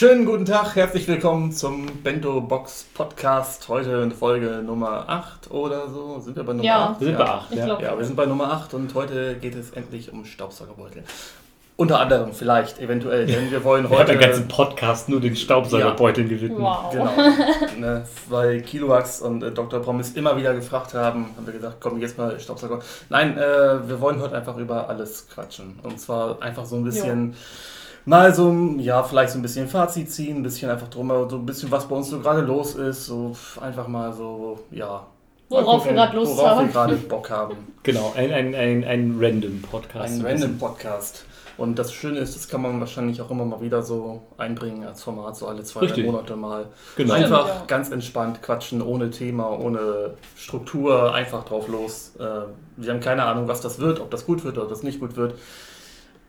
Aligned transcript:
Schönen 0.00 0.24
guten 0.24 0.46
Tag, 0.46 0.76
herzlich 0.76 1.06
willkommen 1.08 1.52
zum 1.52 1.84
Bento 2.02 2.40
Box 2.40 2.86
Podcast. 2.94 3.68
Heute 3.68 3.96
in 3.96 4.10
Folge 4.10 4.62
Nummer 4.64 5.04
8 5.06 5.50
oder 5.50 5.90
so. 5.90 6.18
Sind 6.20 6.36
wir 6.36 6.42
bei 6.42 6.54
Nummer 6.54 6.64
Ja. 6.64 6.88
8? 6.92 7.00
Wir 7.00 7.06
sind 7.08 7.18
bei 7.18 7.24
8, 7.26 7.54
ja. 7.54 7.80
Ja, 7.82 7.98
wir 7.98 8.04
sind 8.06 8.16
bei 8.16 8.24
Nummer 8.24 8.50
8 8.50 8.72
und 8.72 8.94
heute 8.94 9.34
geht 9.34 9.54
es 9.54 9.72
endlich 9.72 10.10
um 10.10 10.24
Staubsaugerbeutel. 10.24 11.04
Unter 11.76 12.00
anderem, 12.00 12.32
vielleicht, 12.32 12.80
eventuell, 12.80 13.26
denn 13.26 13.50
wir 13.50 13.62
wollen 13.62 13.90
heute. 13.90 14.12
den 14.12 14.20
ganzen 14.20 14.48
Podcast 14.48 15.10
nur 15.10 15.20
den 15.20 15.36
Staubsaugerbeuteln 15.36 16.30
gewidmet. 16.30 16.62
Wow. 16.62 16.92
Genau. 16.92 17.12
ne, 17.78 18.06
weil 18.30 18.62
Kiloax 18.62 19.20
und 19.20 19.42
äh, 19.42 19.50
Dr. 19.50 19.80
Promis 19.80 20.12
immer 20.12 20.34
wieder 20.34 20.54
gefragt 20.54 20.94
haben, 20.94 21.26
haben 21.36 21.44
wir 21.44 21.52
gesagt, 21.52 21.76
komm 21.78 22.00
jetzt 22.00 22.16
mal 22.16 22.40
Staubsauger. 22.40 22.78
Nein, 23.10 23.36
äh, 23.36 23.86
wir 23.86 24.00
wollen 24.00 24.18
heute 24.22 24.34
einfach 24.34 24.56
über 24.56 24.88
alles 24.88 25.28
quatschen. 25.28 25.78
Und 25.82 26.00
zwar 26.00 26.40
einfach 26.40 26.64
so 26.64 26.76
ein 26.76 26.84
bisschen, 26.84 27.34
mal 28.04 28.34
so, 28.34 28.52
ja, 28.78 29.02
vielleicht 29.02 29.32
so 29.32 29.38
ein 29.38 29.42
bisschen 29.42 29.68
Fazit 29.68 30.10
ziehen, 30.10 30.38
ein 30.38 30.42
bisschen 30.42 30.70
einfach 30.70 30.88
drum, 30.88 31.08
so 31.28 31.36
ein 31.36 31.46
bisschen, 31.46 31.70
was 31.70 31.86
bei 31.86 31.96
uns 31.96 32.10
so 32.10 32.20
gerade 32.20 32.42
los 32.42 32.74
ist. 32.74 33.06
So 33.06 33.36
einfach 33.60 33.88
mal 33.88 34.12
so, 34.12 34.58
ja. 34.70 35.06
Worauf 35.48 35.84
wir 35.84 35.92
gerade 35.92 36.16
Lust 36.16 36.36
worauf 36.36 36.50
haben. 36.50 36.66
wir 36.66 36.72
gerade 36.72 36.96
Bock 36.96 37.30
haben. 37.30 37.56
Genau, 37.82 38.12
ein, 38.14 38.30
ein, 38.30 38.54
ein, 38.54 38.84
ein 38.84 39.16
Random-Podcast. 39.18 40.14
Ein 40.14 40.26
random 40.26 40.58
Podcast. 40.58 41.24
Und 41.56 41.78
das 41.78 41.92
Schöne 41.92 42.20
ist, 42.20 42.36
das 42.36 42.48
kann 42.48 42.62
man 42.62 42.78
wahrscheinlich 42.80 43.20
auch 43.20 43.30
immer 43.30 43.44
mal 43.44 43.60
wieder 43.60 43.82
so 43.82 44.22
einbringen 44.38 44.84
als 44.84 45.02
Format, 45.02 45.36
so 45.36 45.46
alle 45.46 45.62
zwei, 45.62 45.86
drei. 45.86 46.04
Monate 46.04 46.36
mal. 46.36 46.66
Genau. 46.96 47.14
Einfach 47.14 47.48
ja. 47.48 47.62
ganz 47.66 47.90
entspannt 47.90 48.42
quatschen, 48.42 48.80
ohne 48.80 49.10
Thema, 49.10 49.58
ohne 49.58 50.14
Struktur, 50.36 51.14
einfach 51.14 51.44
drauf 51.44 51.68
los. 51.68 52.12
Äh, 52.18 52.22
wir 52.76 52.92
haben 52.92 53.00
keine 53.00 53.24
Ahnung, 53.24 53.48
was 53.48 53.60
das 53.60 53.78
wird, 53.78 54.00
ob 54.00 54.10
das 54.10 54.24
gut 54.24 54.44
wird 54.44 54.56
oder 54.56 54.64
ob 54.64 54.70
das 54.70 54.82
nicht 54.82 55.00
gut 55.00 55.16
wird. 55.16 55.34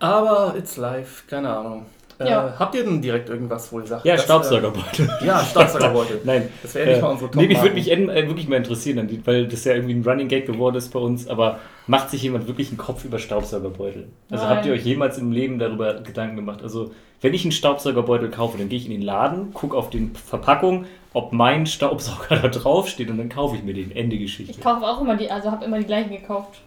Aber 0.02 0.56
it's 0.58 0.78
live, 0.78 1.24
keine 1.28 1.50
Ahnung. 1.56 1.86
Äh, 2.20 2.30
Ja. 2.30 2.54
Habt 2.60 2.76
ihr 2.76 2.84
denn 2.84 3.02
direkt 3.02 3.30
irgendwas, 3.30 3.72
wo 3.72 3.80
ihr 3.80 3.88
sagt? 3.88 4.06
Ja, 4.06 4.18
Staubsaugerbeutel. 4.18 5.10
Äh, 5.22 5.26
ja, 5.26 5.44
Staubsaugerbeutel. 5.44 6.22
Nein. 6.26 6.50
Das 6.62 6.76
wäre 6.76 6.88
nicht 6.90 6.98
Äh, 6.98 7.02
mal 7.02 7.10
unsere 7.12 7.32
top 7.32 7.42
nee, 7.42 7.48
mich 7.48 7.62
würde 7.62 7.74
mich 7.76 7.90
äh, 7.92 8.28
wirklich 8.28 8.48
mal 8.48 8.58
interessieren, 8.58 9.22
weil 9.26 9.48
das 9.48 9.64
ja 9.64 9.74
irgendwie 9.74 9.94
ein 9.96 10.04
Running 10.04 10.28
Gag 10.28 10.46
geworden 10.46 10.76
ist 10.76 10.90
bei 10.92 11.00
uns, 11.00 11.28
aber 11.28 11.60
macht 11.88 12.10
sich 12.10 12.22
jemand 12.24 12.48
wirklich 12.48 12.70
einen 12.70 12.78
Kopf 12.78 13.06
über 13.06 13.18
Staubsaugerbeutel? 13.20 14.08
Also 14.30 14.46
Nein. 14.46 14.56
habt 14.56 14.66
ihr 14.66 14.74
euch 14.74 14.84
jemals 14.84 15.18
im 15.18 15.32
Leben 15.32 15.58
darüber 15.60 15.96
Gedanken 16.02 16.36
gemacht? 16.36 16.62
Also, 16.64 16.92
wenn 17.22 17.34
ich 17.34 17.44
einen 17.44 17.52
Staubsaugerbeutel 17.52 18.30
kaufe, 18.30 18.58
dann 18.58 18.70
gehe 18.70 18.80
ich 18.80 18.86
in 18.86 18.92
den 18.92 19.02
Laden, 19.04 19.54
gucke 19.54 19.78
auf 19.78 19.90
die 19.92 20.10
Verpackung, 20.28 20.86
ob 21.14 21.34
mein 21.34 21.66
Staubsauger 21.68 22.38
da 22.42 22.48
drauf 22.48 22.88
steht 22.88 23.10
und 23.10 23.18
dann 23.18 23.30
kaufe 23.30 23.56
ich 23.56 23.64
mir 23.64 23.74
den. 23.74 23.92
Ende 23.96 24.18
Geschichte. 24.18 24.52
Ich 24.52 24.62
kaufe 24.62 24.86
auch 24.86 25.02
immer 25.02 25.16
die, 25.16 25.30
also 25.30 25.52
habe 25.52 25.66
immer 25.66 25.78
die 25.80 25.86
gleichen 25.86 26.12
gekauft. 26.12 26.62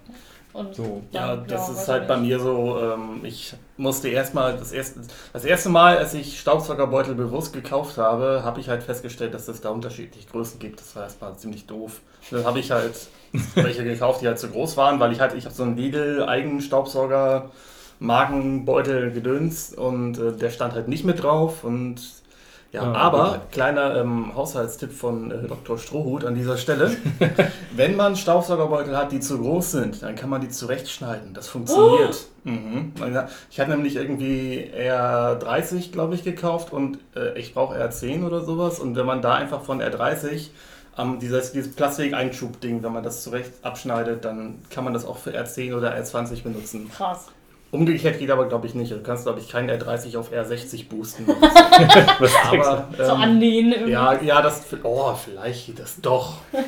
Und 0.54 0.74
So. 0.74 1.02
Ja, 1.10 1.34
dann, 1.34 1.46
das 1.48 1.68
weiß 1.68 1.80
ist 1.82 1.88
halt 1.88 2.06
bei 2.06 2.16
mir 2.16 2.38
so, 2.38 2.78
ähm, 2.80 3.24
ich 3.24 3.54
musste 3.76 4.08
erstmal, 4.08 4.56
das 4.56 4.70
erste, 4.70 5.00
das 5.32 5.44
erste 5.44 5.68
Mal, 5.68 5.98
als 5.98 6.14
ich 6.14 6.40
Staubsaugerbeutel 6.40 7.16
bewusst 7.16 7.52
gekauft 7.52 7.98
habe, 7.98 8.42
habe 8.44 8.60
ich 8.60 8.68
halt 8.68 8.84
festgestellt, 8.84 9.34
dass 9.34 9.48
es 9.48 9.60
da 9.60 9.70
unterschiedliche 9.70 10.28
Größen 10.28 10.60
gibt. 10.60 10.80
Das 10.80 10.94
war 10.94 11.02
erstmal 11.02 11.36
ziemlich 11.36 11.66
doof. 11.66 12.00
Dann 12.30 12.44
habe 12.44 12.60
ich 12.60 12.70
halt 12.70 12.94
welche 13.56 13.82
gekauft, 13.82 14.22
die 14.22 14.28
halt 14.28 14.38
zu 14.38 14.48
groß 14.48 14.76
waren, 14.76 15.00
weil 15.00 15.12
ich 15.12 15.18
halt, 15.20 15.34
ich 15.34 15.44
habe 15.44 15.54
so 15.54 15.64
einen 15.64 15.76
Lidl-Eigenstaubsauger 15.76 17.50
Markenbeutel 17.98 19.10
gedöns 19.10 19.74
und 19.74 20.18
äh, 20.18 20.32
der 20.32 20.50
stand 20.50 20.74
halt 20.74 20.86
nicht 20.86 21.04
mit 21.04 21.22
drauf 21.22 21.64
und 21.64 22.00
ja, 22.74 22.82
Ah, 22.82 22.94
aber 22.94 23.28
okay. 23.30 23.40
kleiner 23.52 23.96
ähm, 23.96 24.34
Haushaltstipp 24.34 24.92
von 24.92 25.30
äh, 25.30 25.46
Dr. 25.46 25.78
Strohhut 25.78 26.24
an 26.24 26.34
dieser 26.34 26.56
Stelle. 26.56 26.90
Wenn 27.76 27.94
man 27.94 28.16
Staubsaugerbeutel 28.16 28.96
hat, 28.96 29.12
die 29.12 29.20
zu 29.20 29.38
groß 29.38 29.70
sind, 29.70 30.02
dann 30.02 30.16
kann 30.16 30.28
man 30.28 30.40
die 30.40 30.48
zurechtschneiden. 30.48 31.34
Das 31.34 31.46
funktioniert. 31.46 32.26
Mhm. 32.42 32.92
Ich 33.50 33.60
hatte 33.60 33.70
nämlich 33.70 33.94
irgendwie 33.94 34.70
R30, 34.76 35.92
glaube 35.92 36.16
ich, 36.16 36.24
gekauft 36.24 36.72
und 36.72 36.98
äh, 37.14 37.38
ich 37.38 37.54
brauche 37.54 37.76
R10 37.76 38.26
oder 38.26 38.42
sowas. 38.42 38.80
Und 38.80 38.96
wenn 38.96 39.06
man 39.06 39.22
da 39.22 39.34
einfach 39.34 39.62
von 39.62 39.80
R30 39.80 40.48
am 40.96 41.20
dieses, 41.20 41.52
dieses 41.52 41.74
Plastik-Einschub-Ding, 41.74 42.82
wenn 42.82 42.92
man 42.92 43.04
das 43.04 43.22
zurecht 43.22 43.52
abschneidet, 43.62 44.24
dann 44.24 44.62
kann 44.70 44.82
man 44.82 44.92
das 44.92 45.04
auch 45.04 45.18
für 45.18 45.30
R10 45.30 45.76
oder 45.76 45.96
R20 45.96 46.42
benutzen. 46.42 46.90
Krass. 46.90 47.26
Umgekehrt 47.74 48.20
geht 48.20 48.30
aber, 48.30 48.46
glaube 48.48 48.68
ich, 48.68 48.74
nicht. 48.74 48.92
Du 48.92 49.02
kannst, 49.02 49.24
glaube 49.24 49.40
ich, 49.40 49.48
keinen 49.48 49.68
R30 49.68 50.16
auf 50.16 50.32
R60 50.32 50.88
boosten. 50.88 51.26
Was 52.20 52.32
aber, 52.48 52.88
So 52.96 53.02
ähm, 53.14 53.20
anlehnen. 53.20 53.72
irgendwie. 53.72 53.92
ja, 53.92 54.22
ja, 54.22 54.40
das. 54.42 54.64
Oh, 54.84 55.12
vielleicht 55.14 55.66
geht 55.66 55.80
das 55.80 56.00
doch. 56.00 56.34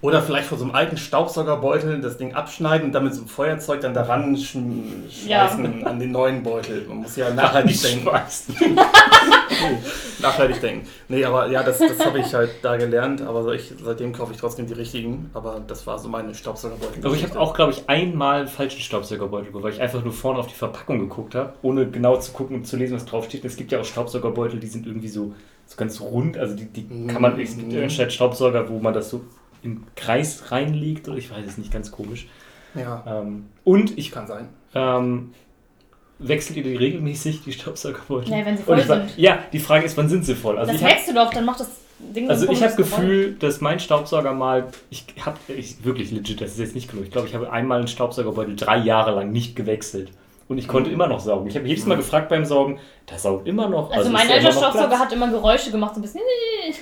Oder 0.00 0.22
vielleicht 0.22 0.46
von 0.48 0.58
so 0.58 0.64
einem 0.64 0.74
alten 0.74 0.96
Staubsaugerbeutel 0.96 2.00
das 2.00 2.16
Ding 2.18 2.32
abschneiden 2.34 2.86
und 2.86 2.92
dann 2.92 3.04
mit 3.04 3.14
so 3.14 3.20
einem 3.22 3.28
Feuerzeug 3.28 3.80
dann 3.80 3.94
daran 3.94 4.36
Ja. 4.36 5.48
schmeißen 5.48 5.84
an 5.86 5.98
den 5.98 6.12
neuen 6.12 6.42
Beutel. 6.44 6.84
Man 6.86 6.98
muss 6.98 7.16
ja 7.16 7.30
nachhaltig 7.34 7.80
denken. 7.82 8.02
schmeißen. 8.08 8.54
Nachhaltig 10.20 10.60
denken. 10.60 10.86
Nee, 11.08 11.24
aber 11.24 11.48
ja, 11.50 11.62
das, 11.62 11.78
das 11.78 12.04
habe 12.04 12.18
ich 12.20 12.32
halt 12.34 12.50
da 12.62 12.76
gelernt. 12.76 13.22
Aber 13.22 13.52
ich, 13.54 13.72
seitdem 13.82 14.12
kaufe 14.12 14.32
ich 14.32 14.38
trotzdem 14.38 14.66
die 14.66 14.72
richtigen. 14.74 15.30
Aber 15.34 15.60
das 15.66 15.86
war 15.86 15.98
so 15.98 16.08
meine 16.08 16.34
Staubsaugerbeutel. 16.34 17.04
Aber 17.04 17.14
ich 17.14 17.22
habe 17.24 17.38
auch, 17.38 17.54
glaube 17.54 17.72
ich, 17.72 17.88
einmal 17.88 18.40
einen 18.40 18.48
falschen 18.48 18.80
Staubsaugerbeutel 18.80 19.48
weil 19.54 19.72
ich 19.72 19.80
einfach 19.80 20.04
nur 20.04 20.12
vorne 20.12 20.38
auf 20.38 20.46
die 20.46 20.54
Verpackung 20.54 20.98
geguckt 21.00 21.34
habe, 21.34 21.54
ohne 21.62 21.88
genau 21.90 22.16
zu 22.18 22.32
gucken 22.32 22.56
und 22.56 22.64
zu 22.66 22.76
lesen, 22.76 22.94
was 22.94 23.04
draufsteht. 23.06 23.44
Es 23.44 23.56
gibt 23.56 23.72
ja 23.72 23.80
auch 23.80 23.84
Staubsaugerbeutel, 23.84 24.60
die 24.60 24.66
sind 24.66 24.86
irgendwie 24.86 25.08
so, 25.08 25.34
so 25.66 25.76
ganz 25.76 26.00
rund, 26.00 26.36
also 26.38 26.54
die, 26.54 26.66
die 26.66 27.06
kann 27.06 27.20
man, 27.22 27.38
es 27.40 27.56
gibt 27.56 27.72
Mhm. 27.72 27.82
anstatt 27.82 28.12
Staubsauger, 28.12 28.68
wo 28.68 28.78
man 28.78 28.94
das 28.94 29.10
so 29.10 29.22
im 29.62 29.84
Kreis 29.96 30.50
reinlegt, 30.50 31.08
oder 31.08 31.18
ich 31.18 31.30
weiß 31.30 31.46
es 31.46 31.58
nicht, 31.58 31.72
ganz 31.72 31.90
komisch. 31.90 32.28
Ja, 32.74 33.02
Ähm, 33.06 33.46
und 33.64 33.96
ich 33.98 34.10
kann 34.10 34.26
sein. 34.26 34.48
ähm, 34.74 35.32
wechselt 36.18 36.56
ihr 36.56 36.62
die 36.62 36.76
regelmäßig, 36.76 37.42
die 37.44 37.52
Staubsaugerbeutel? 37.52 38.30
Nee, 38.30 38.44
wenn 38.44 38.56
sie 38.56 38.62
voll 38.62 38.80
sind. 38.80 39.16
Ja, 39.16 39.38
die 39.52 39.60
Frage 39.60 39.84
ist, 39.86 39.96
wann 39.96 40.08
sind 40.08 40.24
sie 40.24 40.34
voll? 40.34 40.58
Also 40.58 40.72
das 40.72 40.82
hackst 40.82 41.08
du 41.08 41.14
doch, 41.14 41.32
dann 41.32 41.44
macht 41.44 41.60
das 41.60 41.70
Ding 41.98 42.26
so 42.26 42.30
also 42.30 42.44
ich 42.44 42.62
habe 42.62 42.74
komisches 42.74 42.76
Gefühl, 42.96 43.36
dass 43.38 43.60
mein 43.60 43.80
Staubsauger 43.80 44.32
mal, 44.32 44.68
ich 44.90 45.04
habe 45.24 45.38
ich, 45.48 45.84
wirklich 45.84 46.10
legit, 46.12 46.40
das 46.40 46.52
ist 46.52 46.58
jetzt 46.58 46.74
nicht 46.74 46.90
genug. 46.90 47.04
Ich 47.06 47.10
glaube, 47.10 47.26
ich 47.26 47.34
habe 47.34 47.50
einmal 47.50 47.78
einen 47.78 47.88
Staubsaugerbeutel 47.88 48.54
drei 48.56 48.78
Jahre 48.78 49.12
lang 49.12 49.32
nicht 49.32 49.56
gewechselt. 49.56 50.12
Und 50.48 50.56
ich 50.58 50.66
konnte 50.66 50.90
immer 50.90 51.06
noch 51.08 51.20
saugen. 51.20 51.46
Ich 51.48 51.56
habe 51.56 51.66
jedes 51.68 51.84
Mal 51.84 51.96
gefragt 51.96 52.30
beim 52.30 52.44
Saugen, 52.44 52.78
der 53.10 53.18
saugt 53.18 53.46
immer 53.46 53.68
noch. 53.68 53.90
Also, 53.90 54.08
mein 54.10 54.22
ist 54.22 54.30
ja 54.30 54.36
alter 54.36 54.52
Staubsauger 54.52 54.86
Platz. 54.88 55.00
hat 55.00 55.12
immer 55.12 55.28
Geräusche 55.28 55.70
gemacht, 55.70 55.94
so 55.94 56.00
ein 56.00 56.02
bisschen. 56.02 56.22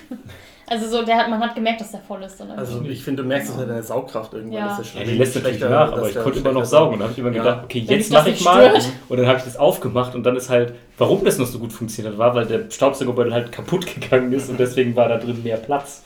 Also 0.68 0.88
so, 0.88 1.04
der 1.04 1.16
hat, 1.16 1.30
man 1.30 1.38
hat 1.40 1.54
gemerkt, 1.54 1.80
dass 1.80 1.92
der 1.92 2.00
voll 2.00 2.22
ist. 2.24 2.40
Dann 2.40 2.50
Also 2.52 2.82
ich 2.82 3.04
finde, 3.04 3.22
du 3.22 3.28
merkst 3.28 3.50
es 3.52 3.58
an 3.58 3.68
der 3.68 3.82
Saugkraft 3.82 4.34
irgendwann. 4.34 4.58
Ja. 4.58 4.76
dass 4.76 4.92
der 4.92 5.02
Ja, 5.02 5.08
die 5.08 5.16
lässt 5.18 5.36
natürlich 5.36 5.60
nach, 5.60 5.92
aber 5.92 6.08
ich 6.08 6.18
konnte 6.20 6.40
immer 6.40 6.52
noch 6.52 6.64
saugen. 6.64 6.94
Und 6.94 6.98
dann 7.00 7.08
habe 7.08 7.12
ich 7.12 7.18
immer 7.18 7.30
Ja. 7.36 7.42
gedacht, 7.42 7.64
okay, 7.64 7.78
jetzt 7.78 8.12
mache 8.12 8.30
ich 8.30 8.44
mal. 8.44 8.68
stört. 8.70 8.92
Und 9.08 9.16
dann 9.18 9.26
habe 9.28 9.38
ich 9.38 9.44
das 9.44 9.56
aufgemacht 9.56 10.14
und 10.16 10.24
dann 10.24 10.34
ist 10.36 10.50
halt, 10.50 10.74
warum 10.98 11.24
das 11.24 11.38
noch 11.38 11.46
so 11.46 11.58
gut 11.60 11.72
funktioniert 11.72 12.14
hat, 12.14 12.18
war, 12.18 12.34
weil 12.34 12.46
der 12.46 12.68
Staubsaugerbeutel 12.70 13.32
halt 13.32 13.52
kaputt 13.52 13.86
gegangen 14.00 14.32
ist 14.32 14.50
und 14.50 14.58
deswegen 14.58 14.96
war 14.96 15.08
da 15.08 15.18
drin 15.18 15.40
mehr 15.44 15.56
Platz. 15.58 16.02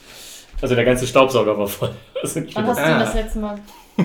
Also 0.60 0.74
der 0.74 0.84
ganze 0.84 1.06
Staubsauger 1.06 1.56
war 1.58 1.66
voll. 1.66 1.90
Also 2.22 2.42
Wann 2.52 2.66
hast 2.66 2.78
du 2.78 2.84
Ah. 2.84 2.98
das 2.98 3.14
letzte 3.14 3.38
Mal? 3.38 3.58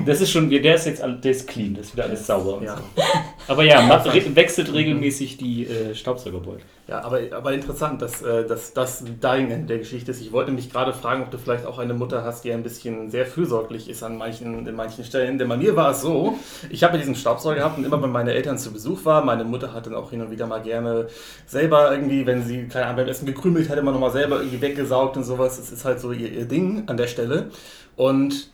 Das 0.06 0.20
ist 0.22 0.32
schon, 0.32 0.50
der 0.50 0.76
ist 0.76 0.86
jetzt 0.86 1.02
der 1.02 1.32
ist 1.32 1.48
clean, 1.48 1.74
das 1.76 1.88
ist 1.88 1.94
wieder 1.94 2.06
alles 2.06 2.28
sauber. 2.28 2.58
Und 2.58 2.64
Ja. 2.64 2.78
so. 2.78 3.04
Aber 3.48 3.64
ja, 3.64 3.82
macht, 3.82 4.08
re 4.08 4.36
wechselt 4.36 4.74
regelmäßig 4.74 5.38
die 5.38 5.66
äh, 5.68 5.96
Staubsaugerbeutel. 5.96 6.64
Ja, 6.88 7.04
aber, 7.04 7.20
aber 7.32 7.54
interessant, 7.54 8.02
dass, 8.02 8.22
äh, 8.22 8.46
dass 8.46 8.74
das 8.74 9.04
dein 9.22 9.50
Ende 9.50 9.68
der 9.68 9.78
Geschichte 9.80 10.12
ist. 10.12 10.22
Ich 10.22 10.32
wollte 10.32 10.52
mich 10.52 10.72
gerade 10.72 10.94
fragen, 10.94 11.24
ob 11.24 11.32
du 11.32 11.38
vielleicht 11.38 11.66
auch 11.66 11.80
eine 11.80 11.94
Mutter 11.94 12.24
hast, 12.24 12.44
die 12.44 12.52
ein 12.52 12.62
bisschen 12.62 13.10
sehr 13.10 13.26
fürsorglich 13.26 13.90
ist 13.90 14.04
an 14.04 14.18
manchen, 14.18 14.68
in 14.68 14.76
manchen 14.76 15.04
Stellen. 15.04 15.38
Denn 15.38 15.48
bei 15.48 15.58
mir 15.58 15.76
war 15.76 15.92
es 15.92 16.02
so, 16.02 16.38
ich 16.70 16.84
habe 16.84 16.94
ja 16.94 17.00
diesen 17.00 17.16
Staubsauger 17.16 17.56
gehabt 17.56 17.78
und 17.78 17.86
immer, 17.86 18.02
wenn 18.02 18.12
meine 18.12 18.34
Eltern 18.34 18.58
zu 18.58 18.72
Besuch 18.72 19.06
waren, 19.06 19.26
meine 19.26 19.44
Mutter 19.44 19.74
hat 19.74 19.86
dann 19.88 19.96
auch 19.96 20.10
hin 20.12 20.22
und 20.22 20.30
wieder 20.32 20.46
mal 20.46 20.62
gerne 20.62 21.08
selber 21.48 21.92
irgendwie, 21.92 22.26
wenn 22.26 22.44
sie, 22.44 22.68
keine 22.68 22.86
Ahnung, 22.86 22.98
beim 22.98 23.08
Essen 23.08 23.26
gekrümelt 23.26 23.70
hat, 23.70 23.78
immer 23.78 23.92
nochmal 23.92 24.12
selber 24.12 24.38
irgendwie 24.40 24.62
weggesaugt 24.62 25.18
und 25.18 25.24
sowas. 25.24 25.58
Das 25.58 25.72
ist 25.72 25.86
halt 25.86 26.00
so 26.00 26.12
ihr, 26.12 26.32
ihr 26.32 26.46
Ding 26.46 26.84
an 26.88 26.98
der 26.98 27.08
Stelle. 27.08 27.50
Und 27.96 28.50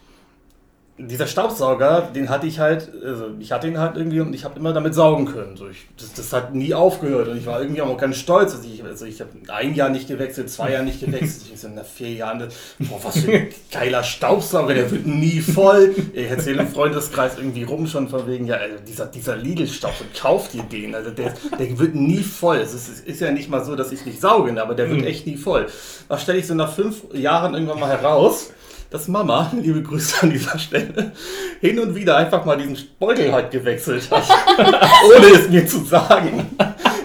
dieser 0.98 1.26
Staubsauger, 1.26 2.10
den 2.14 2.30
hatte 2.30 2.48
ich 2.48 2.60
halt, 2.60 2.90
also 3.04 3.32
ich 3.40 3.52
hatte 3.52 3.68
ihn 3.68 3.80
halt 3.80 3.98
irgendwie 3.98 4.20
und 4.20 4.34
ich 4.34 4.44
habe 4.44 4.60
immer 4.60 4.74
damit 4.74 4.94
saugen 4.94 5.26
können. 5.26 5.56
So, 5.56 5.68
ich, 5.68 5.88
das, 5.98 6.14
das 6.14 6.34
hat 6.34 6.54
nie 6.54 6.74
aufgehört 6.74 7.28
und 7.28 7.38
ich 7.38 7.46
war 7.46 7.62
irgendwie 7.62 7.82
auch 7.82 7.98
ganz 7.98 8.18
stolz. 8.18 8.54
Also 8.54 8.68
ich, 8.68 8.84
also 8.84 9.06
ich 9.06 9.20
habe 9.22 9.32
ein 9.48 9.74
Jahr 9.74 9.90
nicht 9.90 10.08
gewechselt, 10.08 10.50
zwei 10.50 10.72
Jahre 10.74 10.84
nicht 10.84 11.00
gewechselt. 11.00 11.52
Ich 11.54 11.60
so, 11.60 11.70
nach 11.70 11.86
vier 11.86 12.12
Jahren, 12.12 12.48
boah, 12.80 13.00
was 13.04 13.20
für 13.20 13.32
ein 13.32 13.48
geiler 13.72 14.04
Staubsauger, 14.04 14.74
der 14.74 14.92
wird 14.92 15.08
nie 15.08 15.40
voll. 15.40 15.96
Ich 16.14 16.30
erzähle 16.30 16.62
im 16.62 16.68
Freundeskreis 16.68 17.38
irgendwie 17.38 17.64
rum 17.64 17.88
schon 17.88 18.10
von 18.10 18.28
wegen, 18.28 18.46
ja, 18.46 18.56
also 18.56 18.76
dieser, 18.88 19.06
dieser 19.08 19.38
Lidl-Staubsauger, 19.38 20.10
kauft 20.20 20.54
ihr 20.54 20.64
den. 20.64 20.94
Also 20.94 21.10
der, 21.12 21.34
der 21.58 21.80
wird 21.80 21.96
nie 21.96 22.24
voll. 22.24 22.58
Es 22.58 22.74
ist, 22.74 23.08
ist 23.08 23.22
ja 23.22 23.32
nicht 23.32 23.50
mal 23.50 23.64
so, 23.64 23.76
dass 23.76 23.92
ich 23.92 24.06
nicht 24.06 24.22
sauge, 24.22 24.62
aber 24.62 24.76
der 24.76 24.90
wird 24.90 25.06
echt 25.06 25.26
nie 25.26 25.38
voll. 25.38 25.68
Was 26.08 26.24
stelle 26.24 26.40
ich 26.40 26.48
so 26.48 26.54
nach 26.54 26.74
fünf 26.74 27.04
Jahren 27.14 27.54
irgendwann 27.54 27.80
mal 27.80 27.90
heraus? 27.90 28.52
Dass 28.92 29.08
Mama, 29.08 29.52
liebe 29.60 29.82
Grüße 29.82 30.22
an 30.22 30.30
dieser 30.30 30.60
Stelle, 30.60 31.14
hin 31.60 31.80
und 31.80 31.96
wieder 31.96 32.18
einfach 32.18 32.46
mal 32.46 32.58
diesen 32.58 32.78
Beutel 33.00 33.32
halt 33.34 33.50
gewechselt 33.50 34.12
hat, 34.12 34.24
ohne 35.08 35.28
es 35.28 35.50
mir 35.50 35.66
zu 35.66 35.80
sagen. 35.84 36.46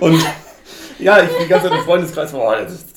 Und 0.00 0.22
ja, 0.98 1.22
ich 1.22 1.30
die 1.42 1.48
ganze 1.48 1.68
Zeit 1.68 1.78
im 1.78 1.84
Freundeskreis 1.84 2.34
oh, 2.34 2.52
das 2.52 2.72
ist 2.72 2.96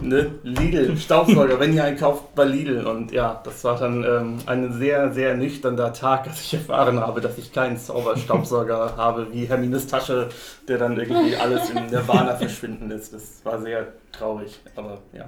ne, 0.00 0.30
Lidl, 0.42 0.96
Staubsauger, 0.96 1.58
wenn 1.58 1.74
ihr 1.74 1.84
einen 1.84 1.98
kauft 1.98 2.34
bei 2.34 2.44
Lidl. 2.44 2.86
Und 2.86 3.12
ja, 3.12 3.40
das 3.44 3.64
war 3.64 3.78
dann 3.78 4.04
ähm, 4.04 4.38
ein 4.46 4.72
sehr, 4.72 5.12
sehr 5.12 5.34
nüchterner 5.36 5.92
Tag, 5.92 6.28
als 6.28 6.40
ich 6.40 6.54
erfahren 6.54 7.00
habe, 7.00 7.20
dass 7.20 7.38
ich 7.38 7.52
keinen 7.52 7.76
Zauberstaubsauger 7.76 8.94
habe, 8.96 9.26
wie 9.32 9.46
Hermines 9.46 9.86
Tasche, 9.86 10.28
der 10.68 10.78
dann 10.78 10.98
irgendwie 10.98 11.36
alles 11.36 11.70
in 11.70 11.86
Nirvana 11.86 12.36
verschwinden 12.36 12.88
lässt. 12.88 13.12
Das 13.12 13.44
war 13.44 13.60
sehr 13.60 13.88
traurig, 14.12 14.60
aber 14.76 14.98
ja. 15.12 15.26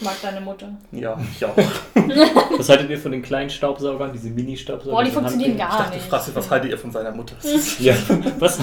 Mag 0.00 0.14
deine 0.22 0.40
Mutter. 0.40 0.68
Ja, 0.92 1.16
ich 1.36 1.44
auch. 1.44 1.56
Was 2.58 2.68
haltet 2.68 2.90
ihr 2.90 2.98
von 2.98 3.12
den 3.12 3.22
kleinen 3.22 3.48
Staubsaugern, 3.48 4.12
diese 4.12 4.28
Mini-Staubsauger? 4.28 4.90
Boah, 4.96 5.04
die 5.04 5.10
funktionieren 5.10 5.52
Hand- 5.52 5.60
Ich 5.60 5.68
gar 5.68 5.78
dachte, 5.78 5.94
nicht. 5.96 6.06
fragst 6.08 6.28
du, 6.28 6.34
was 6.34 6.50
haltet 6.50 6.70
ihr 6.70 6.78
von 6.78 6.90
seiner 6.90 7.12
Mutter? 7.12 7.36
Ja, 7.78 7.94
was? 8.38 8.58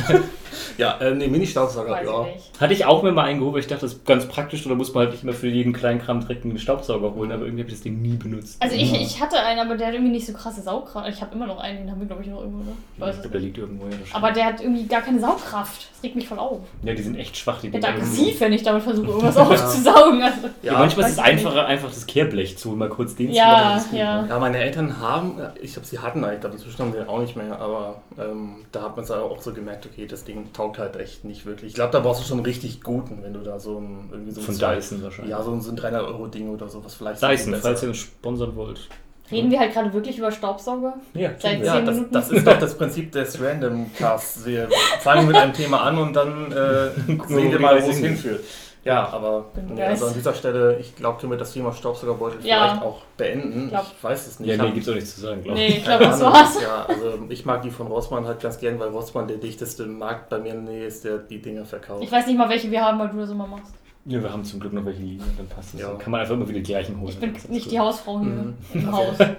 Ja, 0.78 0.98
äh, 1.00 1.16
nee, 1.16 1.28
Mini-Staubsauger, 1.28 2.04
ja. 2.04 2.26
ich 2.28 2.36
nicht. 2.36 2.60
Hatte 2.62 2.74
ich 2.74 2.86
auch 2.86 3.02
mir 3.04 3.12
mal 3.12 3.24
eingehoben, 3.24 3.54
weil 3.54 3.62
ich 3.62 3.68
dachte, 3.68 3.82
das 3.84 3.94
ist 3.94 4.06
ganz 4.06 4.26
praktisch, 4.28 4.66
oder 4.66 4.76
muss 4.76 4.94
man 4.94 5.04
halt 5.04 5.14
nicht 5.14 5.24
immer 5.24 5.34
für 5.34 5.48
jeden 5.48 5.74
kleinen 5.74 6.02
Kram 6.02 6.20
direkt 6.20 6.44
einen 6.46 6.58
Staubsauger 6.60 7.14
holen, 7.16 7.32
aber 7.32 7.46
irgendwie 7.46 7.64
habe 7.64 7.70
ich 7.72 7.76
das 7.78 7.84
Ding 7.84 8.02
nie 8.02 8.16
benutzt. 8.18 8.58
Also 8.62 8.76
ich, 8.76 8.94
ich 8.94 9.22
hatte 9.22 9.40
einen, 9.40 9.60
aber 9.60 9.76
der 9.78 9.88
hat 9.88 9.94
irgendwie 9.94 10.12
nicht 10.12 10.28
so 10.28 10.34
krasse 10.34 10.62
Saugkraft. 10.62 11.10
Ich 11.10 11.22
habe 11.22 11.34
immer 11.36 11.48
noch 11.48 11.60
einen, 11.60 11.80
den 11.80 11.92
haben 11.92 12.00
wir 12.02 12.08
glaube 12.08 12.22
ich 12.24 12.28
noch 12.30 12.40
irgendwo, 12.42 12.60
ne? 12.60 12.74
Ich 12.96 13.00
Ja, 13.00 13.06
weiß 13.08 13.16
ich 13.16 13.22
glaube, 13.22 13.32
der 13.34 13.42
nicht. 13.42 13.48
liegt 13.48 13.58
irgendwo 13.58 13.86
ja. 13.86 13.92
Aber 14.14 14.32
der 14.32 14.46
hat 14.46 14.62
irgendwie 14.62 14.86
gar 14.88 15.02
keine 15.02 15.20
Saugkraft. 15.20 15.88
Das 15.94 16.04
regt 16.04 16.16
mich 16.16 16.28
voll 16.28 16.40
auf. 16.40 16.60
ja, 16.84 16.94
die 16.94 17.02
sind 17.04 17.16
echt 17.18 17.38
schwach, 17.38 17.60
die 17.62 17.68
Ich 17.68 17.74
Dinger. 17.74 17.88
aggressiv, 17.90 18.40
wenn 18.42 18.54
ich 18.54 18.64
damit 18.64 18.84
versuche, 18.84 19.08
irgendwas 19.08 19.38
aufzusaugen. 19.38 20.22
Also, 20.22 20.50
Ja, 20.62 20.74
manchmal 20.74 21.06
ist 21.08 21.14
es 21.14 21.20
einfacher, 21.22 21.66
einfach 21.66 21.90
das 21.90 22.06
Kehrblech 22.06 22.58
zu 22.58 22.70
holen, 22.70 22.80
mal 22.80 22.90
kurz 22.90 23.16
den 23.16 23.32
Ja, 23.32 23.78
zu 23.80 23.88
machen. 23.88 23.98
ja. 23.98 24.26
Ja, 24.26 24.40
meine 24.40 24.58
Eltern 24.58 25.00
haben, 25.00 25.40
ich 25.62 25.74
glaube, 25.74 25.88
sie 25.88 26.00
hatten 26.00 26.24
eigentlich, 26.24 26.36
ich 26.36 26.42
glaube, 26.42 26.56
inzwischen 26.58 26.80
haben 26.80 26.94
sie 26.94 27.08
auch 27.08 27.20
nicht 27.20 27.36
mehr, 27.36 27.60
aber 27.60 28.02
ähm, 28.20 28.58
da 28.72 28.84
hat 28.84 28.96
man 28.96 29.06
es 29.06 29.12
auch 29.12 29.42
so 29.42 29.54
gemerkt, 29.54 29.86
okay, 29.86 30.06
das 30.08 30.24
Ding 30.24 30.52
taugt 30.54 30.78
halt 30.80 30.96
echt 30.98 31.24
nicht 31.26 31.46
wirklich. 31.46 31.70
Ich 31.70 31.76
glaube, 31.76 31.92
da 31.92 32.00
brauchst 32.00 32.22
du 32.22 32.28
schon 32.28 32.38
einen 32.38 32.46
richtig 32.46 32.82
guten, 32.82 33.20
wenn 33.24 33.34
du 33.34 33.40
da 33.42 33.60
so 33.60 33.78
ein, 33.80 34.10
irgendwie 34.12 34.32
so 34.32 34.42
ein 34.42 34.46
Von 34.46 34.56
zwei- 34.56 34.76
Dyson 34.76 35.04
wahrscheinlich. 35.04 35.32
Ja, 35.32 35.42
so 35.44 35.52
ein, 35.52 35.62
so 35.62 35.72
ein 35.72 35.78
300-Euro-Ding 35.78 36.50
oder 36.50 36.68
sowas 36.70 36.96
vielleicht. 36.96 37.22
Dyson, 37.22 37.56
falls 37.62 37.82
ihr 37.84 37.90
uns 37.90 37.98
sponsern 38.00 38.56
wollt. 38.56 38.88
Reden 39.32 39.50
wir 39.50 39.60
halt 39.62 39.72
gerade 39.72 39.94
wirklich 39.94 40.18
über 40.18 40.30
Staubsauger? 40.30 40.96
Ja, 41.14 41.30
Seit. 41.40 41.64
Ja, 41.64 41.80
das, 41.80 41.98
das 42.12 42.32
ist 42.32 42.46
doch 42.46 42.60
das 42.60 42.78
Prinzip 42.78 43.14
des 43.14 43.42
Random 43.42 43.90
Casts. 43.98 44.46
Wir 44.46 44.68
fangen 45.00 45.26
mit 45.26 45.38
einem 45.38 45.54
Thema 45.54 45.84
an 45.84 45.98
und 46.00 46.14
dann 46.14 46.52
äh, 46.52 46.90
sehen 47.30 47.50
wir 47.50 47.60
mal, 47.60 47.82
wo 47.82 47.90
es 47.90 47.98
hinführt. 48.00 48.42
Ja, 48.84 49.08
aber 49.10 49.46
nee, 49.70 49.84
also 49.84 50.08
an 50.08 50.14
dieser 50.16 50.34
Stelle, 50.34 50.78
ich 50.80 50.96
glaube, 50.96 51.20
können 51.20 51.32
wir 51.32 51.38
das 51.38 51.54
Thema 51.54 51.72
Staubsaugerbeutel 51.72 52.44
Ja. 52.44 52.68
vielleicht 52.70 52.82
auch 52.84 53.02
beenden. 53.16 53.70
Glaub. 53.70 53.86
Ich 53.96 54.04
weiß 54.04 54.28
es 54.28 54.40
nicht. 54.40 54.48
Ja, 54.50 54.56
Ich 54.56 54.62
nee, 54.62 54.68
hab- 54.70 54.74
gibt's 54.74 54.90
auch 54.90 54.96
nichts 54.96 55.16
zu 55.16 55.22
sagen, 55.22 55.44
glaube 55.44 55.60
Nee, 55.60 55.68
ich. 55.68 55.78
ich 55.78 55.84
glaube, 55.84 56.04
das 56.06 56.20
war's. 56.22 56.62
Ja, 56.62 56.86
also 56.88 57.20
ich 57.30 57.46
mag 57.46 57.62
die 57.62 57.70
von 57.70 57.86
Rossmann 57.88 58.26
halt 58.26 58.40
ganz 58.40 58.58
gern, 58.60 58.80
weil 58.80 58.90
Rossmann 58.90 59.28
der 59.28 59.38
dichteste 59.38 59.86
Markt 59.86 60.30
bei 60.30 60.40
mir 60.40 60.54
in 60.56 60.66
der 60.66 60.74
Nähe 60.74 60.86
ist, 60.88 61.04
der 61.06 61.20
die 61.20 61.40
Dinger 61.40 61.64
verkauft. 61.64 62.04
Ich 62.04 62.12
weiß 62.12 62.26
nicht 62.26 62.38
mal, 62.38 62.50
welche 62.50 62.72
wir 62.72 62.82
haben, 62.84 62.98
weil 62.98 63.10
du 63.10 63.18
das 63.20 63.30
immer 63.30 63.46
machst. 63.46 63.74
Ja, 64.06 64.20
wir 64.20 64.34
haben 64.34 64.44
zum 64.44 64.60
Glück 64.60 64.74
noch 64.74 64.84
welche 64.84 65.02
liegen, 65.04 65.24
dann 65.38 65.48
passt 65.48 65.76
das. 65.76 65.82
Ja. 65.82 65.90
Dann 65.90 66.00
kann 66.00 66.10
man 66.12 66.22
einfach 66.22 66.34
immer 66.34 66.48
wieder 66.50 66.58
die 66.60 66.64
gleichen 66.64 67.00
holen. 67.00 67.10
Ich 67.10 67.20
bin 67.20 67.34
nicht 67.50 67.66
gut. 67.66 67.72
die 67.72 67.80
Hausfrau 67.80 68.20
hier 68.20 68.30
Mhm. 68.30 68.58
im 68.74 68.88
Also- 68.88 68.98
Haus. 68.98 69.16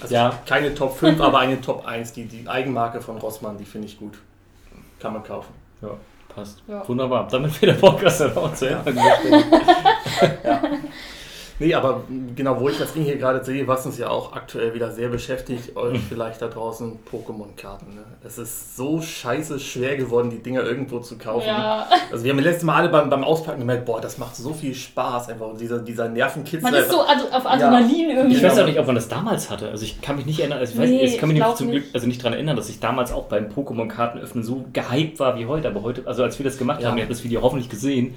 Also 0.00 0.14
Ja. 0.14 0.32
keine 0.46 0.72
Top 0.76 0.96
5, 0.96 1.20
aber 1.20 1.38
eine 1.40 1.60
Top 1.60 1.84
1. 1.84 2.12
Die, 2.12 2.24
die 2.24 2.48
Eigenmarke 2.48 3.00
von 3.00 3.16
Rossmann, 3.18 3.58
die 3.58 3.64
finde 3.64 3.86
ich 3.88 3.98
gut. 3.98 4.14
Kann 5.00 5.12
man 5.12 5.22
kaufen. 5.24 5.52
Ja, 5.82 5.90
passt. 6.38 6.62
Ja. 6.68 6.88
Wunderbar. 6.88 7.28
Damit 7.30 7.60
wäre 7.60 7.72
der 7.72 7.80
Podcast 7.80 8.20
dann 8.20 8.36
auch 8.36 8.54
zu 8.54 8.68
Ende. 8.68 8.92
dieser 8.92 9.16
Stelle. 9.16 10.78
Nee, 11.60 11.74
aber 11.74 12.04
genau, 12.36 12.60
wo 12.60 12.68
ich 12.68 12.78
das 12.78 12.92
Ding 12.92 13.02
hier 13.02 13.16
gerade 13.16 13.44
sehe, 13.44 13.66
was 13.66 13.84
uns 13.84 13.98
ja 13.98 14.08
auch 14.10 14.32
aktuell 14.32 14.74
wieder 14.74 14.92
sehr 14.92 15.08
beschäftigt, 15.08 15.76
euch 15.76 15.98
vielleicht 16.08 16.40
da 16.40 16.46
draußen 16.46 17.00
Pokémon-Karten. 17.10 17.96
Ne? 17.96 18.02
Es 18.24 18.38
ist 18.38 18.76
so 18.76 19.00
scheiße 19.02 19.58
schwer 19.58 19.96
geworden, 19.96 20.30
die 20.30 20.38
Dinger 20.38 20.62
irgendwo 20.62 21.00
zu 21.00 21.18
kaufen. 21.18 21.48
Ja, 21.48 21.88
Also 22.12 22.24
wir 22.24 22.30
haben 22.32 22.38
letztes 22.38 22.62
Mal 22.62 22.76
alle 22.76 22.88
beim, 22.90 23.10
beim 23.10 23.24
Auspacken 23.24 23.58
gemerkt, 23.58 23.86
boah, 23.86 24.00
das 24.00 24.18
macht 24.18 24.36
so 24.36 24.52
viel 24.54 24.72
Spaß 24.72 25.30
einfach. 25.30 25.48
Und 25.48 25.60
dieser, 25.60 25.80
dieser 25.80 26.08
Nervenkitzel. 26.08 26.62
man 26.62 26.74
ist 26.74 26.90
so 26.90 27.00
also 27.00 27.24
auf 27.30 27.44
Adrenalin 27.44 28.10
irgendwie. 28.10 28.36
Ich 28.36 28.42
weiß 28.42 28.58
auch 28.60 28.66
nicht, 28.66 28.78
ob 28.78 28.86
man 28.86 28.94
das 28.94 29.08
damals 29.08 29.50
hatte. 29.50 29.68
Also 29.70 29.84
ich 29.84 30.00
kann 30.00 30.14
mich 30.14 30.26
nicht 30.26 30.38
erinnern, 30.38 30.60
also 30.60 30.74
ich, 30.74 30.78
weiß, 30.78 30.88
Nee, 30.88 31.04
ich 31.06 31.18
kann 31.18 31.28
mich 31.28 31.38
ich 31.38 31.44
nicht 31.44 31.56
zum 31.56 31.66
nicht. 31.68 31.82
Glück 31.82 31.94
also 31.94 32.06
nicht 32.06 32.20
daran 32.20 32.34
erinnern, 32.34 32.54
dass 32.56 32.68
ich 32.68 32.78
damals 32.78 33.10
auch 33.10 33.24
beim 33.24 33.48
Pokémon-Karten 33.48 34.20
öffnen 34.20 34.44
so 34.44 34.64
gehypt 34.72 35.18
war 35.18 35.36
wie 35.36 35.46
heute. 35.46 35.66
Aber 35.66 35.82
heute, 35.82 36.02
also 36.06 36.22
als 36.22 36.38
wir 36.38 36.44
das 36.44 36.56
gemacht 36.56 36.82
Ja. 36.82 36.90
haben, 36.90 36.98
ihr 36.98 37.02
habt 37.02 37.10
das 37.12 37.24
Video 37.24 37.42
hoffentlich 37.42 37.68
gesehen, 37.68 38.14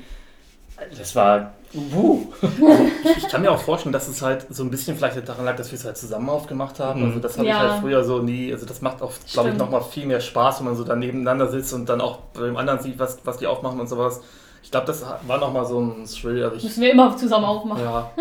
das 0.96 1.16
war. 1.16 1.54
Wuh. 1.74 2.28
Ich 3.18 3.28
kann 3.30 3.42
mir 3.42 3.52
auch 3.52 3.60
vorstellen, 3.60 3.94
dass 3.94 4.08
es 4.08 4.22
halt 4.22 4.46
so 4.50 4.64
ein 4.64 4.70
bisschen 4.72 4.96
vielleicht 4.98 5.28
daran 5.28 5.46
lag, 5.46 5.56
dass 5.56 5.72
wir 5.72 5.78
es 5.80 5.86
halt 5.86 5.98
zusammen 5.98 6.30
aufgemacht 6.30 6.80
haben. 6.80 7.02
Mhm. 7.02 7.08
Also 7.08 7.20
das 7.20 7.38
habe 7.38 7.48
Ja. 7.48 7.64
ich 7.66 7.72
halt 7.72 7.82
früher 7.82 8.04
so 8.04 8.20
nie, 8.20 8.52
also 8.52 8.66
das 8.66 8.82
macht 8.82 9.02
auch, 9.02 9.12
glaube 9.32 9.50
ich, 9.50 9.58
nochmal 9.58 9.82
viel 9.84 10.06
mehr 10.06 10.20
Spaß, 10.20 10.60
wenn 10.60 10.66
man 10.68 10.76
so 10.76 10.84
da 10.84 10.96
nebeneinander 10.96 11.48
sitzt 11.50 11.74
und 11.74 11.88
dann 11.90 12.02
auch 12.02 12.20
bei 12.34 12.42
dem 12.46 12.58
anderen 12.58 12.80
sieht, 12.82 13.00
was, 13.00 13.20
was 13.26 13.38
die 13.38 13.48
aufmachen 13.48 13.80
und 13.80 13.88
sowas. 13.88 14.22
Ich 14.64 14.70
glaube, 14.72 14.86
das 14.88 15.04
war 15.28 15.38
nochmal 15.40 15.66
so 15.66 15.80
ein 15.80 16.06
Thrill. 16.06 16.44
Also 16.44 16.58
ich, 16.58 16.64
Müssen 16.64 16.82
wir 16.82 16.92
immer 16.92 17.16
zusammen 17.18 17.46
aufmachen. 17.46 17.84
ja, 17.84 18.12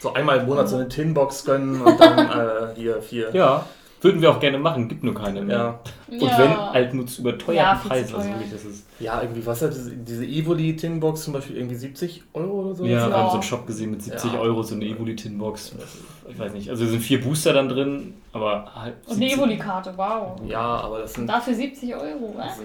so 0.00 0.12
einmal 0.14 0.38
im 0.38 0.46
Monat 0.46 0.68
so 0.68 0.76
eine 0.76 0.88
Tinbox 0.88 1.44
gönnen 1.44 1.80
und 1.82 2.00
dann 2.00 2.18
äh, 2.18 2.74
hier 2.74 3.02
vier. 3.02 3.34
Ja, 3.34 3.66
würden 4.04 4.20
wir 4.22 4.30
auch 4.30 4.38
gerne 4.40 4.58
machen, 4.58 4.88
gibt 4.88 5.02
nur 5.02 5.14
keine 5.14 5.42
mehr. 5.42 5.56
Ja, 5.56 5.80
Und 6.20 6.22
Ja. 6.22 6.38
wenn, 6.38 6.56
halt 6.56 6.94
nur 6.94 7.06
zu 7.06 7.22
überteuerten 7.22 7.56
Ja, 7.56 7.74
Preisen. 7.74 8.14
Also 8.14 8.28
wirklich, 8.28 8.50
das 8.52 8.64
ist. 8.64 8.84
ja 9.00 9.20
irgendwie, 9.22 9.44
was 9.46 9.62
hat 9.62 9.74
diese, 9.74 9.90
diese 9.96 10.24
Evoli 10.24 10.76
Tinbox 10.76 11.24
zum 11.24 11.32
Beispiel 11.32 11.56
irgendwie 11.56 11.74
70 11.74 12.22
Euro 12.34 12.60
oder 12.66 12.74
so? 12.74 12.84
Ja, 12.84 13.08
wir 13.08 13.16
haben 13.16 13.26
so 13.28 13.32
einen 13.34 13.42
Shop 13.42 13.66
gesehen 13.66 13.90
mit 13.90 14.02
70 14.02 14.32
Ja. 14.32 14.38
Euro, 14.38 14.62
so 14.62 14.74
eine 14.74 14.84
Evoli-Tin-Box. 14.84 15.74
Ich 16.28 16.38
weiß 16.38 16.52
nicht, 16.52 16.70
also 16.70 16.84
es 16.84 16.90
sind 16.90 17.00
vier 17.00 17.20
Booster 17.20 17.52
dann 17.52 17.68
drin, 17.68 18.14
aber 18.32 18.70
halt. 18.74 18.94
Und 19.06 19.12
eine 19.16 19.20
70 19.28 19.38
Evoli-Karte, 19.38 19.92
wow. 19.96 20.40
Ja, 20.46 20.60
aber 20.60 21.00
das 21.00 21.14
sind, 21.14 21.26
dafür 21.26 21.54
70 21.54 21.94
Euro, 21.94 22.34
das 22.36 22.46
was? 22.46 22.56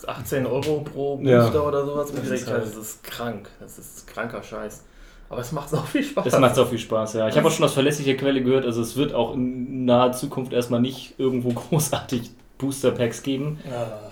sind 0.00 0.08
18 0.08 0.46
Euro 0.46 0.80
pro 0.80 1.20
Ja. 1.22 1.42
Booster 1.44 1.66
oder 1.66 1.84
sowas. 1.86 2.12
Das 2.12 2.28
ist, 2.28 2.50
halt- 2.50 2.62
das 2.62 2.76
ist 2.76 3.02
krank. 3.02 3.48
Das 3.60 3.78
ist 3.78 4.06
kranker 4.06 4.42
Scheiß. 4.42 4.84
Aber 5.30 5.40
es 5.40 5.52
macht 5.52 5.70
so 5.70 5.76
viel 5.78 6.02
Spaß. 6.02 6.24
Das 6.24 6.38
macht 6.40 6.58
auch 6.58 6.66
viel 6.68 6.78
Spaß, 6.78 7.14
ja. 7.14 7.28
Ich 7.28 7.36
habe 7.36 7.46
auch 7.48 7.52
schon 7.52 7.64
aus 7.64 7.72
verlässlicher 7.72 8.14
Quelle 8.14 8.42
gehört, 8.42 8.66
also 8.66 8.82
es 8.82 8.96
wird 8.96 9.14
auch 9.14 9.32
in 9.34 9.84
naher 9.86 10.12
Zukunft 10.12 10.52
erstmal 10.52 10.80
nicht 10.80 11.14
irgendwo 11.18 11.48
großartig 11.54 12.30
Booster-Packs 12.58 13.22
geben, 13.22 13.58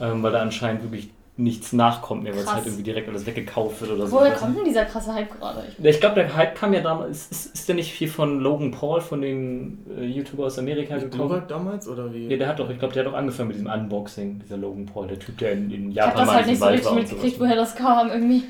Ja. 0.00 0.12
ähm, 0.12 0.22
weil 0.22 0.32
da 0.32 0.40
anscheinend 0.40 0.82
wirklich 0.84 1.10
nichts 1.38 1.72
nachkommt 1.72 2.24
mehr, 2.24 2.32
weil 2.34 2.40
es 2.42 2.52
halt 2.52 2.66
irgendwie 2.66 2.82
direkt 2.82 3.08
alles 3.08 3.24
weggekauft 3.24 3.80
wird 3.80 3.92
oder 3.92 4.06
so. 4.06 4.16
Woher 4.16 4.32
Ich 4.32 4.38
kommt 4.40 4.56
denn 4.58 4.64
dieser 4.64 4.84
krasse 4.84 5.14
Hype 5.14 5.30
gerade? 5.38 5.62
Ich-. 5.78 5.84
Ich 5.84 6.00
glaube, 6.00 6.16
der 6.16 6.34
Hype 6.34 6.56
kam 6.56 6.72
ja 6.74 6.80
damals. 6.80 7.28
Ist, 7.30 7.54
ist 7.54 7.68
der 7.68 7.76
nicht 7.76 7.92
hier 7.92 8.08
von 8.08 8.40
Logan 8.40 8.72
Paul, 8.72 9.00
von 9.00 9.22
dem 9.22 9.78
äh, 9.96 10.04
YouTuber 10.04 10.46
aus 10.46 10.58
Amerika 10.58 10.94
Nicht 10.96 11.10
gekommen? 11.12 11.28
Glurak 11.28 11.48
damals 11.48 11.86
oder 11.88 12.12
wie? 12.12 12.26
Ja, 12.26 12.36
der 12.36 12.48
hat 12.48 12.58
doch, 12.58 12.68
ich 12.68 12.78
glaube, 12.78 12.92
der 12.92 13.04
hat 13.04 13.12
doch 13.12 13.16
angefangen 13.16 13.48
mit 13.48 13.56
diesem 13.56 13.70
Unboxing, 13.70 14.40
dieser 14.44 14.56
Logan 14.56 14.84
Paul, 14.86 15.06
der 15.06 15.18
Typ, 15.20 15.38
der 15.38 15.52
in, 15.52 15.70
in 15.70 15.90
Ich 15.90 15.96
Japan 15.96 16.12
habe 16.14 16.26
das 16.26 16.34
halt 16.34 16.46
nicht 16.48 16.58
so 16.58 16.66
richtig 16.66 16.92
mitgekriegt, 16.92 17.40
woher 17.40 17.56
das 17.56 17.76
kam 17.76 18.10
irgendwie. 18.10 18.42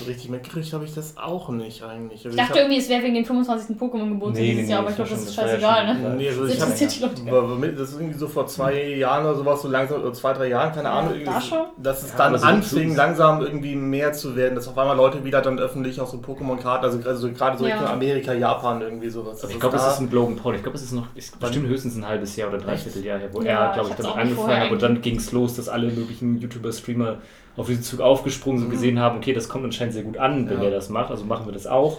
So 0.00 0.04
richtig 0.06 0.28
mitgekriegt 0.30 0.72
habe 0.72 0.84
ich 0.84 0.92
das 0.94 1.16
auch 1.16 1.48
nicht 1.50 1.84
eigentlich. 1.84 2.24
Also 2.24 2.30
Ich 2.30 2.36
dachte 2.36 2.54
hab- 2.54 2.58
irgendwie, 2.62 2.78
es 2.78 2.88
wäre 2.88 3.04
wegen 3.04 3.14
dem 3.14 3.24
25. 3.24 3.76
Pokémon-Geburtstag 3.76 4.42
Nee, 4.42 4.50
dieses 4.50 4.64
nee, 4.66 4.70
Jahr, 4.72 4.80
nee, 4.80 4.86
aber 4.86 4.90
ich 4.90 4.96
das 4.96 5.06
glaube, 5.08 5.10
das 5.10 5.20
ist 5.30 5.38
das 5.38 5.44
ja 5.44 5.50
scheißegal, 5.52 5.86
ne? 5.86 6.14
Nee, 6.16 6.28
also 6.28 6.42
Das 6.44 6.54
ich 6.54 6.60
hab, 6.60 7.58
mit- 7.60 7.78
das 7.78 7.90
ist 7.90 8.00
irgendwie 8.00 8.18
so 8.18 8.26
vor 8.26 8.48
zwei 8.48 8.82
Jahren 8.96 9.26
oder 9.26 9.36
sowas, 9.36 9.62
so 9.62 9.68
langsam, 9.68 10.00
oder 10.02 10.12
zwei, 10.12 10.32
drei 10.32 10.48
Jahren, 10.48 10.72
keine 10.72 10.88
Ja, 10.88 10.94
Ahnung. 10.98 11.12
da 11.12 11.18
irgendwie, 11.20 11.46
schon? 11.46 11.66
Dass 11.76 12.02
es 12.02 12.10
Ja, 12.10 12.16
dann 12.32 12.42
aber 12.54 12.62
so- 12.62 12.76
anfing, 12.76 12.94
langsam 12.96 13.40
irgendwie 13.42 13.74
mehr 13.76 14.12
zu 14.12 14.36
werden, 14.36 14.54
dass 14.54 14.68
auf 14.68 14.76
einmal 14.78 14.96
Leute 14.96 15.24
wieder 15.24 15.40
dann 15.42 15.58
öffentlich 15.58 16.00
auch 16.00 16.06
so 16.06 16.18
Pokémon-Karten, 16.18 16.84
also 16.84 16.98
gerade 16.98 17.16
so, 17.16 17.30
gerade 17.30 17.58
so 17.58 17.66
Ja. 17.66 17.74
Richtung 17.74 17.88
Amerika, 17.90 18.32
Japan 18.32 18.80
irgendwie 18.80 19.08
sowas. 19.08 19.42
Also 19.42 19.48
ich 19.54 19.60
glaube, 19.60 19.76
es 19.76 19.86
ist 19.86 20.00
mit 20.00 20.12
Logan 20.12 20.36
Paul. 20.36 20.54
Ich 20.56 20.62
glaube, 20.62 20.76
es 20.76 20.82
ist 20.84 20.92
noch 20.92 21.06
ist 21.14 21.38
bestimmt 21.38 21.68
höchstens 21.68 21.96
ein 21.96 22.06
halbes 22.06 22.36
Jahr 22.36 22.48
oder 22.48 22.58
dreiviertel 22.58 23.04
Jahr 23.04 23.18
her, 23.18 23.28
wo 23.32 23.42
Ja, 23.42 23.66
er, 23.68 23.72
glaube 23.74 23.90
ich 23.90 23.96
damit 23.96 24.16
angefangen 24.16 24.60
hat. 24.60 24.70
Und 24.70 24.82
dann 24.82 25.00
ging 25.02 25.16
es 25.16 25.32
los, 25.32 25.54
dass 25.56 25.68
alle 25.68 25.90
möglichen 25.90 26.38
YouTuber-Streamer 26.40 27.18
auf 27.56 27.66
diesen 27.66 27.82
Zug 27.82 28.00
aufgesprungen 28.00 28.58
sind 28.58 28.66
und 28.68 28.72
Mhm. 28.72 28.76
gesehen 28.76 28.98
haben, 29.00 29.18
okay, 29.18 29.32
das 29.32 29.48
kommt 29.48 29.64
anscheinend 29.64 29.94
sehr 29.94 30.04
gut 30.04 30.16
an, 30.18 30.48
wenn 30.48 30.58
Ja. 30.58 30.64
er 30.64 30.70
das 30.70 30.88
macht. 30.88 31.10
Also 31.10 31.24
machen 31.24 31.46
wir 31.46 31.52
das 31.52 31.66
auch. 31.66 31.98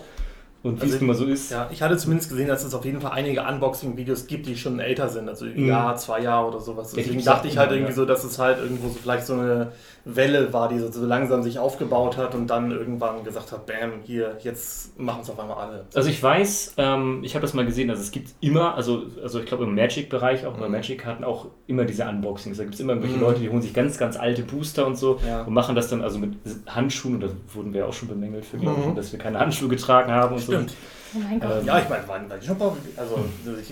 Und 0.63 0.77
wie 0.77 0.83
Also 0.83 0.93
es 0.93 1.01
nun 1.01 1.07
mal 1.07 1.15
so 1.15 1.25
ist. 1.25 1.49
Ja, 1.49 1.67
ich 1.71 1.81
hatte 1.81 1.97
zumindest 1.97 2.29
gesehen, 2.29 2.47
dass 2.47 2.63
es 2.63 2.75
auf 2.75 2.85
jeden 2.85 3.01
Fall 3.01 3.13
einige 3.13 3.41
Unboxing-Videos 3.41 4.27
gibt, 4.27 4.45
die 4.45 4.55
schon 4.55 4.79
älter 4.79 5.09
sind, 5.09 5.27
also 5.27 5.45
ein 5.45 5.55
Mhm. 5.59 5.67
Jahr, 5.67 5.95
zwei 5.95 6.19
Jahre 6.21 6.49
oder 6.49 6.59
sowas. 6.59 6.91
Deswegen 6.95 7.23
dachte 7.23 7.47
ich 7.47 7.57
halt 7.57 7.69
immer, 7.71 7.77
irgendwie 7.77 7.93
ja. 7.93 7.95
so, 7.95 8.05
dass 8.05 8.23
es 8.23 8.37
halt 8.37 8.59
irgendwo 8.59 8.89
so 8.89 8.99
vielleicht 9.01 9.25
so 9.25 9.33
eine 9.33 9.71
Welle 10.05 10.51
war, 10.51 10.67
die 10.69 10.79
so, 10.79 10.91
so 10.91 11.05
langsam 11.05 11.43
sich 11.43 11.59
aufgebaut 11.59 12.17
hat 12.17 12.33
und 12.33 12.47
dann 12.47 12.71
irgendwann 12.71 13.23
gesagt 13.23 13.51
hat, 13.51 13.65
bam, 13.67 14.01
hier, 14.03 14.37
jetzt 14.41 14.99
machen 14.99 15.21
es 15.21 15.29
auf 15.29 15.39
einmal 15.39 15.57
alle. 15.57 15.85
Also 15.93 16.09
ich 16.09 16.21
weiß, 16.21 16.73
ähm, 16.77 17.19
ich 17.23 17.35
habe 17.35 17.41
das 17.43 17.53
mal 17.53 17.65
gesehen, 17.65 17.89
also 17.89 18.01
es 18.01 18.11
gibt 18.11 18.29
immer, 18.41 18.75
also, 18.75 19.03
also 19.21 19.39
ich 19.39 19.45
glaube 19.45 19.63
im 19.65 19.75
Magic-Bereich, 19.75 20.45
auch 20.45 20.53
bei 20.57 20.65
Mhm. 20.67 20.71
Magic-Karten, 20.73 21.23
auch 21.23 21.47
immer 21.67 21.85
diese 21.85 22.05
Unboxings. 22.05 22.57
Da 22.57 22.63
gibt 22.63 22.73
es 22.75 22.79
immer 22.79 22.93
irgendwelche 22.93 23.17
Mhm. 23.17 23.21
Leute, 23.23 23.39
die 23.41 23.49
holen 23.49 23.61
sich 23.61 23.73
ganz, 23.73 23.97
ganz 23.97 24.17
alte 24.17 24.41
Booster 24.43 24.87
und 24.87 24.97
so 24.97 25.19
Ja. 25.27 25.43
und 25.43 25.53
machen 25.53 25.75
das 25.75 25.87
dann 25.89 26.01
also 26.01 26.17
mit 26.19 26.33
Handschuhen, 26.67 27.15
und 27.15 27.23
da 27.23 27.27
wurden 27.53 27.73
wir 27.73 27.87
auch 27.87 27.93
schon 27.93 28.07
bemängelt 28.07 28.45
für, 28.45 28.57
Mhm. 28.57 28.95
dass 28.95 29.11
wir 29.11 29.19
keine 29.19 29.39
Handschuhe 29.39 29.69
getragen 29.69 30.11
haben 30.11 30.35
und 30.35 30.41
Stimmt. 30.41 30.71
so. 30.71 30.75
Oh 31.13 31.19
mein 31.19 31.39
Gott. 31.39 31.51
Ähm, 31.59 31.65
Ja, 31.65 31.79
ich 31.79 31.89
meine, 31.89 32.07
waren, 32.07 32.29
waren 32.29 32.39
die 32.39 32.45
schon 32.47 32.57
also 32.61 33.19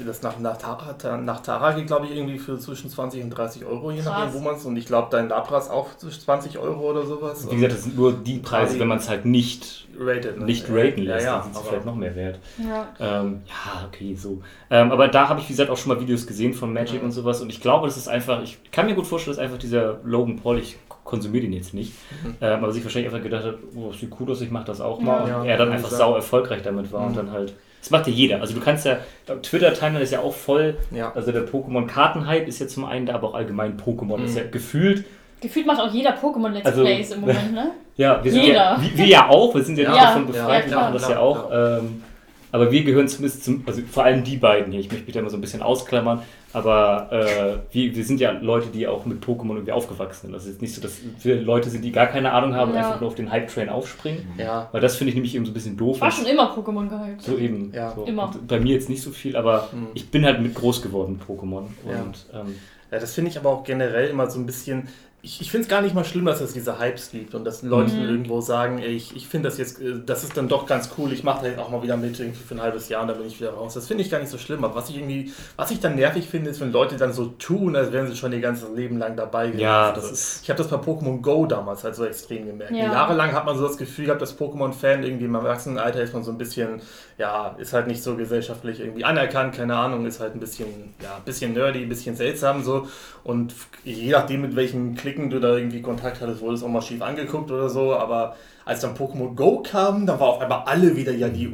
das 0.06 0.22
nach, 0.22 0.40
nach 0.40 0.58
Tara, 0.58 1.18
nach 1.18 1.42
Tara 1.42 1.72
geht, 1.74 1.88
glaube 1.88 2.06
ich, 2.08 2.16
irgendwie 2.16 2.38
für 2.40 2.58
zwischen 2.60 2.90
20 2.90 3.24
und 3.24 3.30
30 3.30 3.66
Euro, 3.66 3.92
je 3.92 4.02
nachdem, 4.02 4.34
wo 4.34 4.40
man 4.40 4.56
es. 4.56 4.66
Und 4.66 4.76
ich 4.78 4.86
glaube, 4.86 5.08
dein 5.12 5.30
Lapras 5.30 5.70
auch 5.70 5.96
zwischen 5.98 6.22
20 6.22 6.58
Euro 6.60 6.90
oder 6.90 7.06
sowas. 7.06 7.50
Wie 7.50 7.56
gesagt, 7.56 7.74
das 7.74 7.84
sind 7.84 7.96
nur 7.98 8.14
die 8.14 8.40
Preise, 8.40 8.80
wenn 8.80 8.88
man 8.88 8.98
es 8.98 9.10
halt 9.10 9.26
nicht, 9.26 9.88
rated, 9.98 10.40
ne? 10.40 10.46
nicht 10.46 10.66
raten 10.70 11.02
lässt, 11.04 11.26
ja, 11.26 11.32
ja, 11.38 11.40
dann 11.44 11.54
sind 11.54 11.66
vielleicht 11.66 11.86
noch 11.86 11.96
mehr 11.96 12.16
wert. 12.16 12.40
Ja. 12.58 12.88
Ähm, 13.00 13.42
ja, 13.48 13.86
okay, 13.88 14.16
so. 14.16 14.42
Ähm, 14.70 14.92
aber 14.92 15.08
da 15.08 15.30
habe 15.30 15.40
ich, 15.40 15.48
wie 15.48 15.54
gesagt, 15.54 15.70
auch 15.70 15.78
schon 15.78 15.94
mal 15.94 16.00
Videos 16.02 16.26
gesehen 16.28 16.54
von 16.54 16.72
Magic 16.74 17.00
Mhm. 17.00 17.06
und 17.06 17.12
sowas. 17.12 17.42
Und 17.42 17.50
ich 17.50 17.62
glaube, 17.62 17.88
das 17.88 17.98
ist 17.98 18.08
einfach, 18.08 18.42
ich 18.44 18.60
kann 18.72 18.86
mir 18.86 18.96
gut 18.96 19.08
vorstellen, 19.08 19.36
dass 19.36 19.44
einfach 19.44 19.58
dieser 19.58 20.00
Logan 20.04 20.38
Paul, 20.38 20.60
ich 20.60 20.78
konsumiere 21.10 21.44
den 21.44 21.54
jetzt 21.54 21.74
nicht, 21.74 21.92
Mhm. 22.24 22.36
ähm, 22.42 22.54
aber 22.64 22.72
sich 22.72 22.84
wahrscheinlich 22.84 23.12
einfach 23.12 23.24
gedacht 23.24 23.44
hat, 23.46 23.56
oh, 23.76 23.92
sieht 23.92 24.12
cool 24.20 24.32
aus, 24.32 24.42
ich 24.42 24.52
mache 24.52 24.66
das 24.66 24.80
auch 24.82 25.00
mal. 25.02 25.28
Ja. 25.28 25.42
und 25.42 25.48
er 25.48 25.58
dann 25.58 25.72
einfach 25.72 25.90
sau 25.90 26.16
erfolgreich 26.16 26.62
damit 26.64 26.92
war 26.94 27.02
und 27.06 27.12
Mhm. 27.12 27.16
dann 27.18 27.32
halt. 27.32 27.54
Das 27.82 27.92
macht 27.92 28.08
ja 28.08 28.14
jeder. 28.14 28.42
Also 28.42 28.54
du 28.54 28.60
kannst 28.60 28.86
ja, 28.86 28.98
Twitter-Timeline 29.42 30.04
ist 30.04 30.12
ja 30.12 30.20
auch 30.20 30.34
voll. 30.34 30.76
Ja. 30.92 31.12
Also 31.16 31.32
der 31.32 31.46
Pokémon-Karten-Hype 31.48 32.48
ist 32.48 32.60
ja 32.60 32.68
zum 32.68 32.86
einen 32.86 33.06
da, 33.06 33.16
aber 33.16 33.30
auch 33.30 33.34
allgemein 33.36 33.78
Pokémon 33.78 34.18
Mhm. 34.18 34.26
ist 34.26 34.36
ja 34.38 34.44
gefühlt. 34.50 35.06
Gefühlt 35.42 35.66
macht 35.66 35.80
auch 35.80 35.92
jeder 35.94 36.12
Pokémon 36.16 36.50
Let's 36.50 36.66
Also- 36.66 36.82
Plays 36.82 37.12
im 37.12 37.22
Moment, 37.22 37.54
ne? 37.54 37.72
Ja, 37.96 38.24
wir 38.24 38.32
sind 38.32 38.44
Jeder. 38.44 38.56
ja, 38.56 38.78
wir, 38.82 38.98
wir 38.98 39.06
ja 39.08 39.28
auch, 39.30 39.54
wir 39.56 39.62
sind 39.64 39.78
ja, 39.78 39.84
Ja, 39.94 40.04
davon 40.06 40.28
befreit, 40.28 40.64
wir 40.66 40.72
klar, 40.72 40.82
machen 40.84 40.94
das 40.94 41.02
klar, 41.06 41.12
ja 41.14 41.20
auch. 41.20 41.50
Ähm, 41.80 42.04
aber 42.52 42.72
wir 42.72 42.84
gehören 42.84 43.08
zumindest 43.08 43.44
zum, 43.44 43.64
also 43.66 43.82
vor 43.90 44.04
allem 44.06 44.24
die 44.24 44.38
beiden 44.38 44.72
hier, 44.72 44.82
ich 44.82 44.90
möchte 44.92 45.06
mich 45.06 45.14
da 45.14 45.20
immer 45.20 45.30
so 45.30 45.38
ein 45.38 45.42
bisschen 45.42 45.62
ausklammern, 45.62 46.22
aber 46.54 47.10
äh, 47.12 47.74
wir, 47.76 47.96
wir 47.96 48.04
sind 48.04 48.20
ja 48.20 48.32
Leute, 48.32 48.70
die 48.70 48.88
auch 48.88 49.06
mit 49.06 49.24
Pokémon 49.24 49.52
irgendwie 49.54 49.72
aufgewachsen 49.72 50.28
sind. 50.28 50.34
Also 50.34 50.48
es 50.50 50.56
ist 50.56 50.62
nicht 50.62 50.74
so, 50.74 50.82
dass 50.82 50.98
wir 51.22 51.42
Leute 51.42 51.70
sind, 51.70 51.84
die 51.84 51.92
gar 51.92 52.08
keine 52.08 52.32
Ahnung 52.32 52.56
haben 52.56 52.72
und 52.72 52.78
Ja. 52.78 52.88
einfach 52.88 53.02
nur 53.02 53.10
auf 53.10 53.16
den 53.16 53.32
Hype-Train 53.32 53.70
aufspringen. 53.70 54.26
Ja. 54.38 54.68
Weil 54.72 54.82
das 54.82 54.96
finde 54.96 55.10
ich 55.10 55.16
nämlich 55.16 55.36
eben 55.36 55.46
so 55.46 55.52
ein 55.52 55.54
bisschen 55.54 55.78
doof. 55.78 55.98
Ich 55.98 56.02
war 56.02 56.12
schon 56.12 56.26
immer 56.26 56.52
Pokémon 56.56 56.90
gehypt. 56.90 57.22
so 57.22 57.38
eben. 57.38 57.72
Ja. 57.74 57.94
so. 57.96 58.04
Immer. 58.06 58.26
Und 58.34 58.48
bei 58.48 58.60
mir 58.60 58.74
jetzt 58.74 58.90
nicht 58.90 59.04
so 59.04 59.12
viel, 59.12 59.36
aber 59.36 59.70
Mhm. 59.72 59.88
ich 59.94 60.10
bin 60.10 60.26
halt 60.26 60.42
mit 60.42 60.56
groß 60.56 60.82
geworden 60.82 61.20
mit 61.20 61.28
Pokémon. 61.40 61.66
Ja. 61.88 62.02
Und 62.02 62.26
ähm, 62.34 62.56
Ja, 62.92 62.98
das 62.98 63.14
finde 63.14 63.30
ich 63.30 63.38
aber 63.38 63.50
auch 63.52 63.64
generell 63.64 64.10
immer 64.10 64.28
so 64.30 64.40
ein 64.40 64.48
bisschen. 64.48 64.88
Ich, 65.22 65.42
ich 65.42 65.52
finde 65.52 65.64
es 65.64 65.70
gar 65.70 65.82
nicht 65.82 65.94
mal 65.94 66.06
schlimm, 66.06 66.24
dass 66.26 66.40
es 66.40 66.54
diese 66.54 66.80
Hypes 66.80 67.12
gibt 67.12 67.36
und 67.36 67.44
dass 67.44 67.62
Leute 67.62 67.94
Mhm. 67.94 68.04
irgendwo 68.10 68.40
sagen, 68.40 68.80
ey, 68.80 68.92
ich, 68.96 69.14
ich 69.18 69.28
finde 69.28 69.50
das 69.50 69.58
jetzt, 69.58 69.82
äh, 69.82 69.96
das 70.06 70.24
ist 70.24 70.38
dann 70.38 70.48
doch 70.48 70.66
ganz 70.66 70.92
cool, 70.98 71.12
ich 71.12 71.26
mache 71.26 71.42
da 71.42 71.48
jetzt 71.50 71.60
auch 71.60 71.70
mal 71.70 71.84
wieder 71.84 71.98
mit 71.98 72.18
irgendwie 72.18 72.40
für 72.42 72.56
ein 72.56 72.62
halbes 72.62 72.88
Jahr 72.88 73.02
und 73.02 73.10
dann 73.10 73.18
bin 73.18 73.28
ich 73.28 73.38
wieder 73.38 73.52
raus. 73.52 73.74
Das 73.74 73.86
finde 73.88 74.04
ich 74.04 74.10
gar 74.10 74.20
nicht 74.20 74.30
so 74.30 74.38
schlimm. 74.38 74.64
Aber 74.64 74.76
was 74.76 74.90
ich 74.90 74.96
irgendwie, 74.98 75.34
was 75.58 75.72
ich 75.72 75.82
dann 75.82 75.96
nervig 75.96 76.26
finde, 76.30 76.50
ist, 76.52 76.62
wenn 76.62 76.72
Leute 76.72 76.96
dann 76.96 77.12
so 77.12 77.26
tun, 77.38 77.76
als 77.76 77.92
wären 77.92 78.08
sie 78.08 78.16
schon 78.16 78.32
ihr 78.32 78.40
ganzes 78.40 78.70
Leben 78.74 78.98
lang 78.98 79.18
dabei 79.18 79.48
gewesen. 79.48 79.60
Ja, 79.62 79.90
das 79.92 80.04
Also, 80.06 80.14
ist- 80.14 80.40
ich 80.44 80.50
habe 80.50 80.58
das 80.58 80.70
bei 80.70 80.78
Pokémon 80.78 81.22
Go 81.22 81.46
damals 81.46 81.84
halt 81.84 81.96
so 81.96 82.06
extrem 82.06 82.46
gemerkt. 82.46 82.72
Ja. 82.72 82.86
Jahrelang 82.94 83.34
hat 83.34 83.46
man 83.46 83.58
so 83.58 83.68
das 83.68 83.76
Gefühl 83.76 84.06
gehabt, 84.06 84.22
dass 84.22 84.40
Pokémon-Fan 84.40 85.04
irgendwie 85.04 85.26
im 85.26 85.36
Erwachsenenalter 85.36 86.02
ist 86.02 86.14
man 86.14 86.24
so 86.24 86.32
ein 86.32 86.38
bisschen, 86.38 86.82
ja, 87.20 87.54
ist 87.58 87.74
halt 87.74 87.88
nicht 87.88 88.02
so 88.02 88.16
gesellschaftlich 88.16 88.80
irgendwie 88.80 89.04
anerkannt, 89.04 89.54
keine 89.54 89.76
Ahnung, 89.76 90.06
ist 90.06 90.22
halt 90.22 90.36
ein 90.36 90.40
bisschen, 90.40 90.96
ja, 91.04 91.18
ein 91.18 91.24
bisschen 91.26 91.52
nerdy, 91.52 91.84
ein 91.84 91.90
bisschen 91.90 92.16
seltsam 92.16 92.64
so. 92.64 92.88
Und 93.26 93.54
je 93.84 94.12
nachdem, 94.12 94.42
mit 94.42 94.56
welchen 94.56 94.96
Klicken 94.96 95.30
du 95.30 95.42
da 95.42 95.54
irgendwie 95.54 95.82
Kontakt 95.82 96.22
hattest, 96.22 96.40
wurde 96.40 96.56
es 96.56 96.64
auch 96.64 96.70
mal 96.70 96.82
schief 96.82 97.02
angeguckt 97.02 97.52
oder 97.52 97.70
so. 97.70 97.94
Aber 97.94 98.38
als 98.64 98.80
dann 98.80 98.96
Pokémon 98.96 99.36
Go 99.36 99.62
kam, 99.62 100.06
da 100.06 100.18
war 100.18 100.30
auf 100.30 100.40
einmal 100.40 100.64
alle 100.66 100.96
wieder 100.96 101.12
ja 101.12 101.28
die 101.28 101.48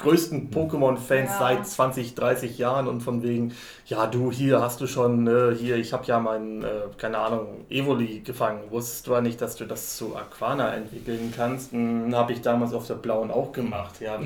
größten 0.00 0.50
Pokémon-Fans 0.50 1.30
Ja. 1.30 1.38
seit 1.38 1.66
20, 1.66 2.14
30 2.14 2.58
Jahren 2.58 2.88
und 2.88 3.02
von 3.02 3.22
wegen, 3.22 3.54
ja 3.86 4.06
du, 4.06 4.32
hier 4.32 4.60
hast 4.60 4.80
du 4.80 4.86
schon, 4.86 5.26
äh, 5.26 5.54
hier, 5.54 5.76
ich 5.76 5.92
habe 5.92 6.04
ja 6.06 6.18
meinen, 6.18 6.62
äh, 6.64 6.68
keine 6.96 7.18
Ahnung, 7.18 7.64
Evoli 7.70 8.20
gefangen. 8.20 8.60
Wusstest 8.70 9.06
du 9.06 9.12
ja 9.12 9.20
nicht, 9.20 9.40
dass 9.40 9.56
du 9.56 9.64
das 9.66 9.96
zu 9.96 10.16
Aquana 10.16 10.74
entwickeln 10.74 11.32
kannst? 11.36 11.72
Hm, 11.72 12.14
habe 12.14 12.32
ich 12.32 12.40
damals 12.42 12.72
auf 12.72 12.86
der 12.86 12.94
blauen 12.94 13.30
auch 13.30 13.52
gemacht, 13.52 14.00
ja. 14.00 14.18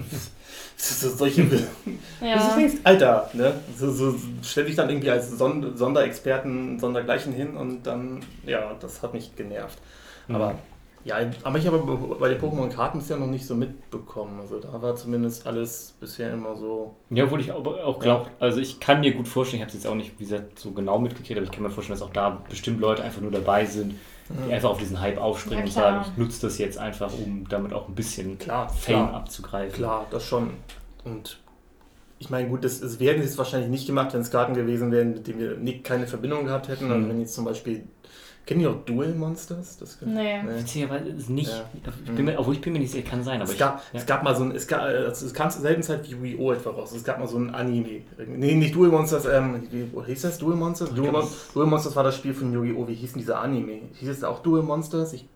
so, 0.76 1.08
solche 1.10 1.44
Das 1.44 1.60
ist 1.60 1.70
Ja. 2.20 2.56
längst, 2.56 2.78
Alter, 2.84 3.30
ne? 3.32 3.54
So, 3.76 3.90
so 3.90 4.14
stell 4.42 4.64
dich 4.66 4.76
dann 4.76 4.88
irgendwie 4.88 5.10
als 5.10 5.30
Son 5.30 5.76
Sonderexperten, 5.76 6.78
Sondergleichen 6.78 7.32
hin 7.32 7.56
und 7.56 7.82
dann, 7.86 8.20
ja, 8.46 8.72
das 8.80 9.02
hat 9.02 9.12
mich 9.14 9.34
genervt. 9.36 9.78
Aber 10.28 10.50
Mhm. 10.52 10.58
Ja, 11.04 11.16
aber 11.42 11.58
ich 11.58 11.66
habe 11.66 11.78
bei 12.18 12.28
den 12.28 12.40
Pokémon-Karten 12.40 12.98
bisher 12.98 13.16
noch 13.18 13.26
nicht 13.26 13.46
so 13.46 13.54
mitbekommen. 13.54 14.40
Also 14.40 14.58
da 14.58 14.80
war 14.80 14.96
zumindest 14.96 15.46
alles 15.46 15.94
bisher 16.00 16.32
immer 16.32 16.56
so. 16.56 16.94
Ja, 17.10 17.24
obwohl 17.24 17.40
ich 17.40 17.52
aber 17.52 17.84
auch 17.84 17.98
glaube, 18.00 18.30
also 18.40 18.60
ich 18.60 18.80
kann 18.80 19.00
mir 19.00 19.12
gut 19.12 19.28
vorstellen, 19.28 19.58
ich 19.62 19.66
habe 19.66 19.76
es 19.76 19.82
jetzt 19.82 19.86
auch 19.90 19.94
nicht, 19.94 20.18
wie 20.18 20.24
gesagt, 20.24 20.58
so 20.58 20.70
genau 20.72 20.98
mitgekriegt, 20.98 21.36
aber 21.38 21.44
ich 21.44 21.52
kann 21.52 21.62
mir 21.62 21.70
vorstellen, 21.70 21.98
dass 21.98 22.06
auch 22.08 22.12
da 22.12 22.42
bestimmt 22.48 22.80
Leute 22.80 23.02
einfach 23.02 23.20
nur 23.20 23.30
dabei 23.30 23.66
sind, 23.66 23.94
die 24.48 24.52
einfach 24.52 24.70
auf 24.70 24.78
diesen 24.78 25.00
Hype 25.00 25.18
aufspringen 25.20 25.58
Ja, 25.58 25.64
und 25.66 25.72
sagen, 25.72 26.04
ich 26.10 26.16
nutze 26.18 26.40
das 26.46 26.56
jetzt 26.56 26.78
einfach, 26.78 27.12
um 27.12 27.46
damit 27.48 27.74
auch 27.74 27.88
ein 27.88 27.94
bisschen 27.94 28.38
Klar, 28.38 28.68
Fame 28.70 29.06
klar. 29.08 29.14
abzugreifen. 29.14 29.74
Klar, 29.76 30.06
das 30.10 30.24
schon. 30.26 30.50
Und 31.04 31.38
ich 32.18 32.30
meine, 32.30 32.48
gut, 32.48 32.64
das, 32.64 32.80
das 32.80 32.98
werden 33.00 33.20
jetzt 33.20 33.36
wahrscheinlich 33.36 33.68
nicht 33.68 33.86
gemacht, 33.86 34.14
wenn 34.14 34.22
es 34.22 34.30
Karten 34.30 34.54
gewesen 34.54 34.90
wären, 34.90 35.12
mit 35.12 35.26
denen 35.26 35.38
wir 35.40 35.56
nicht, 35.58 35.84
keine 35.84 36.06
Verbindung 36.06 36.46
gehabt 36.46 36.68
hätten. 36.68 36.90
Und 36.90 37.02
Mhm. 37.04 37.08
wenn 37.10 37.20
jetzt 37.20 37.34
zum 37.34 37.44
Beispiel. 37.44 37.84
Kennen 38.46 38.60
die 38.60 38.66
auch 38.66 38.84
Duel 38.84 39.14
Monsters? 39.14 39.78
Das 39.78 39.98
Nee. 40.02 40.40
Witzigerweise 40.46 41.08
ist 41.08 41.30
nicht, 41.30 41.50
Ja. 41.50 41.64
ich 42.04 42.12
bin 42.12 42.26
mir, 42.26 42.38
obwohl 42.38 42.54
ich 42.54 42.60
bin 42.60 42.74
mir 42.74 42.78
nicht 42.78 42.92
sicher, 42.92 43.08
kann 43.08 43.24
sein, 43.24 43.36
aber 43.36 43.44
Es 43.44 43.52
ich, 43.52 43.58
gab, 43.58 43.82
ja. 43.92 43.98
es 44.00 44.04
gab 44.04 44.22
mal 44.22 44.36
so 44.36 44.44
ein, 44.44 44.50
es, 44.50 44.66
gab, 44.66 44.82
also 44.82 45.24
es 45.26 45.32
kam 45.32 45.48
zur 45.50 45.62
selben 45.62 45.82
Zeit 45.82 46.06
wie 46.06 46.12
Yu-Gi-Oh! 46.32 46.52
etwa 46.52 46.70
raus. 46.70 46.92
Es 46.92 47.02
gab 47.04 47.18
mal 47.18 47.26
so 47.26 47.38
ein 47.38 47.54
Anime. 47.54 48.02
Nee, 48.26 48.54
nicht 48.54 48.74
Duel 48.74 48.90
Monsters, 48.90 49.24
ähm, 49.24 49.62
wie 49.70 49.86
hieß 50.06 50.22
das? 50.22 50.36
Duel 50.38 50.56
Monsters? 50.56 50.90
Duel, 50.92 51.10
Mon 51.12 51.24
Duel 51.54 51.66
Monsters 51.66 51.96
war 51.96 52.04
das 52.04 52.16
Spiel 52.16 52.34
von 52.34 52.52
Yu-Gi-Oh! 52.52 52.86
Wie 52.86 52.94
hieß 52.94 53.12
denn 53.12 53.20
dieser 53.20 53.40
Anime? 53.40 53.80
Hieß 53.94 54.08
es 54.10 54.22
auch 54.24 54.40
Duel 54.42 54.62
Monsters? 54.62 55.14
Ich, 55.14 55.26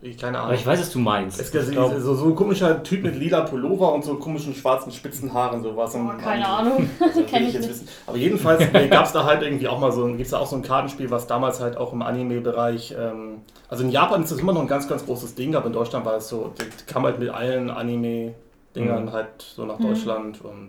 ich 0.00 0.16
keine 0.16 0.38
aber 0.38 0.46
Ahnung. 0.48 0.60
ich 0.60 0.66
weiß, 0.66 0.80
was 0.80 0.90
du 0.92 1.00
meinst. 1.00 1.40
es 1.40 1.50
gibt 1.50 1.64
Ich 1.64 1.72
glaub, 1.72 1.92
so, 1.98 2.14
so 2.14 2.26
ein 2.26 2.36
komischer 2.36 2.82
Typ 2.84 3.02
mit 3.02 3.16
lila 3.16 3.40
Pullover 3.40 3.92
und 3.94 4.04
so 4.04 4.14
komischen 4.14 4.54
schwarzen 4.54 4.92
spitzen 4.92 5.32
Haaren, 5.34 5.60
so 5.62 5.76
was. 5.76 5.94
Oh, 5.96 6.08
keine 6.22 6.46
Ahnung. 6.46 6.88
Also, 7.00 7.22
Kenn 7.24 7.42
will 7.42 7.48
ich 7.48 7.54
jetzt 7.54 7.62
nicht. 7.68 7.70
wissen. 7.70 7.88
Aber 8.06 8.16
jedenfalls 8.16 8.62
gab 8.90 9.06
es 9.06 9.12
da 9.12 9.24
halt 9.24 9.42
irgendwie 9.42 9.66
auch 9.66 9.80
mal 9.80 9.90
so, 9.90 10.06
gibt 10.06 10.20
es 10.20 10.30
da 10.30 10.38
auch 10.38 10.46
so 10.46 10.54
ein 10.56 10.62
Kartenspiel, 10.62 11.10
was 11.10 11.26
damals 11.26 11.58
halt 11.60 11.76
auch 11.76 11.92
im 11.92 12.02
Anime-Bereich, 12.02 12.94
ähm, 12.96 13.38
also 13.68 13.82
in 13.82 13.90
Japan 13.90 14.22
ist 14.22 14.30
das 14.30 14.38
immer 14.38 14.52
noch 14.52 14.60
ein 14.60 14.68
ganz, 14.68 14.86
ganz 14.88 15.04
großes 15.04 15.34
Ding, 15.34 15.56
aber 15.56 15.66
in 15.66 15.72
Deutschland 15.72 16.04
war 16.06 16.16
es 16.16 16.28
so, 16.28 16.52
das 16.56 16.86
kam 16.86 17.02
halt 17.04 17.18
mit 17.18 17.30
allen 17.30 17.70
Anime-Dingern 17.70 19.06
Mhm. 19.06 19.12
halt 19.12 19.42
so 19.42 19.64
nach 19.64 19.78
Mhm. 19.80 19.84
Deutschland 19.88 20.44
und 20.44 20.68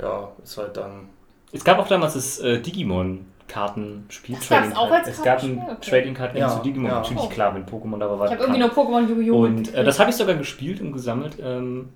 ja, 0.00 0.28
ist 0.42 0.56
halt 0.56 0.76
dann. 0.76 1.08
Es 1.52 1.62
gab 1.62 1.78
auch 1.78 1.88
damals 1.88 2.14
das 2.14 2.38
äh, 2.40 2.60
Digimon-Kartenspiel. 3.54 4.36
Das 4.36 4.48
gab's 4.48 4.76
auch 4.76 4.90
als 4.90 5.08
Es 5.08 5.22
gab 5.22 5.42
ein 5.42 5.56
Kartenspiel? 5.58 5.76
Okay. 5.76 5.90
Trading 5.90 6.14
Card 6.14 6.32
Game 6.34 6.40
Ja, 6.42 6.48
zu 6.56 6.62
Digimon. 6.62 6.90
ja. 6.90 6.94
Natürlich 7.00 7.22
Oh. 7.22 7.28
klar, 7.28 7.54
wenn 7.54 7.66
Pokémon 7.66 7.98
da 7.98 8.18
war. 8.18 8.26
Ich 8.26 8.32
habe 8.32 8.42
irgendwie 8.42 8.60
nur 8.60 8.70
Pokémon 8.70 9.08
Yu-Gi-Oh! 9.08 9.36
Und 9.44 9.74
äh, 9.74 9.84
das 9.84 9.98
habe 9.98 10.10
ich 10.10 10.16
sogar 10.16 10.34
gespielt 10.36 10.80
und 10.80 10.92
gesammelt. 10.92 11.36
Ähm, 11.42 11.88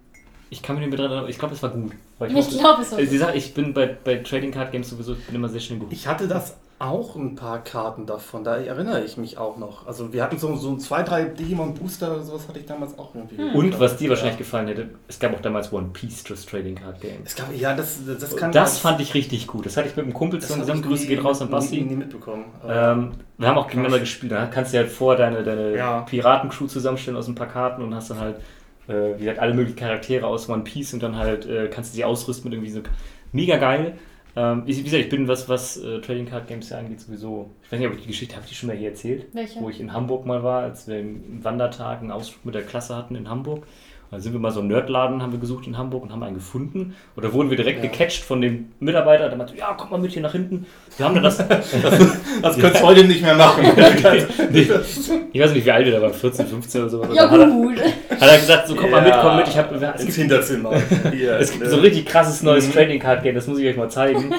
ich 0.50 0.62
kann 0.62 0.76
mich 0.76 0.84
nicht 0.86 0.90
mehr 0.96 1.00
dran 1.06 1.10
erinnern, 1.12 1.30
ich 1.30 1.38
glaube, 1.38 1.54
es 1.54 1.62
war 1.62 1.70
gut. 1.70 1.92
Weil 2.18 2.28
Ich 2.28 2.34
mochte- 2.34 2.58
glaube 2.58 2.82
es 2.82 2.92
auch. 2.92 2.98
Äh, 2.98 3.06
die 3.06 3.18
Sache, 3.18 3.36
ich 3.36 3.54
bin 3.54 3.74
bei, 3.74 3.86
bei 4.04 4.16
Trading 4.16 4.52
Card 4.52 4.72
Games 4.72 4.88
sowieso, 4.88 5.14
ich 5.14 5.26
bin 5.26 5.34
immer 5.34 5.48
sehr 5.48 5.60
schnell 5.60 5.78
gut. 5.80 5.92
Ich 5.92 6.06
hatte 6.06 6.28
das 6.28 6.56
auch 6.80 7.14
ein 7.16 7.34
paar 7.36 7.62
Karten 7.62 8.04
davon, 8.04 8.42
da 8.44 8.56
erinnere 8.56 9.02
ich 9.04 9.16
mich 9.16 9.38
auch 9.38 9.56
noch. 9.56 9.86
Also 9.86 10.12
wir 10.12 10.22
hatten 10.22 10.38
so, 10.38 10.54
so 10.56 10.76
zwei, 10.76 11.02
drei 11.02 11.24
Digimon 11.24 11.72
Booster 11.74 12.12
oder 12.12 12.22
sowas 12.22 12.48
hatte 12.48 12.58
ich 12.58 12.66
damals 12.66 12.98
auch 12.98 13.14
irgendwie. 13.14 13.36
Hm. 13.38 13.54
Und 13.54 13.80
was 13.80 13.96
dir 13.96 14.04
Ja. 14.04 14.10
wahrscheinlich 14.10 14.38
gefallen 14.38 14.66
hätte, 14.68 14.88
es 15.08 15.18
gab 15.18 15.32
auch 15.34 15.40
damals 15.40 15.72
One 15.72 15.90
Piece, 15.92 16.24
das 16.24 16.44
Trading 16.44 16.74
Card 16.74 17.00
Game. 17.00 17.18
Es 17.24 17.36
gab, 17.36 17.46
ja, 17.56 17.74
das, 17.74 18.00
das 18.18 18.36
kann 18.36 18.50
Das 18.52 18.78
fand 18.78 19.00
ich 19.00 19.14
richtig 19.14 19.46
gut. 19.46 19.64
Das 19.66 19.76
hatte 19.76 19.88
ich 19.88 19.96
mit 19.96 20.04
einem 20.04 20.14
Kumpel 20.14 20.40
zusammen. 20.40 20.82
Grüße 20.82 21.04
nie- 21.04 21.08
geht 21.10 21.24
raus 21.24 21.40
an 21.40 21.48
Nie, 21.48 21.52
Basti. 21.52 21.80
nie 21.80 21.94
mitbekommen. 21.96 22.44
Aber- 22.62 22.74
Ähm, 22.92 23.10
wir 23.38 23.48
haben 23.48 23.58
auch 23.58 23.66
gegeneinander 23.68 24.00
gespielt. 24.00 24.32
Da 24.32 24.46
kannst 24.46 24.74
du 24.74 24.78
halt 24.78 24.88
vor 24.90 25.16
deine, 25.16 25.42
deine 25.42 25.76
Ja. 25.76 26.00
Piratencrew 26.00 26.66
zusammenstellen 26.66 27.16
aus 27.16 27.28
ein 27.28 27.34
paar 27.36 27.48
Karten 27.48 27.82
und 27.82 27.94
hast 27.94 28.10
dann 28.10 28.18
halt, 28.18 28.36
äh, 28.88 29.14
wie 29.16 29.20
gesagt, 29.20 29.38
alle 29.38 29.54
möglichen 29.54 29.76
Charaktere 29.78 30.26
aus 30.26 30.48
One 30.48 30.64
Piece 30.64 30.92
und 30.92 31.02
dann 31.02 31.16
halt 31.16 31.46
äh, 31.46 31.68
kannst 31.68 31.92
du 31.92 31.96
sie 31.96 32.04
ausrüsten 32.04 32.50
mit 32.50 32.54
irgendwie 32.58 32.72
so. 32.72 32.80
Mega 33.32 33.56
geil. 33.58 33.94
Ähm, 34.36 34.62
wie 34.66 34.82
gesagt, 34.82 35.02
ich 35.02 35.08
bin, 35.08 35.28
was, 35.28 35.48
was 35.48 35.76
äh, 35.76 36.00
Trading 36.00 36.26
Card 36.26 36.48
Games 36.48 36.68
ja 36.70 36.78
angeht, 36.78 37.00
sowieso. 37.00 37.50
Ich 37.62 37.70
weiß 37.70 37.78
nicht, 37.78 37.88
ob 37.88 37.94
ich 37.94 38.02
die 38.02 38.08
Geschichte, 38.08 38.34
habe 38.34 38.44
ich 38.44 38.50
die 38.50 38.56
schon 38.56 38.68
mal 38.68 38.76
hier 38.76 38.88
erzählt? 38.88 39.26
Welche? 39.32 39.60
Wo 39.60 39.68
ich 39.68 39.80
in 39.80 39.92
Hamburg 39.92 40.26
mal 40.26 40.42
war, 40.42 40.62
als 40.62 40.88
wir 40.88 40.96
einen 40.96 41.40
Wandertag 41.42 42.00
einen 42.00 42.10
Ausflug 42.10 42.44
mit 42.46 42.54
der 42.54 42.62
Klasse 42.62 42.96
hatten 42.96 43.14
in 43.14 43.28
Hamburg. 43.28 43.66
Dann 44.14 44.22
sind 44.22 44.32
wir 44.32 44.38
mal 44.38 44.52
so 44.52 44.60
einen 44.60 44.68
Nerdladen 44.68 45.22
haben 45.22 45.32
wir 45.32 45.40
gesucht 45.40 45.66
in 45.66 45.76
Hamburg 45.76 46.04
und 46.04 46.12
haben 46.12 46.22
einen 46.22 46.36
gefunden. 46.36 46.94
Und 47.16 47.24
da 47.24 47.32
wurden 47.32 47.50
wir 47.50 47.56
direkt 47.56 47.82
Ja. 47.82 47.90
gecatcht 47.90 48.22
von 48.22 48.40
dem 48.40 48.66
Mitarbeiter. 48.78 49.28
Der 49.28 49.36
meinte, 49.36 49.56
ja, 49.56 49.74
komm 49.76 49.90
mal 49.90 49.98
mit 49.98 50.12
hier 50.12 50.22
nach 50.22 50.30
hinten. 50.30 50.66
Wir 50.96 51.04
haben 51.04 51.16
da 51.16 51.20
das, 51.20 51.38
Das 51.38 52.54
könntest 52.56 52.80
du 52.80 52.86
heute 52.86 53.02
nicht 53.02 53.22
mehr 53.22 53.34
machen. 53.34 53.64
ich 54.52 55.40
weiß 55.40 55.52
nicht, 55.52 55.66
wie 55.66 55.70
alt 55.72 55.84
wir 55.86 55.94
da 55.94 56.00
waren, 56.00 56.14
14, 56.14 56.46
15 56.46 56.82
oder 56.82 56.90
so. 56.90 57.02
Ja, 57.12 57.28
hat, 57.28 57.40
er, 57.40 57.46
gut. 57.48 57.80
hat 57.82 58.28
er 58.28 58.38
gesagt, 58.38 58.68
so 58.68 58.76
komm 58.76 58.92
mal 58.92 59.02
mit, 59.02 59.14
komm 59.20 59.36
mit. 59.36 59.48
Ich 59.48 59.58
hab, 59.58 59.72
es, 59.72 59.82
ins 59.82 60.04
gibt, 60.04 60.14
Hinterzimmer. 60.14 60.70
Es 61.40 61.50
gibt 61.50 61.64
ne? 61.64 61.70
so 61.70 61.76
ein 61.78 61.82
richtig 61.82 62.06
krasses 62.06 62.40
neues 62.44 62.68
Mhm. 62.68 62.72
Trading 62.72 63.00
Card 63.00 63.24
Game, 63.24 63.34
das 63.34 63.48
muss 63.48 63.58
ich 63.58 63.66
euch 63.66 63.76
mal 63.76 63.90
zeigen. 63.90 64.32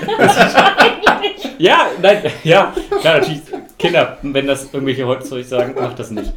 ja, 1.58 1.88
nein, 2.02 2.20
ja, 2.46 2.74
klar, 3.02 3.18
natürlich, 3.20 3.42
Kinder, 3.78 4.20
wenn 4.22 4.48
das 4.48 4.74
irgendwelche 4.74 5.06
heute 5.06 5.30
euch 5.34 5.50
sagen, 5.50 5.76
macht 5.78 6.00
das 6.00 6.12
nicht. 6.12 6.32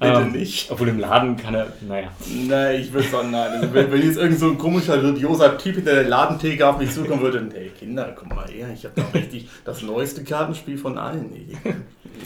Bitte 0.00 0.12
Ähm, 0.14 0.32
nicht. 0.32 0.70
Obwohl 0.70 0.88
im 0.88 0.98
Laden 0.98 1.36
kann 1.36 1.54
er, 1.54 1.66
naja. 1.86 2.08
Nein, 2.48 2.80
ich 2.80 2.90
würde 2.92 3.06
sagen, 3.08 3.30
nein. 3.32 3.50
Also, 3.52 3.74
wenn, 3.74 3.92
wenn 3.92 4.02
jetzt 4.02 4.16
irgend 4.16 4.38
so 4.38 4.46
ein 4.50 4.56
komischer, 4.58 5.02
idioser 5.02 5.58
Typ 5.58 5.74
hinter 5.76 5.92
der 5.94 6.04
Ladentheke 6.04 6.66
auf 6.66 6.78
mich 6.78 6.90
zukommen 6.90 7.20
würde, 7.20 7.46
hey 7.52 7.70
Kinder, 7.78 8.12
komm 8.18 8.28
mal 8.30 8.48
her, 8.48 8.68
ich 8.74 8.84
habe 8.84 8.94
doch 9.00 9.12
richtig 9.14 9.48
das 9.64 9.82
neueste 9.82 10.24
Kartenspiel 10.24 10.78
von 10.78 10.96
allen. 10.96 11.30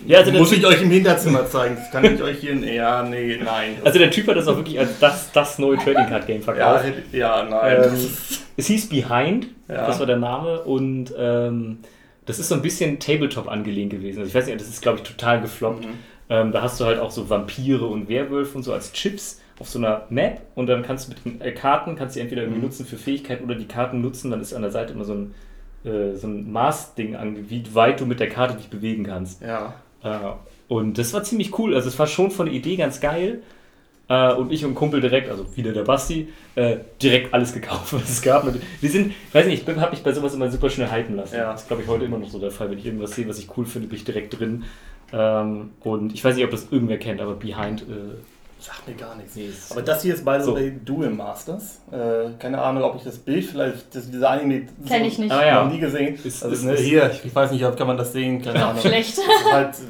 Ja, 0.06 0.18
also 0.18 0.32
Muss 0.32 0.52
ich 0.52 0.64
euch 0.66 0.82
im 0.82 0.90
Hinterzimmer 0.90 1.46
zeigen, 1.48 1.76
das 1.76 1.90
kann 1.90 2.04
ich 2.14 2.22
euch 2.22 2.38
hier, 2.38 2.54
ja, 2.56 3.02
nee, 3.02 3.38
nein. 3.44 3.76
Also 3.84 3.98
der 3.98 4.10
Typ 4.10 4.28
hat 4.28 4.36
das 4.36 4.46
auch 4.48 4.56
wirklich 4.56 4.78
als 4.78 4.98
das, 5.00 5.30
das 5.32 5.58
neue 5.58 5.76
Trading 5.76 6.06
Card 6.08 6.26
Game 6.26 6.38
ja, 6.40 6.44
verkauft. 6.44 6.84
hätte- 6.84 7.16
ja, 7.16 7.42
nein. 7.48 7.82
Ähm, 7.84 8.08
es 8.56 8.66
hieß 8.66 8.88
Behind, 8.88 9.46
Ja. 9.68 9.86
das 9.86 9.98
war 9.98 10.06
der 10.06 10.16
Name 10.16 10.60
und 10.62 11.12
ähm, 11.18 11.78
das 12.26 12.38
ist 12.38 12.48
so 12.48 12.54
ein 12.54 12.62
bisschen 12.62 12.98
Tabletop 13.00 13.48
angelehnt 13.48 13.90
gewesen. 13.90 14.18
Also 14.20 14.28
ich 14.28 14.34
weiß 14.34 14.46
nicht, 14.46 14.60
das 14.60 14.68
ist 14.68 14.80
glaube 14.82 14.98
ich 14.98 15.04
total 15.04 15.40
gefloppt. 15.40 15.84
Mhm. 15.84 15.90
Ähm, 16.30 16.52
da 16.52 16.62
hast 16.62 16.80
du 16.80 16.84
halt 16.84 16.98
auch 16.98 17.10
so 17.10 17.28
Vampire 17.28 17.86
und 17.86 18.08
Werwölfe 18.08 18.56
und 18.56 18.62
so 18.62 18.72
als 18.72 18.92
Chips 18.92 19.40
auf 19.60 19.68
so 19.68 19.78
einer 19.78 20.06
Map 20.10 20.40
und 20.54 20.66
dann 20.66 20.82
kannst 20.82 21.06
du 21.08 21.12
mit 21.12 21.24
den 21.24 21.40
äh, 21.40 21.52
Karten, 21.52 21.96
kannst 21.96 22.16
du 22.16 22.20
entweder 22.20 22.42
irgendwie 22.42 22.58
Mhm. 22.60 22.64
nutzen 22.64 22.86
für 22.86 22.96
Fähigkeiten 22.96 23.44
oder 23.44 23.54
die 23.54 23.66
Karten 23.68 24.00
nutzen, 24.00 24.30
dann 24.30 24.40
ist 24.40 24.52
an 24.54 24.62
der 24.62 24.70
Seite 24.70 24.94
immer 24.94 25.04
so 25.04 25.14
ein, 25.14 25.34
äh, 25.84 26.14
so 26.16 26.26
ein 26.26 26.50
Maßding 26.50 27.14
an, 27.14 27.50
wie 27.50 27.62
weit 27.74 28.00
du 28.00 28.06
mit 28.06 28.20
der 28.20 28.28
Karte 28.30 28.56
dich 28.56 28.68
bewegen 28.68 29.04
kannst. 29.04 29.42
ja. 29.42 29.74
Äh, 30.02 30.18
und 30.66 30.96
das 30.98 31.12
war 31.12 31.22
ziemlich 31.22 31.58
cool. 31.58 31.74
Also 31.74 31.88
es 31.88 31.98
war 31.98 32.06
schon 32.06 32.30
von 32.30 32.46
der 32.46 32.54
Idee 32.54 32.76
ganz 32.76 33.00
geil. 33.00 33.42
Äh, 34.08 34.32
und 34.34 34.50
ich 34.52 34.64
und 34.64 34.74
Kumpel 34.74 35.00
direkt, 35.00 35.30
also 35.30 35.46
wieder 35.56 35.72
der 35.72 35.82
Basti, 35.84 36.28
äh, 36.56 36.76
direkt 37.02 37.32
alles 37.32 37.52
gekauft, 37.54 37.92
was 37.92 38.08
es 38.08 38.22
gab. 38.22 38.44
Und 38.44 38.60
wir 38.80 38.90
sind, 38.90 39.12
ich 39.28 39.34
weiß 39.34 39.46
nicht, 39.46 39.66
ich 39.68 39.76
habe 39.76 39.90
mich 39.90 40.02
bei 40.02 40.12
sowas 40.12 40.34
immer 40.34 40.50
super 40.50 40.68
schnell 40.70 40.90
hypen 40.90 41.16
lassen. 41.16 41.36
Ja. 41.36 41.52
Das 41.52 41.62
ist, 41.62 41.68
glaube 41.68 41.82
ich, 41.82 41.88
heute 41.88 42.04
immer 42.06 42.18
noch 42.18 42.28
so 42.28 42.38
der 42.38 42.50
Fall. 42.50 42.70
Wenn 42.70 42.78
ich 42.78 42.86
irgendwas 42.86 43.12
sehe, 43.12 43.28
was 43.28 43.38
ich 43.38 43.48
cool 43.56 43.64
finde, 43.66 43.88
bin 43.88 43.96
ich 43.96 44.04
direkt 44.04 44.38
drin. 44.38 44.64
Ähm, 45.12 45.70
und 45.80 46.12
ich 46.12 46.24
weiß 46.24 46.34
nicht, 46.36 46.44
ob 46.44 46.50
das 46.50 46.66
irgendwer 46.70 46.98
kennt, 46.98 47.20
aber 47.20 47.34
Behind. 47.34 47.82
Äh, 47.82 48.14
Sagt 48.58 48.88
mir 48.88 48.94
gar 48.94 49.14
nichts. 49.16 49.36
nee, 49.36 49.46
ist- 49.46 49.70
Aber 49.72 49.82
das 49.82 50.02
hier 50.02 50.14
ist 50.14 50.24
by 50.24 50.36
the 50.38 50.44
So. 50.46 50.54
way 50.54 50.72
Duel 50.84 51.10
Masters. 51.10 51.80
Äh, 51.92 52.30
keine 52.38 52.60
Ahnung, 52.62 52.82
ob 52.82 52.96
ich 52.96 53.02
das 53.02 53.18
Bild 53.18 53.44
vielleicht, 53.44 53.94
das, 53.94 54.10
dieser 54.10 54.30
Anime 54.30 54.66
Kenn 54.88 55.04
ich 55.04 55.18
nicht. 55.18 55.30
Ah, 55.30 55.44
ja. 55.46 55.64
noch 55.64 55.70
nie 55.70 55.78
gesehen. 55.80 56.18
Ist- 56.24 56.42
also, 56.42 56.54
ist- 56.56 56.64
ne, 56.64 56.72
ist- 56.72 56.80
hier, 56.80 57.10
ich 57.22 57.34
weiß 57.34 57.50
nicht, 57.50 57.64
ob 57.66 57.76
kann 57.76 57.86
man 57.86 57.98
das 57.98 58.12
sehen, 58.12 58.40
keine 58.40 58.64
Ahnung. 58.64 58.80
Schlecht. 58.80 59.18
Halt 59.52 59.74
so, 59.74 59.82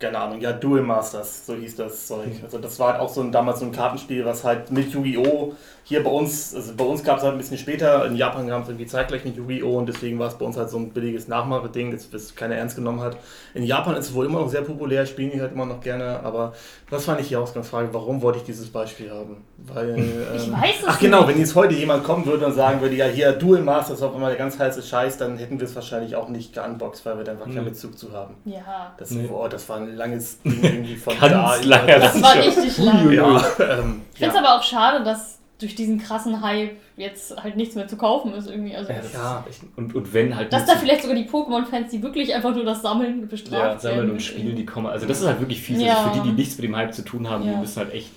keine 0.00 0.18
Ahnung, 0.18 0.40
ja, 0.40 0.52
Duel 0.52 0.82
Masters, 0.82 1.46
so 1.46 1.54
hieß 1.54 1.76
das 1.76 2.08
Zeug. 2.08 2.26
Also 2.42 2.58
das 2.58 2.78
war 2.80 2.92
halt 2.94 3.00
auch 3.00 3.08
so 3.08 3.20
ein, 3.20 3.30
damals 3.30 3.60
so 3.60 3.66
ein 3.66 3.72
Kartenspiel, 3.72 4.24
was 4.24 4.42
halt 4.42 4.70
mit 4.72 4.92
Yu-Gi-Oh! 4.92 5.52
Hier 5.90 6.04
bei 6.04 6.10
uns, 6.10 6.54
also 6.54 6.72
bei 6.76 6.84
uns 6.84 7.02
gab 7.02 7.18
es 7.18 7.24
halt 7.24 7.32
ein 7.32 7.38
bisschen 7.38 7.58
später, 7.58 8.06
in 8.06 8.14
Japan 8.14 8.46
kam 8.48 8.62
es 8.62 8.68
irgendwie 8.68 8.86
zeitgleich 8.86 9.24
mit 9.24 9.36
Yu-Gi-Oh! 9.36 9.76
und 9.76 9.86
deswegen 9.86 10.20
war 10.20 10.28
es 10.28 10.34
bei 10.34 10.44
uns 10.46 10.56
halt 10.56 10.70
so 10.70 10.78
ein 10.78 10.90
billiges 10.90 11.26
Nachmacheding, 11.26 11.90
das, 11.90 12.08
das 12.08 12.32
keiner 12.36 12.54
ernst 12.54 12.76
genommen 12.76 13.00
hat. 13.00 13.16
In 13.54 13.64
Japan 13.64 13.96
ist 13.96 14.06
es 14.10 14.14
wohl 14.14 14.24
immer 14.26 14.38
noch 14.38 14.48
sehr 14.48 14.62
populär, 14.62 15.04
spielen 15.04 15.32
die 15.32 15.40
halt 15.40 15.50
immer 15.52 15.66
noch 15.66 15.80
gerne, 15.80 16.20
aber 16.22 16.52
das 16.90 17.06
fand 17.06 17.20
ich 17.20 17.26
die 17.26 17.34
Ausgangsfrage, 17.36 17.88
warum 17.92 18.22
wollte 18.22 18.38
ich 18.38 18.44
dieses 18.44 18.70
Beispiel 18.70 19.10
haben? 19.10 19.44
Weil, 19.58 19.98
Ich 20.36 20.46
ähm, 20.46 20.52
weiß 20.52 20.74
es 20.82 20.86
Ach 20.86 20.98
genau, 21.00 21.18
nicht. 21.22 21.28
wenn 21.30 21.38
jetzt 21.40 21.54
heute 21.56 21.74
jemand 21.74 22.04
kommen 22.04 22.24
würde 22.24 22.46
und 22.46 22.52
sagen 22.54 22.80
würde, 22.80 22.94
ja 22.94 23.06
hier 23.06 23.32
Duel 23.32 23.60
Masters 23.60 23.98
ist 23.98 24.02
auf 24.04 24.14
einmal 24.14 24.30
der 24.30 24.38
ganz 24.38 24.58
heiße 24.60 24.82
Scheiß, 24.84 25.18
dann 25.18 25.38
hätten 25.38 25.58
wir 25.58 25.66
es 25.66 25.74
wahrscheinlich 25.74 26.14
auch 26.14 26.28
nicht 26.28 26.54
geunboxed, 26.54 27.04
weil 27.04 27.16
wir 27.18 27.24
da 27.24 27.32
einfach 27.32 27.46
keinen 27.46 27.64
Mhm. 27.64 27.70
Bezug 27.70 27.98
zu 27.98 28.12
haben. 28.12 28.36
Ja. 28.44 28.94
Das, 28.96 29.10
Nee. 29.10 29.28
oh, 29.32 29.48
das 29.48 29.68
war 29.68 29.78
ein 29.78 29.96
langes 29.96 30.40
Ding 30.44 30.62
irgendwie 30.62 30.94
von 30.94 31.18
Ganz 31.18 31.32
da. 31.32 31.56
über- 31.58 31.66
langer 31.66 31.98
Das 31.98 32.22
war 32.22 32.36
richtig 32.36 32.78
lang. 32.78 33.10
Ja, 33.10 33.36
ähm, 33.58 34.02
Ich 34.12 34.18
finde 34.20 34.34
es 34.34 34.34
ja. 34.34 34.38
aber 34.38 34.56
auch 34.56 34.62
schade, 34.62 35.02
dass 35.04 35.39
durch 35.60 35.74
diesen 35.74 35.98
krassen 35.98 36.42
Hype 36.42 36.72
jetzt 36.96 37.36
halt 37.42 37.56
nichts 37.56 37.74
mehr 37.74 37.86
zu 37.86 37.96
kaufen 37.96 38.32
ist 38.34 38.48
irgendwie. 38.48 38.74
Also, 38.74 38.90
Ja, 38.92 38.98
das 38.98 39.12
Ja. 39.12 39.44
ist 39.48 39.60
und, 39.76 39.94
und 39.94 40.12
wenn 40.14 40.34
halt. 40.34 40.52
dass 40.52 40.64
da 40.66 40.74
vielleicht 40.76 41.02
sogar 41.02 41.16
die 41.16 41.28
Pokémon-Fans, 41.28 41.90
die 41.90 42.02
wirklich 42.02 42.34
einfach 42.34 42.54
nur 42.54 42.64
das 42.64 42.82
Sammeln 42.82 43.28
bestraft 43.28 43.52
ja, 43.74 43.78
sammeln 43.78 43.98
werden. 44.00 44.10
und 44.12 44.22
spielen, 44.22 44.56
die 44.56 44.66
kommen. 44.66 44.86
Also 44.86 45.06
das 45.06 45.20
ist 45.20 45.26
halt 45.26 45.38
wirklich 45.40 45.60
fies. 45.62 45.80
Ja. 45.80 45.98
Also 45.98 46.10
für 46.10 46.22
die, 46.24 46.30
die 46.30 46.34
nichts 46.34 46.56
mit 46.56 46.64
dem 46.64 46.74
Hype 46.76 46.94
zu 46.94 47.02
tun 47.02 47.28
haben, 47.30 47.44
Ja. 47.46 47.52
die 47.52 47.58
müssen 47.58 47.76
halt 47.76 47.92
echt. 47.94 48.10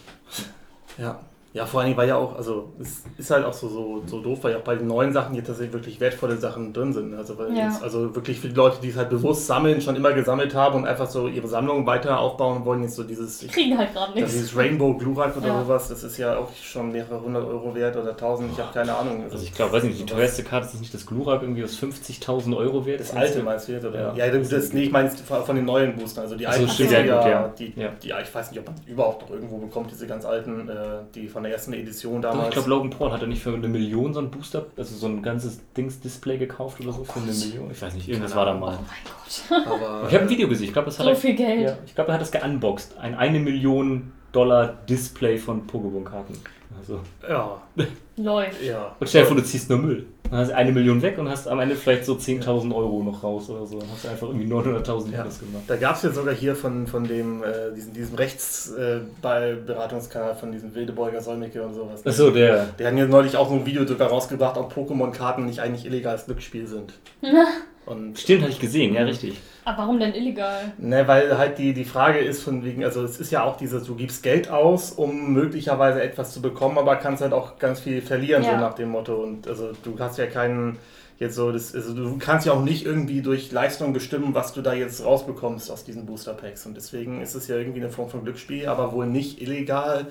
ja. 0.97 1.19
Ja, 1.53 1.67
vor 1.67 1.81
allen 1.81 1.89
Dingen 1.89 1.97
war 1.97 2.05
ja 2.05 2.15
auch, 2.17 2.35
also 2.35 2.73
es 2.79 3.03
ist 3.15 3.29
halt 3.29 3.45
auch 3.45 3.53
so, 3.53 3.67
so, 3.69 4.03
so 4.07 4.21
doof, 4.21 4.39
weil 4.41 4.53
ja 4.53 4.57
auch 4.57 4.63
bei 4.63 4.75
den 4.75 4.87
neuen 4.87 5.13
Sachen 5.13 5.35
jetzt 5.35 5.45
tatsächlich 5.45 5.71
wirklich 5.73 5.99
wertvolle 5.99 6.35
Sachen 6.37 6.73
drin 6.73 6.93
sind. 6.93 7.13
Also, 7.13 7.37
weil 7.37 7.55
Ja. 7.55 7.65
jetzt, 7.65 7.83
also 7.83 8.15
wirklich 8.15 8.39
für 8.39 8.49
die 8.49 8.55
Leute, 8.55 8.77
die 8.81 8.89
es 8.89 8.97
halt 8.97 9.11
bewusst 9.11 9.45
sammeln, 9.45 9.79
schon 9.79 9.95
immer 9.95 10.13
gesammelt 10.13 10.55
haben 10.55 10.77
und 10.77 10.87
einfach 10.87 11.07
so 11.07 11.27
ihre 11.27 11.47
Sammlung 11.47 11.85
weiter 11.85 12.19
aufbauen 12.19 12.65
wollen, 12.65 12.81
jetzt 12.81 12.95
so 12.95 13.03
dieses, 13.03 13.43
ich 13.43 13.51
Kriegen 13.51 13.77
halt 13.77 13.93
gerade 13.93 14.13
nichts. 14.15 14.31
dieses 14.31 14.57
Rainbow 14.57 14.95
Glurak 14.95 15.37
oder 15.37 15.47
Ja. 15.49 15.61
sowas, 15.61 15.89
das 15.89 16.03
ist 16.03 16.17
ja 16.17 16.37
auch 16.39 16.49
schon 16.59 16.91
mehrere 16.91 17.21
hundert 17.21 17.45
Euro 17.45 17.75
wert 17.75 17.95
oder 17.97 18.17
tausend, 18.17 18.49
ich 18.51 18.57
habe 18.59 18.73
keine 18.73 18.97
Ahnung. 18.97 19.23
Also 19.31 19.43
ich 19.43 19.53
glaube, 19.53 19.73
weiß 19.73 19.83
nicht, 19.83 19.99
die 19.99 20.05
teuerste 20.07 20.41
Karte 20.43 20.65
ist 20.65 20.73
das 20.73 20.81
nicht 20.81 20.93
das 20.95 21.05
Glurak 21.05 21.43
irgendwie 21.43 21.63
aus 21.63 21.75
50.000 21.79 22.57
Euro 22.57 22.83
wert. 22.87 22.99
Das 22.99 23.15
alte 23.15 23.43
meinst 23.43 23.67
du 23.67 23.73
jetzt, 23.73 23.85
oder? 23.85 24.15
Ja. 24.17 24.25
Ja, 24.25 24.31
das, 24.35 24.49
das, 24.49 24.73
nee, 24.73 24.85
ich 24.85 24.91
meine 24.91 25.11
von 25.11 25.43
von 25.45 25.55
den 25.55 25.65
neuen 25.65 25.95
Boostern. 25.95 26.23
Also 26.23 26.35
die 26.35 26.45
so, 26.45 26.49
alten 26.49 26.91
ja, 26.91 27.27
ja. 27.27 27.47
Die, 27.59 27.73
Ja. 27.79 27.89
Die, 28.01 28.07
ja, 28.07 28.19
ich 28.21 28.33
weiß 28.33 28.49
nicht, 28.49 28.59
ob 28.59 28.65
man 28.65 28.75
die 28.83 28.89
überhaupt 28.91 29.21
noch 29.21 29.29
irgendwo 29.29 29.57
bekommt, 29.57 29.91
diese 29.91 30.07
ganz 30.07 30.25
alten, 30.25 30.67
äh, 30.67 30.73
die 31.13 31.27
von 31.27 31.42
der 31.43 31.51
ersten 31.53 31.73
Edition 31.73 32.21
Doch, 32.21 32.31
damals. 32.31 32.47
ich 32.49 32.53
glaube, 32.53 32.69
Logan 32.69 32.89
Paul 32.89 33.11
hat 33.11 33.21
er 33.21 33.27
nicht 33.27 33.41
für 33.43 33.53
eine 33.53 33.67
Million 33.67 34.13
so 34.13 34.19
ein 34.19 34.31
Booster, 34.31 34.65
also 34.77 34.95
so 34.95 35.07
ein 35.07 35.21
ganzes 35.21 35.59
Dings-Display 35.77 36.37
gekauft 36.37 36.79
oder 36.81 36.91
so 36.93 37.03
für 37.03 37.19
eine 37.19 37.31
Million. 37.31 37.69
Ich 37.71 37.81
weiß 37.81 37.93
nicht, 37.95 38.07
irgendwas 38.07 38.35
war 38.35 38.45
da 38.45 38.55
Oh 38.55 38.59
mal. 38.59 38.71
mein 38.77 39.57
Gott. 39.59 39.65
aber, 39.67 40.07
Ich 40.07 40.13
habe 40.13 40.23
ein 40.25 40.29
Video 40.29 40.47
gesehen, 40.47 40.67
ich 40.67 40.73
glaube, 40.73 40.85
das 40.87 40.99
hat 40.99 41.05
So 41.05 41.09
er, 41.11 41.15
viel 41.15 41.35
Geld. 41.35 41.61
ja, 41.61 41.77
ich 41.85 41.93
glaube, 41.95 42.09
er 42.11 42.13
hat 42.15 42.21
das 42.21 42.31
geunboxed. 42.31 42.97
Ein 42.97 43.15
eine 43.15 43.39
Million 43.39 44.11
Dollar 44.31 44.73
Display 44.89 45.37
von 45.37 45.67
Pokémon-Karten. 45.67 46.33
Also. 46.79 46.99
Ja, 47.29 47.61
Läuft. 48.17 48.61
ja. 48.63 48.95
Und 48.99 49.07
stell 49.07 49.21
dir 49.21 49.27
vor, 49.27 49.37
du 49.37 49.43
ziehst 49.43 49.69
nur 49.69 49.79
Müll. 49.79 50.05
Dann 50.33 50.41
hast 50.41 50.49
du 50.49 50.55
eine 50.55 50.71
Million 50.71 50.99
weg 51.03 51.19
und 51.19 51.29
hast 51.29 51.47
am 51.47 51.59
Ende 51.59 51.75
vielleicht 51.75 52.05
so 52.05 52.15
10.000 52.15 52.73
Euro 52.73 53.03
noch 53.03 53.21
raus 53.21 53.51
oder 53.51 53.67
so. 53.67 53.77
Dann 53.77 53.87
hast 53.91 54.03
du 54.03 54.09
einfach 54.09 54.29
irgendwie 54.29 54.51
900.000 54.51 55.11
Ja. 55.11 55.21
Gemacht. 55.21 55.63
Da 55.67 55.75
gab 55.75 55.95
es 55.95 56.01
ja 56.01 56.09
sogar 56.09 56.33
hier 56.33 56.55
von, 56.55 56.87
von 56.87 57.03
dem, 57.03 57.43
äh, 57.43 57.71
diesem, 57.75 57.93
diesem 57.93 58.15
Rechtsberatungskanal 58.15 60.33
von 60.33 60.51
diesem 60.51 60.73
Wildebeuger 60.73 61.21
Solmecke 61.21 61.61
und 61.61 61.75
sowas. 61.75 62.03
Achso, 62.03 62.31
der. 62.31 62.65
Der 62.79 62.87
hat 62.87 62.97
ja 62.97 63.05
neulich 63.05 63.37
auch 63.37 63.47
so 63.47 63.53
ein 63.53 63.67
Video 63.67 63.85
sogar 63.85 64.09
rausgebracht, 64.09 64.57
ob 64.57 64.73
Pokémon-Karten 64.73 65.45
nicht 65.45 65.59
eigentlich 65.59 65.85
illegales 65.85 66.25
Glücksspiel 66.25 66.65
sind. 66.65 66.93
Und 67.85 68.17
Stimmt, 68.17 68.41
hatte 68.41 68.53
ich 68.53 68.59
gesehen, 68.59 68.95
ja, 68.95 69.03
richtig. 69.03 69.39
Aber 69.65 69.77
warum 69.77 69.99
denn 69.99 70.13
illegal? 70.13 70.73
Ne, 70.77 71.07
weil 71.07 71.37
halt 71.37 71.57
die, 71.57 71.73
die 71.73 71.85
Frage 71.85 72.19
ist 72.19 72.43
von 72.43 72.63
wegen, 72.63 72.83
also 72.83 73.03
es 73.03 73.19
ist 73.19 73.31
ja 73.31 73.43
auch 73.43 73.57
dieses, 73.57 73.85
du 73.85 73.95
gibst 73.95 74.23
Geld 74.23 74.49
aus, 74.49 74.91
um 74.91 75.33
möglicherweise 75.33 76.01
etwas 76.01 76.33
zu 76.33 76.41
bekommen, 76.41 76.77
aber 76.77 76.95
kannst 76.97 77.21
halt 77.21 77.33
auch 77.33 77.57
ganz 77.59 77.79
viel 77.79 78.01
verlieren, 78.01 78.43
so 78.43 78.49
Ja. 78.49 78.59
nach 78.59 78.73
dem 78.73 78.89
Motto. 78.89 79.15
Und 79.15 79.47
also 79.47 79.71
du 79.83 79.97
hast 79.99 80.17
ja 80.17 80.25
keinen, 80.25 80.77
jetzt 81.19 81.35
so, 81.35 81.51
das, 81.51 81.73
also 81.73 81.93
du 81.93 82.17
kannst 82.17 82.45
ja 82.45 82.53
auch 82.53 82.63
nicht 82.63 82.85
irgendwie 82.85 83.21
durch 83.21 83.51
Leistung 83.51 83.93
bestimmen, 83.93 84.33
was 84.33 84.53
du 84.53 84.61
da 84.61 84.73
jetzt 84.73 85.03
rausbekommst 85.05 85.71
aus 85.71 85.83
diesen 85.85 86.05
Booster 86.05 86.33
Packs. 86.33 86.65
Und 86.65 86.75
deswegen 86.75 87.21
ist 87.21 87.35
es 87.35 87.47
ja 87.47 87.55
irgendwie 87.55 87.79
eine 87.81 87.89
Form 87.89 88.09
von 88.09 88.23
Glücksspiel, 88.23 88.67
aber 88.67 88.91
wohl 88.91 89.05
nicht 89.07 89.41
illegal. 89.41 90.07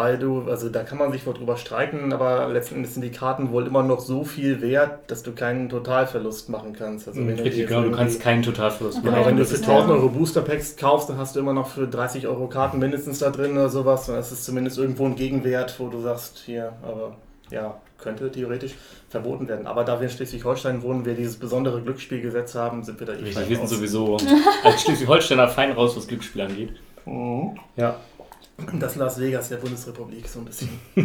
Weil 0.00 0.18
du, 0.18 0.44
also 0.48 0.70
da 0.70 0.82
kann 0.82 0.96
man 0.96 1.12
sich 1.12 1.26
wohl 1.26 1.34
drüber 1.34 1.58
streiten, 1.58 2.10
aber 2.14 2.48
letzten 2.48 2.76
Endes 2.76 2.94
sind 2.94 3.02
die 3.02 3.10
Karten 3.10 3.52
wohl 3.52 3.66
immer 3.66 3.82
noch 3.82 4.00
so 4.00 4.24
viel 4.24 4.62
wert, 4.62 5.10
dass 5.10 5.22
du 5.22 5.32
keinen 5.32 5.68
Totalverlust 5.68 6.48
machen 6.48 6.72
kannst. 6.72 7.06
Also 7.06 7.20
wenn 7.20 7.36
du 7.36 7.42
Richtig, 7.42 7.60
jetzt 7.60 7.68
genau, 7.68 7.82
du 7.82 7.90
kannst 7.90 8.18
keinen 8.22 8.42
Totalverlust 8.42 8.96
Okay. 8.98 9.06
Genau, 9.08 9.18
machen. 9.18 9.28
wenn 9.28 9.36
du 9.36 9.44
für 9.44 9.54
ist- 9.56 9.68
1000 9.68 9.92
Euro 9.92 10.08
Booster 10.08 10.40
Packs 10.40 10.76
kaufst, 10.76 11.10
dann 11.10 11.18
hast 11.18 11.36
du 11.36 11.40
immer 11.40 11.52
noch 11.52 11.68
für 11.68 11.86
30 11.86 12.26
Euro 12.26 12.46
Karten 12.46 12.78
mindestens 12.78 13.18
da 13.18 13.28
drin 13.28 13.52
oder 13.52 13.68
sowas. 13.68 14.08
Und 14.08 14.14
das 14.14 14.32
ist 14.32 14.44
zumindest 14.46 14.78
irgendwo 14.78 15.04
ein 15.04 15.16
Gegenwert, 15.16 15.78
wo 15.78 15.88
du 15.88 16.00
sagst, 16.00 16.38
hier, 16.46 16.72
aber 16.82 17.16
ja, 17.50 17.74
könnte 17.98 18.30
theoretisch 18.32 18.76
verboten 19.10 19.48
werden. 19.48 19.66
Aber 19.66 19.84
da 19.84 20.00
wir 20.00 20.08
in 20.08 20.14
Schleswig-Holstein 20.14 20.82
wohnen, 20.82 21.04
wir 21.04 21.12
dieses 21.14 21.36
besondere 21.36 21.82
Glücksspielgesetz 21.82 22.54
haben, 22.54 22.84
sind 22.84 22.98
wir 23.00 23.06
da 23.06 23.12
eh 23.12 23.16
Richtig, 23.16 23.34
fein 23.34 23.48
wir 23.50 23.56
sind 23.56 23.64
raus. 23.64 23.70
sowieso 23.70 24.16
als 24.64 24.82
Schleswig-Holsteiner 24.82 25.48
fein 25.48 25.72
raus, 25.72 25.94
was 25.96 26.06
Glücksspiel 26.06 26.40
angeht. 26.42 26.70
Mhm. 27.04 27.58
Ja. 27.76 27.96
Das 28.78 28.96
Las 28.96 29.20
Vegas 29.20 29.48
der 29.48 29.56
Bundesrepublik, 29.56 30.26
so 30.28 30.40
ein 30.40 30.44
bisschen. 30.46 30.68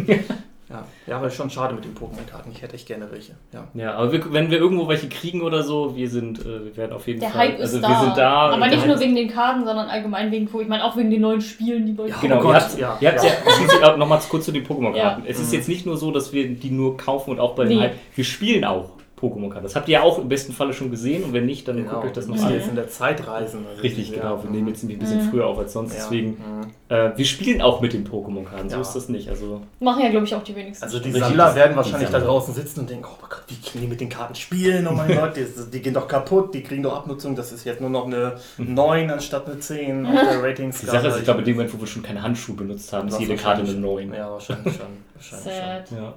ja. 0.68 0.84
ja, 1.06 1.16
aber 1.16 1.30
schon 1.30 1.48
schade 1.50 1.74
mit 1.74 1.84
den 1.84 1.94
Pokémon-Karten. 1.94 2.50
Ich 2.52 2.60
hätte 2.62 2.74
echt 2.74 2.86
gerne 2.86 3.10
welche. 3.10 3.32
Ja. 3.52 3.68
Ja, 3.74 3.94
aber 3.94 4.10
wir, 4.12 4.32
wenn 4.32 4.50
wir 4.50 4.58
irgendwo 4.58 4.88
welche 4.88 5.08
kriegen 5.08 5.42
oder 5.42 5.62
so, 5.62 5.94
wir 5.96 6.10
sind, 6.10 6.40
äh, 6.40 6.64
wir 6.66 6.76
werden 6.76 6.92
auf 6.92 7.06
jeden 7.06 7.20
Der 7.20 7.30
Fall. 7.30 7.48
Hype 7.50 7.58
ist 7.60 7.74
also 7.74 7.80
da. 7.80 7.88
wir 7.88 8.00
sind 8.00 8.16
da. 8.16 8.32
Aber 8.50 8.66
nicht 8.66 8.84
nur 8.86 8.96
ist- 8.96 9.00
wegen 9.00 9.14
den 9.14 9.28
Karten, 9.28 9.64
sondern 9.64 9.88
allgemein 9.88 10.30
wegen, 10.32 10.46
ich 10.60 10.68
meine 10.68 10.84
auch 10.84 10.96
wegen 10.96 11.10
den 11.10 11.20
neuen 11.20 11.40
Spielen, 11.40 11.86
die 11.86 11.92
bei 11.92 12.08
Ja, 12.08 12.16
Genau, 12.20 12.38
Oh 12.38 12.42
Gott, 12.42 12.54
ihr 12.54 12.60
habt, 12.62 12.78
ja, 12.80 12.96
ihr 13.00 13.12
habt 13.12 13.24
ja, 13.24 13.80
ja. 13.90 13.96
nochmal 13.96 14.20
kurz 14.28 14.44
zu 14.44 14.52
den 14.52 14.66
Pokémon-Karten. 14.66 15.22
Ja. 15.24 15.30
Es 15.30 15.38
ist 15.38 15.52
jetzt 15.52 15.68
nicht 15.68 15.86
nur 15.86 15.96
so, 15.96 16.10
dass 16.10 16.32
wir 16.32 16.48
die 16.48 16.70
nur 16.70 16.96
kaufen 16.96 17.30
und 17.30 17.40
auch 17.40 17.54
bei 17.54 17.64
den 17.64 17.78
Nee. 17.78 17.84
Hype. 17.84 17.94
Wir 18.16 18.24
spielen 18.24 18.64
auch 18.64 18.90
Pokémon-Karten. 19.20 19.62
Das 19.64 19.74
habt 19.76 19.88
ihr 19.88 19.94
ja 19.94 20.02
auch 20.02 20.18
im 20.18 20.28
besten 20.28 20.52
Falle 20.52 20.72
schon 20.74 20.90
gesehen 20.90 21.24
und 21.24 21.32
wenn 21.32 21.46
nicht, 21.46 21.66
dann 21.66 21.76
Genau, 21.76 21.94
guckt 21.94 22.06
euch 22.06 22.12
das 22.12 22.26
wir 22.26 22.34
noch 22.34 22.34
müssen 22.42 22.48
an. 22.48 22.54
jetzt 22.54 22.68
in 22.68 22.74
der 22.76 22.88
Zeit 22.88 23.26
reisen. 23.26 23.64
Also 23.66 23.80
Richtig, 23.82 24.10
ja. 24.10 24.16
genau. 24.16 24.42
Wir 24.42 24.50
nehmen 24.50 24.68
jetzt 24.68 24.82
ein 24.82 24.98
bisschen 24.98 25.24
Mhm. 25.26 25.30
früher 25.30 25.46
auf 25.46 25.58
als 25.58 25.72
sonst. 25.72 25.92
Ja. 25.94 25.98
Deswegen, 26.00 26.30
Mhm. 26.32 26.94
äh, 26.94 27.16
wir 27.16 27.24
spielen 27.24 27.62
auch 27.62 27.80
mit 27.80 27.92
den 27.94 28.06
Pokémon-Karten. 28.06 28.68
So 28.68 28.76
Ja. 28.76 28.82
ist 28.82 28.92
das 28.94 29.08
nicht. 29.08 29.28
Also, 29.30 29.62
Machen 29.80 30.02
ja, 30.02 30.10
glaube 30.10 30.26
ich, 30.26 30.34
auch 30.34 30.42
die 30.42 30.54
wenigsten. 30.54 30.84
Also 30.84 30.98
die 30.98 31.04
Richtig, 31.06 31.22
Sammler 31.24 31.54
werden 31.54 31.76
wahrscheinlich 31.76 32.10
da 32.10 32.20
draußen 32.20 32.52
sitzen 32.54 32.80
und 32.80 32.90
denken, 32.90 33.06
oh 33.06 33.16
mein 33.20 33.30
Gott, 33.30 33.44
wie 33.48 33.54
können 33.70 33.82
die 33.84 33.88
mit 33.88 34.00
den 34.00 34.08
Karten 34.08 34.34
spielen? 34.34 34.86
Oh 34.86 34.92
mein 34.92 35.08
Gott, 35.16 35.36
die, 35.36 35.46
die 35.72 35.80
gehen 35.82 35.94
doch 35.94 36.08
kaputt, 36.08 36.52
die 36.54 36.62
kriegen 36.62 36.82
doch 36.82 36.94
Abnutzung, 36.96 37.34
das 37.34 37.52
ist 37.52 37.64
jetzt 37.64 37.80
nur 37.80 37.90
noch 37.90 38.06
eine 38.06 38.34
9 38.58 39.10
anstatt 39.10 39.46
eine 39.46 39.58
10 39.58 40.04
auf 40.06 40.12
der 40.12 40.42
Ratings. 40.42 40.80
die 40.80 40.86
Sache 40.86 41.08
ist, 41.08 41.16
ich 41.18 41.24
glaube, 41.24 41.40
in 41.40 41.46
dem 41.46 41.56
Moment, 41.56 41.74
wo 41.74 41.80
wir 41.80 41.86
schon 41.86 42.02
keine 42.02 42.22
Handschuhe 42.22 42.54
benutzt 42.54 42.92
haben, 42.92 43.08
ist 43.08 43.18
jede 43.18 43.36
Karte 43.36 43.62
eine 43.62 43.72
9. 43.72 44.12
Ja, 44.12 44.30
wahrscheinlich 44.30 44.74
schon. 44.76 44.86
Wahrscheinlich 45.14 45.54
Sad. 45.54 45.88
Schon. 45.88 45.98
Ja. 45.98 46.14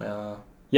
ja, 0.00 0.36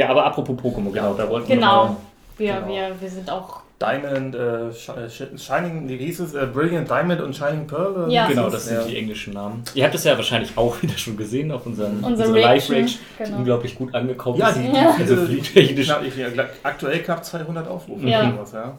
aber 0.09 0.25
apropos 0.25 0.55
Pokémon, 0.57 0.91
genau, 0.91 1.13
da 1.13 1.29
wollten 1.29 1.47
wir 1.49 1.55
Genau. 1.55 1.95
Wir, 2.37 2.53
Genau. 2.55 2.67
wir, 2.67 2.95
wir 3.01 3.09
sind 3.09 3.29
auch 3.29 3.61
Diamond, 3.79 4.35
äh, 4.35 4.67
äh, 4.67 4.71
Sh- 4.71 5.37
Shining, 5.37 5.89
wie 5.89 5.97
hieß 5.97 6.19
es? 6.21 6.33
Äh, 6.35 6.45
Brilliant 6.53 6.87
Diamond 6.89 7.19
und 7.21 7.35
Shining 7.35 7.65
Pearl? 7.67 8.11
Ja. 8.11 8.27
Genau, 8.27 8.49
das 8.49 8.65
sind 8.67 8.77
Ja. 8.77 8.83
die 8.83 8.95
englischen 8.97 9.33
Namen. 9.33 9.63
Ihr 9.73 9.83
habt 9.85 9.95
es 9.95 10.03
ja 10.03 10.15
wahrscheinlich 10.15 10.55
auch 10.55 10.75
wieder 10.83 10.95
schon 10.97 11.17
gesehen 11.17 11.51
auf 11.51 11.65
unserem 11.65 12.03
Unsere 12.03 12.29
unserer 12.29 12.41
Live-Rage, 12.45 12.85
die 12.85 13.23
genau. 13.23 13.37
unglaublich 13.37 13.75
gut 13.75 13.93
angekommen 13.95 14.37
Ja, 14.37 14.49
ist. 14.49 14.57
die, 14.59 14.61
die 14.69 14.73
Ja. 14.75 14.95
Also 14.97 15.15
fliegtechnisch. 15.25 15.87
knapp, 15.87 16.03
ja, 16.17 16.27
aktuell 16.63 16.99
knapp 16.99 17.25
200 17.25 17.67
Aufrufe. 17.67 18.07
Ja. 18.07 18.21
oder 18.21 18.31
sowas, 18.37 18.51
ja. 18.53 18.77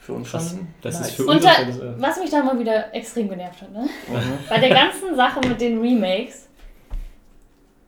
Für 0.00 0.12
uns 0.12 0.30
Das, 0.30 0.50
schon. 0.50 0.68
das 0.82 0.98
nice. 1.00 1.08
ist 1.08 1.16
für 1.16 1.24
uns. 1.26 1.42
da, 1.42 1.50
das, 1.66 1.80
was 1.98 2.18
mich 2.20 2.30
da 2.30 2.42
mal 2.42 2.58
wieder 2.58 2.94
extrem 2.94 3.28
genervt 3.28 3.62
hat, 3.62 3.72
ne? 3.72 3.80
Mhm. 4.08 4.18
Bei 4.48 4.58
der 4.60 4.68
ganzen 4.70 5.16
Sache 5.16 5.40
mit 5.48 5.60
den 5.60 5.80
Remakes, 5.80 6.45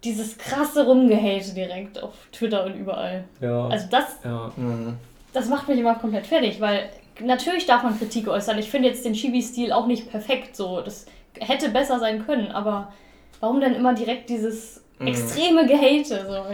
dieses 0.05 0.39
krasse 0.39 0.87
Rumgehate 0.87 1.55
direkt 1.55 2.03
auf 2.03 2.15
Twitter 2.33 2.65
und 2.65 2.75
überall. 2.75 3.25
ja, 3.41 3.67
Also 3.69 3.87
das, 3.91 4.19
ja. 4.25 4.53
Mhm. 4.57 4.97
das 5.33 5.49
macht 5.49 5.69
mich 5.69 5.79
immer 5.79 5.95
komplett 5.97 6.27
fertig, 6.27 6.61
weil 6.61 6.89
natürlich 7.21 7.67
darf 7.67 7.83
man 7.83 7.99
Kritik 7.99 8.29
äußern. 8.29 8.59
Ich 8.59 8.71
finde 8.71 8.89
jetzt 8.89 9.05
den 9.05 9.15
Chibi-Stil 9.15 9.73
auch 9.73 9.87
nicht 9.87 10.11
perfekt 10.11 10.55
so. 10.57 10.81
Das 10.81 11.07
hätte 11.41 11.69
besser 11.71 11.99
sein 11.99 12.25
können, 12.25 12.53
aber 12.53 12.93
warum 13.41 13.61
denn 13.61 13.75
immer 13.75 13.95
direkt 13.95 14.31
dieses 14.31 14.83
Mhm. 15.01 15.07
extreme 15.09 15.67
Gehate? 15.67 16.27
So, 16.27 16.45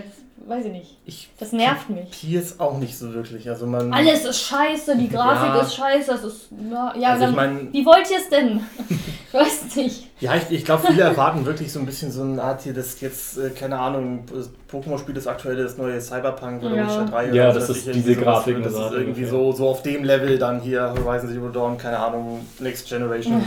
weiß 0.47 0.67
ich 0.67 0.73
nicht. 0.73 0.99
Ich 1.05 1.29
Das 1.39 1.53
nervt 1.53 1.89
mich. 1.91 2.11
Piers 2.11 2.61
auch 2.61 2.79
nicht 2.79 2.97
so 2.99 3.13
wirklich. 3.15 3.49
Also 3.49 3.67
man, 3.67 3.93
Alles 3.93 4.25
ist 4.25 4.41
scheiße, 4.43 4.97
die 4.97 5.09
Grafik 5.09 5.55
Ja. 5.55 5.61
ist 5.61 5.75
scheiße, 5.75 6.11
das 6.13 6.25
ist. 6.25 6.49
Ja, 6.71 6.95
ja 6.97 7.09
Also 7.11 7.25
ich 7.25 7.35
dann, 7.35 7.55
mein- 7.57 7.73
wie 7.73 7.85
wollt 7.87 8.11
ihr 8.11 8.19
es 8.19 8.29
denn? 8.29 8.61
ich 8.89 9.35
weiß 9.35 9.77
nicht. 9.77 10.09
Ja, 10.21 10.35
ich, 10.37 10.51
ich 10.51 10.65
glaube, 10.65 10.87
viele 10.87 11.03
erwarten 11.03 11.45
wirklich 11.45 11.73
so 11.73 11.81
ein 11.81 11.87
bisschen 11.87 12.11
so 12.13 12.23
eine 12.23 12.43
Art 12.43 12.63
hier, 12.63 12.73
das 12.75 13.01
jetzt, 13.01 13.39
äh, 13.39 13.51
keine 13.51 13.79
Ahnung, 13.79 14.25
das 14.33 14.51
Pokémon-Spiel 14.71 15.15
das 15.15 15.27
aktuelle, 15.27 15.63
das 15.65 15.77
neue 15.77 16.01
Cyberpunk 16.01 16.63
oder 16.63 16.77
Ja. 16.77 16.87
Witcher 16.87 17.05
3 17.07 17.25
Ja, 17.27 17.31
oder 17.33 17.47
was 17.49 17.55
das 17.55 17.69
weiß 17.71 17.77
ist 17.79 17.87
ich, 17.89 17.93
diese. 18.05 18.17
Grafik, 18.17 18.63
Das 18.63 18.73
das 18.75 18.87
ist 18.87 18.93
irgendwie 18.93 19.25
so, 19.25 19.53
so 19.53 19.69
auf 19.69 19.83
dem 19.83 20.05
Level 20.05 20.39
dann 20.39 20.61
hier 20.61 20.95
Horizon 21.05 21.31
Zero 21.31 21.49
Dawn, 21.49 21.77
keine 21.79 21.99
Ahnung, 21.99 22.47
Next 22.61 22.89
Generation. 22.89 23.43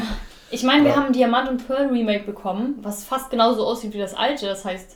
Ich 0.50 0.64
meine, 0.64 0.86
wir 0.86 0.96
haben 0.96 1.08
ein 1.08 1.14
Diamant 1.14 1.50
und 1.50 1.68
Pearl 1.68 1.88
Remake 1.88 2.24
bekommen, 2.26 2.76
was 2.82 3.04
fast 3.04 3.30
genauso 3.30 3.66
aussieht 3.66 3.94
wie 3.94 3.98
das 4.00 4.14
alte. 4.14 4.46
Das 4.46 4.64
heißt, 4.64 4.96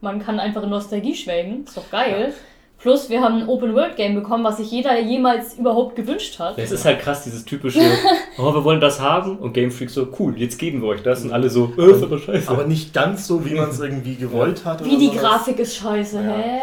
man 0.00 0.20
kann 0.20 0.40
einfach 0.40 0.62
in 0.62 0.70
Nostalgie 0.70 1.14
schwelgen. 1.14 1.64
Ist 1.64 1.76
doch 1.76 1.90
geil. 1.90 2.32
Plus, 2.78 3.10
wir 3.10 3.20
haben 3.20 3.42
ein 3.42 3.48
Open-World-Game 3.48 4.14
bekommen, 4.14 4.42
was 4.42 4.56
sich 4.56 4.70
jeder 4.70 4.98
jemals 4.98 5.58
überhaupt 5.58 5.96
gewünscht 5.96 6.38
hat. 6.38 6.56
Es 6.56 6.70
ist 6.72 6.86
halt 6.86 7.00
krass, 7.00 7.24
dieses 7.24 7.44
typische, 7.44 7.78
oh, 8.38 8.54
wir 8.54 8.64
wollen 8.64 8.80
das 8.80 8.98
haben 9.00 9.36
und 9.36 9.52
Game 9.52 9.70
Freak 9.70 9.90
so, 9.90 10.08
cool, 10.18 10.38
jetzt 10.38 10.58
geben 10.58 10.80
wir 10.80 10.88
euch 10.88 11.02
das 11.02 11.22
und 11.22 11.30
alle 11.30 11.50
so, 11.50 11.70
äh, 11.76 11.90
ist 11.90 12.02
aber 12.02 12.18
scheiße. 12.18 12.50
Aber 12.50 12.64
nicht 12.64 12.94
ganz 12.94 13.26
so, 13.26 13.44
wie 13.44 13.54
man 13.54 13.68
es 13.68 13.80
irgendwie 13.80 14.14
gewollt 14.14 14.64
hat. 14.64 14.82
Wie 14.82 14.88
oder 14.90 14.98
die 14.98 15.06
sowas. 15.08 15.20
Grafik 15.20 15.58
ist 15.58 15.76
scheiße, 15.76 16.16
Ja. 16.22 16.36
hä? 16.36 16.58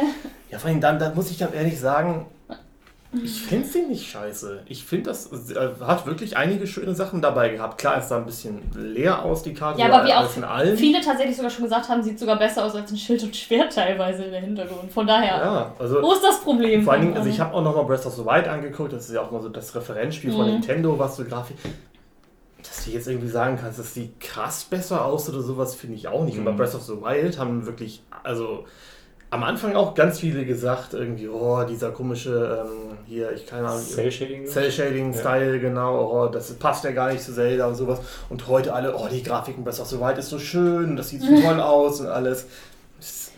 Ja, 0.49 0.57
vor 0.57 0.71
allem 0.71 0.81
dann, 0.81 0.97
da 0.97 1.11
muss 1.13 1.29
ich 1.29 1.37
dann 1.37 1.53
ehrlich 1.53 1.79
sagen, 1.79 2.25
ich 3.23 3.41
finde 3.41 3.67
sie 3.67 3.83
nicht 3.83 4.09
scheiße. 4.09 4.63
Ich 4.65 4.83
finde, 4.83 5.05
das 5.09 5.31
äh, 5.51 5.69
hat 5.81 6.05
wirklich 6.05 6.35
einige 6.35 6.67
schöne 6.67 6.93
Sachen 6.93 7.21
dabei 7.21 7.49
gehabt. 7.49 7.77
Klar 7.77 7.97
ist 7.99 8.09
da 8.09 8.17
ein 8.17 8.25
bisschen 8.25 8.59
leer 8.75 9.23
aus, 9.23 9.43
die 9.43 9.53
Karte. 9.53 9.79
Ja, 9.79 9.87
aber 9.91 10.05
wie 10.05 10.13
auch 10.13 10.75
viele 10.77 10.99
tatsächlich 11.01 11.37
sogar 11.37 11.49
schon 11.49 11.63
gesagt 11.63 11.87
haben, 11.87 12.03
sieht 12.03 12.19
sogar 12.19 12.37
besser 12.37 12.65
aus 12.65 12.75
als 12.75 12.91
ein 12.91 12.97
Schild 12.97 13.23
und 13.23 13.35
Schwert 13.35 13.73
teilweise 13.73 14.25
in 14.25 14.31
der 14.31 14.41
Hintergrund. 14.41 14.91
Von 14.91 15.07
daher, 15.07 15.37
Ja, 15.37 15.73
also 15.79 16.01
wo 16.01 16.11
ist 16.11 16.23
das 16.23 16.41
Problem? 16.41 16.83
Vor 16.83 16.93
allen 16.93 17.03
Dingen, 17.03 17.17
also 17.17 17.29
ich 17.29 17.39
habe 17.39 17.53
auch 17.55 17.63
nochmal 17.63 17.85
Breath 17.85 18.05
of 18.05 18.13
the 18.15 18.25
Wild 18.25 18.47
angeguckt, 18.47 18.91
das 18.91 19.07
ist 19.07 19.15
ja 19.15 19.21
auch 19.21 19.31
mal 19.31 19.41
so 19.41 19.49
das 19.49 19.73
Referenzspiel 19.73 20.31
von 20.33 20.45
Mhm. 20.45 20.51
Nintendo, 20.53 20.99
was 20.99 21.15
so 21.15 21.23
Grafik. 21.23 21.57
Dass 22.61 22.83
du 22.85 22.91
jetzt 22.91 23.07
irgendwie 23.07 23.29
sagen 23.29 23.57
kannst, 23.61 23.79
das 23.79 23.93
sieht 23.93 24.19
krass 24.19 24.65
besser 24.65 25.05
aus 25.05 25.29
oder 25.29 25.41
sowas, 25.41 25.75
finde 25.75 25.95
ich 25.95 26.07
auch 26.09 26.25
nicht. 26.25 26.37
Und 26.37 26.43
bei 26.43 26.51
Mhm. 26.51 26.57
Breath 26.57 26.75
of 26.75 26.81
the 26.83 26.93
Wild 27.01 27.39
haben 27.39 27.65
wirklich, 27.65 28.01
also 28.23 28.65
am 29.29 29.43
Anfang 29.43 29.75
auch 29.75 29.93
ganz 29.93 30.19
viele 30.19 30.45
gesagt, 30.45 30.93
irgendwie, 30.93 31.27
oh, 31.27 31.63
dieser 31.63 31.91
komische, 31.91 32.65
ähm, 32.65 32.97
hier, 33.05 33.31
ich 33.33 33.45
keine 33.45 33.67
Ahnung, 33.67 33.81
Cell-Shading? 33.81 34.45
Cell-Shading-Style, 34.45 35.59
genau, 35.59 36.11
oh, 36.11 36.27
das 36.27 36.53
passt 36.53 36.83
ja 36.85 36.91
gar 36.91 37.11
nicht 37.11 37.21
zu 37.21 37.33
Zelda 37.33 37.67
und 37.67 37.75
sowas. 37.75 37.99
Und 38.29 38.47
heute 38.47 38.73
alle, 38.73 38.95
oh, 38.95 39.07
die 39.11 39.23
Grafik 39.23 39.57
in 39.57 39.63
Breath 39.63 39.79
of 39.79 39.87
the 39.87 39.99
Wild 39.99 40.17
ist 40.17 40.29
so 40.29 40.39
schön, 40.39 40.95
das 40.95 41.09
sieht 41.09 41.21
so 41.21 41.27
toll 41.41 41.59
aus 41.59 41.99
und 41.99 42.07
alles. 42.07 42.47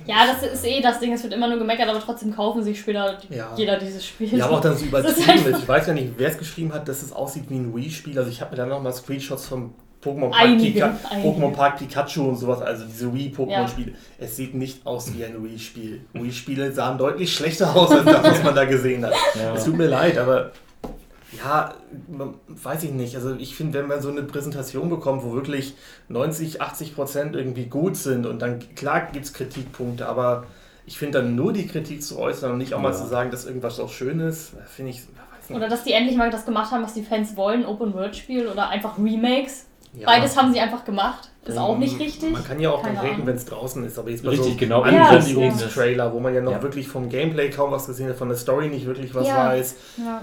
Ja, 0.05 0.25
das 0.25 0.53
ist 0.53 0.65
eh 0.65 0.79
das 0.81 0.99
Ding, 0.99 1.11
es 1.11 1.23
wird 1.23 1.33
immer 1.33 1.49
nur 1.49 1.57
gemeckert, 1.57 1.89
aber 1.89 1.99
trotzdem 1.99 2.33
kaufen 2.33 2.63
sich 2.63 2.79
später 2.79 3.17
Ja. 3.29 3.51
jeder 3.57 3.77
dieses 3.77 4.05
Spiel. 4.05 4.37
Ja, 4.37 4.45
aber 4.45 4.57
auch 4.57 4.61
dann 4.61 4.77
so 4.77 4.85
übertrieben 4.85 5.45
ist. 5.47 5.59
Ich 5.59 5.67
weiß 5.67 5.87
ja 5.87 5.93
nicht, 5.93 6.13
wer 6.17 6.29
es 6.29 6.37
geschrieben 6.37 6.71
hat, 6.73 6.87
dass 6.87 7.01
es 7.01 7.11
aussieht 7.11 7.45
wie 7.49 7.55
ein 7.57 7.75
Wii-Spiel. 7.75 8.17
Also 8.17 8.29
ich 8.29 8.39
habe 8.41 8.51
mir 8.51 8.57
dann 8.57 8.69
nochmal 8.69 8.93
Screenshots 8.93 9.47
vom 9.47 9.73
Pokémon 10.03 10.29
Park, 10.29 10.41
Einige, 10.43 10.71
Pika 10.71 10.97
einige. 11.09 11.27
Pokémon 11.27 11.51
Park 11.53 11.77
Pikachu 11.79 12.29
und 12.29 12.35
sowas, 12.37 12.61
also 12.61 12.85
diese 12.85 13.13
Wii-Pokémon-Spiele. 13.13 13.91
Es 14.17 14.35
sieht 14.37 14.53
nicht 14.55 14.85
aus 14.85 15.13
wie 15.13 15.25
ein 15.25 15.43
Wii-Spiel. 15.43 16.01
Wii-Spiele 16.13 16.71
sahen 16.71 16.97
deutlich 16.97 17.33
schlechter 17.35 17.75
aus 17.75 17.91
als 17.91 18.05
das, 18.05 18.23
was 18.23 18.43
man 18.43 18.55
da 18.55 18.63
gesehen 18.65 19.05
hat. 19.05 19.13
Ja. 19.35 19.53
Es 19.55 19.65
tut 19.65 19.75
mir 19.77 19.87
leid, 19.87 20.17
aber 20.17 20.51
ja, 21.43 21.73
man- 22.07 22.35
weiß 22.47 22.83
ich 22.83 22.91
nicht. 22.91 23.15
Also 23.15 23.35
ich 23.35 23.55
finde, 23.55 23.79
wenn 23.79 23.87
man 23.87 24.01
so 24.01 24.09
eine 24.09 24.23
Präsentation 24.23 24.89
bekommt, 24.89 25.23
wo 25.23 25.33
wirklich 25.33 25.75
90, 26.07 26.61
80 26.61 26.95
Prozent 26.95 27.35
irgendwie 27.35 27.65
gut 27.65 27.97
sind 27.97 28.25
und 28.25 28.41
dann, 28.41 28.59
klar 28.75 29.09
gibt 29.11 29.25
es 29.25 29.33
Kritikpunkte, 29.33 30.07
aber 30.07 30.45
ich 30.85 30.97
finde 30.97 31.19
dann 31.19 31.35
nur 31.35 31.53
die 31.53 31.67
Kritik 31.67 32.01
zu 32.01 32.17
äußern 32.17 32.53
und 32.53 32.57
nicht 32.57 32.73
auch 32.73 32.81
mal 32.81 32.93
Ja. 32.93 32.97
zu 32.97 33.05
sagen, 33.05 33.29
dass 33.31 33.45
irgendwas 33.45 33.79
auch 33.79 33.91
schön 33.91 34.19
ist, 34.21 34.53
finde 34.75 34.91
ich. 34.91 35.01
Oder 35.53 35.67
dass 35.67 35.83
die 35.83 35.91
endlich 35.93 36.15
mal 36.17 36.29
das 36.31 36.45
gemacht 36.45 36.71
haben, 36.71 36.83
was 36.83 36.93
die 36.93 37.03
Fans 37.03 37.35
wollen, 37.35 37.65
Open-World-Spiel 37.65 38.47
oder 38.47 38.69
einfach 38.69 38.97
Remakes. 38.97 39.65
Ja. 39.93 40.05
Beides 40.05 40.37
haben 40.37 40.53
sie 40.53 40.59
einfach 40.59 40.85
gemacht. 40.85 41.29
Ist 41.45 41.55
Ähm, 41.55 41.61
auch 41.61 41.77
nicht 41.77 41.99
richtig. 41.99 42.31
Man 42.31 42.43
kann 42.43 42.59
ja 42.59 42.69
auch 42.71 42.83
Keine 42.83 42.95
dann 42.97 43.05
reden, 43.05 43.25
wenn 43.25 43.35
es 43.35 43.45
draußen 43.45 43.83
ist, 43.85 43.97
aber 43.97 44.09
jetzt 44.11 44.23
bei 44.23 44.29
Richtig, 44.31 44.53
so 44.53 44.57
genau. 44.57 44.85
Ja, 44.85 45.07
Ankündigungstrailer, 45.09 46.13
wo 46.13 46.19
man 46.19 46.33
ja 46.35 46.41
noch 46.41 46.51
Ja. 46.51 46.61
wirklich 46.61 46.87
vom 46.87 47.09
Gameplay 47.09 47.49
kaum 47.49 47.71
was 47.71 47.87
gesehen 47.87 48.09
hat, 48.09 48.15
von 48.17 48.27
der 48.29 48.37
Story 48.37 48.67
nicht 48.67 48.85
wirklich 48.85 49.15
was 49.15 49.27
Ja. 49.27 49.47
weiß, 49.47 49.75
Ja. 49.97 50.21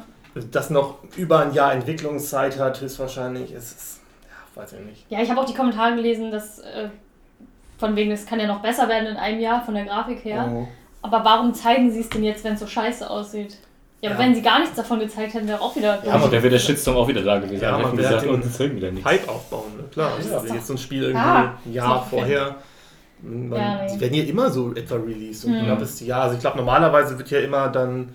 das 0.53 0.71
noch 0.71 0.99
über 1.17 1.41
ein 1.41 1.53
Jahr 1.53 1.73
Entwicklungszeit 1.73 2.59
hat, 2.59 2.81
höchstwahrscheinlich, 2.81 3.53
es 3.53 3.73
ist, 3.73 4.01
ja, 4.55 4.63
weiß 4.63 4.75
ich 4.75 4.81
nicht. 4.87 5.07
ja, 5.11 5.21
ich 5.21 5.31
habe 5.31 5.41
auch 5.41 5.47
die 5.47 5.55
Kommentare 5.55 5.97
gelesen, 5.97 6.31
dass 6.31 6.61
äh, 6.61 6.89
von 7.79 7.97
wegen, 7.97 8.13
es 8.13 8.25
kann 8.25 8.39
ja 8.39 8.47
noch 8.47 8.61
besser 8.61 8.89
werden 8.89 9.07
in 9.09 9.17
einem 9.17 9.41
Jahr 9.41 9.65
von 9.65 9.75
der 9.75 9.85
Grafik 9.85 10.25
her. 10.25 10.49
Oh. 10.53 10.69
Aber 11.03 11.25
warum 11.25 11.53
zeigen 11.55 11.91
sie 11.91 12.01
es 12.01 12.09
denn 12.09 12.23
jetzt, 12.25 12.45
wenn 12.45 12.55
es 12.55 12.61
so 12.61 12.67
scheiße 12.67 13.09
aussieht? 13.11 13.59
Ja, 14.03 14.11
aber 14.11 14.21
Ja. 14.21 14.27
wenn 14.27 14.35
sie 14.35 14.43
gar 14.43 14.59
nichts 14.61 14.77
davon 14.77 15.01
gezeigt 15.01 15.35
hätten, 15.35 15.49
wäre 15.49 15.61
auch 15.61 15.75
wieder. 15.75 16.03
Ja, 16.05 16.13
aber 16.13 16.27
da 16.27 16.33
wäre 16.33 16.51
der 16.51 16.59
Shitstorm 16.59 16.97
auch 16.97 17.09
wieder 17.09 17.23
da 17.23 17.39
gewesen. 17.39 17.63
Ja, 17.63 17.79
Ja, 17.79 17.87
man 17.87 17.97
gesagt, 17.97 18.27
oh, 18.29 18.33
den 18.33 18.43
das 18.43 18.57
zeigen 18.57 18.77
wieder 18.77 18.91
nichts. 18.91 19.09
Hype 19.09 19.29
aufbauen, 19.29 19.77
ne? 19.77 19.85
klar. 19.91 20.11
Ja. 20.31 20.37
Also 20.39 20.55
jetzt 20.55 20.67
so 20.67 20.75
ein 20.75 20.79
Spiel 20.79 21.03
irgendwie 21.05 21.21
Ah, 21.27 21.55
ein 21.65 21.73
Jahr 21.73 22.07
vorher. 22.09 22.57
Man, 23.23 23.53
Ja, 23.59 23.83
nee. 23.85 23.93
Die 23.95 24.01
werden 24.01 24.15
ja 24.15 24.25
immer 24.25 24.51
so 24.51 24.75
etwa 24.75 24.97
released. 24.97 25.47
Und 25.47 25.53
Mhm. 25.53 25.59
ein 25.61 25.65
knappes 25.67 26.01
Jahr. 26.01 26.23
Also 26.23 26.35
ich 26.35 26.41
glaube, 26.41 26.59
normalerweise 26.59 27.17
wird 27.19 27.31
ja 27.31 27.41
immer 27.41 27.69
dann 27.69 28.15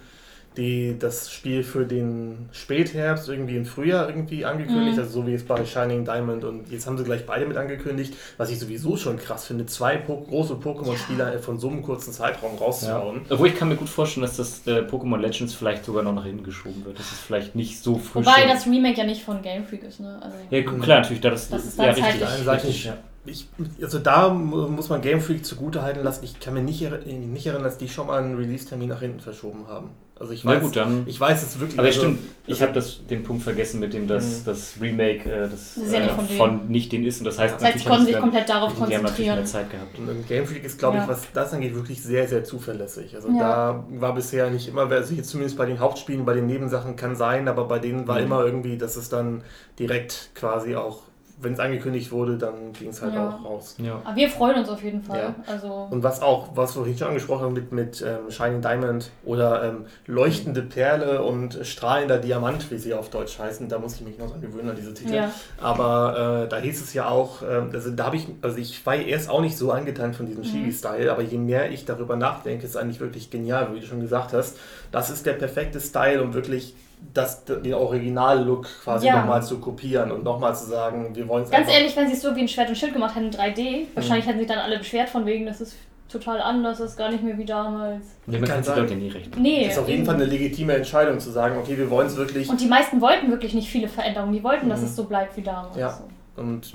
die, 0.58 0.98
das 1.00 1.32
Spiel 1.32 1.64
für 1.64 1.86
den 1.86 2.50
Spätherbst 2.52 3.30
irgendwie 3.30 3.56
im 3.56 3.66
Frühjahr 3.66 4.10
irgendwie 4.10 4.44
angekündigt. 4.46 4.98
Mhm. 4.98 5.00
Also 5.04 5.22
so 5.22 5.28
wie 5.28 5.34
es 5.34 5.46
bei 5.46 5.64
Shining 5.66 6.04
Diamond 6.04 6.44
und 6.44 6.70
jetzt 6.72 6.88
haben 6.88 6.98
sie 6.98 7.04
gleich 7.06 7.26
beide 7.26 7.46
mit 7.46 7.56
angekündigt. 7.56 8.14
Was 8.38 8.50
ich 8.50 8.60
sowieso 8.60 8.98
schon 8.98 9.18
krass 9.18 9.46
finde, 9.46 9.66
zwei 9.66 9.96
po 9.98 10.18
große 10.20 10.56
Pokémon-Spieler 10.56 11.40
von 11.40 11.58
so 11.58 11.70
einem 11.70 11.82
kurzen 11.84 12.12
Zeitraum 12.12 12.56
Ja. 12.60 12.66
rauszuhauen. 12.66 13.22
Obwohl 13.30 13.48
ich 13.48 13.56
kann 13.58 13.70
mir 13.70 13.78
gut 13.78 13.88
vorstellen, 13.90 14.26
dass 14.26 14.36
das 14.38 14.68
äh, 14.68 14.82
Pokémon 14.82 15.18
Legends 15.20 15.54
vielleicht 15.54 15.86
sogar 15.86 16.04
noch 16.04 16.14
nach 16.14 16.26
hinten 16.26 16.44
geschoben 16.44 16.84
wird. 16.84 17.00
Das 17.00 17.12
ist 17.12 17.22
vielleicht 17.22 17.56
nicht 17.56 17.82
so 17.82 17.98
früh. 17.98 18.20
Wobei 18.20 18.42
schon- 18.42 18.50
das 18.50 18.66
Remake 18.66 18.98
ja 18.98 19.06
nicht 19.06 19.24
von 19.24 19.42
Game 19.42 19.64
Freak 19.66 19.84
ist, 19.84 20.02
ne? 20.02 20.20
Also, 20.22 20.36
Ja, 20.50 20.62
klar, 20.64 21.00
natürlich. 21.00 21.22
Da 21.22 21.30
das, 21.30 21.50
Das 21.50 21.64
ist 21.66 21.78
ja, 21.78 21.86
richtig. 21.86 22.04
zeitlich- 22.20 22.48
richtig 22.48 22.86
ja. 22.86 22.98
Ich, 23.24 23.48
also 23.82 24.00
da 24.00 24.30
mu- 24.34 24.68
muss 24.68 24.90
man 24.90 25.00
Game 25.02 25.22
Freak 25.22 25.46
zugute 25.46 25.84
halten 25.84 26.04
lassen. 26.04 26.26
Ich 26.26 26.40
kann 26.40 26.56
mir 26.56 26.62
nicht, 26.64 26.82
erri- 26.82 27.06
nicht 27.06 27.46
erinnern, 27.46 27.64
dass 27.64 27.78
die 27.78 27.88
schon 27.88 28.08
mal 28.08 28.18
einen 28.22 28.36
Release-Termin 28.36 28.90
nach 28.90 29.00
hinten 29.00 29.20
verschoben 29.20 29.68
haben. 29.70 29.92
Also 30.22 30.34
ich 30.34 30.44
Na 30.44 30.52
weiß, 30.52 30.62
gut, 30.62 30.76
dann. 30.76 31.04
ich 31.08 31.20
weiß 31.20 31.42
es 31.42 31.60
wirklich. 31.60 31.80
Aber 31.80 31.88
also, 31.88 32.00
stimmt, 32.02 32.20
ich 32.46 32.62
habe 32.62 32.74
das 32.74 33.06
den 33.10 33.24
Punkt 33.24 33.42
vergessen, 33.42 33.80
mit 33.80 33.92
dem 33.94 34.08
das, 34.08 34.42
Mhm. 34.42 34.46
das 34.46 34.74
Remake 34.80 35.28
äh, 35.32 35.50
das, 35.50 35.74
Das 35.76 35.92
ja 35.92 36.00
äh, 36.00 36.22
nicht 36.22 36.38
von 36.38 36.68
nicht 36.68 36.92
den 36.92 37.04
ist. 37.04 37.18
Und 37.20 37.26
das 37.26 37.40
heißt, 37.40 37.56
das 37.56 37.64
heißt, 37.64 37.80
sie 37.80 37.86
konnten 37.86 38.04
sich 38.06 38.14
dann- 38.14 38.22
komplett 38.22 38.48
darauf 38.48 38.70
die 38.74 38.76
haben 38.82 38.90
natürlich 38.90 39.02
konzentrieren. 39.08 39.36
mehr 39.38 39.46
Zeit 39.46 39.72
gehabt. 39.72 39.98
Und 39.98 40.28
Game 40.28 40.46
Freak 40.46 40.64
ist, 40.64 40.78
glaube 40.78 40.98
ich, 40.98 41.04
Ja. 41.04 41.10
was 41.10 41.24
das 41.34 41.54
angeht, 41.54 41.74
wirklich 41.74 42.04
sehr, 42.04 42.28
sehr 42.28 42.44
zuverlässig. 42.44 43.16
Also 43.16 43.30
Ja. 43.30 43.40
da 43.40 43.84
war 44.00 44.14
bisher 44.14 44.52
nicht 44.52 44.68
immer, 44.68 44.90
also 44.92 45.14
jetzt 45.16 45.30
zumindest 45.30 45.58
bei 45.58 45.66
den 45.66 45.80
Hauptspielen, 45.80 46.24
bei 46.24 46.36
den 46.36 46.46
Nebensachen 46.46 46.96
kann 46.96 47.16
sein, 47.16 47.48
aber 47.48 47.66
bei 47.66 47.80
denen 47.80 48.08
war 48.08 48.20
Mhm. 48.20 48.26
immer 48.26 48.46
irgendwie, 48.46 48.78
dass 48.78 48.98
es 48.98 49.10
dann 49.10 49.44
direkt 49.80 50.30
quasi 50.36 50.76
auch, 50.76 51.00
wenn 51.42 51.54
es 51.54 51.60
angekündigt 51.60 52.12
wurde, 52.12 52.38
dann 52.38 52.74
ging 52.74 52.90
es 52.90 53.02
halt 53.02 53.14
Ja. 53.14 53.30
auch 53.30 53.46
raus. 53.46 53.76
Ja. 53.80 54.02
Aber 54.04 54.16
wir 54.16 54.30
freuen 54.30 54.58
uns 54.60 54.70
auf 54.70 54.82
jeden 54.84 55.02
Fall. 55.02 55.20
Ja. 55.20 55.36
Also, 55.52 55.88
Und 55.90 56.04
was 56.04 56.22
auch, 56.22 56.50
was 56.56 56.72
wir 56.76 56.82
vorhin 56.82 56.98
schon 56.98 57.08
angesprochen 57.10 57.44
haben 57.46 57.54
mit, 57.54 57.72
mit 57.72 58.02
ähm, 58.02 58.30
Shining 58.32 58.62
Diamond 58.62 59.12
oder 59.26 59.64
ähm, 59.64 59.86
leuchtende 60.08 60.62
Perle 60.62 61.24
und 61.24 61.60
strahlender 61.64 62.18
Diamant, 62.18 62.70
wie 62.72 62.78
sie 62.78 62.94
auf 62.94 63.10
Deutsch 63.10 63.40
heißen, 63.40 63.68
da 63.70 63.80
muss 63.80 63.96
ich 63.96 64.02
mich 64.02 64.18
noch 64.18 64.30
dran 64.32 64.42
gewöhnen 64.42 64.70
an 64.70 64.76
diese 64.76 64.94
Titel. 64.94 65.14
ja. 65.16 65.32
Aber 65.60 66.44
äh, 66.46 66.50
da 66.50 66.58
hieß 66.58 66.82
es 66.82 66.94
ja 66.94 67.08
auch, 67.10 67.42
ähm, 67.42 67.70
also 67.74 67.92
da 67.92 68.06
habe 68.06 68.16
ich, 68.16 68.28
also 68.42 68.58
ich 68.58 68.86
war 68.86 68.96
erst 68.96 69.30
auch 69.30 69.42
nicht 69.42 69.58
so 69.58 69.72
angetan 69.72 70.14
von 70.14 70.26
diesem 70.26 70.42
Mhm. 70.44 70.48
Chibi-Style, 70.48 71.12
aber 71.12 71.22
je 71.22 71.38
mehr 71.38 71.72
ich 71.72 71.86
darüber 71.86 72.16
nachdenke, 72.16 72.66
ist 72.66 72.78
eigentlich 72.78 73.00
wirklich 73.00 73.30
genial, 73.30 73.74
wie 73.74 73.80
du 73.80 73.86
schon 73.86 74.02
gesagt 74.02 74.34
hast. 74.34 74.58
Das 74.92 75.10
ist 75.10 75.26
der 75.26 75.34
perfekte 75.34 75.80
Style, 75.80 76.22
um 76.22 76.34
wirklich 76.34 76.76
das, 77.14 77.44
den 77.46 77.74
Original-Look 77.74 78.68
quasi 78.84 79.08
Ja. 79.08 79.20
nochmal 79.20 79.44
zu 79.44 79.60
kopieren 79.60 80.12
und 80.12 80.24
nochmal 80.24 80.56
zu 80.56 80.66
sagen, 80.66 81.10
wir 81.16 81.28
wollen 81.28 81.44
es 81.44 81.52
Ganz 81.52 81.70
ehrlich, 81.70 81.96
wenn 81.96 82.08
sie 82.08 82.14
es 82.14 82.22
so 82.22 82.36
wie 82.36 82.42
ein 82.42 82.48
Schwert 82.48 82.70
und 82.70 82.76
Schild 82.78 82.94
gemacht 82.94 83.16
hätten, 83.16 83.30
3D, 83.32 83.82
Mhm. 83.82 83.88
wahrscheinlich 83.96 84.26
hätten 84.28 84.40
sich 84.40 84.48
dann 84.48 84.60
alle 84.60 84.78
beschwert 84.78 85.10
von 85.10 85.26
wegen, 85.26 85.46
das 85.46 85.60
ist 85.62 85.76
total 86.10 86.42
anders 86.42 86.80
ist, 86.82 86.98
gar 86.98 87.10
nicht 87.10 87.24
mehr 87.24 87.38
wie 87.38 87.46
damals. 87.46 88.04
Nee, 88.26 88.38
man 88.38 88.50
Kann 88.50 88.64
sein. 88.64 88.80
Leute 88.80 88.96
nie 88.96 89.10
recht. 89.10 89.36
Nee. 89.38 89.68
ist 89.68 89.78
auf 89.80 89.88
jeden. 89.88 90.06
Fall 90.06 90.16
eine 90.16 90.26
legitime 90.26 90.74
Entscheidung 90.74 91.20
zu 91.20 91.30
sagen, 91.32 91.58
okay, 91.58 91.78
wir 91.78 91.90
wollen 91.90 92.08
es 92.08 92.18
wirklich. 92.18 92.50
Und 92.50 92.60
die 92.60 92.68
meisten 92.68 93.00
wollten 93.02 93.30
wirklich 93.32 93.54
nicht 93.54 93.70
viele 93.70 93.88
Veränderungen. 93.88 94.34
Die 94.34 94.44
wollten, 94.44 94.68
dass 94.70 94.82
Mhm. 94.82 94.86
es 94.88 94.96
so 94.98 95.06
bleibt 95.06 95.38
wie 95.38 95.42
damals. 95.42 95.78
Ja. 95.78 95.98
Und 96.36 96.74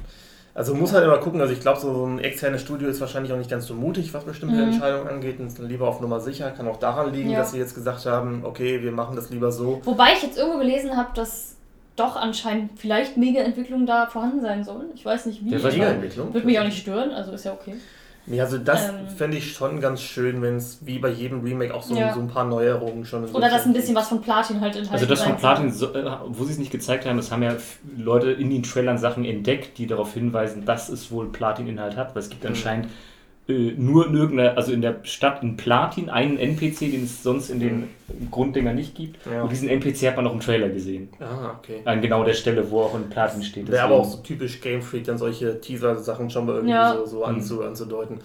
also 0.57 0.75
muss 0.75 0.93
halt 0.93 1.05
immer 1.05 1.19
gucken, 1.19 1.41
also 1.41 1.53
ich 1.53 1.61
glaube, 1.61 1.79
so 1.79 1.93
so 1.95 2.07
ein 2.07 2.19
externes 2.19 2.63
Studio 2.63 2.89
ist 2.89 3.01
wahrscheinlich 3.01 3.33
auch 3.33 3.37
nicht 3.37 3.51
ganz 3.51 3.67
so 3.67 3.75
mutig, 3.75 4.13
was 4.15 4.25
bestimmte 4.25 4.57
Mhm. 4.57 4.73
Entscheidungen 4.73 5.07
angeht. 5.09 5.39
Und 5.39 5.47
ist 5.49 5.59
dann 5.59 5.69
lieber 5.69 5.87
auf 5.87 6.01
Nummer 6.01 6.19
sicher. 6.21 6.51
Kann 6.51 6.67
auch 6.67 6.79
daran 6.79 7.13
liegen, 7.13 7.31
Ja. 7.31 7.39
dass 7.41 7.53
sie 7.53 7.59
jetzt 7.59 7.75
gesagt 7.75 8.07
haben, 8.07 8.43
okay, 8.45 8.83
wir 8.83 8.91
machen 8.93 9.15
das 9.17 9.31
lieber 9.31 9.53
so. 9.53 9.81
Wobei 9.85 10.15
ich 10.15 10.23
jetzt 10.23 10.39
irgendwo 10.39 10.59
gelesen 10.59 10.97
habe, 10.97 11.11
dass 11.15 11.57
doch 11.95 12.17
anscheinend 12.17 12.79
vielleicht 12.79 13.17
Mega-Entwicklungen 13.17 13.87
da 13.87 14.07
vorhanden 14.07 14.41
sein 14.41 14.65
sollen. 14.65 14.87
Ich 14.95 15.05
weiß 15.05 15.27
nicht 15.27 15.45
wie. 15.45 15.51
Ja, 15.51 15.63
weiß 15.63 15.75
aber 15.75 15.87
Entwicklung. 15.87 16.35
Würde 16.35 16.47
mich 16.47 16.59
auch 16.59 16.65
nicht 16.65 16.79
stören, 16.79 17.11
also 17.13 17.33
ist 17.33 17.45
ja 17.45 17.53
okay. 17.53 17.75
Nee, 18.29 18.41
also 18.41 18.59
das 18.59 18.89
Ähm. 18.89 19.07
fände 19.17 19.37
ich 19.37 19.53
schon 19.53 19.81
ganz 19.81 20.03
schön, 20.03 20.43
wenn 20.43 20.57
es 20.57 20.79
wie 20.85 20.99
bei 20.99 21.11
jedem 21.11 21.43
Remake 21.43 21.73
auch 21.73 21.83
so, 21.83 21.95
Ja. 21.97 22.13
so 22.13 22.19
ein 22.21 22.27
paar 22.29 22.45
Neuerungen 22.45 23.05
schon 23.05 23.25
Oder 23.25 23.49
dass 23.49 23.65
ein 23.67 23.73
bisschen 23.73 23.95
was 23.95 24.09
von 24.09 24.21
Platin 24.21 24.61
halt 24.61 24.75
enthalten 24.75 24.93
Also 24.93 25.07
das 25.07 25.23
von 25.23 25.37
Platin, 25.37 25.71
so, 25.73 25.95
äh, 25.95 26.11
wo 26.27 26.45
sie 26.45 26.53
es 26.53 26.59
nicht 26.59 26.73
gezeigt 26.73 27.07
haben, 27.07 27.17
das 27.17 27.31
haben 27.31 27.43
ja 27.45 27.55
Leute 27.97 28.33
in 28.33 28.51
den 28.51 28.63
Trailern 28.65 28.99
Sachen 28.99 29.25
entdeckt, 29.25 29.79
die 29.79 29.87
darauf 29.87 30.13
hinweisen, 30.13 30.65
dass 30.65 30.89
es 30.89 31.11
wohl 31.13 31.31
Platin-Inhalt 31.31 31.97
hat, 31.97 32.15
weil 32.17 32.23
es 32.23 32.29
gibt 32.29 32.43
Mhm. 32.43 32.51
anscheinend 32.51 32.89
äh, 33.49 33.73
nur 33.77 34.07
in 34.09 34.15
irgendeiner, 34.17 34.57
also 34.57 34.73
in 34.73 34.83
der 34.83 34.97
Stadt 35.05 35.43
in 35.43 35.57
Platin 35.57 36.11
einen 36.11 36.37
NPC, 36.39 36.81
den 36.91 37.05
es 37.05 37.23
sonst 37.23 37.49
in 37.51 37.61
den 37.61 37.89
Grunddingern 38.31 38.75
nicht 38.75 38.95
gibt. 38.95 39.25
Ja. 39.27 39.43
Und 39.43 39.53
diesen 39.53 39.69
NPC 39.69 40.09
hat 40.09 40.17
man 40.17 40.27
auch 40.27 40.33
im 40.33 40.41
Trailer 40.41 40.69
gesehen. 40.69 41.09
Ah, 41.21 41.55
okay. 41.59 41.81
An 41.85 42.01
genau 42.01 42.25
der 42.25 42.35
Stelle, 42.35 42.71
wo 42.71 42.81
auch 42.83 42.95
in 42.97 43.09
Platin 43.09 43.43
steht. 43.43 43.71
Wäre 43.71 43.85
aber 43.85 43.97
auch 43.97 44.05
so 44.05 44.19
typisch 44.19 44.61
Game 44.61 44.83
Freak, 44.83 45.05
dann 45.05 45.19
solche 45.19 45.61
Teaser-Sachen 45.61 46.29
schon 46.31 46.47
mal 46.47 46.55
irgendwie 46.57 46.75
Ja. 46.75 46.95
so, 46.97 47.07
so 47.07 47.19
Mhm. 47.19 47.25
anzu, 47.25 47.63
anzudeuten. 47.63 48.19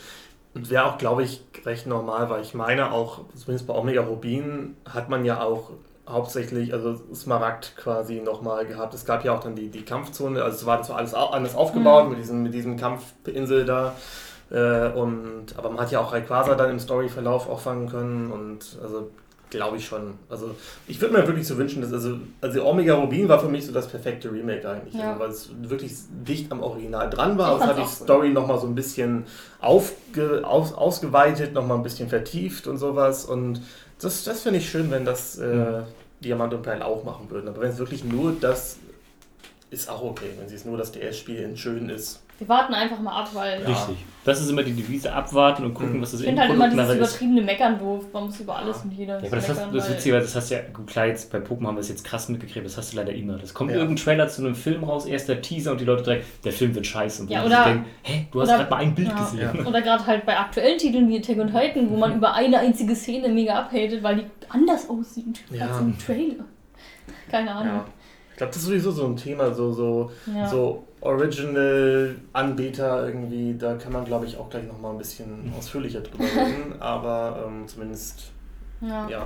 Und 0.54 0.70
wäre 0.70 0.86
auch, 0.86 0.98
glaube 0.98 1.24
ich, 1.24 1.42
recht 1.66 1.88
normal, 1.88 2.30
weil 2.30 2.42
ich 2.42 2.54
meine 2.54 2.92
auch, 2.92 3.22
zumindest 3.36 3.68
bei 3.68 3.74
Omega 3.74 4.02
Rubin 4.02 4.76
hat 4.90 5.08
man 5.10 5.24
ja 5.24 5.42
auch 5.42 5.70
hauptsächlich, 6.10 6.74
also 6.74 7.00
Smaragd 7.14 7.78
quasi 7.78 8.20
nochmal 8.20 8.66
gehabt. 8.66 8.94
Es 8.94 9.06
gab 9.06 9.24
ja 9.24 9.34
auch 9.34 9.40
dann 9.40 9.56
die, 9.56 9.70
die 9.70 9.84
Kampfzone, 9.84 10.44
also 10.44 10.58
es 10.58 10.66
war 10.66 10.78
das 10.80 10.90
war 10.90 10.98
alles 10.98 11.14
anders 11.14 11.56
aufgebaut 11.56 12.10
mit 12.10 12.18
diesem, 12.20 12.44
mit 12.44 12.54
diesem 12.54 12.76
Kampfinsel 12.76 13.64
da. 13.66 13.96
Äh, 14.52 14.90
und, 14.92 15.46
aber 15.58 15.70
man 15.70 15.80
hat 15.80 15.92
ja 15.92 16.00
auch 16.02 16.12
Rayquaza 16.12 16.56
dann 16.56 16.70
im 16.72 16.80
Storyverlauf 16.80 17.48
auch 17.50 17.60
fangen 17.60 17.90
können 17.90 18.32
und 18.32 18.78
also 18.84 19.10
glaube 19.50 19.78
ich 19.78 19.86
schon. 19.86 20.14
Also 20.30 20.56
ich 20.88 21.00
würde 21.02 21.14
mir 21.18 21.28
wirklich 21.28 21.46
so 21.48 21.58
wünschen, 21.58 21.82
dass 21.82 21.92
also, 21.92 22.18
also 22.42 22.66
Omega 22.66 22.96
Rubin 22.96 23.28
war 23.30 23.40
für 23.40 23.50
mich 23.50 23.66
so 23.66 23.72
das 23.74 23.88
perfekte 23.88 24.32
Remake 24.32 24.68
eigentlich, 24.70 24.94
Ja. 24.94 25.10
also, 25.12 25.20
weil 25.20 25.30
es 25.30 25.50
wirklich 25.70 25.94
dicht 26.10 26.52
am 26.52 26.62
Original 26.62 27.10
dran 27.10 27.38
war. 27.38 27.58
Es 27.60 27.64
hat 27.66 27.78
die. 27.78 27.86
Story 27.86 28.30
nochmal 28.30 28.60
so 28.60 28.68
ein 28.68 28.76
bisschen 28.76 29.26
aufge, 29.60 30.42
aus, 30.46 30.74
ausgeweitet, 30.74 31.54
nochmal 31.54 31.78
ein 31.78 31.84
bisschen 31.84 32.08
vertieft 32.10 32.68
und 32.68 32.78
sowas. 32.78 33.26
Und 33.26 33.62
das, 34.02 34.24
das 34.24 34.42
finde 34.42 34.60
ich 34.60 34.70
schön, 34.70 34.90
wenn 34.92 35.06
das 35.06 35.38
äh, 35.38 35.46
Mhm. 35.46 35.84
Diamant 36.22 36.54
und 36.54 36.62
Perl 36.62 36.82
auch 36.84 37.04
machen 37.04 37.30
würden. 37.30 37.48
Aber 37.50 37.62
wenn 37.62 37.72
es 37.72 37.78
wirklich 37.78 38.04
nur 38.04 38.34
das 38.40 38.78
ist 39.70 39.90
auch 39.90 40.04
okay, 40.04 40.28
wenn 40.38 40.48
sie 40.48 40.56
es 40.56 40.66
nur 40.66 40.78
das 40.78 40.92
DS-Spiel 40.92 41.38
in 41.38 41.58
schön 41.58 41.90
ist. 41.90 42.22
Wir 42.42 42.50
warten 42.50 42.74
einfach 42.74 43.00
mal 43.00 43.22
ab, 43.22 43.30
weil 43.34 43.62
Ja. 43.62 43.68
Richtig. 43.68 43.98
Das 44.24 44.42
ist 44.42 44.50
immer 44.50 44.64
die 44.64 44.74
Devise, 44.74 45.14
abwarten 45.14 45.64
und 45.64 45.74
gucken, 45.76 45.98
Mhm. 45.98 46.02
was 46.02 46.12
das 46.12 46.22
ich 46.22 46.26
finde 46.28 46.42
halt 46.42 46.52
immer 46.52 46.70
dieses 46.70 46.90
ist. 46.90 46.96
übertriebene 46.96 47.42
Meckern 47.44 47.78
doof. 47.78 48.06
Man 48.12 48.26
muss 48.26 48.40
über 48.40 48.56
alles 48.56 48.78
Ja. 48.78 48.84
und 48.84 48.92
jeder 48.94 49.20
Ja, 49.20 49.28
aber 49.28 49.36
das, 49.36 49.50
hast, 49.50 49.58
meckern. 49.58 49.74
das 49.76 49.88
weil- 49.90 49.96
Witzige, 49.96 50.20
das 50.20 50.36
hast 50.36 50.50
du 50.52 50.56
ja, 50.56 50.62
gut, 50.74 50.88
klar, 50.88 51.06
jetzt 51.08 51.32
bei 51.32 51.38
Pokémon 51.38 51.68
haben 51.68 51.76
wir 51.76 51.82
es 51.82 51.90
jetzt 51.90 52.04
krass 52.04 52.30
mitgekriegt, 52.30 52.66
das 52.66 52.78
hast 52.78 52.94
du 52.94 52.98
leider 52.98 53.14
immer. 53.14 53.38
Das 53.38 53.54
kommt 53.54 53.70
Ja. 53.72 53.78
irgendein 53.78 54.04
Trailer 54.04 54.28
zu 54.28 54.44
einem 54.44 54.56
Film 54.56 54.84
raus, 54.84 55.06
erster 55.06 55.40
Teaser 55.42 55.72
und 55.72 55.82
die 55.82 55.86
Leute 55.86 56.02
direkt, 56.04 56.26
der 56.46 56.52
Film 56.52 56.74
wird 56.74 56.88
scheiße. 56.88 57.22
Und 57.24 57.30
Ja, 57.32 57.46
oder- 57.46 57.64
denken, 57.64 57.86
hä, 58.04 58.28
du 58.32 58.42
hast 58.42 58.50
oder- 58.50 58.58
gerade 58.58 58.70
mal 58.72 58.78
ein 58.78 58.96
Bild 58.96 59.08
Ja. 59.10 59.20
gesehen. 59.20 59.66
Oder 59.68 59.82
gerade 59.84 60.06
halt 60.08 60.26
bei 60.26 60.38
aktuellen 60.40 60.78
Titeln 60.80 61.08
wie 61.10 61.18
Attack 61.20 61.38
on 61.40 61.48
Titan, 61.52 61.90
wo 61.92 61.98
man 61.98 62.16
über 62.16 62.34
eine 62.34 62.58
einzige 62.60 62.96
Szene 62.96 63.30
mega 63.30 63.54
abhatet, 63.60 64.02
weil 64.04 64.16
die 64.18 64.26
anders 64.50 64.90
aussieht 64.90 65.42
Ja. 65.52 65.68
als 65.68 65.80
im 65.80 65.96
Trailer. 65.98 66.46
Keine 67.30 67.52
Ahnung. 67.52 67.76
Ja. 67.76 67.86
Ich 68.32 68.38
glaube, 68.38 68.54
das 68.54 68.62
ist 68.62 68.68
sowieso 68.68 68.92
so 68.92 69.06
ein 69.06 69.16
Thema, 69.16 69.54
so, 69.54 69.72
so, 69.72 70.12
Ja. 70.36 70.48
so 70.48 70.84
Original-Anbieter 71.02 73.06
irgendwie, 73.08 73.56
da 73.58 73.76
kann 73.76 73.94
man, 73.94 74.06
glaube 74.06 74.26
ich, 74.26 74.38
auch 74.38 74.50
gleich 74.50 74.66
nochmal 74.66 74.92
ein 74.92 74.98
bisschen 74.98 75.52
ausführlicher 75.58 76.02
drüber 76.02 76.24
reden, 76.24 76.76
aber 76.80 77.46
ähm, 77.48 77.68
zumindest, 77.68 78.32
Ja. 78.82 79.08
ja, 79.10 79.26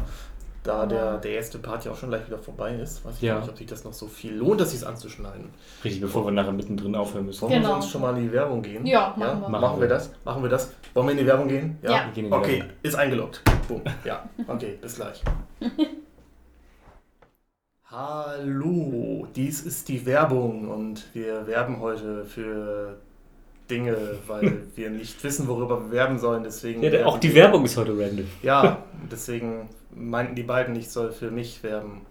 da 0.64 0.82
Ja. 0.82 0.86
der, 0.88 1.18
der 1.20 1.32
erste 1.32 1.60
Part 1.60 1.86
ja 1.86 1.92
auch 1.92 1.98
schon 1.98 2.10
gleich 2.10 2.26
wieder 2.28 2.40
vorbei 2.40 2.76
ist, 2.76 3.06
weiß 3.06 3.16
ich 3.18 3.22
Ja. 3.22 3.34
gar 3.36 3.42
nicht, 3.42 3.50
ob 3.50 3.58
sich 3.58 3.68
das 3.68 3.84
noch 3.84 3.94
so 3.94 4.08
viel 4.08 4.36
lohnt, 4.36 4.60
dass 4.62 4.72
sie 4.72 4.78
es 4.78 4.84
anzuschneiden. 4.84 5.50
Richtig, 5.84 6.02
bevor 6.02 6.26
wir 6.26 6.32
nachher 6.32 6.52
mittendrin 6.54 6.96
aufhören 6.96 7.26
müssen. 7.26 7.42
Wollen 7.42 7.52
wir 7.54 7.60
Genau. 7.60 7.72
sonst 7.74 7.90
schon 7.92 8.02
mal 8.02 8.16
in 8.18 8.24
die 8.24 8.32
Werbung 8.32 8.62
gehen? 8.62 8.86
Ja, 8.86 9.14
machen 9.18 9.42
wir. 9.42 9.50
Machen 9.50 9.82
wir 9.82 9.88
das? 9.88 10.12
Machen 10.24 10.42
wir 10.44 10.50
das? 10.50 10.72
Wollen 10.94 11.08
wir 11.08 11.12
in 11.12 11.18
die 11.20 11.26
Werbung 11.28 11.48
gehen? 11.48 11.78
Ja. 11.84 11.90
Wir 11.90 12.00
gehen 12.14 12.26
in 12.26 12.32
die 12.32 12.38
Okay, 12.38 12.58
Werbung. 12.60 12.74
ist 12.84 12.96
eingeloggt. 12.96 13.42
Boom. 13.68 13.82
Ja, 14.04 14.24
okay, 14.48 14.78
bis 14.82 14.96
gleich. 14.96 15.22
Hallo, 17.98 19.26
dies 19.38 19.62
ist 19.62 19.88
die 19.88 20.06
Werbung 20.06 20.68
und 20.68 21.06
wir 21.14 21.48
werben 21.48 21.80
heute 21.80 22.26
für 22.26 22.98
Dinge, 23.70 23.96
weil 24.28 24.64
wir 24.76 24.90
nicht 24.90 25.24
wissen, 25.24 25.48
worüber 25.48 25.80
wir 25.86 25.92
werben 25.92 26.20
sollen. 26.20 26.44
Deswegen 26.44 26.84
Ja, 26.84 26.90
auch 26.90 27.14
werben 27.14 27.20
die 27.22 27.30
wir- 27.30 27.36
Werbung 27.44 27.64
ist 27.64 27.78
heute 27.78 27.98
random. 27.98 28.28
Ja, 28.44 28.84
deswegen 29.10 29.70
meinten 29.96 30.36
die 30.36 30.44
beiden, 30.44 30.76
ich 30.76 30.90
soll 30.90 31.14
für 31.14 31.32
mich 31.32 31.64
werben. 31.64 32.02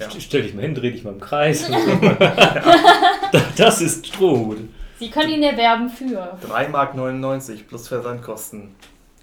Ja. 0.00 0.08
St- 0.08 0.20
Stell 0.22 0.42
dich 0.44 0.54
mal 0.54 0.62
hin, 0.62 0.74
dreh 0.74 0.90
dich 0.90 1.04
mal 1.04 1.12
im 1.12 1.20
Kreis. 1.20 1.68
Und 1.68 1.74
so. 1.78 1.90
das 3.58 3.82
ist 3.82 4.06
Strohhut. 4.06 4.60
Sie 4.98 5.10
können 5.10 5.32
ihn 5.34 5.42
erwerben 5.42 5.90
für. 5.90 6.38
3,99 6.48 6.70
Mark 6.70 7.68
plus 7.68 7.88
Versandkosten. 7.88 8.74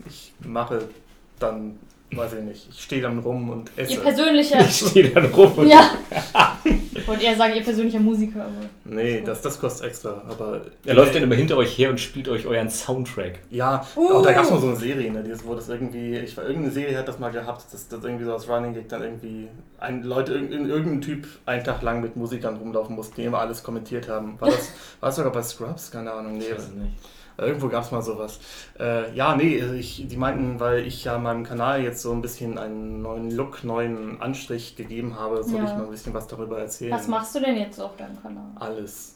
Ich 0.07 0.31
mache 0.45 0.89
dann, 1.39 1.79
weiß 2.17 2.33
ich 2.33 2.43
nicht, 2.43 2.67
ich 2.71 2.81
stehe 2.81 3.01
dann 3.01 3.19
rum 3.19 3.49
und 3.49 3.71
esse. 3.75 3.93
Ihr 3.93 3.99
persönlicher. 3.99 4.59
Ich 4.67 4.77
stehe 4.89 5.09
dann 5.09 5.25
rum 5.25 5.51
und 5.53 5.67
ja. 5.67 5.91
Wollte 7.05 7.23
eher 7.25 7.35
sagen, 7.35 7.53
ihr 7.55 7.63
persönlicher 7.63 7.99
Musiker. 7.99 8.41
Aber 8.41 8.51
Nee, 8.85 9.21
das, 9.25 9.41
das 9.41 9.59
kostet 9.59 9.87
extra. 9.87 10.23
Aber 10.29 10.61
er 10.85 10.93
läuft 10.93 11.15
dann 11.15 11.23
immer 11.23 11.35
hinter 11.35 11.57
euch 11.57 11.77
her 11.77 11.89
und 11.89 11.99
spielt 11.99 12.29
euch 12.29 12.45
euren 12.45 12.69
Soundtrack. 12.69 13.39
Ja, 13.49 13.85
Uh. 13.95 14.13
auch 14.13 14.21
da 14.21 14.31
gab 14.33 14.45
es 14.45 14.51
mal 14.51 14.59
so 14.59 14.67
eine 14.67 14.75
Serie, 14.75 15.11
ne, 15.11 15.23
wo 15.43 15.55
das 15.55 15.67
irgendwie, 15.69 16.17
ich 16.17 16.37
war 16.37 16.45
irgendeine 16.45 16.71
Serie 16.71 16.97
hat 16.97 17.07
das 17.07 17.19
mal 17.19 17.31
gehabt, 17.31 17.65
dass 17.73 17.87
das 17.87 18.03
irgendwie 18.03 18.25
so 18.25 18.33
als 18.33 18.47
Running 18.47 18.73
Gag 18.73 18.87
dann 18.89 19.03
irgendwie 19.03 19.47
ein, 19.79 20.03
Leute, 20.03 20.33
irgendein, 20.33 20.69
irgendein 20.69 21.01
Typ 21.01 21.27
einen 21.45 21.63
Tag 21.63 21.81
lang 21.81 22.01
mit 22.01 22.15
Musikern 22.15 22.55
rumlaufen 22.55 22.95
mussten, 22.95 23.15
die 23.19 23.25
immer 23.25 23.39
alles 23.39 23.63
kommentiert 23.63 24.07
haben. 24.07 24.39
War 24.39 24.49
das, 24.51 24.71
war 24.99 25.09
das 25.09 25.15
sogar 25.17 25.31
bei 25.31 25.43
Scrubs? 25.43 25.91
Keine 25.91 26.11
Ahnung, 26.11 26.37
nee. 26.37 26.45
Ich 26.45 26.51
weiß 26.53 26.63
es 26.63 26.73
nicht. 26.73 26.93
Irgendwo 27.37 27.67
gab 27.67 27.83
es 27.83 27.91
mal 27.91 28.01
sowas. 28.01 28.39
Äh, 28.79 29.13
ja, 29.15 29.35
nee, 29.35 29.61
also 29.61 29.73
ich, 29.73 30.05
die 30.07 30.17
meinten, 30.17 30.59
weil 30.59 30.85
ich 30.85 31.03
ja 31.03 31.17
meinem 31.17 31.43
Kanal 31.43 31.81
jetzt 31.83 32.01
so 32.01 32.11
ein 32.11 32.21
bisschen 32.21 32.57
einen 32.57 33.01
neuen 33.01 33.31
Look, 33.31 33.63
neuen 33.63 34.21
Anstrich 34.21 34.75
gegeben 34.75 35.17
habe, 35.19 35.43
soll 35.43 35.57
Ja. 35.59 35.63
ich 35.65 35.71
mal 35.71 35.83
ein 35.83 35.89
bisschen 35.91 36.13
was 36.13 36.27
darüber 36.27 36.59
erzählen. 36.59 36.91
was 36.93 37.07
machst 37.07 37.33
du 37.35 37.39
denn 37.39 37.57
jetzt 37.57 37.77
so 37.77 37.85
auf 37.85 37.95
deinem 37.97 38.21
Kanal? 38.21 38.43
Alles. 38.55 39.15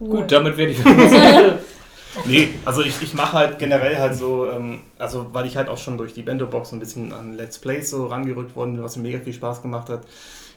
Cool. 0.00 0.08
Gut, 0.08 0.32
damit 0.32 0.56
werde 0.56 0.72
ich. 0.72 0.78
Nee, 2.26 2.48
also 2.64 2.82
ich, 2.82 3.00
ich 3.02 3.14
mache 3.14 3.34
halt 3.38 3.58
generell 3.60 3.96
halt 3.96 4.16
so, 4.16 4.50
ähm, 4.50 4.80
also 4.98 5.28
weil 5.32 5.46
ich 5.46 5.56
halt 5.56 5.68
auch 5.68 5.78
schon 5.78 5.96
durch 5.96 6.12
die 6.12 6.22
Bento-Box 6.22 6.72
ein 6.72 6.80
bisschen 6.80 7.12
an 7.12 7.34
Let's 7.36 7.58
Plays 7.60 7.88
so 7.90 8.06
rangerückt 8.06 8.56
worden 8.56 8.74
bin, 8.74 8.82
was 8.82 8.96
mir 8.96 9.04
mega 9.04 9.20
viel 9.20 9.32
Spaß 9.32 9.62
gemacht 9.62 9.88
hat, 9.88 10.00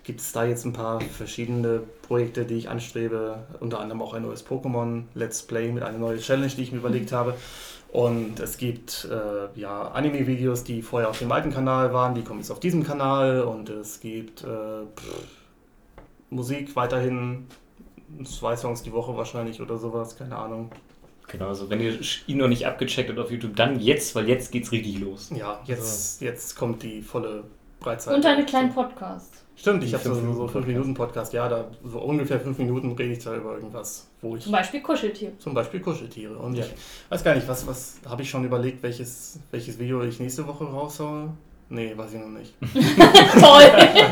gibt 0.04 0.20
es 0.20 0.32
da 0.32 0.46
jetzt 0.46 0.66
ein 0.66 0.74
paar 0.74 1.00
verschiedene 1.02 1.82
Projekte, 2.02 2.46
die 2.46 2.56
ich 2.56 2.70
anstrebe, 2.70 3.40
unter 3.60 3.80
anderem 3.80 4.02
auch 4.02 4.14
ein 4.14 4.24
neues 4.24 4.46
Pokémon 4.46 5.04
Let's 5.14 5.44
Play 5.44 5.72
mit 5.72 5.84
einer 5.84 5.98
neuen 5.98 6.20
Challenge, 6.20 6.48
die 6.48 6.64
ich 6.64 6.72
mir 6.72 6.80
überlegt 6.80 7.12
habe. 7.12 7.36
Und 7.92 8.40
es 8.40 8.58
gibt 8.58 9.08
äh, 9.10 9.60
ja 9.60 9.90
Anime-Videos, 9.90 10.64
die 10.64 10.82
vorher 10.82 11.10
auf 11.10 11.20
dem 11.20 11.32
alten 11.32 11.54
Kanal 11.54 11.94
waren, 11.94 12.16
die 12.16 12.24
kommen 12.24 12.40
jetzt 12.40 12.52
auf 12.52 12.60
diesem 12.60 12.84
Kanal 12.84 13.42
und 13.42 13.70
es 13.70 14.00
gibt 14.00 14.44
äh, 14.44 14.48
pff, 14.96 15.28
Musik 16.32 16.76
weiterhin, 16.76 17.48
zwei 18.26 18.56
Songs 18.56 18.82
die 18.82 18.92
Woche 18.92 19.16
wahrscheinlich 19.16 19.62
oder 19.62 19.78
sowas, 19.78 20.18
keine 20.18 20.36
Ahnung. 20.36 20.72
Genau, 21.28 21.50
also 21.50 21.70
wenn 21.70 21.80
ihr 21.80 22.00
ihn 22.28 22.38
noch 22.38 22.48
nicht 22.48 22.66
abgecheckt 22.66 23.10
habt 23.10 23.20
auf 23.20 23.32
YouTube, 23.32 23.56
dann 23.56 23.80
jetzt, 23.80 24.16
weil 24.16 24.28
jetzt 24.28 24.52
geht's 24.52 24.72
richtig 24.72 25.00
los. 25.00 25.32
Ja, 25.34 25.62
jetzt, 25.66 26.22
jetzt 26.22 26.56
kommt 26.56 26.84
die 26.84 27.02
volle 27.02 27.44
Breitseite. 27.80 28.16
Und 28.16 28.26
deine 28.26 28.46
kleinen 28.46 28.74
Podcasts. 28.74 29.43
Stimmt, 29.56 29.84
ich 29.84 29.94
habe 29.94 30.04
so 30.04 30.10
Fünf 30.16 30.24
so 30.24 30.32
Minuten 30.34 30.50
5 30.52 30.68
Minuten 30.68 30.94
Podcast. 30.96 31.32
Ja, 31.34 31.48
da 31.48 31.66
so 31.86 32.00
ungefähr 32.00 32.40
5 32.40 32.58
Minuten 32.58 32.92
rede 32.94 33.14
ich 33.14 33.24
da 33.24 33.36
über 33.36 33.54
irgendwas, 33.56 34.08
wo 34.22 34.36
ich 34.36 34.44
Zum 34.44 34.52
Beispiel 34.52 34.82
Kuscheltier. 34.82 35.32
zum 35.40 35.54
Beispiel 35.54 35.80
Kuscheltiere. 35.80 36.38
Und 36.38 36.56
Ja. 36.56 36.66
ich 36.66 36.72
weiß 37.12 37.24
gar 37.24 37.36
nicht, 37.36 37.48
was, 37.48 37.66
was 37.68 37.98
habe 38.10 38.24
ich 38.24 38.30
schon 38.30 38.44
überlegt, 38.46 38.82
welches, 38.84 39.40
welches 39.52 39.78
Video 39.80 40.02
ich 40.04 40.20
nächste 40.20 40.48
Woche 40.48 40.64
raushaue? 40.66 41.30
Nee, 41.70 41.94
weiß 41.96 42.14
ich 42.14 42.20
noch 42.20 42.28
nicht. 42.28 42.54
Toll! 43.40 43.64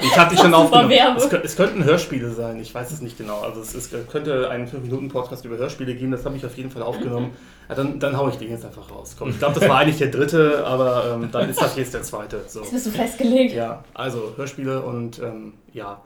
Ich 0.01 0.17
habe 0.17 0.33
die 0.33 0.41
schon 0.41 0.53
aufgenommen. 0.53 0.91
Es, 1.17 1.25
es 1.31 1.55
könnten 1.55 1.83
Hörspiele 1.83 2.31
sein, 2.31 2.59
ich 2.59 2.73
weiß 2.73 2.91
es 2.91 3.01
nicht 3.01 3.17
genau. 3.17 3.41
Also 3.41 3.61
es, 3.61 3.75
es 3.75 3.91
könnte 4.09 4.49
einen 4.49 4.67
5-Minuten-Podcast 4.67 5.45
über 5.45 5.57
Hörspiele 5.57 5.93
geben, 5.93 6.11
das 6.11 6.25
habe 6.25 6.37
ich 6.37 6.45
auf 6.45 6.55
jeden 6.57 6.71
Fall 6.71 6.81
aufgenommen. 6.81 7.31
Ja, 7.71 7.75
dann, 7.75 7.99
dann 7.99 8.17
haue 8.17 8.29
ich 8.29 8.35
den 8.37 8.49
jetzt 8.51 8.65
einfach 8.65 8.91
raus. 8.91 9.15
Komm, 9.17 9.29
ich 9.29 9.39
glaube, 9.39 9.59
das 9.59 9.67
war 9.69 9.77
eigentlich 9.79 9.97
der 9.97 10.09
dritte, 10.09 10.65
aber 10.65 11.13
ähm, 11.15 11.29
dann 11.31 11.49
ist 11.49 11.61
das 11.61 11.75
jetzt 11.77 11.93
der 11.93 12.03
zweite. 12.03 12.41
So. 12.47 12.59
Jetzt 12.61 12.71
bist 12.71 12.85
du 12.85 12.89
festgelegt. 12.91 13.53
Ja, 13.53 13.83
also 13.93 14.33
Hörspiele 14.35 14.81
und 14.81 15.19
ähm, 15.19 15.53
ja, 15.73 16.01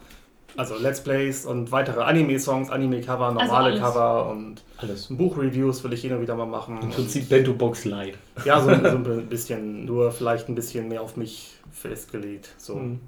Also 0.58 0.76
Let's 0.78 1.02
Plays 1.02 1.46
und 1.46 1.72
weitere 1.72 2.02
Anime-Songs, 2.02 2.70
Anime-Cover, 2.70 3.26
Also 3.26 3.40
normale 3.40 3.66
alles. 3.72 3.80
Cover 3.82 4.30
und 4.30 4.62
Alles. 4.78 5.08
Buchreviews 5.10 5.84
will 5.84 5.92
ich 5.94 6.02
hin 6.02 6.14
und 6.14 6.22
wieder 6.22 6.36
mal 6.36 6.46
machen. 6.46 6.80
Im 6.82 6.92
Prinzip 6.92 7.28
Bento 7.30 7.54
Box 7.54 7.84
Light. 7.86 8.18
Ja, 8.46 8.62
so, 8.62 8.68
so 8.70 8.74
ein 8.98 9.28
bisschen, 9.28 9.86
nur 9.86 10.12
vielleicht 10.12 10.48
ein 10.48 10.56
bisschen 10.56 10.88
mehr 10.88 11.02
auf 11.02 11.18
mich 11.18 11.56
festgelegt. 11.72 12.50
So. 12.58 12.76
Mhm. 12.76 13.00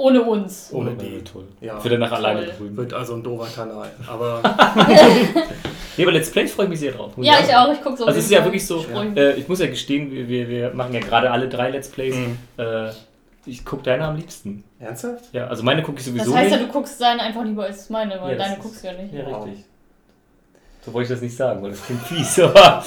Ohne 0.00 0.22
uns. 0.22 0.70
Ohne 0.72 0.90
Ja, 0.90 0.96
die. 0.96 1.22
Toll. 1.24 1.44
Ja. 1.60 1.74
Werde 1.76 1.90
danach 1.90 2.08
Toll. 2.08 2.18
alleine 2.26 2.46
drüben. 2.46 2.76
Wird 2.76 2.92
also 2.94 3.14
ein 3.14 3.22
doofer 3.22 3.46
Kanal. 3.54 3.90
Aber 4.06 4.40
Nee, 5.96 6.04
aber 6.04 6.12
Let's 6.12 6.30
Plays 6.30 6.52
freue 6.52 6.64
ich 6.66 6.70
mich 6.70 6.80
sehr 6.80 6.92
drauf. 6.92 7.12
Ja, 7.18 7.34
sagen. 7.34 7.44
ich 7.48 7.54
auch. 7.56 7.72
Ich 7.72 7.82
gucke 7.82 7.96
so. 7.96 8.06
Also 8.06 8.18
es 8.18 8.24
ist 8.26 8.30
ja 8.30 8.42
wirklich 8.44 8.66
so, 8.66 8.84
äh, 9.16 9.34
ich 9.34 9.46
muss 9.48 9.58
ja 9.60 9.66
gestehen, 9.66 10.10
wir, 10.10 10.28
wir, 10.28 10.48
wir 10.48 10.70
machen 10.74 10.94
ja 10.94 11.00
gerade 11.00 11.30
alle 11.30 11.48
drei 11.48 11.70
Let's 11.70 11.88
Plays. 11.88 12.14
Mhm. 12.14 12.38
Äh, 12.56 12.90
ich 13.46 13.64
gucke 13.64 13.82
deine 13.82 14.04
am 14.04 14.16
liebsten. 14.16 14.64
ernsthaft? 14.78 15.24
Ja, 15.32 15.46
also 15.48 15.62
meine 15.62 15.82
gucke 15.82 15.98
ich 15.98 16.04
Das 16.04 16.14
sowieso 16.14 16.34
heißt 16.36 16.50
ja, 16.52 16.58
du 16.58 16.68
guckst 16.68 17.00
deine 17.00 17.22
einfach 17.22 17.42
lieber 17.44 17.64
als 17.64 17.88
meine, 17.90 18.20
weil 18.20 18.32
Ja, 18.32 18.36
das 18.38 18.46
deine 18.48 18.60
guckst 18.62 18.82
du 18.82 18.86
ja 18.88 18.92
nicht. 18.94 19.14
Ja, 19.14 19.26
Wow. 19.26 19.44
richtig. 19.46 19.64
So 20.82 20.92
wollte 20.94 21.04
ich 21.04 21.10
das 21.10 21.20
nicht 21.22 21.36
sagen, 21.36 21.62
weil 21.62 21.70
das 21.72 21.84
klingt 21.84 22.02
fies, 22.02 22.38
aber. 22.40 22.82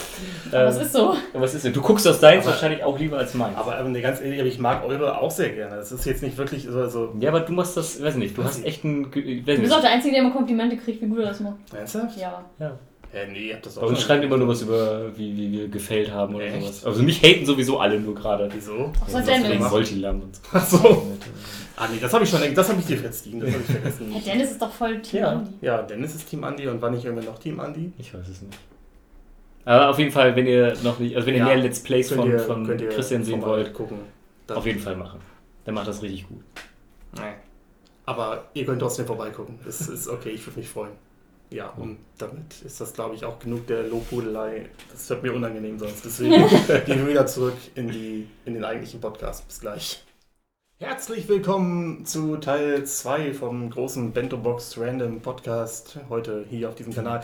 Aber 0.52 0.64
es 0.66 0.76
ähm, 0.78 0.82
ist 0.82 0.94
so. 0.94 1.16
was 1.34 1.54
ist 1.54 1.64
denn? 1.66 1.74
Du 1.74 1.82
guckst 1.82 2.08
aus 2.08 2.20
deins 2.20 2.44
Aber- 2.44 2.54
wahrscheinlich 2.56 2.84
auch 2.84 2.98
lieber 2.98 3.18
als 3.20 3.34
meins. 3.36 3.56
Aber, 3.56 3.76
aber 3.78 3.88
nee, 3.90 4.02
ganz 4.02 4.20
ehrlich, 4.20 4.40
aber 4.40 4.50
ich 4.50 4.58
mag 4.60 4.84
eure 4.84 5.20
auch 5.22 5.30
sehr 5.32 5.50
gerne. 5.50 5.76
Das 5.76 5.92
ist 5.92 6.04
jetzt 6.06 6.24
nicht 6.24 6.38
wirklich 6.38 6.64
so. 6.64 6.88
so 6.90 7.14
ja, 7.20 7.30
aber 7.30 7.42
du 7.42 7.54
machst 7.54 7.78
das, 7.78 8.02
weiß 8.02 8.16
nicht, 8.16 8.36
du 8.38 8.44
hast 8.44 8.60
ich- 8.60 8.66
echt 8.66 8.84
ein. 8.84 9.12
Du 9.12 9.22
bist 9.22 9.48
nicht. 9.48 9.72
auch 9.72 9.82
der 9.82 9.92
Einzige, 9.92 10.16
der 10.16 10.24
immer 10.24 10.34
Komplimente 10.34 10.76
kriegt, 10.78 11.02
wie 11.02 11.06
gut 11.08 11.20
er 11.20 11.28
das 11.28 11.40
macht. 11.40 11.56
ernsthaft? 11.76 12.18
Ja. 12.20 12.44
Ja. 12.60 12.72
Äh, 13.14 13.28
nee, 13.32 13.50
ihr 13.50 13.54
habt 13.54 13.66
das 13.68 13.78
auch 13.78 13.82
Bei 13.84 13.88
uns 13.90 14.02
schreiben 14.02 14.24
immer 14.24 14.38
nur 14.38 14.48
was 14.48 14.64
über, 14.64 15.16
wie, 15.16 15.38
wie 15.38 15.52
wir 15.52 15.68
gefällt 15.68 16.12
haben 16.12 16.34
oder 16.34 16.46
Echt? 16.46 16.62
sowas. 16.64 16.86
Also 16.88 17.04
mich 17.04 17.22
haten 17.22 17.46
sowieso 17.46 17.80
alle 17.80 18.00
nur 18.00 18.16
gerade. 18.16 18.50
Wieso? 18.52 18.92
Ach, 19.04 19.08
so 19.08 19.18
Was 19.20 19.26
Dennis. 19.26 19.50
du 19.50 19.54
Wegen? 19.54 19.70
Multilam 19.70 20.22
und 20.24 20.36
so. 20.36 20.42
Ach 20.52 20.66
so. 20.66 21.08
Ah 21.76 21.88
nee, 21.92 21.98
das 22.00 22.14
habe 22.14 22.24
ich 22.24 22.30
schon, 22.30 22.40
das 22.54 22.70
habe 22.70 22.80
ich 22.80 22.86
dir 22.86 22.98
verziehen, 22.98 23.40
das 23.40 23.52
habe 23.52 23.62
ich 23.62 23.72
vergessen. 23.72 24.12
Herr 24.12 24.22
Dennis 24.22 24.52
ist 24.52 24.62
doch 24.62 24.72
voll 24.72 25.02
Team 25.02 25.20
Ja. 25.22 25.30
Andi. 25.32 25.52
Ja, 25.62 25.82
Dennis 25.82 26.16
ist 26.16 26.30
Team 26.30 26.44
Andi 26.44 26.68
und 26.68 26.82
war 26.82 26.92
nicht 26.92 27.04
irgendwann 27.04 27.26
noch 27.26 27.40
Team 27.40 27.60
Andi? 27.60 27.92
Ich 27.98 28.14
weiß 28.14 28.28
es 28.28 28.42
nicht. 28.44 28.58
Aber 29.66 29.90
auf 29.90 29.98
jeden 29.98 30.12
Fall, 30.12 30.36
wenn 30.36 30.46
ihr 30.46 30.76
noch 30.84 31.00
nicht, 31.00 31.16
also 31.16 31.26
wenn 31.28 31.36
ihr 31.36 31.40
Ja, 31.40 31.46
mehr 31.46 31.58
Let's 31.58 31.82
Plays 31.82 32.12
von, 32.12 32.30
ihr, 32.30 32.40
von 32.40 32.66
könnt 32.68 32.82
ihr 32.82 32.90
Christian 32.90 33.24
sehen 33.24 33.42
wollt, 33.42 33.74
gucken. 33.74 33.98
Dann- 34.46 34.58
auf 34.58 34.66
jeden 34.66 34.80
Fall 34.80 34.96
machen. 34.96 35.20
Der 35.66 35.74
macht 35.74 35.88
das 35.88 36.02
richtig 36.02 36.28
gut. 36.28 36.44
Nee. 37.16 37.22
Aber 38.06 38.44
ihr 38.54 38.66
könnt 38.66 38.82
trotzdem 38.82 39.06
vorbeigucken. 39.06 39.58
Das 39.66 39.88
ist 39.88 40.08
okay, 40.10 40.32
ich 40.32 40.46
würde 40.46 40.60
mich 40.60 40.68
freuen. 40.70 40.92
Ja, 41.50 41.70
und 41.70 41.98
damit 42.18 42.62
ist 42.66 42.82
das, 42.82 42.94
glaube 42.94 43.16
ich, 43.16 43.24
auch 43.24 43.40
genug 43.40 43.66
der 43.68 43.84
Lobhudelei. 43.84 44.66
Das 44.92 45.10
wird 45.10 45.24
mir 45.24 45.32
unangenehm 45.34 45.80
sonst. 45.80 46.04
Deswegen 46.04 46.32
gehen 46.86 46.98
wir 47.00 47.08
wieder 47.08 47.26
zurück 47.26 47.54
in, 47.76 47.88
die, 47.88 48.28
in 48.46 48.56
den 48.56 48.66
eigentlichen 48.66 49.00
Podcast. 49.00 49.48
Bis 49.48 49.60
gleich. 49.62 50.04
Herzlich 50.80 51.30
willkommen 51.30 52.06
zu 52.06 52.38
Teil 52.38 52.84
2 52.86 53.34
vom 53.34 53.70
großen 53.70 54.12
Bento 54.12 54.38
Box 54.38 54.78
Random 54.78 55.22
Podcast. 55.22 56.00
Heute 56.10 56.46
hier 56.50 56.68
auf 56.70 56.76
diesem 56.76 56.94
Kanal. 56.94 57.24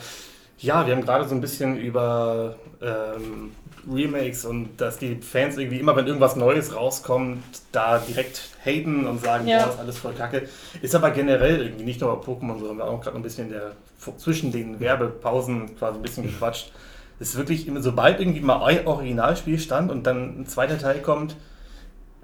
Ja, 0.60 0.86
wir 0.86 0.96
haben 0.96 1.04
gerade 1.04 1.28
so 1.28 1.36
ein 1.36 1.42
bisschen 1.42 1.78
über 1.78 2.56
ähm, 2.82 3.52
Remakes 3.92 4.46
und 4.46 4.78
dass 4.80 4.98
die 4.98 5.16
Fans 5.16 5.58
irgendwie 5.58 5.80
immer, 5.80 5.96
wenn 5.96 6.06
irgendwas 6.06 6.36
Neues 6.36 6.76
rauskommt, 6.76 7.44
da 7.72 7.98
direkt 8.00 8.42
haten 8.64 9.06
und 9.08 9.22
sagen, 9.22 9.48
Ja. 9.48 9.66
das 9.66 9.74
ist 9.76 9.80
alles 9.80 9.98
voll 9.98 10.14
kacke. 10.14 10.48
Ist 10.82 10.96
aber 10.96 11.12
generell 11.12 11.62
irgendwie 11.62 11.86
nicht 11.86 12.02
nur 12.02 12.16
bei 12.16 12.26
Pokémon 12.26 12.60
so, 12.60 12.70
haben 12.70 12.78
wir 12.78 12.86
auch 12.86 13.02
gerade 13.02 13.18
ein 13.18 13.24
bisschen 13.24 13.48
in 13.48 13.54
der, 13.54 13.72
zwischen 14.18 14.52
den 14.52 14.80
Werbepausen 14.80 15.76
quasi 15.78 15.98
ein 15.98 16.02
bisschen 16.02 16.24
gequatscht. 16.24 16.72
Es 17.20 17.30
ist 17.32 17.38
wirklich 17.38 17.68
immer, 17.68 17.82
sobald 17.82 18.20
irgendwie 18.22 18.42
mal 18.42 18.64
ein 18.64 18.86
Originalspiel 18.88 19.60
stand 19.60 19.92
und 19.92 20.04
dann 20.04 20.42
ein 20.42 20.46
zweiter 20.48 20.78
Teil 20.78 21.02
kommt, 21.02 21.36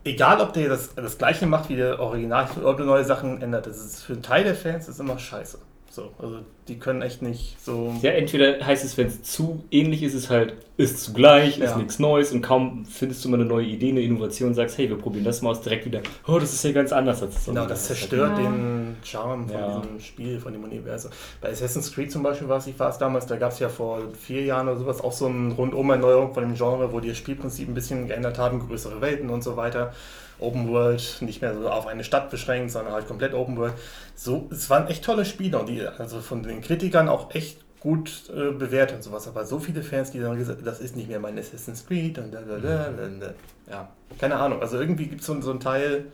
egal 0.05 0.39
ob 0.39 0.53
der 0.53 0.69
das, 0.69 0.95
das 0.95 1.17
gleiche 1.17 1.45
macht 1.47 1.69
wie 1.69 1.75
der 1.75 1.99
Original, 1.99 2.47
ob 2.63 2.77
der 2.77 2.85
neue 2.85 3.03
Sachen 3.03 3.41
ändert, 3.41 3.67
das 3.67 3.83
ist 3.83 4.03
für 4.03 4.13
einen 4.13 4.23
Teil 4.23 4.43
der 4.43 4.55
Fans 4.55 4.87
ist 4.87 4.99
immer 4.99 5.19
scheiße. 5.19 5.59
So, 5.95 6.11
also 6.19 6.39
die 6.67 6.77
können 6.77 7.01
echt 7.01 7.21
nicht 7.21 7.55
so. 7.63 7.93
Ja, 8.01 8.11
entweder 8.11 8.65
heißt 8.65 8.83
es, 8.83 8.97
wenn 8.97 9.07
es 9.07 9.23
zu 9.23 9.63
ähnlich 9.71 10.03
ist, 10.03 10.13
ist 10.13 10.29
halt, 10.29 10.55
ist 10.75 11.01
zugleich, 11.01 11.59
ist 11.59 11.69
Ja. 11.71 11.77
nichts 11.77 11.99
Neues 11.99 12.33
und 12.33 12.41
kaum 12.41 12.83
findest 12.83 13.23
du 13.23 13.29
mal 13.29 13.39
eine 13.39 13.45
neue 13.45 13.65
Idee, 13.65 13.91
eine 13.91 14.01
Innovation 14.01 14.49
und 14.49 14.55
sagst, 14.55 14.77
hey, 14.77 14.89
wir 14.89 14.97
probieren 14.97 15.23
das 15.23 15.41
mal 15.41 15.51
aus, 15.51 15.61
direkt 15.61 15.85
wieder, 15.85 16.01
oh, 16.27 16.37
das 16.37 16.51
ist 16.51 16.65
ja 16.65 16.73
ganz 16.73 16.91
anders 16.91 17.21
als 17.21 17.35
das 17.35 17.45
Genau, 17.45 17.65
das 17.65 17.85
zerstört 17.85 18.37
Ja. 18.37 18.43
den 18.43 18.97
Charme 19.05 19.47
von 19.47 19.57
Ja. 19.57 19.79
diesem 19.79 19.99
Spiel, 20.01 20.37
von 20.41 20.51
dem 20.51 20.65
Universum. 20.65 21.11
Bei 21.39 21.49
Assassin's 21.49 21.93
Creed 21.93 22.11
zum 22.11 22.23
Beispiel 22.23 22.49
war 22.49 22.57
es, 22.57 22.67
ich 22.67 22.77
war 22.77 22.89
es 22.89 22.97
damals, 22.97 23.25
da 23.27 23.37
gab 23.37 23.53
es 23.53 23.59
ja 23.59 23.69
vor 23.69 24.01
vier 24.19 24.43
Jahren 24.43 24.67
oder 24.67 24.77
sowas 24.77 24.99
auch 24.99 25.13
so 25.13 25.27
eine 25.27 25.53
Rundum-Erneuerung 25.53 26.33
von 26.33 26.43
dem 26.43 26.55
Genre, 26.55 26.91
wo 26.91 26.99
die 26.99 27.07
das 27.07 27.17
Spielprinzip 27.17 27.69
ein 27.69 27.73
bisschen 27.73 28.07
geändert 28.07 28.37
haben, 28.37 28.59
größere 28.59 28.99
Welten 28.99 29.29
und 29.29 29.45
so 29.45 29.55
weiter. 29.55 29.93
Open 30.39 30.67
World, 30.69 31.17
nicht 31.21 31.41
mehr 31.41 31.53
so 31.53 31.69
auf 31.69 31.87
eine 31.87 32.03
Stadt 32.03 32.29
beschränkt, 32.29 32.71
sondern 32.71 32.93
halt 32.93 33.07
komplett 33.07 33.33
Open 33.33 33.57
World. 33.57 33.73
So, 34.15 34.47
es 34.51 34.69
waren 34.69 34.87
echt 34.87 35.03
tolle 35.03 35.25
Spiele 35.25 35.57
und 35.59 35.67
die, 35.67 35.85
also 35.85 36.19
von 36.19 36.43
den 36.43 36.61
Kritikern 36.61 37.09
auch 37.09 37.33
echt 37.33 37.59
gut 37.79 38.23
äh, 38.35 38.51
bewertet 38.51 38.97
und 38.97 39.03
sowas. 39.03 39.27
Aber 39.27 39.45
so 39.45 39.59
viele 39.59 39.83
Fans, 39.83 40.11
die 40.11 40.19
dann 40.19 40.37
gesagt 40.37 40.65
das 40.65 40.79
ist 40.79 40.95
nicht 40.95 41.07
mehr 41.07 41.19
mein 41.19 41.37
Assassin's 41.37 41.85
Creed 41.85 42.17
und 42.17 42.33
da, 42.33 42.41
da, 42.41 42.57
da, 42.57 42.89
da, 42.89 43.07
da. 43.19 43.33
ja, 43.71 43.89
keine 44.19 44.35
Ahnung. 44.37 44.61
Also 44.61 44.79
irgendwie 44.79 45.07
gibt 45.07 45.21
es 45.21 45.27
so, 45.27 45.39
so 45.41 45.51
einen 45.51 45.59
Teil, 45.59 46.05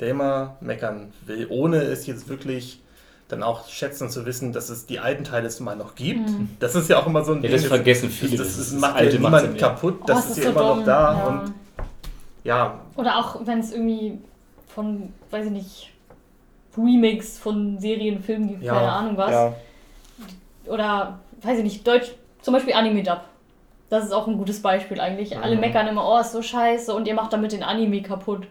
der 0.00 0.08
immer 0.08 0.56
meckern 0.60 1.12
will, 1.26 1.46
ohne 1.48 1.82
es 1.82 2.06
jetzt 2.06 2.28
wirklich 2.28 2.80
dann 3.28 3.42
auch 3.44 3.68
schätzen 3.68 4.10
zu 4.10 4.26
wissen, 4.26 4.52
dass 4.52 4.70
es 4.70 4.86
die 4.86 4.98
alten 4.98 5.22
Teile 5.24 5.46
es 5.46 5.60
mal 5.60 5.76
noch 5.76 5.94
gibt. 5.94 6.28
Mhm. 6.28 6.48
Das 6.58 6.74
ist 6.74 6.90
ja 6.90 6.98
auch 6.98 7.06
immer 7.06 7.24
so 7.24 7.32
ein 7.32 7.42
Ja, 7.42 7.50
das 7.50 7.60
Ding, 7.60 7.68
vergessen 7.68 8.10
viele. 8.10 8.36
Das, 8.36 8.48
das, 8.48 8.56
das, 8.56 8.64
das 8.64 8.72
das 8.72 8.80
macht 8.80 8.96
Alte 8.96 9.16
niemand 9.16 9.58
kaputt, 9.58 9.98
Oh, 10.00 10.04
das 10.06 10.24
es 10.24 10.30
ist 10.32 10.36
ja 10.38 10.44
so 10.44 10.50
immer 10.50 10.62
noch 10.62 10.76
dumm, 10.76 10.84
da 10.86 11.12
ja. 11.12 11.26
und 11.26 11.54
ja, 12.44 12.80
Oder 12.96 13.18
auch 13.18 13.40
wenn 13.44 13.58
es 13.60 13.72
irgendwie 13.72 14.18
von, 14.68 15.12
weiß 15.30 15.46
ich 15.46 15.52
nicht, 15.52 15.92
Remakes 16.76 17.38
von 17.38 17.78
Serien, 17.78 18.22
Filmen 18.22 18.48
gibt, 18.48 18.62
ja, 18.62 18.74
keine 18.74 18.92
Ahnung 18.92 19.16
was. 19.16 19.30
Ja, 19.32 19.52
Oder, 20.66 21.18
weiß 21.42 21.58
ich 21.58 21.64
nicht, 21.64 21.86
Deutsch, 21.86 22.12
zum 22.42 22.54
Beispiel 22.54 22.74
Anime 22.74 23.02
Dub. 23.02 23.20
Das 23.88 24.04
ist 24.04 24.12
auch 24.12 24.28
ein 24.28 24.38
gutes 24.38 24.62
Beispiel 24.62 25.00
eigentlich. 25.00 25.36
Alle 25.36 25.56
Mhm. 25.56 25.60
meckern 25.62 25.88
immer, 25.88 26.08
oh, 26.08 26.18
ist 26.20 26.32
so 26.32 26.42
scheiße 26.42 26.94
und 26.94 27.08
ihr 27.08 27.14
macht 27.14 27.32
damit 27.32 27.50
den 27.52 27.62
Anime 27.64 28.02
kaputt. 28.02 28.46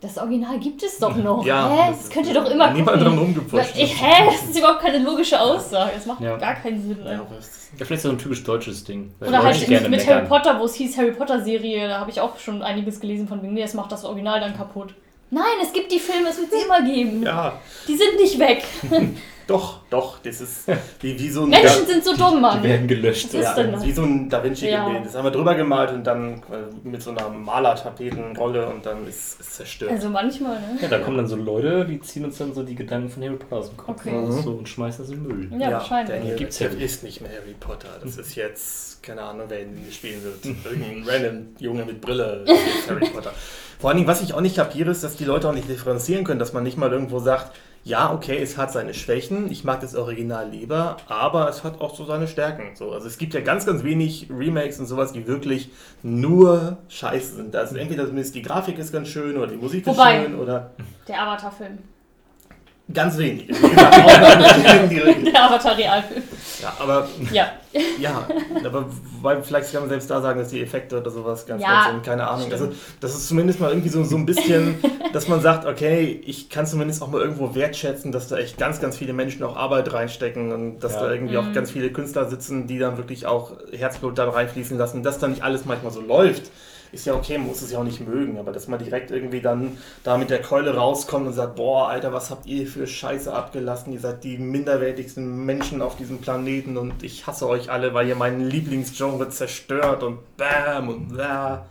Das 0.00 0.18
Original 0.18 0.58
gibt 0.58 0.82
es 0.82 0.98
doch 0.98 1.14
noch. 1.16 1.44
ja, 1.46 1.70
hä? 1.70 1.90
Das, 1.92 2.10
könnt 2.10 2.26
ihr 2.26 2.34
doch 2.34 2.50
immer 2.50 2.70
Niemand 2.72 3.00
dran 3.00 3.16
rumgepusht. 3.16 3.74
Ich, 3.76 4.02
hä? 4.02 4.24
Das 4.26 4.42
ist 4.50 4.58
überhaupt 4.58 4.80
keine 4.80 4.98
logische 4.98 5.40
Aussage. 5.40 5.92
Das 5.94 6.06
macht 6.06 6.20
Ja. 6.20 6.36
gar 6.36 6.54
keinen 6.56 6.82
Sinn. 6.82 6.98
Ja, 7.06 7.84
vielleicht 7.84 8.02
so 8.02 8.10
ein 8.10 8.18
typisch 8.18 8.42
deutsches 8.44 8.84
Ding. 8.84 9.12
Oder 9.20 9.42
halt 9.42 9.58
mit, 9.60 9.68
gerne 9.68 9.88
mit 9.88 10.00
meckern. 10.00 10.16
Harry 10.16 10.26
Potter, 10.26 10.58
wo 10.60 10.64
es 10.64 10.74
hieß 10.74 10.96
Harry 10.98 11.12
Potter 11.12 11.42
Serie, 11.42 11.88
da 11.88 12.00
habe 12.00 12.10
ich 12.10 12.20
auch 12.20 12.38
schon 12.38 12.62
einiges 12.62 13.00
gelesen 13.00 13.26
von 13.28 13.42
wegen, 13.42 13.54
nee, 13.54 13.62
es 13.62 13.74
macht 13.74 13.92
das 13.92 14.04
Original 14.04 14.40
dann 14.40 14.56
kaputt. 14.56 14.94
Nein, 15.30 15.44
es 15.62 15.72
gibt 15.72 15.90
die 15.90 15.98
Filme, 15.98 16.28
es 16.28 16.38
wird 16.38 16.50
sie 16.52 16.64
immer 16.64 16.82
geben. 16.82 17.22
ja, 17.22 17.52
Die 17.88 17.96
sind 17.96 18.16
nicht 18.20 18.38
weg. 18.38 18.64
doch, 19.46 19.80
doch, 19.90 20.18
das 20.22 20.40
ist 20.40 20.66
wie, 21.00 21.18
wie 21.18 21.28
so 21.28 21.42
ein 21.42 21.50
Menschen 21.50 21.86
sind 21.86 22.04
so 22.04 22.16
dumm, 22.16 22.36
Die 22.36 22.40
Mann. 22.40 22.62
werden 22.62 22.88
gelöscht. 22.88 23.26
Was 23.26 23.34
ist 23.34 23.42
ja, 23.44 23.54
denn 23.54 23.72
das? 23.72 23.84
wie 23.84 23.92
so 23.92 24.02
ein 24.02 24.28
Da 24.30 24.42
Vinci 24.42 24.68
Ja. 24.68 24.84
Gemälde. 24.86 25.06
Das 25.06 25.16
haben 25.16 25.24
wir 25.24 25.30
drüber 25.30 25.54
gemalt 25.54 25.90
und 25.92 26.04
dann 26.04 26.34
äh, 26.34 26.42
mit 26.82 27.02
so 27.02 27.10
einer 27.10 27.28
Malertapetenrolle 27.28 28.66
und 28.68 28.86
dann 28.86 29.06
ist 29.06 29.40
es 29.40 29.50
zerstört. 29.50 29.90
Also 29.92 30.08
manchmal, 30.08 30.60
ne? 30.60 30.78
Ja, 30.80 30.88
da 30.88 30.98
kommen 30.98 31.16
dann 31.16 31.26
so 31.26 31.36
Leute, 31.36 31.84
die 31.84 32.00
ziehen 32.00 32.24
uns 32.24 32.38
dann 32.38 32.54
so 32.54 32.62
die 32.62 32.74
Gedanken 32.74 33.10
von 33.10 33.22
Harry 33.22 33.36
Potter 33.36 33.56
aus 33.56 33.68
dem 33.68 33.76
Kopf 33.76 34.00
Okay. 34.00 34.10
und 34.16 34.28
Mhm. 34.28 34.42
so 34.42 34.50
und 34.52 34.68
schmeißen 34.68 35.04
das 35.04 35.12
in 35.12 35.22
den 35.28 35.50
Müll. 35.50 35.60
Ja, 35.60 35.72
wahrscheinlich. 35.72 36.16
Daniel 36.16 36.36
Gibt's 36.36 36.58
ja. 36.58 36.68
ist 36.68 37.02
nicht 37.02 37.20
mehr 37.20 37.30
Harry 37.30 37.54
Potter. 37.58 37.88
Das 38.02 38.16
ist 38.16 38.34
jetzt, 38.34 39.02
keine 39.02 39.22
Ahnung, 39.22 39.46
wer 39.48 39.62
ihn 39.62 39.76
spielen 39.90 40.22
wird. 40.24 40.44
Irgendein 40.64 41.04
random 41.06 41.46
Junge 41.58 41.84
mit 41.84 42.00
Brille 42.00 42.44
ist 42.46 42.90
Harry 42.90 43.06
Potter. 43.08 43.32
Vor 43.78 43.90
allen 43.90 43.98
Dingen, 43.98 44.08
was 44.08 44.22
ich 44.22 44.32
auch 44.32 44.40
nicht 44.40 44.56
kapiere, 44.56 44.90
ist, 44.90 45.04
dass 45.04 45.16
die 45.16 45.24
Leute 45.24 45.48
auch 45.48 45.52
nicht 45.54 45.68
differenzieren 45.68 46.24
können, 46.24 46.38
dass 46.38 46.52
man 46.52 46.62
nicht 46.62 46.78
mal 46.78 46.90
irgendwo 46.90 47.18
sagt, 47.18 47.54
ja, 47.84 48.12
okay, 48.12 48.38
es 48.42 48.56
hat 48.56 48.72
seine 48.72 48.94
Schwächen, 48.94 49.50
ich 49.52 49.62
mag 49.62 49.80
das 49.80 49.94
Original 49.94 50.48
lieber, 50.48 50.96
aber 51.06 51.48
es 51.50 51.62
hat 51.64 51.80
auch 51.82 51.94
so 51.94 52.04
seine 52.06 52.26
Stärken. 52.26 52.74
So, 52.74 52.92
also 52.92 53.06
es 53.06 53.18
gibt 53.18 53.34
ja 53.34 53.40
ganz, 53.42 53.66
ganz 53.66 53.84
wenig 53.84 54.28
Remakes 54.30 54.80
und 54.80 54.86
sowas, 54.86 55.12
die 55.12 55.26
wirklich 55.26 55.70
nur 56.02 56.78
scheiße 56.88 57.34
sind. 57.36 57.54
Also 57.54 57.76
entweder 57.76 58.06
zumindest 58.06 58.34
die 58.34 58.42
Grafik 58.42 58.78
ist 58.78 58.90
ganz 58.92 59.08
schön 59.08 59.36
oder 59.36 59.48
die 59.48 59.56
Musik 59.58 59.86
Wobei- 59.86 60.16
ist 60.22 60.24
schön 60.30 60.38
oder 60.40 60.70
Der 61.06 61.22
Avatar-Film. 61.22 61.78
Ganz 62.92 63.16
wenig. 63.18 63.48
Wie 63.48 63.52
gesagt, 63.70 63.96
auch 64.04 64.82
in 64.82 64.90
die 64.90 64.98
Richtung. 64.98 65.24
Der 65.32 65.44
Avatar-Realfilm. 65.44 66.22
ja, 66.62 66.72
aber 66.78 67.08
Ja. 67.32 67.46
Ja, 67.98 68.28
aber 68.64 68.86
weil 69.20 69.42
vielleicht 69.42 69.72
kann 69.72 69.80
man 69.82 69.88
selbst 69.88 70.08
da 70.08 70.20
sagen, 70.20 70.38
dass 70.38 70.48
die 70.50 70.62
Effekte 70.62 71.00
oder 71.00 71.10
sowas 71.10 71.44
ganz 71.44 71.60
Ja, 71.62 71.88
sind, 71.90 72.04
keine 72.04 72.24
Ahnung. 72.28 72.46
stimmt. 72.46 72.52
Also 72.60 72.72
das 73.00 73.14
ist 73.16 73.26
zumindest 73.26 73.58
mal 73.58 73.70
irgendwie 73.70 73.88
so, 73.88 74.04
so 74.04 74.16
ein 74.16 74.26
bisschen, 74.26 74.76
dass 75.12 75.26
man 75.26 75.40
sagt, 75.40 75.66
okay, 75.66 76.22
ich 76.24 76.50
kann 76.50 76.66
zumindest 76.66 77.02
auch 77.02 77.08
mal 77.08 77.20
irgendwo 77.20 77.54
wertschätzen, 77.54 78.12
dass 78.12 78.28
da 78.28 78.36
echt 78.36 78.58
ganz, 78.58 78.80
ganz 78.80 78.96
viele 78.96 79.12
Menschen 79.12 79.42
auch 79.42 79.56
Arbeit 79.56 79.92
reinstecken 79.92 80.52
und 80.52 80.80
dass 80.80 80.92
Ja. 80.94 81.00
da 81.00 81.12
irgendwie 81.12 81.36
Mhm. 81.36 81.48
auch 81.48 81.52
ganz 81.52 81.70
viele 81.72 81.90
Künstler 81.90 82.28
sitzen, 82.28 82.66
die 82.68 82.78
dann 82.78 82.96
wirklich 82.96 83.26
auch 83.26 83.52
Herzblut 83.72 84.16
da 84.18 84.28
reinfließen 84.30 84.78
lassen. 84.78 85.02
Dass 85.02 85.18
da 85.18 85.26
nicht 85.26 85.42
alles 85.42 85.64
manchmal 85.64 85.90
so 85.92 86.00
läuft, 86.00 86.52
ist 86.94 87.04
ja 87.06 87.14
okay, 87.14 87.36
man 87.38 87.48
muss 87.48 87.60
es 87.62 87.70
ja 87.72 87.78
auch 87.78 87.84
nicht 87.84 88.00
mögen, 88.06 88.38
aber 88.38 88.52
dass 88.52 88.68
man 88.68 88.78
direkt 88.78 89.10
irgendwie 89.10 89.40
dann 89.40 89.76
da 90.02 90.16
mit 90.16 90.30
der 90.30 90.40
Keule 90.40 90.74
rauskommt 90.74 91.26
und 91.26 91.32
sagt, 91.32 91.56
boah, 91.56 91.88
Alter, 91.88 92.12
was 92.12 92.30
habt 92.30 92.46
ihr 92.46 92.66
für 92.66 92.86
Scheiße 92.86 93.32
abgelassen? 93.32 93.92
Ihr 93.92 94.00
seid 94.00 94.24
die 94.24 94.38
minderwertigsten 94.38 95.44
Menschen 95.44 95.82
auf 95.82 95.96
diesem 95.96 96.18
Planeten 96.18 96.76
und 96.76 97.02
ich 97.02 97.26
hasse 97.26 97.48
euch 97.48 97.70
alle, 97.70 97.92
weil 97.94 98.08
ihr 98.08 98.16
meinen 98.16 98.48
Lieblingsgenre 98.48 99.28
zerstört 99.28 100.02
und 100.02 100.18
bam 100.36 100.88
und 100.88 101.08
bla. 101.08 101.66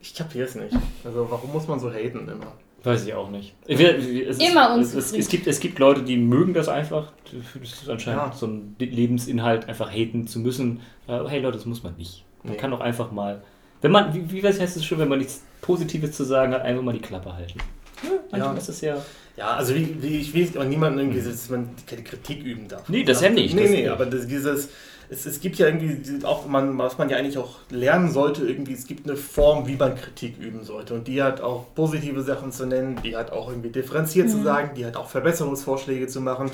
Ich 0.00 0.14
kapiere 0.14 0.46
es 0.46 0.54
nicht. 0.54 0.74
Also 1.04 1.26
warum 1.30 1.52
muss 1.52 1.66
man 1.68 1.78
so 1.80 1.90
haten 1.90 2.28
immer? 2.28 2.52
Weiß 2.82 3.06
ich 3.06 3.14
auch 3.14 3.30
nicht. 3.30 3.54
Es 3.66 3.80
ist, 3.80 4.42
Immer 4.42 4.76
es, 4.78 4.94
es, 4.94 5.12
es, 5.14 5.28
gibt, 5.28 5.46
es 5.46 5.58
gibt 5.58 5.78
Leute, 5.78 6.02
die 6.02 6.18
mögen 6.18 6.52
das 6.52 6.68
einfach. 6.68 7.12
Das 7.54 7.62
ist 7.72 7.88
anscheinend 7.88 8.22
Ja. 8.22 8.32
so 8.32 8.46
ein 8.46 8.76
Lebensinhalt, 8.78 9.66
einfach 9.68 9.90
haten 9.90 10.26
zu 10.26 10.38
müssen. 10.40 10.80
Aber 11.06 11.30
hey 11.30 11.40
Leute, 11.40 11.56
das 11.56 11.64
muss 11.66 11.82
man 11.82 11.96
nicht. 11.96 12.24
Man 12.42 12.52
Nee. 12.52 12.58
kann 12.58 12.70
doch 12.72 12.80
einfach 12.80 13.10
mal, 13.10 13.42
wenn 13.84 13.92
man, 13.92 14.14
wie, 14.14 14.32
wie 14.32 14.42
heißt 14.42 14.60
es 14.60 14.82
schon, 14.84 14.98
wenn 14.98 15.08
man 15.08 15.18
nichts 15.18 15.42
Positives 15.60 16.12
zu 16.12 16.24
sagen 16.24 16.54
hat, 16.54 16.62
einfach 16.62 16.82
mal 16.82 16.92
die 16.94 17.00
Klappe 17.02 17.34
halten. 17.34 17.58
Ja, 18.02 18.08
manchmal 18.30 18.52
Ja. 18.54 18.58
ist 18.58 18.68
es 18.70 18.80
ja. 18.80 18.96
Ja, 19.36 19.48
also 19.56 19.74
wie, 19.74 20.00
wie 20.00 20.16
ich 20.20 20.32
will 20.32 20.48
aber 20.54 20.64
niemanden 20.64 21.00
irgendwie, 21.00 21.20
dass 21.20 21.50
man 21.50 21.68
keine 21.86 22.02
Kritik 22.02 22.42
üben 22.42 22.66
darf. 22.66 22.88
Nee, 22.88 23.02
das 23.04 23.20
ja 23.20 23.28
nicht, 23.28 23.54
Nee, 23.54 23.62
das 23.62 23.70
nee, 23.70 23.76
nicht. 23.82 23.90
aber 23.90 24.06
das, 24.06 24.26
dieses, 24.26 24.70
es, 25.10 25.26
es 25.26 25.40
gibt 25.40 25.56
ja 25.56 25.66
irgendwie 25.66 26.24
auch, 26.24 26.46
man, 26.46 26.78
was 26.78 26.96
man 26.96 27.10
ja 27.10 27.18
eigentlich 27.18 27.36
auch 27.36 27.56
lernen 27.68 28.10
sollte, 28.10 28.46
irgendwie, 28.46 28.72
es 28.72 28.86
gibt 28.86 29.06
eine 29.06 29.16
Form, 29.18 29.66
wie 29.66 29.76
man 29.76 29.96
Kritik 29.96 30.38
üben 30.38 30.64
sollte. 30.64 30.94
Und 30.94 31.06
die 31.06 31.22
hat 31.22 31.42
auch 31.42 31.74
positive 31.74 32.22
Sachen 32.22 32.52
zu 32.52 32.64
nennen, 32.64 32.98
die 33.04 33.16
hat 33.16 33.32
auch 33.32 33.50
irgendwie 33.50 33.68
differenziert 33.70 34.30
zu 34.30 34.42
sagen, 34.42 34.70
die 34.76 34.86
hat 34.86 34.96
auch 34.96 35.10
Verbesserungsvorschläge 35.10 36.06
zu 36.06 36.22
machen. 36.22 36.50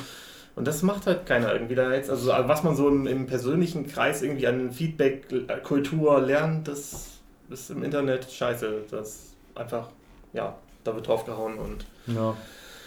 Und 0.56 0.66
das 0.66 0.82
macht 0.82 1.06
halt 1.06 1.26
keiner 1.26 1.52
irgendwie 1.52 1.76
da 1.76 1.92
jetzt. 1.94 2.10
Also 2.10 2.28
was 2.30 2.64
man 2.64 2.74
so 2.74 2.88
im, 2.88 3.06
im 3.06 3.26
persönlichen 3.26 3.86
Kreis 3.86 4.20
irgendwie 4.22 4.48
an 4.48 4.72
Feedback, 4.72 5.26
äh, 5.30 6.20
lernt, 6.20 6.66
das 6.66 7.19
ist 7.50 7.70
im 7.70 7.82
Internet 7.82 8.30
scheiße. 8.30 8.84
Das 8.90 9.34
einfach, 9.54 9.88
ja, 10.32 10.54
da 10.84 10.94
wird 10.94 11.06
draufgehauen 11.08 11.58
und. 11.58 11.84
Ja, 12.06 12.34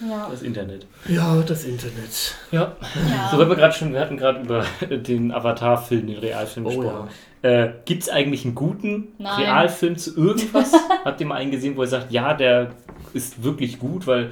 Ja. 0.07 0.27
das 0.29 0.41
Internet. 0.41 0.85
Ja, 1.07 1.41
das 1.41 1.63
Internet. 1.65 2.35
Ja. 2.51 2.75
ja. 3.09 3.29
So, 3.31 3.37
wenn 3.39 3.49
wir 3.49 3.55
gerade 3.55 3.73
schon, 3.73 3.93
wir 3.93 3.99
hatten 3.99 4.17
gerade 4.17 4.41
über 4.41 4.65
den 4.89 5.31
Avatar-Film, 5.31 6.07
den 6.07 6.17
Realfilm 6.19 6.65
Oh 6.65 6.69
gesprochen. 6.69 7.09
Äh, 7.41 7.69
Gibt 7.85 8.03
es 8.03 8.09
eigentlich 8.09 8.45
einen 8.45 8.55
guten 8.55 9.09
Nein. 9.17 9.43
Realfilm 9.43 9.97
zu 9.97 10.15
irgendwas? 10.15 10.71
Habt 11.05 11.19
ihr 11.19 11.27
mal 11.27 11.35
einen 11.35 11.51
gesehen, 11.51 11.75
wo 11.75 11.81
ihr 11.83 11.87
sagt, 11.87 12.11
ja, 12.11 12.33
der 12.33 12.71
ist 13.13 13.43
wirklich 13.43 13.79
gut, 13.79 14.07
weil 14.07 14.31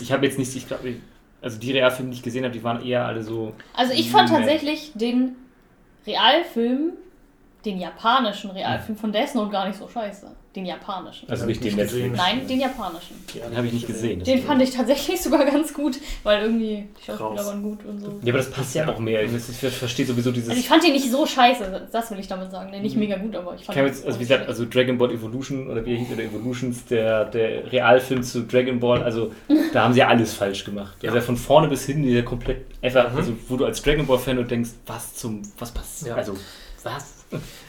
ich 0.00 0.12
habe 0.12 0.24
jetzt 0.26 0.38
nicht, 0.38 0.54
ich 0.56 0.66
glaube, 0.68 0.94
also 1.42 1.58
die 1.58 1.72
Realfilme, 1.72 2.10
die 2.10 2.16
ich 2.16 2.22
gesehen 2.22 2.44
habe, 2.44 2.54
die 2.54 2.62
waren 2.64 2.82
eher 2.84 3.04
alle 3.04 3.22
so. 3.22 3.52
Also 3.74 3.92
ich 3.92 4.10
fand 4.10 4.30
tatsächlich 4.30 4.92
den 4.94 5.34
Realfilm, 6.06 6.92
den 7.64 7.78
japanischen 7.80 8.50
Realfilm 8.50 8.96
von 8.98 9.12
Death 9.12 9.34
Note 9.34 9.50
gar 9.50 9.66
nicht 9.66 9.78
so 9.78 9.88
scheiße. 9.88 10.26
Den 10.54 10.66
japanischen. 10.66 11.28
Also 11.28 11.46
nicht 11.46 11.56
ich 11.64 11.72
den 11.72 11.76
nicht 11.76 11.88
gesehen. 11.90 12.12
Netflix. 12.12 12.30
Nein, 12.32 12.46
den 12.46 12.60
japanischen. 12.60 13.16
Den 13.34 13.56
habe 13.56 13.66
ich 13.66 13.72
nicht 13.72 13.86
gesehen. 13.88 14.22
Den 14.22 14.40
fand 14.44 14.62
ich 14.62 14.70
tatsächlich 14.70 15.20
sogar 15.22 15.44
ganz 15.44 15.74
gut, 15.74 15.96
weil 16.22 16.42
irgendwie 16.42 16.86
die 16.96 17.04
Schauspieler 17.04 17.44
waren 17.46 17.62
gut 17.62 17.84
und 17.84 17.98
so. 17.98 18.20
Ja, 18.22 18.28
aber 18.32 18.38
das 18.38 18.50
passt 18.52 18.72
ja 18.76 18.88
auch 18.88 18.98
mehr. 19.00 19.24
Ich, 19.24 19.32
ich 19.34 19.72
verstehe 19.72 20.06
sowieso 20.06 20.30
dieses. 20.30 20.50
Also 20.50 20.60
ich 20.60 20.68
fand 20.68 20.84
den 20.84 20.92
nicht 20.92 21.10
so 21.10 21.26
scheiße, 21.26 21.88
das 21.90 22.10
will 22.12 22.20
ich 22.20 22.28
damit 22.28 22.52
sagen. 22.52 22.70
Nee, 22.70 22.78
nicht 22.80 22.94
mega 22.96 23.16
gut, 23.16 23.34
aber 23.34 23.54
ich 23.54 23.62
Ich 23.62 23.66
fand 23.66 23.76
kann 23.78 23.86
ihn 23.86 23.88
jetzt, 23.92 24.06
also 24.06 24.18
wie 24.20 24.22
gesagt, 24.22 24.46
also 24.46 24.64
Dragon 24.64 24.96
Ball 24.96 25.10
Evolution 25.10 25.68
oder 25.68 25.84
wie 25.84 25.94
er 25.94 25.98
hieß, 25.98 26.12
oder 26.12 26.22
Evolutions, 26.22 26.84
der, 26.84 27.24
der 27.24 27.72
Realfilm 27.72 28.22
zu 28.22 28.42
Dragon 28.44 28.78
Ball, 28.78 29.02
also 29.02 29.32
da 29.72 29.82
haben 29.82 29.92
sie 29.92 30.00
ja 30.00 30.06
alles 30.08 30.34
falsch 30.34 30.64
gemacht. 30.64 31.02
Ja. 31.02 31.10
Also 31.10 31.20
von 31.26 31.36
vorne 31.36 31.66
bis 31.66 31.84
hin, 31.86 32.08
der 32.08 32.24
komplett 32.24 32.66
einfach, 32.80 33.10
Mhm. 33.10 33.16
also 33.18 33.32
wo 33.48 33.56
du 33.56 33.64
als 33.64 33.82
Dragon 33.82 34.06
Ball 34.06 34.18
Fan 34.18 34.38
und 34.38 34.48
denkst, 34.48 34.70
was 34.86 35.14
zum, 35.16 35.42
was 35.58 35.72
passiert? 35.72 36.10
Ja. 36.10 36.14
Also, 36.16 36.36
was? 36.84 37.23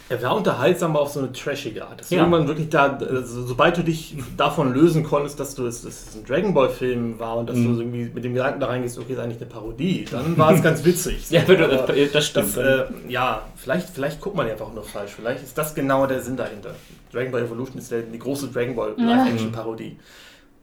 Er 0.08 0.22
war 0.22 0.36
unterhaltsam, 0.36 0.92
aber 0.92 1.02
auf 1.02 1.10
so 1.12 1.20
eine 1.20 1.32
trashige 1.32 1.84
Art. 1.88 2.00
Dass 2.00 2.12
Ja. 2.12 2.20
irgendwann 2.20 2.48
wirklich 2.48 2.70
da, 2.70 2.96
also, 2.98 3.44
sobald 3.48 3.76
du 3.78 3.84
dich 3.84 4.16
davon 4.38 4.72
lösen 4.72 5.04
konntest, 5.04 5.40
dass 5.40 5.56
du 5.56 5.66
es 5.66 5.82
dass 5.82 6.10
es 6.10 6.16
ein 6.16 6.24
Dragon 6.26 6.54
Ball 6.54 6.70
Film 6.70 7.18
war 7.18 7.38
und 7.38 7.50
dass 7.50 7.58
Mhm. 7.58 7.74
du 7.76 7.82
irgendwie 7.82 8.12
mit 8.14 8.24
dem 8.24 8.34
Gedanken 8.36 8.60
da 8.60 8.68
reingehst, 8.68 9.00
okay, 9.00 9.14
ist 9.14 9.20
eigentlich 9.20 9.42
eine 9.42 9.50
Parodie, 9.50 10.06
dann 10.12 10.38
war 10.38 10.54
es 10.54 10.62
ganz 10.62 10.86
witzig. 10.86 11.26
Ja, 11.32 11.42
aber 11.42 11.56
das, 11.56 12.12
das 12.14 12.26
stimmt. 12.28 12.56
das, 12.56 12.58
äh, 12.58 12.84
ja, 13.08 13.42
vielleicht, 13.56 13.90
vielleicht 13.90 14.22
guckt 14.22 14.36
man 14.36 14.46
ja 14.46 14.54
einfach 14.54 14.72
nur 14.72 14.84
falsch. 14.84 15.12
Vielleicht 15.16 15.44
ist 15.44 15.58
das 15.58 15.74
genau 15.74 16.06
der 16.06 16.22
Sinn 16.22 16.38
dahinter. 16.38 16.76
Dragon 17.12 17.32
Ball 17.32 17.42
Evolution 17.42 17.80
ist 17.80 17.92
die 17.92 18.20
große 18.20 18.50
Dragon 18.50 18.76
Ball. 18.76 18.94
Live-Action-Parodie, 18.98 19.98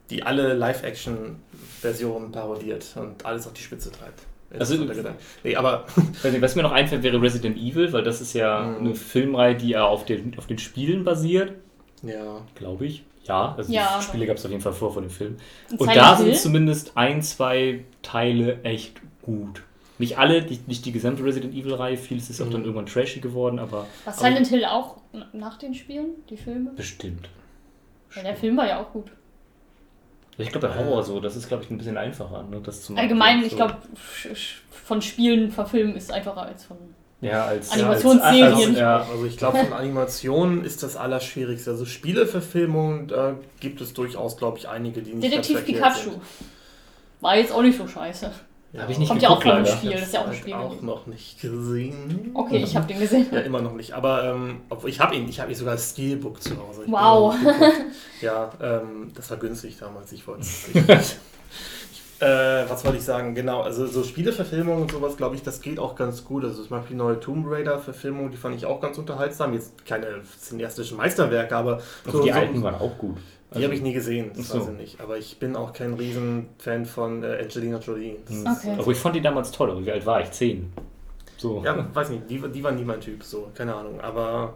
die 0.09 0.23
alle 0.23 0.53
Live-Action-Versionen 0.53 2.31
parodiert 2.31 2.85
und 2.95 3.25
alles 3.25 3.45
auf 3.47 3.53
die 3.53 3.61
Spitze 3.61 3.91
treibt. 3.91 4.21
Also- 4.59 4.75
nee, 5.43 5.55
aber 5.55 5.85
nicht, 6.23 6.41
was 6.41 6.55
mir 6.55 6.63
noch 6.63 6.71
einfällt, 6.71 7.03
wäre 7.03 7.21
Resident 7.21 7.57
Evil, 7.57 7.91
weil 7.93 8.03
das 8.03 8.21
ist 8.21 8.33
ja 8.33 8.61
Mhm. 8.61 8.77
eine 8.85 8.95
Filmreihe, 8.95 9.55
die 9.55 9.69
ja 9.69 9.85
auf 9.85 10.05
den, 10.05 10.37
auf 10.37 10.47
den 10.47 10.57
Spielen 10.59 11.03
basiert, 11.03 11.53
ja, 12.01 12.41
glaube 12.55 12.85
ich. 12.85 13.03
Ja, 13.25 13.55
also 13.55 13.71
Ja, 13.71 13.97
die 13.99 14.03
Spiele 14.03 14.25
gab 14.25 14.35
es 14.37 14.43
auf 14.45 14.51
jeden 14.51 14.61
Fall 14.63 14.73
vor, 14.73 14.91
vor 14.91 15.01
dem 15.01 15.09
Film. 15.09 15.37
Und 15.71 15.79
Und 15.79 15.87
Silent 15.89 15.97
da 15.97 16.17
Hill? 16.17 16.25
sind 16.25 16.37
zumindest 16.37 16.91
ein, 16.95 17.21
zwei 17.21 17.85
Teile 18.01 18.61
echt 18.63 18.99
gut. 19.21 19.63
Nicht 19.97 20.17
alle, 20.17 20.41
die, 20.41 20.59
nicht 20.67 20.85
die 20.85 20.91
gesamte 20.91 21.23
Resident 21.23 21.53
Evil-Reihe, 21.53 21.95
vieles 21.95 22.29
ist 22.29 22.41
auch 22.41 22.49
dann 22.49 22.61
Mhm. 22.61 22.65
irgendwann 22.65 22.85
trashy 22.87 23.21
geworden, 23.21 23.59
aber 23.59 23.87
War 24.03 24.13
Silent 24.13 24.47
Hill 24.47 24.65
auch 24.65 24.97
nach 25.31 25.57
den 25.57 25.73
Spielen, 25.73 26.09
die 26.29 26.35
Filme? 26.37 26.71
bestimmt. 26.75 27.29
Ja, 28.15 28.23
der 28.23 28.35
Film 28.35 28.57
war 28.57 28.67
ja 28.67 28.81
auch 28.81 28.91
gut. 28.91 29.05
Ich 30.37 30.49
glaube, 30.49 30.67
bei 30.67 30.75
Horror 30.75 31.03
so, 31.03 31.19
das 31.19 31.35
ist, 31.35 31.47
glaube 31.47 31.63
ich, 31.63 31.69
ein 31.69 31.77
bisschen 31.77 31.97
einfacher, 31.97 32.43
ne, 32.43 32.59
das 32.63 32.81
zu 32.81 32.93
machen. 32.93 33.03
Allgemein, 33.03 33.41
So. 33.41 33.47
ich 33.47 33.55
glaube, 33.55 33.77
von 34.71 35.01
Spielen 35.01 35.51
verfilmen 35.51 35.95
ist 35.95 36.11
einfacher 36.11 36.43
als 36.43 36.65
von. 36.65 36.77
ja, 37.21 37.45
als 37.45 37.71
Animationsserien. 37.71 38.43
als- 38.53 38.67
als- 38.67 38.77
ja, 38.77 38.97
Also 39.11 39.25
ich 39.25 39.37
glaube, 39.37 39.59
von 39.59 39.73
Animationen 39.73 40.65
ist 40.65 40.81
das 40.83 40.95
Allerschwierigste. 40.97 41.69
Also 41.71 41.85
Spieleverfilmungen, 41.85 43.07
da 43.07 43.35
gibt 43.59 43.79
es 43.81 43.93
durchaus, 43.93 44.35
glaube 44.37 44.57
ich, 44.57 44.67
einige, 44.67 45.01
die 45.01 45.13
nicht 45.13 45.23
Detektiv 45.31 45.63
Pikachu. 45.65 46.09
sind. 46.11 46.21
War 47.21 47.37
jetzt 47.37 47.51
auch 47.53 47.61
nicht 47.61 47.77
so 47.77 47.87
scheiße. 47.87 48.31
Hab 48.75 48.89
ich 48.89 48.97
nicht 48.97 49.07
Kommt 49.07 49.21
ja 49.21 49.29
auch 49.29 49.39
geguckt, 49.39 49.43
von 49.43 49.51
einem 49.57 49.65
leider. 49.65 49.77
Spiel, 49.77 49.91
das 49.91 50.01
ist 50.01 50.13
ja 50.13 50.21
auch 50.21 50.27
ein 50.27 50.33
Spiel. 50.33 50.53
auch 50.53 50.81
noch 50.81 51.05
nicht 51.05 51.39
gesehen. 51.39 52.31
Okay, 52.33 52.57
ich 52.57 52.75
habe 52.75 52.87
den 52.87 52.99
gesehen. 52.99 53.27
Ja, 53.31 53.39
immer 53.41 53.61
noch 53.61 53.73
nicht. 53.73 53.93
Aber 53.93 54.23
ähm, 54.23 54.61
obwohl 54.69 54.89
ich 54.89 54.99
habe 54.99 55.15
ihn, 55.15 55.29
ich 55.29 55.39
habe 55.39 55.51
ihn 55.51 55.57
sogar 55.57 55.73
als 55.73 55.91
Steelbook 55.91 56.41
zu 56.41 56.51
Hause. 56.57 56.83
Ich 56.85 56.91
Wow. 56.91 57.35
Ja, 58.21 58.51
ähm, 58.61 59.11
das 59.13 59.29
war 59.29 59.37
günstig 59.37 59.77
damals. 59.79 60.11
Ich 60.11 60.25
wollte 60.27 60.41
es. 60.41 61.17
Äh, 62.19 62.69
was 62.69 62.85
wollte 62.85 62.99
ich 62.99 63.03
sagen? 63.03 63.35
Genau, 63.35 63.61
also 63.61 63.85
so 63.85 64.01
Spieleverfilmungen 64.01 64.83
und 64.83 64.91
sowas, 64.91 65.17
glaube 65.17 65.35
ich, 65.35 65.43
das 65.43 65.59
geht 65.59 65.77
auch 65.77 65.93
ganz 65.93 66.23
gut. 66.23 66.45
Also 66.45 66.61
zum 66.61 66.69
Beispiel 66.69 66.95
die 66.95 67.03
neue 67.03 67.19
Tomb 67.19 67.45
Raider-Verfilmung, 67.49 68.31
die 68.31 68.37
fand 68.37 68.55
ich 68.55 68.65
auch 68.65 68.79
ganz 68.79 68.97
unterhaltsam. 68.97 69.53
Jetzt 69.53 69.85
keine 69.85 70.21
cineastischen 70.39 70.95
Meisterwerke, 70.95 71.53
aber 71.53 71.81
Also 72.05 72.23
die 72.23 72.31
alten 72.31 72.63
waren 72.63 72.75
auch 72.75 72.97
gut. 72.97 73.17
Die 73.59 73.63
habe 73.65 73.75
ich 73.75 73.81
nie 73.81 73.93
gesehen, 73.93 74.31
das 74.35 74.47
so. 74.49 74.59
weiß 74.59 74.69
ich 74.69 74.77
nicht. 74.77 75.01
Aber 75.01 75.17
ich 75.17 75.37
bin 75.39 75.55
auch 75.55 75.73
kein 75.73 75.93
Riesen-Fan 75.93 76.85
von 76.85 77.23
äh, 77.23 77.39
Angelina 77.41 77.77
Jolie. 77.79 78.17
Okay. 78.29 78.75
Aber 78.77 78.91
ich 78.91 78.97
fand 78.97 79.15
die 79.15 79.21
damals 79.21 79.51
toll, 79.51 79.71
aber 79.71 79.85
wie 79.85 79.91
alt 79.91 80.05
war 80.05 80.21
ich? 80.21 80.31
Zehn. 80.31 80.71
So. 81.37 81.61
Ja, 81.63 81.85
weiß 81.93 82.09
nicht, 82.09 82.29
die, 82.29 82.39
die 82.39 82.63
war 82.63 82.71
nie 82.71 82.83
mein 82.85 83.01
Typ, 83.01 83.23
so, 83.23 83.49
keine 83.53 83.75
Ahnung. 83.75 83.99
Aber 84.01 84.53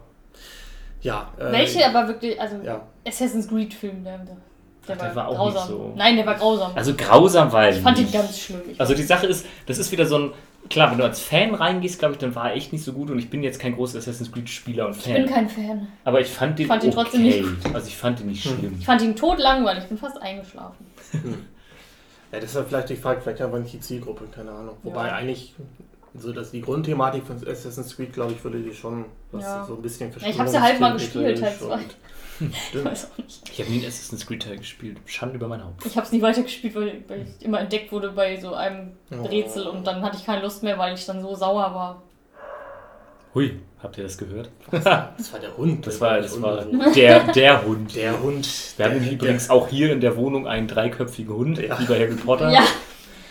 ja. 1.02 1.30
äh, 1.38 1.52
Welche 1.52 1.86
aber 1.86 2.08
wirklich, 2.08 2.40
also 2.40 2.56
Ja. 2.64 2.80
Assassin's 3.06 3.48
Creed-Film, 3.48 4.04
der, 4.04 4.18
der, 4.18 4.36
Ach, 4.82 4.86
der 4.86 4.98
war, 5.00 5.16
war 5.16 5.28
auch 5.28 5.34
grausam. 5.36 5.54
nicht 5.54 5.68
so- 5.68 5.92
Nein, 5.96 6.16
der 6.16 6.26
war 6.26 6.34
grausam. 6.34 6.72
Also 6.74 6.94
grausam 6.96 7.52
war 7.52 7.64
er 7.66 7.76
ich 7.76 7.80
fand 7.82 7.98
ihn 7.98 8.10
ganz 8.10 8.38
schlimm. 8.38 8.62
Ich 8.70 8.80
Also 8.80 8.94
die 8.94 9.02
Sache 9.02 9.26
ist, 9.26 9.44
das 9.66 9.78
ist 9.78 9.92
wieder 9.92 10.06
so 10.06 10.16
ein 10.18 10.32
klar, 10.70 10.90
wenn 10.90 10.98
du 10.98 11.04
als 11.04 11.20
Fan 11.20 11.54
reingehst, 11.54 11.98
glaube 11.98 12.14
ich, 12.14 12.18
dann 12.18 12.34
war 12.34 12.50
er 12.50 12.56
echt 12.56 12.72
nicht 12.72 12.84
so 12.84 12.92
gut 12.92 13.10
und 13.10 13.18
ich 13.18 13.30
bin 13.30 13.42
jetzt 13.42 13.58
kein 13.58 13.74
großer 13.74 13.98
Assassin's 13.98 14.30
Creed-Spieler 14.32 14.86
und 14.86 14.96
Fan. 14.96 15.16
Ich 15.16 15.22
bin 15.24 15.32
kein 15.32 15.48
Fan. 15.48 15.88
Aber 16.04 16.20
ich 16.20 16.28
fand 16.28 16.58
den, 16.58 16.66
fand 16.66 16.84
ihn 16.84 16.90
okay. 16.90 17.02
trotzdem 17.02 17.22
nicht 17.22 17.42
gut. 17.42 17.74
Also 17.74 17.88
ich 17.88 17.96
fand 17.96 18.20
ihn 18.20 18.26
nicht 18.26 18.44
hm. 18.44 18.58
schlimm. 18.58 18.76
Ich 18.78 18.86
fand 18.86 19.02
ihn 19.02 19.16
totlangweilig, 19.16 19.84
ich 19.84 19.88
bin 19.88 19.98
fast 19.98 20.20
eingeschlafen. 20.20 20.86
Hm. 21.12 21.44
ja, 22.32 22.40
deshalb 22.40 22.68
vielleicht 22.68 22.90
die 22.90 22.96
Frage, 22.96 23.20
vielleicht 23.20 23.40
einfach 23.40 23.58
nicht 23.58 23.72
die 23.72 23.80
Zielgruppe, 23.80 24.24
keine 24.34 24.50
Ahnung. 24.52 24.76
Wobei 24.82 25.08
ja. 25.08 25.14
eigentlich 25.14 25.54
so 26.14 26.32
dass 26.32 26.50
die 26.50 26.60
Grundthematik 26.60 27.26
von 27.26 27.36
Assassin's 27.36 27.96
Creed, 27.96 28.12
glaube 28.12 28.32
ich, 28.32 28.42
würde 28.42 28.60
die 28.60 28.74
schon 28.74 29.04
ja. 29.32 29.64
so 29.64 29.74
ein 29.74 29.82
bisschen 29.82 30.10
verstehen. 30.10 30.32
Ich 30.32 30.38
habe 30.38 30.48
sie 30.48 30.56
ja 30.56 30.62
halt 30.62 30.80
mal 30.80 30.92
gespielt, 30.92 31.38
Teil 31.38 31.54
2. 31.56 31.78
Hm. 32.38 32.52
Ich 32.72 32.84
weiß 32.84 33.10
auch 33.12 33.18
nicht. 33.18 33.48
Ich 33.50 33.60
habe 33.60 33.70
nie 33.70 33.80
ein 33.80 33.88
Assassin's 33.88 34.26
Creed 34.26 34.42
Teil 34.42 34.58
gespielt. 34.58 34.98
Schande 35.06 35.36
über 35.36 35.48
mein 35.48 35.64
Haupt. 35.64 35.84
Ich 35.84 35.96
habe 35.96 36.06
es 36.06 36.12
nie 36.12 36.22
weitergespielt, 36.22 36.74
weil, 36.74 37.04
weil 37.08 37.22
ich 37.22 37.44
immer 37.44 37.60
entdeckt 37.60 37.90
wurde 37.92 38.10
bei 38.12 38.36
so 38.36 38.54
einem 38.54 38.92
oh. 39.10 39.22
Rätsel 39.26 39.66
und 39.66 39.86
dann 39.86 40.02
hatte 40.02 40.16
ich 40.18 40.24
keine 40.24 40.42
Lust 40.42 40.62
mehr, 40.62 40.78
weil 40.78 40.94
ich 40.94 41.04
dann 41.06 41.20
so 41.20 41.34
sauer 41.34 41.74
war. 41.74 42.02
Hui, 43.34 43.60
habt 43.82 43.98
ihr 43.98 44.04
das 44.04 44.16
gehört? 44.16 44.50
Das 44.70 45.32
war 45.32 45.40
der 45.40 45.56
Hund. 45.56 45.86
Das 45.86 46.00
war, 46.00 46.20
das 46.20 46.40
war 46.40 46.64
der, 46.64 47.32
der 47.32 47.64
Hund. 47.64 47.94
Der 47.94 48.22
Hund. 48.22 48.48
Wir 48.76 48.86
der, 48.86 48.94
haben 48.94 49.08
übrigens 49.08 49.46
der. 49.46 49.56
auch 49.56 49.68
hier 49.68 49.92
in 49.92 50.00
der 50.00 50.16
Wohnung 50.16 50.46
einen 50.46 50.66
dreiköpfigen 50.66 51.34
Hund, 51.34 51.58
ja. 51.58 51.78
lieber 51.78 51.94
bei 51.94 52.00
Harry 52.00 52.14
Potter. 52.14 52.50
Ja. 52.50 52.64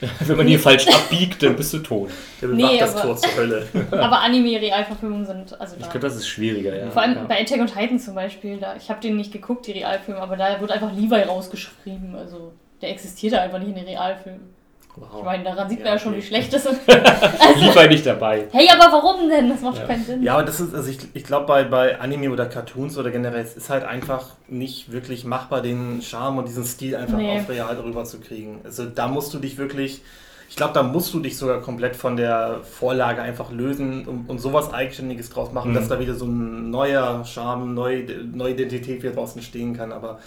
Wenn 0.19 0.37
man 0.37 0.47
hier 0.47 0.59
falsch 0.59 0.87
abbiegt, 0.87 1.41
dann 1.41 1.55
bist 1.55 1.73
du 1.73 1.79
tot. 1.79 2.09
Bewacht 2.39 2.55
Nee, 2.55 2.77
das 2.79 2.93
aber- 2.95 3.01
Tor 3.01 3.17
zur 3.17 3.35
Hölle. 3.35 3.67
aber 3.91 4.21
Anime-Realverfilmungen 4.21 5.25
sind, 5.25 5.59
also 5.59 5.75
Ich 5.75 5.81
da. 5.83 5.89
glaube, 5.91 6.07
das 6.07 6.15
ist 6.15 6.27
schwieriger, 6.27 6.75
ja. 6.77 6.91
Vor 6.91 7.01
allem 7.01 7.15
ja. 7.15 7.23
bei 7.23 7.41
Attack 7.41 7.59
on 7.59 7.67
Titan 7.67 7.99
zum 7.99 8.15
Beispiel, 8.15 8.57
da, 8.57 8.75
ich 8.75 8.89
habe 8.89 9.01
den 9.01 9.15
nicht 9.17 9.31
geguckt, 9.31 9.65
die 9.67 9.71
Realfilme, 9.73 10.19
aber 10.21 10.35
da 10.37 10.59
wird 10.61 10.71
einfach 10.71 10.91
Levi 10.93 11.15
rausgeschrieben. 11.21 12.15
Also 12.15 12.53
der 12.81 12.91
existiert 12.91 13.33
da 13.33 13.41
einfach 13.41 13.59
nicht 13.59 13.69
in 13.69 13.75
den 13.75 13.85
Realfilmen. 13.85 14.56
Ich 14.99 15.13
Wow. 15.13 15.23
meine, 15.23 15.43
daran 15.43 15.69
sieht 15.69 15.79
Ja, 15.79 15.85
man 15.85 15.93
ja 15.93 15.99
schon, 15.99 16.13
okay. 16.13 16.21
wie 16.21 16.25
schlecht 16.25 16.53
das 16.53 16.65
ist. 16.65 16.81
Lieber 17.55 17.87
nicht 17.87 18.05
dabei. 18.05 18.45
hey, 18.51 18.67
aber 18.69 18.91
warum 18.91 19.29
denn? 19.29 19.49
Das 19.49 19.61
macht 19.61 19.77
Ja. 19.77 19.85
keinen 19.85 20.03
Sinn. 20.03 20.23
Ja, 20.23 20.33
aber 20.33 20.43
das 20.43 20.59
ist, 20.59 20.73
also 20.73 20.89
ich, 20.89 20.97
ich 21.13 21.23
glaube, 21.23 21.45
bei, 21.45 21.63
bei 21.63 21.99
Anime 21.99 22.31
oder 22.31 22.45
Cartoons 22.47 22.97
oder 22.97 23.11
generell, 23.11 23.41
es 23.41 23.55
ist 23.55 23.69
halt 23.69 23.83
einfach 23.83 24.25
nicht 24.47 24.91
wirklich 24.91 25.23
machbar, 25.23 25.61
den 25.61 26.01
Charme 26.01 26.39
und 26.39 26.47
diesen 26.47 26.63
Stil 26.65 26.95
einfach 26.95 27.17
Nee. 27.17 27.39
auf 27.39 27.47
real 27.49 27.75
drüber 27.75 28.03
zu 28.05 28.19
kriegen. 28.19 28.59
Also 28.63 28.85
da 28.85 29.07
musst 29.07 29.33
du 29.33 29.39
dich 29.39 29.57
wirklich, 29.57 30.01
ich 30.49 30.55
glaube, 30.55 30.73
da 30.73 30.81
musst 30.83 31.13
du 31.13 31.19
dich 31.19 31.37
sogar 31.37 31.61
komplett 31.61 31.95
von 31.95 32.17
der 32.17 32.61
Vorlage 32.63 33.21
einfach 33.21 33.51
lösen 33.51 34.05
und, 34.07 34.29
und 34.29 34.39
sowas 34.39 34.73
Eigenständiges 34.73 35.29
draus 35.29 35.51
machen, 35.51 35.71
Mhm. 35.71 35.75
dass 35.75 35.87
da 35.89 35.99
wieder 35.99 36.15
so 36.15 36.25
ein 36.25 36.69
neuer 36.71 37.23
Charme, 37.25 37.73
neue, 37.73 38.03
neue 38.33 38.53
Identität 38.53 39.03
wieder 39.03 39.13
draußen 39.13 39.41
stehen 39.41 39.75
kann. 39.77 39.91
Aber 39.91 40.19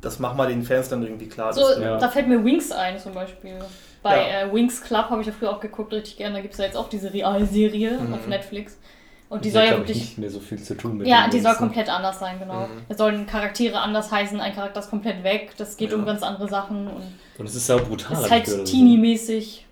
das 0.00 0.18
macht 0.20 0.36
mal 0.36 0.46
den 0.48 0.62
Fans 0.62 0.88
dann 0.90 1.02
irgendwie 1.02 1.28
klar. 1.28 1.52
So, 1.52 1.62
ja. 1.80 1.96
da 1.98 2.08
fällt 2.08 2.28
mir 2.28 2.44
Wings 2.44 2.70
ein 2.72 2.98
zum 2.98 3.14
Beispiel. 3.14 3.54
Bei 4.02 4.16
Ja. 4.16 4.40
äh, 4.42 4.52
Wings 4.54 4.80
Club 4.82 5.10
habe 5.10 5.20
ich 5.20 5.26
ja 5.26 5.32
früher 5.32 5.50
auch 5.50 5.60
geguckt, 5.60 5.92
richtig 5.92 6.16
gerne. 6.16 6.36
Da 6.36 6.40
gibt 6.40 6.54
es 6.54 6.58
ja 6.58 6.66
jetzt 6.66 6.76
auch 6.76 6.88
diese 6.88 7.12
Realserie 7.12 7.98
Mhm. 7.98 8.14
auf 8.14 8.26
Netflix. 8.26 8.78
Und 9.28 9.44
die 9.44 9.48
Die 9.48 9.52
soll 9.52 9.64
ja 9.64 9.68
glaub 9.74 9.82
ich, 9.82 9.88
wirklich. 9.88 10.04
nicht 10.04 10.18
mehr 10.18 10.30
so 10.30 10.40
viel 10.40 10.62
zu 10.62 10.74
tun 10.74 10.96
mit 10.96 11.06
Ja, 11.06 11.28
die 11.28 11.38
soll 11.40 11.52
ne? 11.52 11.58
komplett 11.58 11.90
anders 11.90 12.18
sein, 12.18 12.38
genau. 12.38 12.60
Mhm. 12.62 12.82
Es 12.88 12.96
sollen 12.96 13.26
Charaktere 13.26 13.78
anders 13.78 14.10
heißen, 14.10 14.40
ein 14.40 14.54
Charakter 14.54 14.80
ist 14.80 14.88
komplett 14.88 15.22
weg, 15.22 15.52
das 15.58 15.76
geht 15.76 15.90
Ja. 15.90 15.96
um 15.96 16.06
ganz 16.06 16.22
andere 16.22 16.48
Sachen 16.48 16.86
und 16.86 17.02
Und 17.38 17.46
es 17.46 17.54
ist 17.54 17.66
sau 17.66 17.78
brutal. 17.78 18.12
ist 18.16 18.24
hab 18.24 18.30
halt 18.30 18.46
so. 18.46 18.64
teenie-mäßig. 18.64 19.64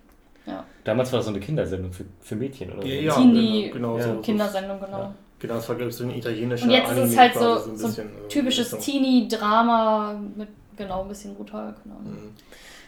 Damals 0.85 1.11
war 1.11 1.18
das 1.18 1.27
so 1.27 1.33
eine 1.33 1.41
Kindersendung 1.41 1.93
für, 1.93 2.05
für 2.20 2.37
Mädchen 2.37 2.70
oder 2.72 2.83
so. 2.83 2.87
Ja, 2.89 2.95
ja, 3.01 3.14
Teenie- 3.14 3.70
genau, 3.70 3.99
Ja. 3.99 4.05
so. 4.05 4.20
Kindersendung, 4.20 4.79
genau. 4.79 4.99
Ja. 4.99 5.14
Genau, 5.41 5.55
das 5.55 5.68
war, 5.68 5.74
glaube 5.77 5.91
ich, 5.91 5.97
so 5.97 6.05
ein 6.05 6.11
italienischer 6.14 6.64
Und 6.64 6.70
jetzt 6.70 6.85
ist 6.93 6.93
es 6.93 6.99
Anime 7.03 7.16
halt 7.20 7.33
quasi, 7.33 7.45
so- 7.64 7.70
ein 7.70 7.77
so 7.77 7.87
bisschen, 7.89 8.07
äh, 8.07 8.29
Typisches 8.29 8.70
Teenie-Drama 8.79 10.20
mit, 10.37 10.49
genau, 10.77 11.03
ein 11.03 11.09
bisschen 11.09 11.35
brutal, 11.35 11.74
genau. 11.83 11.97
Mhm. 12.05 12.35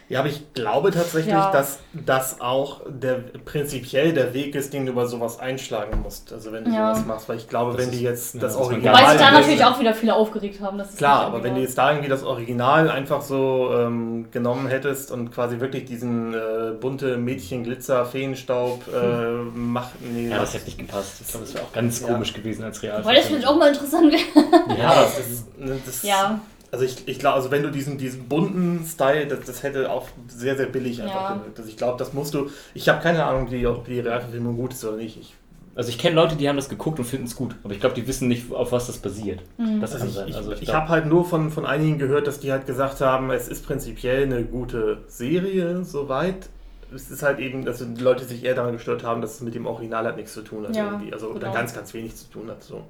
Ja, 0.09 0.19
aber 0.21 0.29
ich 0.29 0.53
glaube 0.55 0.89
tatsächlich, 0.89 1.31
Ja. 1.33 1.51
dass 1.51 1.77
das 1.93 2.41
auch 2.41 2.81
der 2.87 3.15
prinzipiell 3.45 4.11
der 4.11 4.33
Weg 4.33 4.55
ist, 4.55 4.73
den 4.73 4.87
du 4.87 4.91
über 4.93 5.05
sowas 5.07 5.39
einschlagen 5.39 6.01
musst. 6.01 6.33
Also 6.33 6.51
wenn 6.51 6.65
du 6.65 6.71
Ja. 6.71 6.95
sowas 6.95 7.05
machst, 7.07 7.29
weil 7.29 7.37
ich 7.37 7.47
glaube, 7.47 7.73
Das 7.77 7.81
wenn 7.85 7.91
die 7.91 8.01
jetzt 8.01 8.33
ja, 8.33 8.41
das 8.41 8.55
man 8.55 8.63
Original. 8.63 8.93
Wobei 8.95 9.11
sich 9.11 9.19
da 9.21 9.31
natürlich 9.31 9.59
das- 9.59 9.67
auch 9.75 9.79
wieder 9.79 9.93
viele 9.93 10.15
aufgeregt 10.15 10.61
haben. 10.61 10.79
Das 10.79 10.89
ist 10.89 10.97
Klar, 10.97 11.25
aber 11.25 11.43
wenn 11.43 11.53
du 11.53 11.61
jetzt 11.61 11.77
da 11.77 11.91
irgendwie 11.91 12.09
das 12.09 12.23
Original 12.23 12.89
einfach 12.89 13.21
so 13.21 13.69
ähm, 13.77 14.31
genommen 14.31 14.67
hättest 14.67 15.11
und 15.11 15.31
quasi 15.31 15.59
wirklich 15.59 15.85
diesen 15.85 16.33
äh, 16.33 16.71
bunte 16.79 17.17
Mädchen 17.17 17.63
Glitzer 17.63 18.03
Feenstaub 18.05 18.81
äh, 18.87 19.27
mach, 19.53 19.89
nee, 20.01 20.29
Ja, 20.29 20.39
das 20.39 20.55
hätte 20.55 20.65
nicht 20.65 20.79
gepasst. 20.79 21.21
Ich 21.21 21.27
glaube, 21.27 21.45
das 21.45 21.53
wäre 21.53 21.65
auch 21.65 21.71
ganz 21.71 22.01
Ja. 22.01 22.07
komisch 22.07 22.33
gewesen 22.33 22.63
als 22.63 22.81
Real. 22.81 23.05
Weil 23.05 23.15
das 23.17 23.25
vielleicht 23.27 23.47
auch 23.47 23.55
mal 23.57 23.69
interessant 23.69 24.11
wäre. 24.11 24.75
ja, 24.79 24.95
das 25.03 25.19
ist, 25.19 25.45
das, 25.85 26.01
Ja, 26.03 26.39
Also 26.71 26.85
ich, 26.85 27.07
ich 27.07 27.17
glaube, 27.19 27.35
also 27.35 27.49
wenn 27.51 27.63
du 27.63 27.71
diesen, 27.71 27.97
diesen 27.97 28.27
bunten 28.29 28.85
Style, 28.85 29.25
das, 29.27 29.39
das 29.45 29.63
hätte 29.63 29.89
auch 29.91 30.07
sehr, 30.27 30.55
sehr 30.55 30.67
billig 30.67 31.01
einfach 31.01 31.31
Ja. 31.31 31.33
gewirkt. 31.37 31.57
Also 31.57 31.69
ich 31.69 31.77
glaube, 31.77 31.97
das 31.97 32.13
musst 32.13 32.33
du. 32.33 32.49
Ich 32.73 32.87
habe 32.89 33.01
keine 33.01 33.25
Ahnung, 33.25 33.49
wie, 33.51 33.65
ob 33.65 33.85
die 33.85 33.99
Realverfilmung 33.99 34.55
gut 34.55 34.73
ist 34.73 34.85
oder 34.85 34.97
nicht. 34.97 35.17
Ich, 35.19 35.33
Also 35.75 35.89
ich 35.89 35.97
kenne 35.97 36.15
Leute, 36.15 36.35
die 36.35 36.47
haben 36.47 36.57
das 36.57 36.69
geguckt 36.69 36.99
und 36.99 37.05
finden 37.05 37.25
es 37.25 37.35
gut, 37.35 37.55
aber 37.63 37.73
ich 37.73 37.79
glaube, 37.79 37.95
die 37.95 38.05
wissen 38.07 38.27
nicht, 38.27 38.51
auf 38.53 38.71
was 38.71 38.85
das 38.87 38.97
basiert. 38.99 39.39
Mhm. 39.57 39.81
Das 39.81 39.93
also 39.93 39.99
kann 40.05 40.09
ich, 40.09 40.15
sein. 40.15 40.27
ich, 40.27 40.35
Also 40.35 40.51
ich, 40.51 40.61
glaub- 40.61 40.75
habe 40.75 40.89
halt 40.89 41.05
nur 41.07 41.25
von, 41.25 41.49
von 41.49 41.65
einigen 41.65 41.97
gehört, 41.97 42.27
dass 42.27 42.39
die 42.39 42.51
halt 42.51 42.67
gesagt 42.67 43.01
haben, 43.01 43.31
es 43.31 43.47
ist 43.47 43.65
prinzipiell 43.65 44.23
eine 44.23 44.43
gute 44.43 44.99
Serie, 45.07 45.83
soweit. 45.83 46.49
Es 46.93 47.09
ist 47.11 47.21
halt 47.23 47.39
eben, 47.39 47.65
dass 47.65 47.79
die 47.79 48.01
Leute 48.01 48.25
sich 48.25 48.43
eher 48.43 48.55
daran 48.55 48.73
gestört 48.73 49.03
haben, 49.03 49.21
dass 49.21 49.35
es 49.35 49.41
mit 49.41 49.53
dem 49.55 49.65
Original 49.67 50.05
halt 50.05 50.17
nichts 50.17 50.33
zu 50.33 50.41
tun 50.41 50.67
hat. 50.67 50.75
Ja, 50.75 50.85
irgendwie. 50.91 51.13
Also 51.13 51.27
oder 51.29 51.39
genau. 51.39 51.53
ganz, 51.53 51.73
ganz 51.73 51.93
wenig 51.93 52.15
zu 52.15 52.29
tun 52.31 52.49
hat. 52.49 52.63
So. 52.63 52.83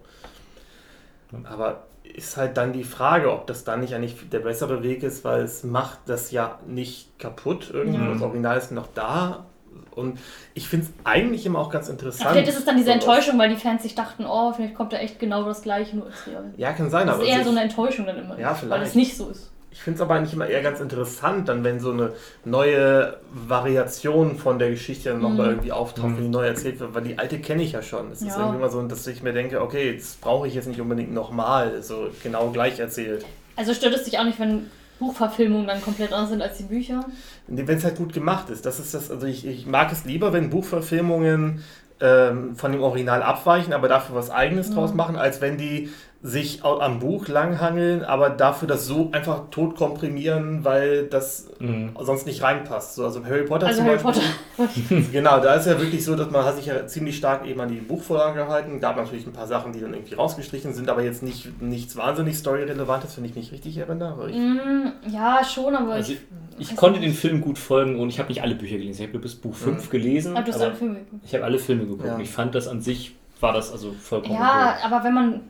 Aber 1.43 1.83
ist 2.13 2.37
halt 2.37 2.57
dann 2.57 2.73
die 2.73 2.83
Frage, 2.83 3.31
ob 3.31 3.47
das 3.47 3.63
dann 3.63 3.79
nicht 3.81 3.93
eigentlich 3.93 4.15
der 4.29 4.39
bessere 4.39 4.83
Weg 4.83 5.03
ist, 5.03 5.23
weil 5.23 5.43
es 5.43 5.63
macht 5.63 5.99
das 6.07 6.31
ja 6.31 6.59
nicht 6.67 7.17
kaputt. 7.19 7.69
Irgendwie 7.73 7.99
Ja. 7.99 8.11
das 8.13 8.21
Original 8.21 8.57
ist 8.57 8.71
noch 8.71 8.87
da. 8.93 9.45
Und 9.91 10.19
ich 10.53 10.67
finde 10.67 10.85
es 10.87 10.91
eigentlich 11.05 11.45
immer 11.45 11.59
auch 11.59 11.69
ganz 11.69 11.89
interessant. 11.89 12.31
vielleicht 12.31 12.49
ist 12.49 12.57
es 12.57 12.65
dann 12.65 12.77
diese. 12.77 12.91
Enttäuschung, 12.91 13.37
weil 13.37 13.49
die 13.49 13.55
Fans 13.55 13.83
sich 13.83 13.95
dachten, 13.95 14.25
oh, 14.25 14.51
vielleicht 14.53 14.75
kommt 14.75 14.93
da 14.93 14.97
echt 14.97 15.19
genau 15.19 15.43
das 15.43 15.61
Gleiche, 15.61 15.97
nur 15.97 16.07
als 16.07 16.25
Real. 16.25 16.53
Ja, 16.57 16.73
kann 16.73 16.89
sein, 16.89 17.05
Das 17.07 17.15
aber 17.15 17.23
ist 17.23 17.29
eher 17.29 17.39
es 17.39 17.45
so 17.45 17.51
eine 17.51 17.61
Enttäuschung 17.61 18.05
dann 18.05 18.17
immer. 18.17 18.39
Ja, 18.39 18.49
Weil 18.49 18.55
vielleicht. 18.55 18.85
es 18.87 18.95
nicht 18.95 19.15
so 19.17 19.29
ist. 19.29 19.51
Ich 19.71 19.81
finde 19.83 19.97
es 19.97 20.01
aber 20.01 20.15
eigentlich 20.15 20.33
immer 20.33 20.47
eher 20.47 20.63
ganz 20.63 20.79
interessant, 20.79 21.47
dann 21.47 21.63
wenn 21.63 21.79
so 21.79 21.91
eine 21.91 22.13
neue 22.43 23.17
Variation 23.31 24.37
von 24.37 24.57
der 24.59 24.71
Geschichte 24.71 25.09
dann 25.09 25.21
nochmal 25.21 25.45
Mhm. 25.47 25.51
irgendwie 25.53 25.71
auftaucht, 25.71 26.07
Mhm. 26.09 26.17
wenn 26.17 26.23
die 26.23 26.29
neu 26.29 26.45
erzählt 26.47 26.79
wird, 26.79 26.93
weil 26.95 27.03
die 27.03 27.17
alte 27.19 27.39
kenne 27.39 27.61
ich 27.63 27.73
ja 27.73 27.81
schon. 27.81 28.11
Es 28.11 28.21
ist 28.21 28.29
Ja. 28.35 28.37
irgendwie 28.39 28.57
immer 28.57 28.69
so, 28.69 28.81
dass 28.81 29.05
ich 29.07 29.21
mir 29.21 29.33
denke, 29.33 29.61
okay, 29.61 29.95
das 29.95 30.15
brauche 30.15 30.47
ich 30.47 30.55
jetzt 30.55 30.67
nicht 30.67 30.81
unbedingt 30.81 31.13
nochmal, 31.13 31.81
so 31.83 32.09
genau 32.23 32.49
gleich 32.49 32.79
erzählt. 32.79 33.25
Also 33.55 33.73
stört 33.73 33.93
es 33.93 34.03
dich 34.05 34.17
auch 34.17 34.23
nicht, 34.23 34.39
wenn 34.39 34.71
Buchverfilmungen 34.99 35.67
dann 35.67 35.81
komplett 35.81 36.11
anders 36.13 36.29
sind 36.29 36.41
als 36.41 36.57
die 36.57 36.63
Bücher? 36.63 37.05
Wenn 37.47 37.77
es 37.77 37.83
halt 37.83 37.95
gut 37.95 38.11
gemacht 38.13 38.49
ist. 38.49 38.65
Das 38.65 38.79
ist 38.79 38.93
das, 38.93 39.11
also 39.11 39.27
ich, 39.27 39.45
ich 39.47 39.65
mag 39.65 39.91
es 39.91 40.03
lieber, 40.03 40.33
wenn 40.33 40.49
Buchverfilmungen 40.49 41.63
ähm, 42.01 42.55
von 42.55 42.71
dem 42.71 42.81
Original 42.81 43.21
abweichen, 43.21 43.73
aber 43.73 43.87
dafür 43.89 44.15
was 44.15 44.29
eigenes 44.29 44.69
Mhm. 44.69 44.75
draus 44.75 44.93
machen, 44.93 45.15
als 45.17 45.41
wenn 45.41 45.57
die 45.57 45.89
sich 46.21 46.65
am 46.65 46.99
Buch 46.99 47.29
langhangeln, 47.29 48.03
aber 48.03 48.29
dafür 48.29 48.67
das 48.67 48.85
so 48.85 49.07
einfach 49.13 49.43
tot 49.51 49.77
komprimieren, 49.77 50.65
weil 50.65 51.03
das 51.05 51.47
Mhm. 51.59 51.91
sonst 52.01 52.25
nicht 52.25 52.41
reinpasst. 52.43 52.95
So, 52.95 53.05
also 53.05 53.23
Harry 53.23 53.43
Potter 53.45 53.67
Also 53.67 53.79
zum 53.79 53.87
Harry 53.87 54.03
Beispiel. 54.03 54.23
Potter. 54.57 55.05
Genau, 55.13 55.39
da 55.39 55.53
ist 55.53 55.65
ja 55.67 55.79
wirklich 55.79 56.03
so, 56.03 56.17
dass 56.17 56.29
man 56.29 56.43
hat 56.43 56.57
sich 56.57 56.65
ja 56.65 56.85
ziemlich 56.87 57.15
stark 57.15 57.45
eben 57.47 57.61
an 57.61 57.69
die 57.69 57.75
Buchvorlage 57.79 58.39
gehalten. 58.39 58.81
Gab 58.81 58.97
natürlich 58.97 59.25
ein 59.27 59.31
paar 59.31 59.47
Sachen, 59.47 59.71
die 59.71 59.79
dann 59.79 59.93
irgendwie 59.93 60.15
rausgestrichen 60.15 60.73
sind, 60.73 60.89
aber 60.89 61.03
jetzt 61.03 61.23
nicht 61.23 61.61
nichts 61.61 61.95
wahnsinnig 61.95 62.35
storyrelevantes, 62.37 63.15
wenn 63.15 63.23
ich 63.23 63.35
mich 63.35 63.53
richtig 63.53 63.77
erinnere. 63.77 64.29
Ich, 64.29 64.35
Mm, 64.35 64.91
ja, 65.09 65.41
schon, 65.45 65.73
aber 65.73 65.93
Also 65.93 66.11
ich. 66.11 66.19
ich 66.57 66.75
konnte 66.75 66.99
den 66.99 67.13
Film 67.13 67.39
gut 67.39 67.57
folgen 67.57 67.97
und 67.97 68.09
ich 68.09 68.19
habe 68.19 68.27
nicht 68.27 68.41
alle 68.43 68.55
Bücher 68.55 68.77
gelesen. 68.77 69.03
Ich 69.03 69.07
habe 69.07 69.19
bis 69.19 69.35
Buch 69.35 69.55
5 69.55 69.89
gelesen, 69.89 70.35
Ah, 70.35 70.41
du 70.41 70.47
hast 70.51 70.57
aber 70.57 70.65
alle 70.65 70.75
Filme 70.75 70.95
geguckt. 70.95 71.21
ich 71.25 71.33
habe 71.33 71.43
alle 71.45 71.59
Filme 71.59 71.83
geguckt 71.85 72.05
Ja. 72.05 72.15
und 72.15 72.21
ich 72.21 72.29
fand 72.29 72.55
das 72.55 72.67
an 72.67 72.81
sich, 72.81 73.15
war 73.39 73.53
das 73.53 73.71
also 73.71 73.93
vollkommen 73.93 74.35
Ja, 74.35 74.75
okay. 74.77 74.93
aber 74.93 75.03
wenn 75.05 75.13
man. 75.13 75.41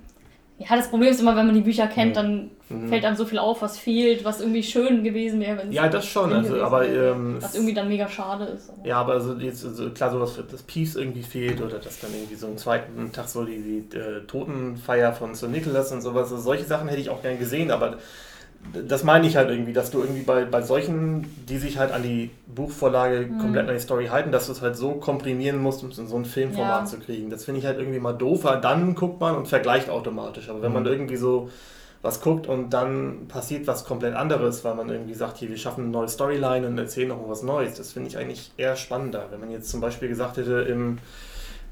Ja, 0.60 0.76
das 0.76 0.90
Problem 0.90 1.10
ist 1.10 1.22
immer, 1.22 1.36
wenn 1.38 1.46
man 1.46 1.56
die 1.56 1.62
Bücher 1.62 1.88
kennt, 1.88 2.16
Ja. 2.18 2.22
dann 2.22 2.52
Mhm. 2.68 2.90
fällt 2.90 3.06
einem 3.06 3.16
so 3.16 3.26
viel 3.26 3.40
auf, 3.40 3.62
was 3.62 3.78
fehlt, 3.80 4.26
was 4.26 4.42
irgendwie 4.42 4.62
schön 4.62 5.04
gewesen 5.06 5.40
wäre. 5.40 5.58
wenn 5.58 5.70
es 5.70 5.74
Ja, 5.76 5.88
das 5.88 6.06
schon, 6.06 6.34
also, 6.34 6.62
aber, 6.62 6.82
wäre. 6.82 7.12
ähm, 7.14 7.38
was 7.40 7.56
irgendwie 7.56 7.74
dann 7.74 7.88
mega 7.88 8.08
schade 8.10 8.44
ist. 8.46 8.70
aber- 8.70 8.86
ja, 8.88 8.98
aber 9.00 9.14
also 9.14 9.34
jetzt, 9.36 9.66
also 9.66 9.90
klar, 9.92 10.12
sowas, 10.12 10.38
das 10.52 10.62
Peace 10.64 10.96
irgendwie 10.96 11.24
fehlt 11.24 11.62
oder 11.62 11.80
dass 11.80 12.00
dann 12.02 12.14
irgendwie 12.14 12.36
so 12.36 12.48
am 12.48 12.58
zweiten 12.58 13.12
Tag 13.14 13.30
so 13.30 13.46
die, 13.46 13.86
die 13.90 13.98
äh, 13.98 14.22
Totenfeier 14.28 15.14
von 15.14 15.34
Sir 15.34 15.48
Nicholas 15.48 15.92
und 15.94 16.02
sowas. 16.02 16.30
Also 16.32 16.38
solche 16.44 16.66
Sachen 16.66 16.90
hätte 16.90 17.02
ich 17.02 17.10
auch 17.10 17.22
gerne 17.22 17.38
gesehen, 17.38 17.72
aber 17.72 17.98
das 18.88 19.04
meine 19.04 19.26
ich 19.26 19.36
halt 19.36 19.50
irgendwie, 19.50 19.74
dass 19.74 19.90
du 19.90 20.00
irgendwie 20.02 20.22
bei, 20.22 20.46
bei 20.46 20.62
solchen, 20.62 21.26
die 21.48 21.58
sich 21.58 21.78
halt 21.80 21.92
an 21.92 22.04
die 22.04 22.30
Buchvorlage 22.48 23.22
Mhm. 23.28 23.38
komplett 23.40 23.68
an 23.68 23.74
die 23.74 23.82
Story 23.82 24.08
halten, 24.08 24.32
dass 24.32 24.46
du 24.46 24.52
es 24.52 24.62
halt 24.62 24.76
so 24.76 24.92
komprimieren 24.94 25.58
musst, 25.60 25.84
um 25.84 25.90
es 25.90 25.98
in 25.98 26.08
so 26.08 26.18
ein 26.18 26.26
Filmformat 26.26 26.82
Ja. 26.82 26.86
zu 26.86 27.00
kriegen. 27.00 27.30
Das 27.30 27.46
finde 27.46 27.60
ich 27.62 27.66
halt 27.66 27.80
irgendwie 27.80 28.00
mal 28.00 28.14
doof, 28.14 28.44
weil 28.44 28.62
dann 28.62 28.94
guckt 28.96 29.20
man 29.22 29.36
und 29.36 29.48
vergleicht 29.48 29.90
automatisch. 29.90 30.50
Aber 30.50 30.62
wenn 30.62 30.74
man 30.74 30.84
Mhm. 30.84 30.90
irgendwie 30.90 31.16
so 31.16 31.50
was 32.02 32.22
guckt 32.22 32.48
und 32.48 32.70
dann 32.70 33.28
passiert 33.28 33.66
was 33.68 33.84
komplett 33.86 34.14
anderes, 34.16 34.64
weil 34.64 34.76
man 34.76 34.88
irgendwie 34.90 35.16
sagt, 35.16 35.38
hier, 35.38 35.50
wir 35.50 35.58
schaffen 35.58 35.86
eine 35.86 35.92
neue 35.92 36.08
Storyline 36.08 36.66
und 36.68 36.78
erzählen 36.78 37.10
noch 37.10 37.28
was 37.28 37.44
Neues. 37.44 37.76
Das 37.76 37.92
finde 37.92 38.10
ich 38.10 38.18
eigentlich 38.18 38.52
eher 38.58 38.76
spannender. 38.76 39.26
Wenn 39.32 39.40
man 39.42 39.52
jetzt 39.52 39.70
zum 39.70 39.82
Beispiel 39.82 40.08
gesagt 40.08 40.38
hätte, 40.38 40.62
im, 40.62 41.00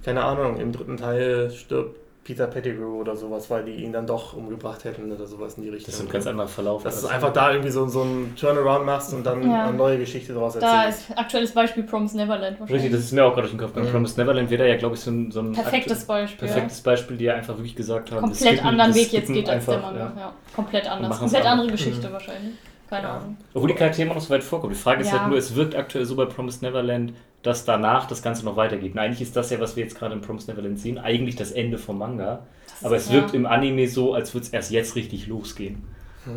keine 0.04 0.24
Ahnung, 0.24 0.58
im 0.58 0.72
dritten 0.72 0.98
Teil 0.98 1.52
stirbt 1.52 1.98
Peter 2.28 2.46
Pettigrew 2.48 3.00
oder 3.00 3.16
sowas, 3.16 3.50
weil 3.50 3.64
die 3.64 3.72
ihn 3.84 3.94
dann 3.94 4.06
doch 4.06 4.34
umgebracht 4.34 4.84
hätten 4.84 5.10
oder 5.10 5.26
sowas 5.26 5.54
in 5.56 5.64
die 5.64 5.70
Richtung. 5.70 5.86
Das 5.86 5.96
ist 5.96 6.02
ein 6.06 6.12
ganz 6.12 6.28
anderer 6.28 6.48
Verlauf. 6.50 6.84
Dass 6.84 7.02
du 7.02 7.08
einfach 7.08 7.32
da 7.32 7.52
irgendwie 7.52 7.72
so, 7.72 7.88
so 7.88 8.02
einen 8.02 8.36
Turnaround 8.36 8.86
machst 8.86 9.14
und 9.14 9.26
dann 9.26 9.50
Ja. 9.50 9.68
eine 9.68 9.78
neue 9.78 9.98
Geschichte 9.98 10.34
daraus 10.34 10.60
Da 10.60 10.84
erzählst. 10.84 11.10
ist 11.10 11.18
aktuelles 11.18 11.52
Beispiel 11.54 11.84
Promise 11.84 12.18
Neverland 12.18 12.60
wahrscheinlich. 12.60 12.84
Richtig, 12.84 12.92
das 12.92 13.06
ist 13.06 13.14
mir 13.14 13.24
auch 13.24 13.30
gerade 13.30 13.44
durch 13.44 13.52
den 13.54 13.60
Kopf 13.62 13.70
gegangen. 13.70 13.88
Mhm. 13.88 13.92
Promised 13.94 14.18
Neverland 14.18 14.50
wäre 14.50 14.64
da 14.64 14.70
ja, 14.70 14.76
glaube 14.76 14.96
ich, 14.96 15.02
so 15.02 15.10
ein, 15.12 15.32
so 15.32 15.40
ein 15.40 15.54
Perfektes 15.54 16.04
Beispiel. 16.04 16.48
perfektes 16.50 16.82
Beispiel, 16.82 17.16
die 17.16 17.24
ja 17.24 17.36
einfach 17.36 17.56
wirklich 17.56 17.76
gesagt 17.78 18.12
haben, 18.12 18.20
Komplett 18.20 18.40
skippen- 18.60 18.66
anderen 18.68 18.94
Weg 18.94 19.14
jetzt 19.14 19.32
geht 19.32 19.50
als 19.50 19.66
der 19.66 19.76
einfach, 19.76 19.88
Manga. 19.92 20.00
ja. 20.16 20.20
Ja. 20.22 20.34
Komplett 20.54 20.92
anders. 20.92 21.20
Komplett 21.20 21.46
an. 21.46 21.52
andere 21.54 21.72
Geschichte 21.72 22.12
wahrscheinlich. 22.12 22.56
Keine 22.90 23.04
Ja. 23.08 23.14
Ahnung. 23.18 23.38
Obwohl 23.54 23.70
die 23.70 23.76
Charaktere 23.76 24.06
immer 24.06 24.16
noch 24.16 24.22
so 24.22 24.30
weit 24.34 24.44
vorkommen. 24.44 24.74
Die 24.74 24.80
Frage 24.80 25.02
ist 25.02 25.12
halt 25.12 25.28
nur, 25.30 25.38
es 25.38 25.56
wirkt 25.56 25.76
aktuell 25.76 26.06
so 26.06 26.16
bei 26.16 26.26
Promised 26.26 26.62
Neverland, 26.62 27.14
dass 27.44 27.66
danach 27.66 28.08
das 28.08 28.22
Ganze 28.22 28.46
noch 28.46 28.56
weitergeht. 28.56 28.94
Und 28.94 29.00
eigentlich 29.00 29.22
ist 29.22 29.36
das 29.36 29.50
ja, 29.50 29.60
was 29.60 29.76
wir 29.76 29.84
jetzt 29.84 29.98
gerade 29.98 30.14
in 30.14 30.22
Promised 30.22 30.50
Neverland 30.50 30.80
sehen, 30.80 30.98
eigentlich 30.98 31.36
das 31.36 31.52
Ende 31.52 31.78
vom 31.78 31.98
Manga. 31.98 32.46
Aber 32.82 32.96
es 32.96 33.08
ja. 33.08 33.16
wirkt 33.16 33.34
im 33.34 33.46
Anime 33.46 33.88
so, 33.88 34.14
als 34.14 34.34
würde 34.34 34.46
es 34.46 34.54
erst 34.54 34.72
jetzt 34.72 34.96
richtig 34.96 35.28
losgehen. 35.28 35.84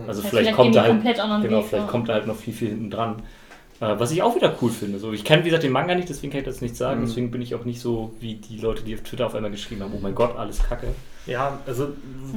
Also 0.07 0.23
Ja, 0.23 0.29
vielleicht, 0.29 0.49
gehen 0.49 0.57
kommt 0.57 0.77
da 0.77 0.85
halt, 0.85 1.43
genau, 1.43 1.63
vielleicht 1.63 1.89
kommt 1.89 2.09
da 2.09 2.15
halt 2.15 2.27
noch 2.27 2.37
viel, 2.37 2.55
viel 2.55 2.69
hinten 2.69 2.91
dran. 2.91 3.23
Äh, 3.81 3.99
was 3.99 4.11
ich 4.11 4.21
auch 4.23 4.37
wieder 4.37 4.55
cool 4.61 4.71
finde. 4.71 4.99
So, 4.99 5.13
ich 5.13 5.25
kenne, 5.25 5.43
wie 5.43 5.47
gesagt, 5.49 5.65
den 5.65 5.73
Manga 5.73 5.95
nicht, 5.95 6.09
deswegen 6.11 6.31
kann 6.31 6.41
ich 6.41 6.47
das 6.47 6.61
nicht 6.61 6.77
sagen. 6.77 7.01
Mhm. 7.01 7.07
Deswegen 7.07 7.31
bin 7.31 7.41
ich 7.41 7.55
auch 7.55 7.65
nicht 7.65 7.81
so 7.81 8.13
wie 8.21 8.35
die 8.35 8.59
Leute, 8.59 8.83
die 8.85 8.95
auf 8.95 9.01
Twitter 9.01 9.25
auf 9.27 9.35
einmal 9.35 9.51
geschrieben 9.51 9.83
haben, 9.83 9.93
oh 9.97 10.01
mein 10.03 10.15
Gott, 10.15 10.37
alles 10.37 10.63
Kacke. 10.63 10.89
Ja, 11.27 11.59
also 11.67 11.85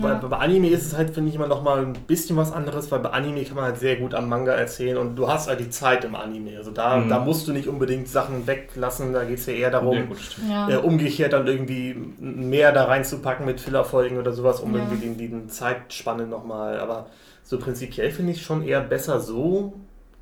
Ja. 0.01 0.19
Bei, 0.19 0.27
bei 0.27 0.37
Anime 0.37 0.69
ist 0.69 0.85
es 0.85 0.95
halt, 0.97 1.11
finde 1.11 1.29
ich, 1.29 1.35
immer 1.35 1.47
noch 1.47 1.61
mal 1.63 1.79
ein 1.85 1.93
bisschen 2.07 2.37
was 2.37 2.51
anderes, 2.53 2.91
weil 2.91 2.99
bei 2.99 3.09
Anime 3.09 3.43
kann 3.43 3.55
man 3.55 3.65
halt 3.65 3.77
sehr 3.77 3.95
gut 3.97 4.13
am 4.13 4.29
Manga 4.29 4.53
erzählen 4.53 4.97
und 4.97 5.15
du 5.17 5.27
hast 5.27 5.47
halt 5.49 5.59
die 5.59 5.69
Zeit 5.69 6.05
im 6.05 6.15
Anime. 6.15 6.57
Also 6.57 6.71
da, 6.71 6.97
Mhm. 6.97 7.09
da 7.09 7.19
musst 7.19 7.47
du 7.47 7.51
nicht 7.53 7.67
unbedingt 7.67 8.07
Sachen 8.07 8.45
weglassen, 8.47 9.11
da 9.13 9.23
geht 9.25 9.39
es 9.39 9.45
ja 9.45 9.53
eher 9.53 9.71
darum, 9.71 9.95
Ja, 9.97 10.03
gut. 10.03 10.17
Ja. 10.49 10.69
äh, 10.69 10.75
umgekehrt 10.77 11.33
dann 11.33 11.47
irgendwie 11.47 11.95
mehr 12.19 12.71
da 12.71 12.85
reinzupacken 12.85 13.45
mit 13.45 13.59
Fillerfolgen 13.59 14.17
oder 14.17 14.31
sowas, 14.31 14.59
um 14.61 14.73
Ja. 14.75 14.79
irgendwie 14.81 15.05
den, 15.07 15.17
den 15.17 15.49
Zeitspanne 15.49 16.25
nochmal. 16.27 16.79
Aber 16.79 17.07
so 17.43 17.57
prinzipiell 17.59 18.11
finde 18.11 18.31
ich 18.33 18.41
schon 18.43 18.63
eher 18.63 18.81
besser 18.81 19.19
so, 19.19 19.73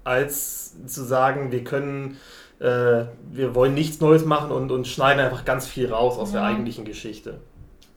als 0.03 0.75
zu 0.85 1.03
sagen, 1.03 1.51
wir 1.51 1.63
können, 1.63 2.17
äh, 2.59 3.05
wir 3.31 3.53
wollen 3.55 3.73
nichts 3.73 3.99
Neues 4.01 4.25
machen 4.25 4.51
und, 4.51 4.71
und 4.71 4.87
schneiden 4.87 5.19
einfach 5.23 5.45
ganz 5.45 5.67
viel 5.67 5.91
raus 5.91 6.17
aus 6.17 6.31
der 6.31 6.41
Ja. 6.41 6.47
eigentlichen 6.47 6.85
Geschichte. 6.85 7.39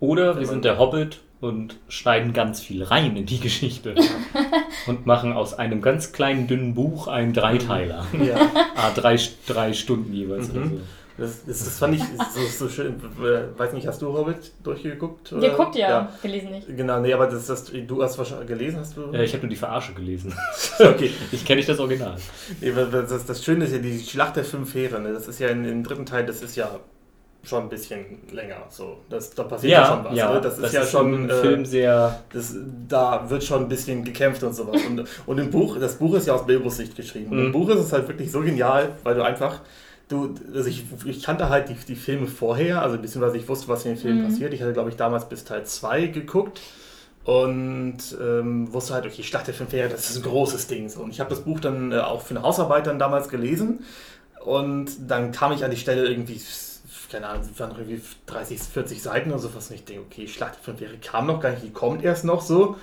Oder 0.00 0.38
wir 0.38 0.46
sind 0.46 0.64
der 0.64 0.78
Hobbit 0.78 1.20
und 1.40 1.76
schneiden 1.88 2.32
ganz 2.32 2.60
viel 2.60 2.82
rein 2.82 3.16
in 3.16 3.26
die 3.26 3.40
Geschichte. 3.40 3.94
und 4.86 5.06
machen 5.06 5.32
aus 5.32 5.54
einem 5.54 5.80
ganz 5.82 6.12
kleinen, 6.12 6.46
dünnen 6.46 6.74
Buch 6.74 7.06
einen 7.08 7.32
Dreiteiler. 7.32 8.04
Ja. 8.22 8.36
ah, 8.76 8.90
drei, 8.94 9.18
drei 9.46 9.72
Stunden 9.72 10.12
jeweils 10.12 10.52
Mhm. 10.52 10.56
oder 10.58 10.66
so. 10.68 10.80
Das, 11.16 11.44
das, 11.46 11.64
das 11.64 11.78
fand 11.78 11.94
ich 11.94 12.02
so, 12.34 12.66
so 12.66 12.68
schön. 12.68 13.00
Weiß 13.56 13.72
nicht, 13.72 13.86
hast 13.86 14.02
du 14.02 14.12
Hobbit 14.12 14.52
durchgeguckt? 14.64 15.32
Ihr 15.32 15.50
guckt 15.50 15.76
ja, 15.76 16.12
gelesen 16.20 16.50
nicht. 16.50 16.76
Genau, 16.76 16.98
nee, 17.00 17.12
aber 17.12 17.28
das, 17.28 17.46
das, 17.46 17.70
du 17.70 18.02
hast 18.02 18.18
wahrscheinlich 18.18 18.48
gelesen, 18.48 18.80
hast 18.80 18.96
du? 18.96 19.12
Äh, 19.12 19.24
ich 19.24 19.32
habe 19.32 19.42
nur 19.42 19.50
die 19.50 19.56
Verarsche 19.56 19.92
gelesen. 19.94 20.34
okay. 20.80 21.10
Ich 21.30 21.44
kenne 21.44 21.58
nicht 21.58 21.68
das 21.68 21.78
Original. 21.78 22.16
Nee, 22.60 22.72
das, 22.72 23.08
das, 23.08 23.26
das 23.26 23.44
Schöne 23.44 23.66
ist 23.66 23.72
ja 23.72 23.78
die 23.78 24.00
Schlacht 24.00 24.34
der 24.36 24.44
fünf 24.44 24.74
Heere. 24.74 25.00
Ne? 25.00 25.12
Das 25.12 25.28
ist 25.28 25.38
ja 25.38 25.48
in, 25.48 25.64
im 25.64 25.84
dritten 25.84 26.04
Teil, 26.04 26.26
das 26.26 26.42
ist 26.42 26.56
ja 26.56 26.80
schon 27.44 27.64
ein 27.64 27.68
bisschen 27.68 28.04
länger. 28.32 28.66
So, 28.70 28.98
das, 29.08 29.30
da 29.30 29.44
passiert 29.44 29.72
ja, 29.72 29.86
schon 29.86 30.04
was. 30.04 30.16
Ja, 30.16 30.32
ne? 30.32 30.40
das, 30.40 30.56
das 30.56 30.66
ist 30.66 30.74
ja 30.74 30.80
ist 30.80 30.90
schon 30.90 31.14
im 31.14 31.30
äh, 31.30 31.34
Film 31.34 31.64
sehr. 31.64 32.22
Das, 32.32 32.56
da 32.88 33.28
wird 33.28 33.44
schon 33.44 33.62
ein 33.62 33.68
bisschen 33.68 34.04
gekämpft 34.04 34.42
und 34.42 34.54
sowas. 34.54 34.80
Und, 34.84 35.04
und 35.26 35.38
im 35.38 35.50
Buch, 35.50 35.78
das 35.78 35.94
Buch 35.96 36.14
ist 36.16 36.26
ja 36.26 36.34
aus 36.34 36.46
Bilbos 36.46 36.76
Sicht 36.76 36.96
geschrieben. 36.96 37.30
Und 37.30 37.38
im 37.38 37.46
mhm. 37.46 37.52
Buch 37.52 37.68
ist 37.68 37.80
es 37.80 37.92
halt 37.92 38.08
wirklich 38.08 38.32
so 38.32 38.40
genial, 38.40 38.96
weil 39.04 39.14
du 39.14 39.22
einfach 39.22 39.60
du, 40.08 40.34
also 40.54 40.68
ich, 40.68 40.84
ich 41.04 41.22
kannte 41.22 41.48
halt 41.48 41.68
die, 41.68 41.74
die 41.74 41.96
Filme 41.96 42.26
vorher, 42.26 42.82
also 42.82 42.98
beziehungsweise 42.98 43.36
ich 43.38 43.48
wusste, 43.48 43.68
was 43.68 43.84
in 43.84 43.92
den 43.92 44.00
Filmen 44.00 44.22
mhm. 44.22 44.28
passiert. 44.28 44.52
Ich 44.52 44.62
hatte, 44.62 44.72
glaube 44.72 44.90
ich, 44.90 44.96
damals 44.96 45.28
bis 45.28 45.44
Teil 45.44 45.64
2 45.64 46.08
geguckt 46.08 46.60
und 47.24 47.98
ähm, 48.20 48.72
wusste 48.72 48.94
halt, 48.94 49.06
okay, 49.06 49.22
Schlacht 49.22 49.46
der 49.46 49.54
Fünf 49.54 49.72
Heere, 49.72 49.88
das 49.88 50.10
ist 50.10 50.16
ein 50.18 50.22
großes 50.22 50.66
Ding. 50.66 50.88
So. 50.88 51.00
Und 51.00 51.10
ich 51.10 51.20
habe 51.20 51.30
das 51.30 51.40
Buch 51.40 51.60
dann 51.60 51.92
äh, 51.92 51.98
auch 51.98 52.22
für 52.22 52.34
eine 52.34 52.42
Hausarbeit 52.42 52.86
dann 52.86 52.98
damals 52.98 53.28
gelesen 53.28 53.84
und 54.44 54.90
dann 55.10 55.32
kam 55.32 55.52
ich 55.52 55.64
an 55.64 55.70
die 55.70 55.78
Stelle 55.78 56.06
irgendwie, 56.06 56.40
keine 57.10 57.28
Ahnung, 57.28 57.48
es 57.50 57.58
waren 57.58 57.74
irgendwie 57.76 58.02
30, 58.26 58.60
40 58.60 59.02
Seiten 59.02 59.30
oder 59.30 59.38
sowas 59.38 59.70
und 59.70 59.76
ich 59.76 59.84
denke, 59.84 60.02
okay, 60.10 60.28
Schlacht 60.28 60.56
der 60.56 60.62
Fünf 60.62 60.80
Heere 60.80 60.98
kam 60.98 61.26
noch 61.26 61.40
gar 61.40 61.50
nicht, 61.50 61.62
die 61.62 61.72
kommt 61.72 62.04
erst 62.04 62.24
noch 62.24 62.42
so. 62.42 62.76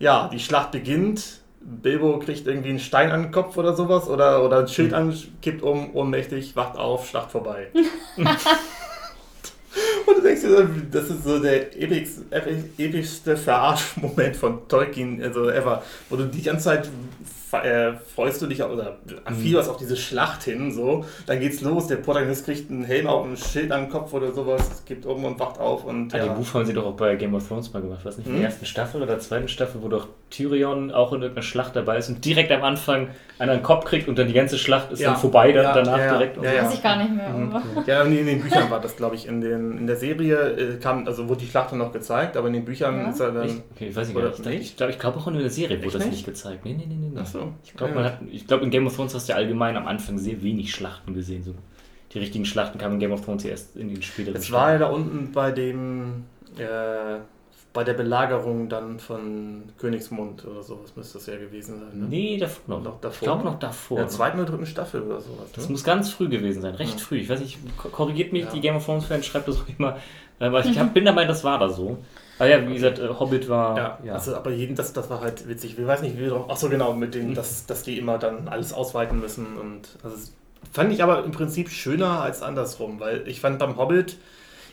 Ja, 0.00 0.28
die 0.32 0.40
Schlacht 0.40 0.72
beginnt 0.72 1.40
Bilbo 1.60 2.18
kriegt 2.18 2.46
irgendwie 2.46 2.70
einen 2.70 2.78
Stein 2.78 3.10
an 3.10 3.24
den 3.24 3.32
Kopf 3.32 3.56
oder 3.56 3.74
sowas 3.74 4.08
oder, 4.08 4.44
oder 4.44 4.60
ein 4.60 4.68
Schild 4.68 4.94
an, 4.94 5.14
kippt 5.42 5.62
um, 5.62 5.94
ohnmächtig, 5.94 6.56
wacht 6.56 6.76
auf, 6.78 7.08
Schlacht 7.08 7.30
vorbei. 7.30 7.68
Und 10.06 10.16
du 10.16 10.22
denkst 10.22 10.42
dir, 10.42 10.68
das 10.90 11.10
ist 11.10 11.24
so 11.24 11.38
der 11.38 11.76
epischste 11.76 13.36
Verarschmoment 13.36 14.36
von 14.36 14.66
Tolkien, 14.68 15.22
also 15.22 15.50
ever, 15.50 15.82
wo 16.08 16.16
du 16.16 16.24
die 16.24 16.42
ganze 16.42 16.64
Zeit 16.64 16.88
äh, 17.52 17.94
freust 18.14 18.42
du 18.42 18.46
dich 18.46 18.62
oder 18.62 18.98
fieberst 19.40 19.68
mhm. 19.68 19.74
auf 19.74 19.78
diese 19.78 19.96
Schlacht 19.96 20.44
hin, 20.44 20.72
so. 20.72 21.04
Dann 21.26 21.40
geht's 21.40 21.60
los, 21.60 21.86
der 21.86 21.96
Protagonist 21.96 22.44
kriegt 22.44 22.70
einen 22.70 22.84
Helm 22.84 23.06
auf, 23.06 23.26
ein 23.26 23.36
Schild 23.36 23.72
an 23.72 23.84
den 23.84 23.90
Kopf 23.90 24.12
oder 24.12 24.32
sowas, 24.32 24.82
gibt 24.86 25.06
um 25.06 25.24
und 25.24 25.38
wacht 25.38 25.58
auf 25.58 25.84
und. 25.84 26.14
Ah, 26.14 26.18
ja. 26.18 26.24
Den 26.26 26.34
Buch 26.34 26.54
haben 26.54 26.66
sie 26.66 26.72
doch 26.72 26.86
auch 26.86 26.96
bei 26.96 27.16
Game 27.16 27.34
of 27.34 27.46
Thrones 27.46 27.72
mal 27.72 27.80
gemacht, 27.80 28.00
was 28.04 28.18
nicht? 28.18 28.26
In 28.26 28.32
der 28.32 28.40
mhm. 28.40 28.46
ersten 28.46 28.66
Staffel 28.66 29.02
oder 29.02 29.18
zweiten 29.18 29.48
Staffel, 29.48 29.82
wo 29.82 29.88
doch 29.88 30.08
Tyrion 30.30 30.90
auch 30.90 31.12
in 31.12 31.22
irgendeiner 31.22 31.42
Schlacht 31.42 31.74
dabei 31.74 31.98
ist 31.98 32.08
und 32.08 32.24
direkt 32.24 32.52
am 32.52 32.62
Anfang 32.62 33.08
einen 33.38 33.50
an 33.50 33.58
den 33.58 33.62
Kopf 33.62 33.84
kriegt 33.84 34.08
und 34.08 34.18
dann 34.18 34.26
die 34.26 34.34
ganze 34.34 34.58
Schlacht 34.58 34.92
ist 34.92 35.00
ja. 35.00 35.10
dann 35.10 35.20
vorbei, 35.20 35.52
dann 35.52 35.64
ja, 35.64 35.72
danach 35.72 35.98
ja, 35.98 36.12
direkt. 36.12 36.42
Ja, 36.42 36.52
ja. 36.52 36.64
Weiß 36.64 36.74
ich 36.74 36.82
gar 36.82 36.96
nicht 36.96 37.14
mehr. 37.14 37.28
Mhm. 37.28 37.62
Ja, 37.86 38.02
in 38.02 38.26
den 38.26 38.42
Büchern 38.42 38.70
war 38.70 38.80
das, 38.80 38.96
glaube 38.96 39.14
ich, 39.14 39.26
in, 39.26 39.40
den, 39.40 39.78
in 39.78 39.86
der 39.86 39.96
Serie 39.96 40.36
äh, 40.36 40.76
kam, 40.76 41.06
also 41.06 41.28
wurde 41.28 41.40
die 41.40 41.46
Schlacht 41.46 41.72
dann 41.72 41.78
noch 41.78 41.92
gezeigt, 41.92 42.36
aber 42.36 42.48
in 42.48 42.54
den 42.54 42.64
Büchern 42.64 43.08
ist 43.08 43.20
er 43.20 43.32
dann. 43.32 43.46
Ich, 43.46 43.54
okay, 43.74 43.88
ich 43.88 43.96
weiß 43.96 44.08
nicht, 44.08 44.44
nicht? 44.44 44.60
ich 44.60 44.76
glaube 44.76 44.92
ich 44.92 44.98
glaub 44.98 45.16
auch 45.16 45.26
in 45.28 45.38
der 45.38 45.50
Serie 45.50 45.82
wurde 45.82 45.98
das 45.98 46.06
nicht 46.06 46.26
gezeigt. 46.26 46.64
Nee, 46.64 46.74
nee, 46.74 46.86
nee, 46.86 46.96
nee. 46.96 47.20
Ach 47.20 47.26
so. 47.38 47.52
Ich 47.64 47.74
glaube, 47.74 48.18
glaube, 48.46 48.64
in 48.64 48.70
Game 48.70 48.86
of 48.86 48.96
Thrones 48.96 49.14
hast 49.14 49.28
du 49.28 49.34
allgemein 49.34 49.76
am 49.76 49.86
Anfang 49.86 50.18
sehr 50.18 50.42
wenig 50.42 50.72
Schlachten 50.72 51.14
gesehen. 51.14 51.42
So. 51.42 51.54
Die 52.12 52.18
richtigen 52.18 52.44
Schlachten 52.44 52.78
kamen 52.78 52.94
in 52.94 53.00
Game 53.00 53.12
of 53.12 53.24
Thrones 53.24 53.44
erst 53.44 53.76
in 53.76 53.88
den 53.88 54.02
späteren 54.02 54.36
Es 54.36 54.50
war 54.50 54.72
ja 54.72 54.78
da 54.78 54.86
unten 54.88 55.32
bei 55.32 55.52
dem, 55.52 56.24
äh, 56.56 57.18
bei 57.72 57.84
der 57.84 57.92
Belagerung 57.92 58.68
dann 58.68 58.98
von 58.98 59.64
Königsmund 59.78 60.46
oder 60.46 60.62
sowas 60.62 60.96
müsste 60.96 61.18
das 61.18 61.26
ja 61.26 61.36
gewesen 61.36 61.80
sein. 61.80 62.00
Ne? 62.00 62.06
Nee, 62.08 62.38
davor 62.38 62.62
noch. 62.66 62.82
noch 62.82 63.00
davor. 63.00 63.12
Ich 63.12 63.20
glaube 63.20 63.44
noch 63.44 63.58
davor. 63.58 63.98
In 63.98 64.04
der 64.04 64.08
zweiten 64.08 64.38
oder 64.40 64.50
dritten 64.50 64.66
Staffel 64.66 65.02
oder 65.02 65.20
sowas. 65.20 65.52
Das 65.54 65.66
ne? 65.66 65.72
muss 65.72 65.84
ganz 65.84 66.10
früh 66.10 66.28
gewesen 66.28 66.62
sein, 66.62 66.74
recht 66.74 66.98
ja. 66.98 67.04
früh. 67.04 67.18
Ich 67.18 67.28
weiß 67.28 67.40
nicht, 67.40 67.58
korrigiert 67.76 68.32
mich, 68.32 68.44
ja. 68.44 68.50
die 68.50 68.60
Game 68.60 68.76
of 68.76 68.84
Thrones-Fans 68.84 69.26
schreibt 69.26 69.48
das 69.48 69.58
auch 69.58 69.68
immer. 69.78 69.98
Aber 70.38 70.64
ich 70.64 70.78
hab, 70.78 70.94
bin 70.94 71.04
der 71.04 71.12
Meinung, 71.12 71.28
das 71.28 71.44
war 71.44 71.58
da 71.58 71.68
so. 71.68 71.98
Ah 72.38 72.46
ja, 72.46 72.66
wie 72.68 72.74
gesagt, 72.74 72.98
äh, 72.98 73.08
Hobbit 73.08 73.48
war. 73.48 73.76
Ja, 73.76 73.98
ja. 74.04 74.14
Also, 74.14 74.36
aber 74.36 74.50
jeden, 74.50 74.76
das, 74.76 74.92
das 74.92 75.10
war 75.10 75.20
halt 75.20 75.48
witzig. 75.48 75.78
Ich 75.78 75.86
weiß 75.86 76.02
nicht, 76.02 76.16
wie 76.16 76.22
wir 76.22 76.30
drauf. 76.30 76.48
Achso, 76.50 76.68
genau, 76.68 76.92
mit 76.92 77.14
dem, 77.14 77.30
mhm. 77.30 77.34
dass, 77.34 77.66
dass 77.66 77.82
die 77.82 77.98
immer 77.98 78.18
dann 78.18 78.48
alles 78.48 78.72
ausweiten 78.72 79.20
müssen. 79.20 79.56
Und 79.56 79.98
also, 80.04 80.16
fand 80.72 80.92
ich 80.92 81.02
aber 81.02 81.24
im 81.24 81.32
Prinzip 81.32 81.70
schöner 81.70 82.20
als 82.20 82.42
andersrum, 82.42 83.00
weil 83.00 83.26
ich 83.26 83.40
fand 83.40 83.58
beim 83.58 83.76
Hobbit. 83.76 84.18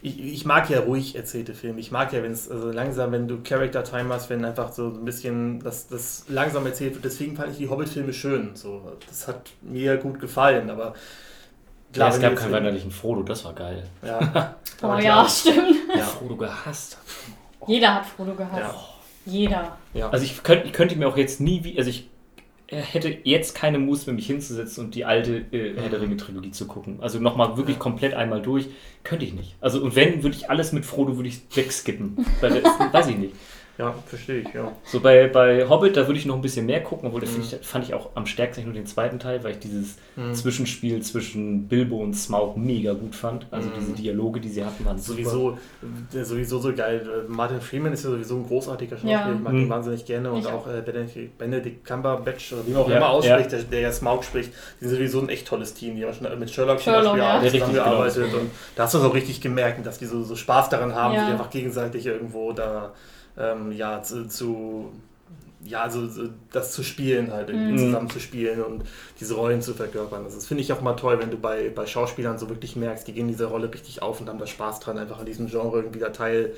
Ich, 0.01 0.24
ich 0.24 0.45
mag 0.45 0.70
ja 0.70 0.82
ruhig 0.82 1.16
erzählte 1.16 1.55
Filme. 1.55 1.80
Ich 1.80 1.91
mag 1.91 2.13
ja, 2.13 2.22
wenn 2.22 2.32
es 2.32 2.51
also 2.51 2.70
langsam, 2.72 3.11
wenn 3.11 3.28
du 3.28 3.39
Character 3.41 3.84
Time 3.84 4.13
hast, 4.13 4.30
wenn 4.30 4.45
einfach 4.45 4.72
so 4.72 4.89
ein 4.89 5.05
bisschen 5.05 5.59
das, 5.61 5.88
das 5.88 6.26
langsam 6.28 6.66
erzählt 6.68 6.93
wird. 6.93 7.05
Deswegen 7.05 7.36
fand 7.36 7.51
ich 7.51 7.57
die 7.57 7.70
Hobbit-Filme 7.70 8.13
schön. 8.13 8.51
So, 8.53 8.91
das 9.07 9.28
hat 9.28 9.49
mir 9.61 9.97
gut 9.97 10.20
gefallen, 10.20 10.70
aber 10.70 10.93
Klar, 11.95 12.09
ja, 12.09 12.16
es 12.16 12.22
gab 12.22 12.36
keinen 12.36 12.51
weinerlichen 12.51 12.91
Frodo, 12.91 13.24
das 13.24 13.45
war 13.45 13.53
geil. 13.53 13.88
Ja. 14.05 14.55
oh 14.84 14.97
ja, 14.97 15.26
stimmt. 15.30 15.78
Ja. 15.95 16.03
Frodo 16.03 16.36
gehasst. 16.36 16.97
Jeder 17.68 17.95
hat 17.95 18.05
Frodo 18.05 18.34
gehasst. 18.34 18.59
Ja. 18.59 18.76
Jeder. 19.26 19.78
Ja. 19.93 20.09
Also 20.09 20.26
ich 20.26 20.43
könnte, 20.43 20.68
ich 20.68 20.74
könnte 20.74 20.95
mir 20.95 21.07
auch 21.07 21.18
jetzt 21.18 21.41
nie, 21.41 21.63
wie, 21.63 21.78
also 21.78 21.89
ich 21.89 22.07
hätte 22.68 23.16
jetzt 23.24 23.55
keine 23.55 23.78
Muße, 23.80 24.11
mich 24.11 24.28
hinzusetzen 24.28 24.86
und 24.86 24.95
die 24.95 25.05
alte 25.05 25.45
äh, 25.51 25.76
Herr 25.76 25.89
der 25.89 26.01
Ringe 26.01 26.18
Trilogie 26.18 26.51
zu 26.51 26.68
gucken. 26.68 26.97
Also 27.01 27.20
nochmal 27.20 27.57
wirklich 27.57 27.78
komplett 27.78 28.13
einmal 28.13 28.41
durch, 28.41 28.68
könnte 29.03 29.26
ich 29.26 29.34
nicht. 29.34 29.55
Also 29.61 29.82
und 29.82 29.95
wenn, 29.95 30.24
würde 30.24 30.36
ich 30.36 30.49
alles 30.49 30.72
mit 30.72 30.86
Frodo 30.86 31.16
würde 31.18 31.30
ich 31.30 31.41
wegskippen. 31.53 32.26
Weil 32.41 32.61
das, 32.61 32.74
weiß 32.93 33.07
ich 33.07 33.18
nicht. 33.18 33.36
Ja, 33.78 33.93
verstehe 34.05 34.41
ich, 34.41 34.53
ja. 34.53 34.71
So 34.86 35.01
bei, 35.01 35.28
bei 35.28 35.67
Hobbit, 35.67 35.97
da 35.97 36.07
würde 36.07 36.17
ich 36.17 36.26
noch 36.26 36.36
ein 36.36 36.41
bisschen 36.41 36.65
mehr 36.65 36.82
gucken, 36.82 37.07
obwohl 37.07 37.19
das 37.19 37.32
mhm. 37.36 37.41
ich, 37.41 37.67
fand 37.67 37.84
ich 37.84 37.93
auch 37.93 38.09
am 38.15 38.26
stärksten 38.26 38.63
nur 38.63 38.73
den 38.73 38.86
zweiten 38.86 39.19
Teil, 39.19 39.43
weil 39.43 39.51
ich 39.51 39.59
dieses 39.59 39.97
mhm. 40.15 40.34
Zwischenspiel 40.34 41.01
zwischen 41.01 41.67
Bilbo 41.67 41.97
und 41.97 42.13
Smaug 42.13 42.55
mega 42.55 42.93
gut 42.93 43.15
fand. 43.15 43.47
Also 43.51 43.67
mhm. 43.67 43.73
diese 43.78 43.91
Dialoge, 43.91 44.39
die 44.39 44.47
sie 44.47 44.63
hatten, 44.63 44.86
waren 44.86 44.97
sowieso, 44.97 45.57
super. 45.82 46.26
sowieso 46.26 46.59
so 46.59 46.73
geil. 46.73 47.26
Martin 47.28 47.59
Freeman 47.59 47.91
ist 47.91 48.05
ja 48.05 48.11
sowieso 48.11 48.38
ein 48.38 48.47
großartiger 48.47 48.95
Schauspieler, 48.95 49.28
ja. 49.28 49.34
ich 49.34 49.41
mag 49.41 49.53
ihn 49.53 49.65
mhm. 49.65 49.69
wahnsinnig 49.69 50.05
gerne 50.05 50.32
und 50.32 50.39
ich 50.39 50.47
auch 50.47 50.67
äh, 50.67 50.82
Benedict, 50.82 51.38
Benedict 51.38 51.86
Cumberbatch, 51.86 52.53
oder 52.53 52.65
wie 52.67 52.71
man 52.71 52.84
auch 52.84 52.89
ja, 52.89 52.97
immer 52.97 53.09
ausspricht, 53.09 53.51
ja. 53.51 53.57
der, 53.57 53.67
der 53.67 53.80
ja 53.82 53.91
Smaug 53.91 54.23
spricht, 54.23 54.53
die 54.80 54.86
sind 54.86 54.95
sowieso 54.95 55.19
ein 55.19 55.28
echt 55.28 55.47
tolles 55.47 55.73
Team. 55.73 55.97
Die 55.97 56.05
haben 56.05 56.13
schon 56.13 56.39
mit 56.39 56.49
Sherlock, 56.49 56.80
Sherlock 56.80 57.09
zum 57.09 57.19
Beispiel 57.19 57.21
ja. 57.21 57.38
auch 57.38 57.51
zusammengearbeitet 57.51 58.34
und 58.34 58.51
da 58.76 58.84
hast 58.84 58.93
du 58.93 58.99
so 58.99 59.09
richtig 59.09 59.41
gemerkt, 59.41 59.86
dass 59.86 59.99
die 59.99 60.05
so, 60.05 60.23
so 60.23 60.38
Spaß 60.38 60.69
daran 60.69 60.95
haben, 60.95 61.13
ja. 61.13 61.26
die 61.26 61.32
einfach 61.34 61.49
gegenseitig 61.49 62.05
irgendwo 62.05 62.53
da 62.53 62.93
ähm, 63.38 63.71
ja, 63.71 64.01
zu, 64.01 64.27
zu, 64.27 64.91
ja, 65.63 65.83
also 65.83 66.07
das 66.51 66.71
zu 66.71 66.83
spielen 66.83 67.31
halt, 67.31 67.49
irgendwie 67.49 67.73
mhm. 67.73 67.77
zusammen 67.77 68.09
zu 68.09 68.19
spielen 68.19 68.63
und 68.63 68.83
diese 69.19 69.36
Rollen 69.36 69.61
zu 69.61 69.73
verkörpern. 69.73 70.23
Also 70.23 70.38
das 70.38 70.45
finde 70.45 70.63
ich 70.63 70.71
auch 70.73 70.81
mal 70.81 70.93
toll, 70.93 71.19
wenn 71.19 71.31
du 71.31 71.38
bei, 71.38 71.69
bei 71.69 71.86
Schauspielern 71.86 72.38
so 72.38 72.49
wirklich 72.49 72.75
merkst, 72.75 73.07
die 73.07 73.13
gehen 73.13 73.27
diese 73.27 73.45
Rolle 73.45 73.71
richtig 73.73 74.01
auf 74.01 74.21
und 74.21 74.29
haben 74.29 74.39
da 74.39 74.47
Spaß 74.47 74.79
dran, 74.79 74.97
einfach 74.97 75.19
an 75.19 75.25
diesem 75.25 75.47
Genre 75.47 75.77
irgendwie 75.77 75.99
da 75.99 76.09
Teil 76.09 76.53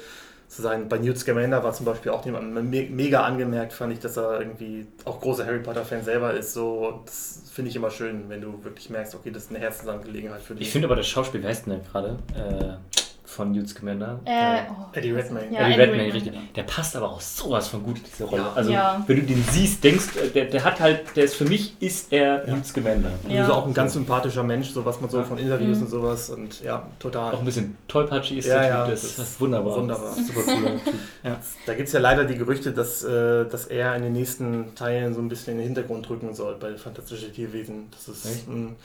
zu 0.48 0.62
sein. 0.62 0.88
Bei 0.88 0.98
Newt 0.98 1.18
Scamander 1.18 1.64
war 1.64 1.74
zum 1.74 1.86
Beispiel 1.86 2.12
auch 2.12 2.26
jemand 2.26 2.54
mega 2.72 3.24
angemerkt, 3.24 3.74
fand 3.74 3.94
ich, 3.94 4.00
dass 4.00 4.18
er 4.18 4.40
irgendwie 4.40 4.88
auch 5.04 5.20
großer 5.20 5.46
Harry 5.46 5.60
Potter-Fan 5.60 6.04
selber 6.04 6.34
ist. 6.34 6.54
So, 6.54 7.02
das 7.06 7.44
finde 7.52 7.70
ich 7.70 7.76
immer 7.76 7.92
schön, 7.92 8.30
wenn 8.30 8.42
du 8.42 8.64
wirklich 8.64 8.90
merkst, 8.90 9.16
okay, 9.16 9.32
das 9.32 9.44
ist 9.44 9.50
eine 9.50 9.60
Herzensangelegenheit 9.60 10.42
für 10.42 10.56
dich. 10.56 10.68
Ich 10.68 10.72
finde 10.72 10.88
aber 10.88 10.96
das 10.96 11.08
Schauspiel, 11.08 11.42
wer 11.42 11.50
heißt 11.50 11.68
denn 11.68 11.82
gerade? 11.84 12.18
Äh, 12.34 12.97
von 13.28 13.52
Newt 13.52 13.68
Scamander. 13.68 14.20
Äh, 14.24 14.62
oh, 14.70 14.86
Eddie 14.94 15.12
Redmayne. 15.12 15.54
Ja, 15.54 15.68
Eddie 15.68 15.82
Redmayne, 15.82 16.14
richtig. 16.14 16.34
Der 16.56 16.64
passt 16.64 16.96
aber 16.96 17.12
auch 17.12 17.20
sowas 17.20 17.68
von 17.68 17.84
gut 17.84 17.98
in 17.98 18.04
diese 18.06 18.24
Rolle. 18.24 18.44
Ja. 18.44 18.54
Also, 18.56 18.72
ja. 18.72 19.04
wenn 19.06 19.18
du 19.18 19.22
den 19.24 19.44
siehst, 19.52 19.84
denkst, 19.84 20.16
äh, 20.16 20.30
der, 20.30 20.46
der 20.46 20.64
hat 20.64 20.80
halt, 20.80 21.16
der 21.16 21.26
ist 21.26 21.36
für 21.36 21.44
mich, 21.44 21.76
ist 21.82 22.14
er 22.14 22.48
ja. 22.48 22.56
Newt 22.56 22.66
Scamander. 22.66 23.12
Ja. 23.28 23.42
Also 23.42 23.54
auch 23.54 23.68
ein 23.68 23.74
ganz 23.74 23.94
sympathischer 23.94 24.44
Mensch, 24.44 24.70
so 24.70 24.86
was 24.86 25.02
man 25.02 25.10
so 25.10 25.22
von 25.24 25.38
Interviews 25.38 25.78
mhm. 25.78 25.84
und 25.84 25.90
sowas 25.90 26.30
und 26.30 26.64
ja, 26.64 26.88
total. 27.00 27.34
Auch 27.34 27.40
ein 27.40 27.46
bisschen 27.46 27.78
tollpatschig 27.90 28.38
ist 28.38 28.48
ja, 28.48 28.62
der 28.62 28.86
Typ, 28.86 28.92
das, 28.92 29.16
das, 29.18 29.30
ist 29.30 29.42
wunderbar. 29.42 29.76
Wunderbar. 29.76 30.14
Super 30.14 30.42
cooler 30.44 30.84
Typ. 30.84 30.94
Ja. 31.24 31.40
Da 31.66 31.74
gibt 31.74 31.88
es 31.88 31.94
ja 31.94 32.00
leider 32.00 32.24
die 32.24 32.38
Gerüchte, 32.38 32.72
dass, 32.72 33.04
äh, 33.04 33.46
dass 33.46 33.66
er 33.66 33.96
in 33.96 34.04
den 34.04 34.14
nächsten 34.14 34.74
Teilen 34.76 35.14
so 35.14 35.20
ein 35.20 35.28
bisschen 35.28 35.54
in 35.54 35.58
den 35.60 35.66
Hintergrund 35.68 36.10
rücken 36.10 36.34
soll 36.34 36.56
bei 36.56 36.76
Fantastische 36.78 37.32
Tierwesen. 37.32 37.90
Das 37.92 38.08
ist 38.08 38.48
ein 38.48 38.78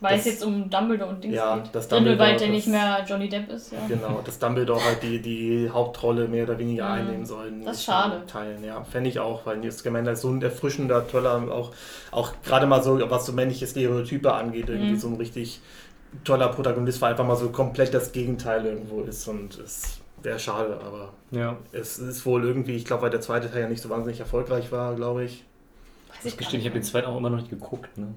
weil 0.00 0.18
es 0.18 0.24
jetzt 0.26 0.44
um 0.44 0.70
Dumbledore 0.70 1.10
und 1.10 1.24
Dings 1.24 1.34
ja, 1.34 1.56
geht. 1.56 1.70
Das 1.72 1.88
Dumbledore, 1.88 2.18
weil 2.18 2.36
der 2.36 2.48
nicht 2.48 2.68
mehr 2.68 3.04
Johnny 3.06 3.28
Depp 3.28 3.50
ist. 3.50 3.72
Ja. 3.72 3.78
Genau, 3.88 4.20
dass 4.24 4.38
Dumbledore 4.38 4.84
halt 4.84 5.02
die, 5.02 5.20
die 5.20 5.68
Hauptrolle 5.70 6.28
mehr 6.28 6.44
oder 6.44 6.58
weniger 6.58 6.86
mhm. 6.86 6.92
einnehmen 6.92 7.26
soll. 7.26 7.52
Das 7.64 7.78
ist 7.78 7.84
schade. 7.84 8.22
Teilen, 8.26 8.62
ja. 8.64 8.84
Fände 8.84 9.10
ich 9.10 9.18
auch, 9.18 9.44
weil 9.46 9.58
Newt 9.58 9.72
Scamander 9.72 10.12
ist 10.12 10.22
so 10.22 10.30
ein 10.30 10.40
erfrischender, 10.40 11.06
toller, 11.08 11.42
auch, 11.50 11.72
auch 12.10 12.32
gerade 12.44 12.66
mal 12.66 12.82
so, 12.82 12.98
was 13.10 13.26
so 13.26 13.32
männliche 13.32 13.66
Stereotype 13.66 14.32
angeht, 14.32 14.68
irgendwie 14.68 14.92
mhm. 14.92 14.98
so 14.98 15.08
ein 15.08 15.16
richtig 15.16 15.60
toller 16.24 16.48
Protagonist, 16.48 17.00
weil 17.00 17.10
einfach 17.10 17.26
mal 17.26 17.36
so 17.36 17.50
komplett 17.50 17.92
das 17.92 18.12
Gegenteil 18.12 18.64
irgendwo 18.64 19.02
ist 19.02 19.26
und 19.28 19.58
es 19.58 20.00
wäre 20.22 20.38
schade, 20.38 20.80
aber 20.84 21.12
ja. 21.30 21.56
es 21.72 21.98
ist 21.98 22.24
wohl 22.26 22.44
irgendwie, 22.44 22.76
ich 22.76 22.84
glaube, 22.84 23.02
weil 23.02 23.10
der 23.10 23.20
zweite 23.20 23.50
Teil 23.50 23.62
ja 23.62 23.68
nicht 23.68 23.82
so 23.82 23.88
wahnsinnig 23.88 24.20
erfolgreich 24.20 24.72
war, 24.72 24.94
glaube 24.94 25.24
ich. 25.24 25.44
Weiß 26.08 26.24
ich 26.24 26.36
gestehen, 26.36 26.60
ich 26.60 26.66
habe 26.66 26.74
den 26.74 26.82
zweiten 26.82 27.06
auch 27.06 27.16
immer 27.16 27.30
noch 27.30 27.38
nicht 27.38 27.50
geguckt. 27.50 27.96
Ne? 27.98 28.14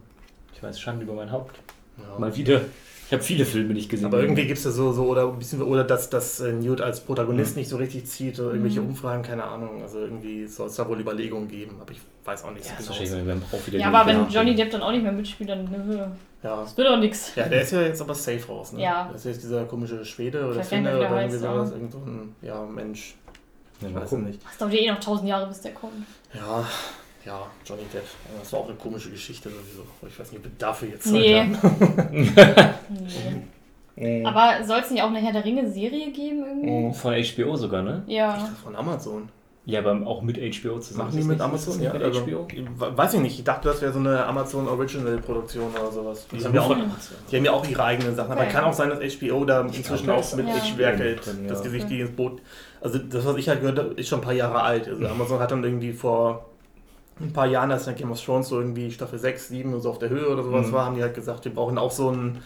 Ich 0.61 0.67
weiß, 0.67 0.79
Schande 0.79 1.03
über 1.03 1.13
mein 1.13 1.31
Haupt. 1.31 1.57
Ja. 1.97 2.19
Mal 2.19 2.35
wieder. 2.35 2.61
Ich 3.07 3.13
habe 3.13 3.23
viele 3.23 3.43
Filme 3.45 3.73
nicht 3.73 3.89
gesehen. 3.89 4.05
Aber 4.05 4.21
irgendwie 4.21 4.45
gibt 4.45 4.59
es 4.59 4.63
ja 4.63 4.71
so, 4.71 4.93
so 4.93 5.05
oder 5.05 5.27
ein 5.27 5.37
bisschen, 5.39 5.61
oder 5.61 5.83
dass, 5.83 6.09
dass 6.09 6.39
äh, 6.39 6.53
Newt 6.53 6.79
als 6.79 7.01
Protagonist 7.01 7.55
Mhm. 7.55 7.59
nicht 7.61 7.69
so 7.69 7.77
richtig 7.77 8.05
zieht 8.05 8.39
oder 8.39 8.51
irgendwelche 8.51 8.79
Mhm. 8.79 8.89
Umfragen, 8.89 9.21
keine 9.23 9.43
Ahnung. 9.43 9.81
Also 9.81 9.99
irgendwie 9.99 10.45
soll 10.47 10.67
es 10.67 10.75
da 10.75 10.87
wohl 10.87 10.99
Überlegungen 10.99 11.47
geben, 11.49 11.75
aber 11.81 11.91
ich 11.91 11.99
weiß 12.23 12.45
auch 12.45 12.51
nicht 12.51 12.65
ja, 12.67 12.71
so 12.79 12.93
genau. 12.93 13.25
wenn 13.25 13.41
auch 13.43 13.67
wieder 13.67 13.79
Ja, 13.79 13.91
aber 13.91 14.05
wenn. 14.09 14.29
Johnny 14.29 14.55
Depp 14.55 14.71
dann 14.71 14.81
auch 14.83 14.91
nicht 14.91 15.03
mehr 15.03 15.11
mitspielt, 15.11 15.49
dann 15.49 15.65
äh, 15.73 16.45
Ja. 16.47 16.61
das 16.61 16.77
wird 16.77 16.87
auch 16.87 16.99
nichts. 16.99 17.35
ja, 17.35 17.49
der 17.49 17.63
ist 17.63 17.71
ja 17.71 17.81
jetzt 17.81 17.99
aber 18.01 18.13
safe 18.15 18.47
raus, 18.47 18.71
ne? 18.73 18.81
Ja. 18.83 19.09
Das 19.11 19.25
ist 19.25 19.31
jetzt 19.33 19.43
dieser 19.43 19.65
komische 19.65 20.05
Schwede 20.05 20.45
oder 20.47 20.63
Finne 20.63 20.95
oder 20.95 21.09
irgendwie 21.21 21.37
sowas. 21.37 21.69
ja. 21.71 21.75
Irgend 21.75 21.91
so 21.91 21.97
ein, 21.97 22.35
ja, 22.43 22.63
Mensch, 22.65 23.15
Ja, 23.81 23.89
ich 23.89 23.95
weiß 23.95 24.11
es 24.13 24.17
nicht. 24.19 24.39
Das 24.45 24.57
dauert 24.57 24.73
ja 24.73 24.79
eh 24.79 24.91
noch 24.91 24.99
tausend 25.01 25.27
Jahre, 25.27 25.47
bis 25.47 25.59
der 25.59 25.73
kommt. 25.73 26.05
Ja, 26.33 26.65
ja, 27.25 27.45
Johnny 27.65 27.83
Depp. 27.93 28.03
Das 28.39 28.51
war 28.53 28.59
auch 28.61 28.67
eine 28.67 28.75
komische 28.77 29.09
Geschichte 29.11 29.49
sowieso. 29.49 29.83
Ich 30.07 30.19
weiß 30.19 30.31
nicht, 30.31 30.39
ob 30.39 30.45
wir 30.45 30.51
dafür 30.57 30.89
jetzt 30.89 31.05
Nee. 31.07 31.51
Zeit 31.53 31.63
haben. 31.63 32.33
Nee. 33.95 34.19
Mhm. 34.21 34.25
Aber 34.25 34.63
soll 34.63 34.79
es 34.79 34.89
nicht 34.89 35.03
auch 35.03 35.09
eine 35.09 35.19
Herr 35.19 35.33
der 35.33 35.43
Ringe-Serie 35.45 36.11
geben 36.11 36.43
irgendwie? 36.45 36.97
Von 36.97 37.13
HBO 37.13 37.55
sogar, 37.57 37.81
ne? 37.83 38.03
Ja. 38.07 38.49
Von 38.63 38.75
Amazon. 38.75 39.29
Ja, 39.65 39.79
aber 39.79 40.07
auch 40.07 40.23
mit 40.23 40.37
HBO 40.37 40.79
zusammen. 40.79 41.09
Machen 41.09 41.17
die 41.19 41.23
mit 41.23 41.37
nicht- 41.37 41.41
Amazon? 41.41 41.81
Ja, 41.81 41.93
nicht 41.93 42.03
also, 42.03 42.25
mit 42.25 42.33
HBO? 42.33 42.95
Weiß 42.97 43.13
ich 43.13 43.19
nicht. 43.19 43.37
Ich 43.37 43.43
dachte, 43.43 43.67
das 43.67 43.81
wäre 43.81 43.93
so 43.93 43.99
eine 43.99 44.25
Amazon 44.25 44.67
Original 44.67 45.17
Produktion 45.19 45.69
oder 45.71 45.91
sowas. 45.91 46.25
Die, 46.31 46.37
Die 46.37 46.45
haben 46.45 46.55
ja 46.55 46.61
auch, 46.61 46.75
die 47.31 47.37
haben 47.37 47.45
ja 47.45 47.51
auch 47.51 47.67
ihre 47.67 47.83
eigenen 47.83 48.15
Sachen. 48.15 48.31
Aber 48.31 48.41
Okay. 48.41 48.51
kann 48.51 48.63
auch 48.63 48.73
sein, 48.73 48.89
dass 48.89 48.99
HBO 48.99 49.45
da 49.45 49.61
inzwischen 49.61 50.09
auch 50.09 50.35
mit 50.35 50.47
auch 50.47 50.77
werkelt, 50.77 51.27
dass 51.47 51.59
ja. 51.59 51.63
die 51.63 51.69
sich 51.69 51.85
die 51.85 51.99
ins 52.01 52.15
Boot. 52.15 52.41
Also 52.79 52.97
das, 52.97 53.23
was 53.23 53.35
ich 53.37 53.47
halt 53.49 53.59
gehört 53.61 53.77
habe, 53.77 53.89
ist 53.93 54.07
schon 54.07 54.19
ein 54.19 54.23
paar 54.23 54.33
Jahre 54.33 54.61
alt. 54.63 54.87
Also 54.87 55.05
Amazon 55.07 55.39
hat 55.39 55.51
dann 55.51 55.63
irgendwie 55.63 55.93
vor 55.93 56.47
ein 57.19 57.33
paar 57.33 57.45
Jahren, 57.47 57.71
als 57.71 57.85
dann 57.85 57.95
Game 57.95 58.11
of 58.11 58.19
Thrones 58.23 58.47
so 58.49 58.59
irgendwie 58.59 58.89
Staffel 58.91 59.19
6, 59.19 59.49
7 59.49 59.71
oder 59.73 59.81
so 59.81 59.89
auf 59.91 59.99
der 59.99 60.09
Höhe 60.09 60.27
oder 60.29 60.43
sowas 60.43 60.67
Mhm. 60.67 60.71
war, 60.71 60.85
haben 60.85 60.95
die 60.95 61.01
halt 61.03 61.13
gesagt, 61.13 61.45
wir 61.45 61.53
brauchen 61.53 61.77
auch 61.77 61.91
so 61.91 62.09
ein 62.09 62.39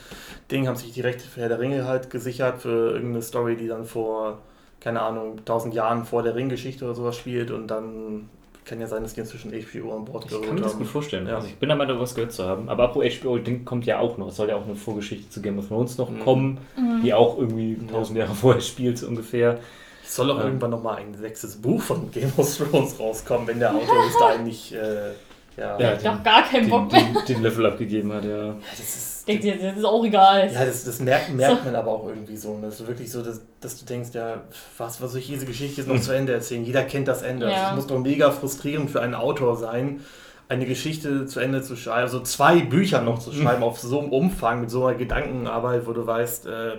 Ding, 0.51 0.68
haben 0.68 0.76
sich 0.76 0.91
die 0.91 1.01
Rechte 1.01 1.24
für 1.28 1.41
Herr 1.41 1.49
der 1.49 1.59
Ringe 1.59 1.86
halt 1.86 2.09
gesichert 2.09 2.61
für 2.61 2.91
irgendeine 2.91 3.22
Story, 3.22 3.55
die 3.55 3.68
dann 3.68 3.86
vor, 3.86 4.39
keine 4.82 5.01
Ahnung, 5.01 5.38
1000 5.39 5.74
Jahren 5.74 6.03
vor 6.05 6.24
der 6.24 6.36
Ringgeschichte 6.36 6.84
oder 6.86 6.93
sowas 6.95 7.16
spielt 7.16 7.51
und 7.51 7.68
dann 7.68 8.30
kann 8.66 8.82
ja 8.82 8.88
sein, 8.88 9.03
dass 9.03 9.13
die 9.13 9.20
inzwischen 9.22 9.51
HBO 9.51 9.95
an 9.95 10.05
Bord 10.05 10.26
Ich 10.26 10.32
geholt 10.32 10.47
kann 10.47 10.55
mir 10.55 10.61
das 10.61 10.72
haben. 10.74 10.80
gut 10.80 10.88
vorstellen. 10.88 11.28
Ja. 11.28 11.36
Also 11.36 11.47
ich 11.47 11.55
bin 11.57 11.70
der 11.70 11.78
Meinung, 11.78 11.99
was 11.99 12.16
gehört 12.16 12.32
zu 12.34 12.43
haben. 12.45 12.68
Aber 12.68 12.86
apropos 12.86 13.05
HBO, 13.22 13.38
Ding 13.38 13.63
kommt 13.63 13.86
ja 13.86 13.99
auch 13.99 14.18
noch. 14.18 14.30
Es 14.30 14.38
soll 14.38 14.49
ja 14.49 14.55
auch 14.55 14.66
eine 14.66 14.76
Vorgeschichte 14.76 15.30
zu 15.30 15.39
Game 15.41 15.59
of 15.59 15.68
Thrones 15.68 15.97
noch 15.99 16.09
Mhm. 16.09 16.20
kommen, 16.20 16.57
Mhm. 16.76 17.01
die 17.03 17.13
auch 17.13 17.38
irgendwie 17.38 17.78
tausend 17.91 18.18
Jahre 18.18 18.34
vorher 18.34 18.61
spielt, 18.61 18.97
so 18.97 19.07
ungefähr. 19.07 19.59
Es 20.08 20.16
soll 20.16 20.32
auch 20.32 20.38
Ja. 20.39 20.45
irgendwann 20.45 20.72
nochmal 20.72 20.97
ein 20.97 21.14
sechstes 21.16 21.56
Buch 21.56 21.82
von 21.82 22.12
Game 22.12 22.32
of 22.38 22.58
Thrones 22.58 22.99
rauskommen, 22.99 23.47
wenn 23.47 23.60
der 23.60 23.72
Autor 23.74 24.06
bis 24.06 24.18
dahin 24.20 24.43
nicht. 24.43 24.72
Äh, 24.74 25.12
ja, 25.58 25.80
Ja, 25.80 25.93
Ich 25.93 26.06
hab 26.06 26.24
gar 26.24 26.43
keinen 26.43 26.64
Den, 26.64 26.70
Bock 26.70 26.91
mehr. 26.91 27.01
den, 27.01 27.26
den 27.36 27.41
Level 27.43 27.66
abgegeben 27.66 28.12
hat, 28.14 28.24
ja. 28.26 28.56
das 28.72 28.80
ist. 28.80 29.28
Denkt 29.28 29.43
ihr, 29.43 29.58
das 29.58 29.78
ist 29.78 29.86
auch 29.86 30.06
egal. 30.06 30.51
Ja, 30.53 30.66
das, 30.66 30.84
das 30.86 30.99
merkt, 30.99 31.34
merkt 31.34 31.66
man 31.66 31.76
aber 31.76 31.89
auch 31.91 32.08
irgendwie 32.08 32.38
so. 32.38 32.60
Das 32.62 32.80
ist 32.80 32.88
wirklich 32.88 33.12
so, 33.12 33.24
dass, 33.24 33.41
dass 33.60 33.80
du 33.80 33.86
denkst, 33.86 34.10
ja, 34.14 34.41
was, 34.78 35.01
was 35.01 35.12
soll 35.12 35.20
ich 35.20 35.26
diese 35.28 35.47
Geschichte 35.47 35.82
jetzt 35.82 35.88
noch 35.88 35.99
zu 35.99 36.12
Ende 36.12 36.32
erzählen? 36.34 36.64
Jeder 36.64 36.84
kennt 36.84 37.08
das 37.08 37.24
Ende. 37.24 37.47
Also 37.47 37.58
Ja. 37.58 37.70
es 37.72 37.76
muss 37.76 37.88
doch 37.88 37.97
mega 37.97 38.30
frustrierend 38.30 38.91
für 38.91 39.01
einen 39.01 39.16
Autor 39.16 39.56
sein, 39.56 40.01
eine 40.47 40.68
Geschichte 40.68 41.26
zu 41.26 41.39
Ende 41.39 41.64
zu 41.64 41.76
schreiben, 41.76 42.01
also 42.03 42.20
zwei 42.20 42.60
Bücher 42.60 43.01
noch 43.01 43.18
zu 43.18 43.32
schreiben 43.34 43.64
auf 43.64 43.80
so 43.80 43.99
einem 43.99 44.10
Umfang, 44.12 44.62
mit 44.62 44.70
so 44.70 44.86
einer 44.86 44.95
Gedankenarbeit, 44.95 45.88
wo 45.88 45.93
du 45.93 46.06
weißt, 46.06 46.45
äh, 46.45 46.78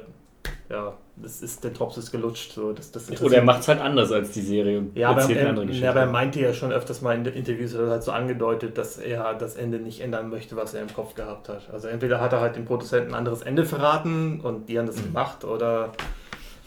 ja, 0.69 0.95
das 1.17 1.43
ist, 1.43 1.63
der 1.65 1.71
Drops 1.71 1.97
ist 1.97 2.11
gelutscht. 2.11 2.53
So, 2.53 2.73
das, 2.73 2.91
das 2.93 3.09
Oder 3.23 3.37
er 3.37 3.43
macht 3.45 3.61
es 3.61 3.69
halt 3.69 3.81
anders 3.81 4.11
als 4.13 4.33
die 4.33 4.41
Serie 4.43 4.79
und 4.79 4.97
Ja, 4.97 5.11
aber, 5.11 5.21
erzählt 5.21 5.39
eine 5.39 5.47
er, 5.47 5.51
andere 5.51 5.67
Geschichte. 5.67 5.85
ja, 5.85 5.91
aber 5.93 6.01
er 6.01 6.07
meinte 6.07 6.41
ja 6.41 6.53
schon 6.53 6.73
öfters 6.73 7.01
mal 7.03 7.15
in 7.15 7.25
den 7.25 7.35
Interviews 7.35 7.75
oder 7.75 7.91
halt 7.91 8.03
so 8.03 8.11
angedeutet, 8.13 8.77
dass 8.77 8.99
er 8.99 9.35
das 9.35 9.55
Ende 9.57 9.79
nicht 9.79 10.01
ändern 10.01 10.29
möchte, 10.29 10.57
was 10.57 10.75
er 10.75 10.83
im 10.83 10.93
Kopf 10.93 11.15
gehabt 11.15 11.49
hat. 11.49 11.71
Also 11.73 11.89
entweder 11.89 12.21
hat 12.21 12.33
er 12.33 12.41
halt 12.41 12.57
dem 12.57 12.65
Produzenten 12.65 13.11
ein 13.13 13.15
anderes 13.19 13.43
Ende 13.43 13.65
verraten 13.65 14.41
und 14.41 14.69
die 14.69 14.79
haben 14.79 14.87
das 14.87 14.97
gemacht 14.97 15.45
oder 15.45 15.93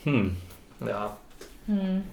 hm. 0.04 0.36
ja. 0.86 1.18
Hm. 1.68 2.04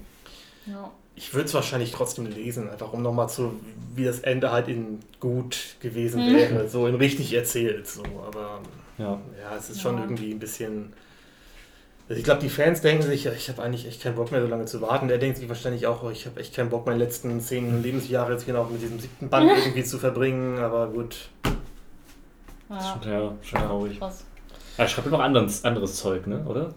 Ja. 0.65 0.91
Ich 1.15 1.33
würde 1.33 1.45
es 1.45 1.53
wahrscheinlich 1.53 1.91
trotzdem 1.93 2.27
lesen, 2.27 2.69
einfach 2.69 2.93
um 2.93 3.01
nochmal 3.01 3.27
zu, 3.29 3.53
wie 3.95 4.03
das 4.05 4.19
Ende 4.19 4.51
halt 4.51 4.67
in 4.67 4.99
gut 5.19 5.57
gewesen 5.79 6.25
Hm. 6.25 6.35
wäre, 6.35 6.67
so 6.67 6.85
in 6.85 6.95
richtig 6.95 7.33
erzählt. 7.33 7.87
So. 7.87 8.03
Aber 8.27 8.59
Ja. 8.99 9.19
ja, 9.41 9.55
es 9.57 9.69
ist 9.69 9.81
schon 9.81 9.95
Ja. 9.95 10.03
irgendwie 10.03 10.31
ein 10.31 10.39
bisschen. 10.39 10.93
Also 12.09 12.19
ich 12.19 12.23
glaube, 12.23 12.39
die 12.39 12.49
Fans 12.49 12.79
denken 12.81 13.03
sich, 13.03 13.25
ich 13.25 13.49
habe 13.49 13.61
eigentlich 13.61 13.85
echt 13.85 14.01
keinen 14.01 14.15
Bock 14.15 14.31
mehr, 14.31 14.41
so 14.41 14.47
lange 14.47 14.65
zu 14.65 14.81
warten. 14.81 15.09
Der 15.09 15.17
denkt 15.17 15.37
sich 15.37 15.49
wahrscheinlich 15.49 15.87
auch, 15.87 16.03
oh, 16.03 16.09
ich 16.09 16.25
habe 16.25 16.39
echt 16.39 16.55
keinen 16.55 16.69
Bock, 16.69 16.85
meine 16.85 16.99
letzten 16.99 17.41
zehn 17.41 17.83
Lebensjahre 17.83 18.31
jetzt 18.31 18.43
hier 18.43 18.53
noch 18.53 18.69
mit 18.69 18.81
diesem 18.81 18.99
siebten 18.99 19.29
Band 19.29 19.51
irgendwie 19.57 19.83
zu 19.83 19.97
verbringen. 19.97 20.57
Aber 20.59 20.87
gut, 20.87 21.29
Ja. 22.69 22.99
ja, 23.05 23.33
schon 23.41 23.59
traurig. 23.59 23.99
Krass. 23.99 24.23
Er 24.77 24.87
schreibt 24.87 25.09
noch 25.09 25.19
anderes, 25.19 25.65
anderes 25.65 25.95
Zeug, 25.95 26.27
ne? 26.27 26.45
Oder? 26.45 26.73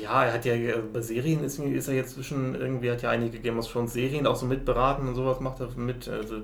ja, 0.00 0.24
er 0.24 0.32
hat 0.32 0.44
ja 0.46 0.54
äh, 0.54 0.74
bei 0.92 1.02
Serien 1.02 1.44
ist, 1.44 1.58
ist 1.58 1.86
er 1.88 1.94
jetzt 1.94 2.14
zwischen 2.14 2.54
irgendwie 2.54 2.90
hat 2.90 3.02
ja 3.02 3.10
einige 3.10 3.38
Game 3.38 3.58
of 3.58 3.70
Thrones 3.70 3.92
Serien 3.92 4.26
auch 4.26 4.36
so 4.36 4.46
mitberaten 4.46 5.06
und 5.06 5.14
sowas 5.14 5.38
macht 5.40 5.60
er 5.60 5.68
mit. 5.76 6.08
Also 6.08 6.36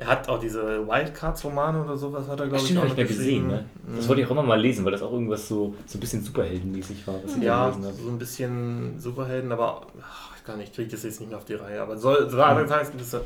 er 0.00 0.06
hat 0.06 0.28
auch 0.30 0.40
diese 0.40 0.86
Wildcards-Romane 0.88 1.84
oder 1.84 1.94
sowas 1.94 2.26
hat 2.26 2.40
er 2.40 2.48
glaube 2.48 2.66
ich 2.66 2.78
auch 2.78 2.86
ich 2.86 2.96
gesehen, 2.96 3.48
ne? 3.48 3.66
Das 3.84 4.04
Mhm. 4.04 4.08
wollte 4.08 4.22
ich 4.22 4.26
auch 4.26 4.30
immer 4.30 4.42
mal 4.42 4.58
lesen, 4.60 4.82
weil 4.84 4.92
das 4.92 5.02
auch 5.02 5.12
irgendwas 5.12 5.46
so, 5.46 5.74
so 5.86 5.98
ein 5.98 6.00
bisschen 6.00 6.22
superheldenmäßig 6.24 7.06
war, 7.06 7.16
Ja, 7.42 7.70
so 7.70 8.08
ein 8.08 8.18
bisschen 8.18 8.98
Superhelden, 8.98 9.52
aber 9.52 9.86
ach, 10.02 10.36
ich 10.38 10.44
kann 10.44 10.56
nicht, 10.56 10.74
kriege 10.74 10.90
das 10.90 11.02
jetzt 11.02 11.20
nicht 11.20 11.28
mehr 11.28 11.36
auf 11.36 11.44
die 11.44 11.54
Reihe. 11.54 11.82
Aber 11.82 11.98
soll, 11.98 12.30
sah 12.30 12.54
Mhm. 12.54 12.66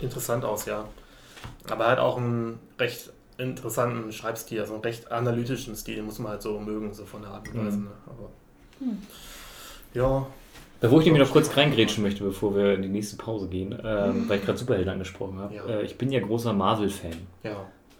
interessant 0.00 0.44
aus, 0.44 0.66
ja. 0.66 0.84
Aber 1.70 1.84
er 1.84 1.90
hat 1.92 1.98
auch 2.00 2.16
einen 2.16 2.58
recht 2.76 3.12
interessanten 3.38 4.10
Schreibstil, 4.10 4.60
also 4.60 4.74
einen 4.74 4.82
recht 4.82 5.12
analytischen 5.12 5.76
Stil, 5.76 5.96
den 5.96 6.06
muss 6.06 6.18
man 6.18 6.32
halt 6.32 6.42
so 6.42 6.58
mögen, 6.58 6.92
so 6.92 7.04
von 7.04 7.22
der 7.22 7.30
Art 7.30 7.48
und 7.54 7.64
Weise. 7.66 7.78
Mhm. 7.78 7.84
Ne? 7.84 7.90
Aber, 8.06 8.28
Hm. 8.80 8.98
Ja, 9.94 10.26
wo 10.90 10.98
ich 11.00 11.06
nämlich 11.06 11.22
noch 11.22 11.30
kurz 11.30 11.56
reingrätschen 11.56 12.02
möchte, 12.02 12.24
bevor 12.24 12.54
wir 12.56 12.74
in 12.74 12.82
die 12.82 12.88
nächste 12.88 13.16
Pause 13.16 13.48
gehen, 13.48 13.72
ähm, 13.84 14.28
weil 14.28 14.38
ich 14.38 14.44
gerade 14.44 14.58
Superhelden 14.58 14.92
angesprochen 14.92 15.38
habe. 15.38 15.54
Ja. 15.54 15.64
Äh, 15.66 15.82
ich 15.84 15.96
bin 15.98 16.10
ja 16.10 16.20
großer 16.20 16.52
Marvel-Fan. 16.52 17.12
ja. 17.42 17.50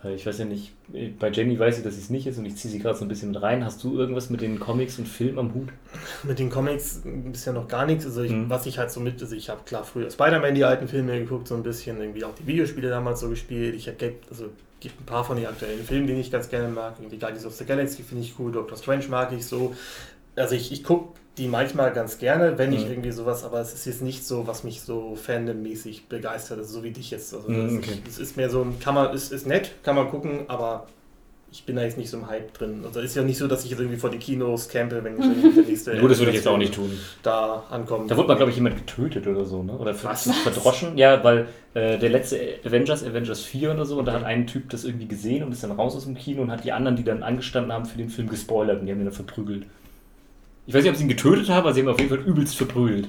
Äh, 0.04 0.14
Ich 0.14 0.26
weiß 0.26 0.38
ja 0.40 0.44
nicht, 0.44 0.72
bei 1.18 1.30
Jenny 1.30 1.58
weiß 1.58 1.78
ich, 1.78 1.84
dass 1.84 1.96
es 1.96 2.10
nicht 2.10 2.26
ist 2.26 2.36
und 2.38 2.44
ich 2.44 2.56
ziehe 2.56 2.70
sie 2.70 2.78
gerade 2.78 2.98
so 2.98 3.04
ein 3.06 3.08
bisschen 3.08 3.30
mit 3.32 3.40
rein. 3.40 3.64
Hast 3.64 3.82
du 3.84 3.96
irgendwas 3.98 4.28
mit 4.28 4.42
den 4.42 4.60
Comics 4.60 4.98
und 4.98 5.08
Filmen 5.08 5.38
am 5.38 5.54
Hut? 5.54 5.68
Mit 6.24 6.38
den 6.38 6.50
Comics 6.50 7.00
bisher 7.04 7.54
noch 7.54 7.68
gar 7.68 7.86
nichts. 7.86 8.04
Also 8.04 8.22
ich, 8.22 8.32
Mhm. 8.32 8.50
was 8.50 8.66
ich 8.66 8.76
halt 8.78 8.90
so 8.90 9.00
mit, 9.00 9.22
also 9.22 9.34
ich 9.34 9.48
habe 9.48 9.60
klar 9.64 9.82
früher 9.84 10.10
Spider-Man 10.10 10.54
die 10.54 10.64
alten 10.64 10.88
Filme 10.88 11.18
geguckt, 11.18 11.48
so 11.48 11.54
ein 11.54 11.62
bisschen, 11.62 11.98
irgendwie 12.00 12.22
auch 12.24 12.34
die 12.34 12.46
Videospiele 12.46 12.90
damals 12.90 13.20
so 13.20 13.30
gespielt. 13.30 13.74
Ich 13.76 13.88
habe 13.88 14.12
also 14.28 14.50
gibt 14.80 15.00
ein 15.00 15.06
paar 15.06 15.24
von 15.24 15.38
den 15.38 15.46
aktuellen 15.46 15.82
Filmen, 15.82 16.06
die 16.06 16.12
ich 16.12 16.30
ganz 16.30 16.50
gerne 16.50 16.68
mag. 16.68 16.96
Irgendwie 16.98 17.16
Guardians 17.18 17.46
of 17.46 17.54
the 17.54 17.64
Galaxy 17.64 18.02
finde 18.02 18.24
ich 18.24 18.34
cool, 18.38 18.52
Doctor 18.52 18.76
Strange 18.76 19.04
mag 19.08 19.32
ich 19.32 19.46
so. 19.46 19.74
Also 20.36 20.54
ich, 20.54 20.70
ich 20.70 20.84
gucke 20.84 21.14
die 21.38 21.48
manchmal 21.48 21.92
ganz 21.92 22.18
gerne, 22.18 22.58
wenn 22.58 22.72
ich 22.72 22.84
Mhm. 22.84 22.90
irgendwie 22.92 23.10
sowas, 23.12 23.42
aber 23.44 23.60
es 23.60 23.74
ist 23.74 23.86
jetzt 23.86 24.02
nicht 24.02 24.24
so, 24.24 24.46
was 24.46 24.62
mich 24.62 24.82
so 24.82 25.16
fandommäßig 25.16 26.06
begeistert, 26.08 26.58
also 26.58 26.74
so 26.78 26.84
wie 26.84 26.92
dich 26.92 27.10
jetzt. 27.10 27.34
Also 27.34 27.48
Mhm, 27.50 27.66
es, 27.66 27.74
okay. 27.78 27.98
es 28.08 28.18
ist 28.18 28.36
mehr 28.36 28.50
so, 28.50 28.62
ein- 28.62 28.78
kann 28.78 28.94
man, 28.94 29.12
ist, 29.14 29.32
ist 29.32 29.46
nett, 29.46 29.72
kann 29.82 29.96
man 29.96 30.08
gucken, 30.10 30.44
aber 30.48 30.86
ich 31.50 31.64
bin 31.64 31.76
da 31.76 31.82
jetzt 31.82 31.96
nicht 31.98 32.10
so 32.10 32.16
im 32.18 32.28
Hype 32.28 32.52
drin. 32.54 32.82
Also 32.84 32.98
ist 33.00 33.14
ja 33.14 33.22
nicht 33.22 33.38
so, 33.38 33.46
dass 33.46 33.64
ich 33.64 33.70
jetzt 33.70 33.78
irgendwie 33.78 33.96
vor 33.98 34.10
die 34.10 34.18
Kinos 34.18 34.68
campe, 34.68 35.02
wenn 35.04 35.14
ich 35.14 35.24
irgendwie 35.24 35.54
der 35.54 35.64
nächste 35.64 35.96
Gut, 36.00 36.10
das 36.10 36.18
würde 36.18 36.30
ich 36.30 36.36
jetzt 36.36 36.48
auch 36.48 36.56
nicht 36.58 36.74
tun. 36.74 36.90
da 37.22 37.62
ankommen. 37.70 38.08
Da 38.08 38.16
wurde 38.16 38.26
mal, 38.28 38.34
glaube 38.36 38.50
ich, 38.50 38.56
jemand 38.56 38.76
getötet 38.76 39.26
oder 39.28 39.44
so, 39.44 39.62
ne? 39.62 39.76
Oder 39.78 39.94
Was? 40.04 40.28
verdroschen. 40.30 40.98
Ja, 40.98 41.22
weil 41.22 41.46
äh, 41.74 41.96
der 41.98 42.10
letzte 42.10 42.40
Avengers, 42.64 43.04
Avengers 43.04 43.40
4 43.42 43.72
oder 43.72 43.84
so, 43.86 43.98
und 44.00 44.04
da 44.06 44.12
hat 44.14 44.24
ein 44.24 44.46
Typ 44.48 44.68
das 44.70 44.84
irgendwie 44.84 45.06
gesehen 45.06 45.44
und 45.44 45.52
ist 45.52 45.62
dann 45.62 45.70
raus 45.72 45.94
aus 45.94 46.04
dem 46.04 46.16
Kino 46.16 46.42
und 46.42 46.50
hat 46.50 46.64
die 46.64 46.72
anderen, 46.72 46.96
die 46.96 47.04
dann 47.04 47.22
angestanden 47.22 47.72
haben 47.72 47.86
für 47.86 47.98
den 47.98 48.08
Film, 48.08 48.28
gespoilert 48.28 48.80
und 48.80 48.86
die 48.86 48.92
haben 48.92 48.98
ihn 49.00 49.04
dann 49.06 49.14
verprügelt. 49.14 49.66
Ich 50.66 50.72
weiß 50.74 50.82
nicht, 50.82 50.90
ob 50.92 50.96
sie 50.96 51.02
ihn 51.02 51.08
getötet 51.08 51.48
haben, 51.50 51.58
aber 51.58 51.74
sie 51.74 51.80
haben 51.80 51.88
ihn 51.88 51.92
auf 51.92 52.00
jeden 52.00 52.10
Fall 52.16 52.26
übelst 52.26 52.56
verprügelt. 52.56 53.08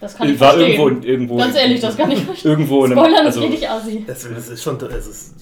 Das 0.00 0.16
kann 0.16 0.28
ich 0.28 0.40
War 0.40 0.54
verstehen. 0.54 0.80
irgendwo, 0.80 1.06
irgendwo. 1.06 1.36
Ganz 1.36 1.54
ehrlich, 1.56 1.80
das 1.80 1.96
kann 1.96 2.10
ich 2.10 2.20
verstehen. 2.24 2.50
Irgendwo 2.50 2.84
in 2.84 2.92
einem. 2.92 2.98
Spoilern 2.98 3.26
also, 3.26 3.40
ist 3.42 3.46
richtig 3.50 3.70
assi. 3.70 4.04
Das, 4.06 4.28
das 4.28 4.48
ist 4.48 4.62
schon, 4.62 4.76
das 4.78 5.06
ist, 5.06 5.34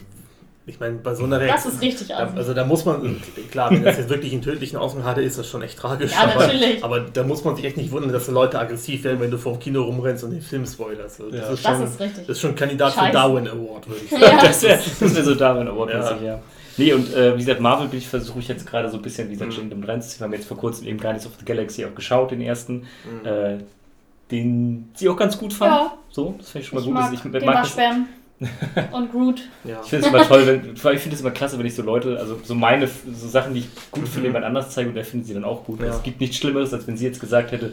ich 0.66 0.78
meine, 0.78 0.96
bei 0.96 1.14
so 1.14 1.24
einer 1.24 1.38
Das 1.38 1.46
Reaktion. 1.48 1.72
ist 1.74 1.80
richtig 1.82 2.08
Da, 2.08 2.18
assi. 2.24 2.36
also 2.36 2.52
da 2.52 2.64
muss 2.66 2.84
man, 2.84 3.22
klar, 3.50 3.70
wenn 3.70 3.82
das 3.82 3.96
jetzt 3.96 4.10
wirklich 4.10 4.32
einen 4.34 4.42
tödlichen 4.42 4.76
Ausgang 4.76 5.04
hatte, 5.04 5.22
ist 5.22 5.38
das 5.38 5.48
schon 5.48 5.62
echt 5.62 5.78
tragisch. 5.78 6.12
Ja, 6.12 6.24
aber, 6.24 6.40
natürlich. 6.46 6.84
aber 6.84 7.00
da 7.00 7.22
muss 7.22 7.44
man 7.44 7.56
sich 7.56 7.64
echt 7.64 7.78
nicht 7.78 7.90
wundern, 7.92 8.12
dass 8.12 8.26
die 8.26 8.32
Leute 8.32 8.58
aggressiv 8.58 9.02
werden, 9.04 9.20
wenn 9.20 9.30
du 9.30 9.38
vor 9.38 9.52
dem 9.54 9.60
Kino 9.60 9.82
rumrennst 9.84 10.22
und 10.24 10.32
den 10.32 10.42
Film 10.42 10.66
spoilerst. 10.66 11.20
Also 11.22 11.34
Ja. 11.34 11.42
Das, 11.42 11.52
ist 11.54 11.64
Das 11.64 11.76
schon, 11.78 11.86
ist 11.86 12.00
richtig. 12.00 12.26
das 12.26 12.36
ist 12.36 12.40
schon 12.42 12.54
Kandidat 12.54 12.92
für 12.92 13.00
Scheiße. 13.00 13.12
Darwin 13.12 13.48
Award, 13.48 13.88
würde 13.88 14.00
ich 14.04 14.10
sagen. 14.10 14.22
Ja. 14.22 14.42
Das 14.42 14.62
wäre 14.62 14.78
das 15.00 15.14
wär 15.16 15.24
so 15.24 15.34
Darwin 15.34 15.68
Award 15.68 15.90
Ja. 15.90 16.18
ja. 16.22 16.42
Nee, 16.76 16.92
und 16.92 17.12
äh, 17.14 17.34
wie 17.34 17.38
gesagt, 17.38 17.60
Marvel 17.60 17.88
bin 17.88 17.98
ich 17.98 18.08
versuche 18.08 18.38
ich 18.40 18.48
jetzt 18.48 18.66
gerade 18.66 18.88
so 18.90 18.96
ein 18.96 19.02
bisschen, 19.02 19.28
wie 19.28 19.32
gesagt, 19.34 19.52
Mhm. 19.52 19.56
Kingdom 19.56 19.84
reinzuziehen. 19.84 20.20
Wir 20.20 20.24
haben 20.26 20.32
jetzt 20.34 20.46
vor 20.48 20.56
kurzem 20.56 20.86
eben 20.86 20.98
Guardians 20.98 21.26
of 21.26 21.32
the 21.38 21.44
Galaxy 21.44 21.84
auch 21.84 21.94
geschaut, 21.94 22.30
den 22.30 22.40
ersten, 22.40 22.86
Mhm. 23.04 23.26
äh, 23.26 23.58
den 24.30 24.90
sie 24.94 25.08
auch 25.08 25.16
ganz 25.16 25.38
gut 25.38 25.52
fand. 25.52 25.72
Ja. 25.72 25.92
So, 26.10 26.34
das 26.38 26.50
finde 26.50 26.62
ich 26.62 26.68
schon 26.68 26.76
mal 26.76 26.80
Ich 26.80 26.86
gut. 26.86 26.94
mag 26.94 27.12
ich 27.12 27.20
den 27.40 27.44
mag 27.46 27.54
das, 27.62 27.76
Waschbären 27.76 28.06
und 28.92 29.12
Groot. 29.12 29.42
ja. 29.64 29.80
ich 29.82 29.88
finde 29.90 30.06
es 30.06 30.12
immer 30.12 30.24
toll, 30.26 30.46
wenn, 30.46 30.74
ich 30.74 30.80
finde 31.02 31.14
es 31.14 31.20
immer 31.20 31.30
klasse, 31.30 31.58
wenn 31.58 31.66
ich 31.66 31.74
so 31.74 31.82
Leute, 31.82 32.18
also 32.18 32.38
so 32.42 32.54
meine, 32.54 32.86
so 32.88 33.28
Sachen, 33.28 33.54
die 33.54 33.60
ich 33.60 33.68
gut 33.90 34.04
finde, 34.08 34.20
Mhm. 34.20 34.24
jemand 34.34 34.44
anders 34.46 34.70
zeige 34.70 34.88
und 34.88 34.94
der 34.96 35.04
findet 35.04 35.28
sie 35.28 35.34
dann 35.34 35.44
auch 35.44 35.64
gut. 35.64 35.80
Ja. 35.80 35.86
Es 35.88 36.02
gibt 36.02 36.20
nichts 36.20 36.36
Schlimmeres, 36.36 36.72
als 36.72 36.86
wenn 36.86 36.96
sie 36.96 37.06
jetzt 37.06 37.20
gesagt 37.20 37.52
hätte, 37.52 37.66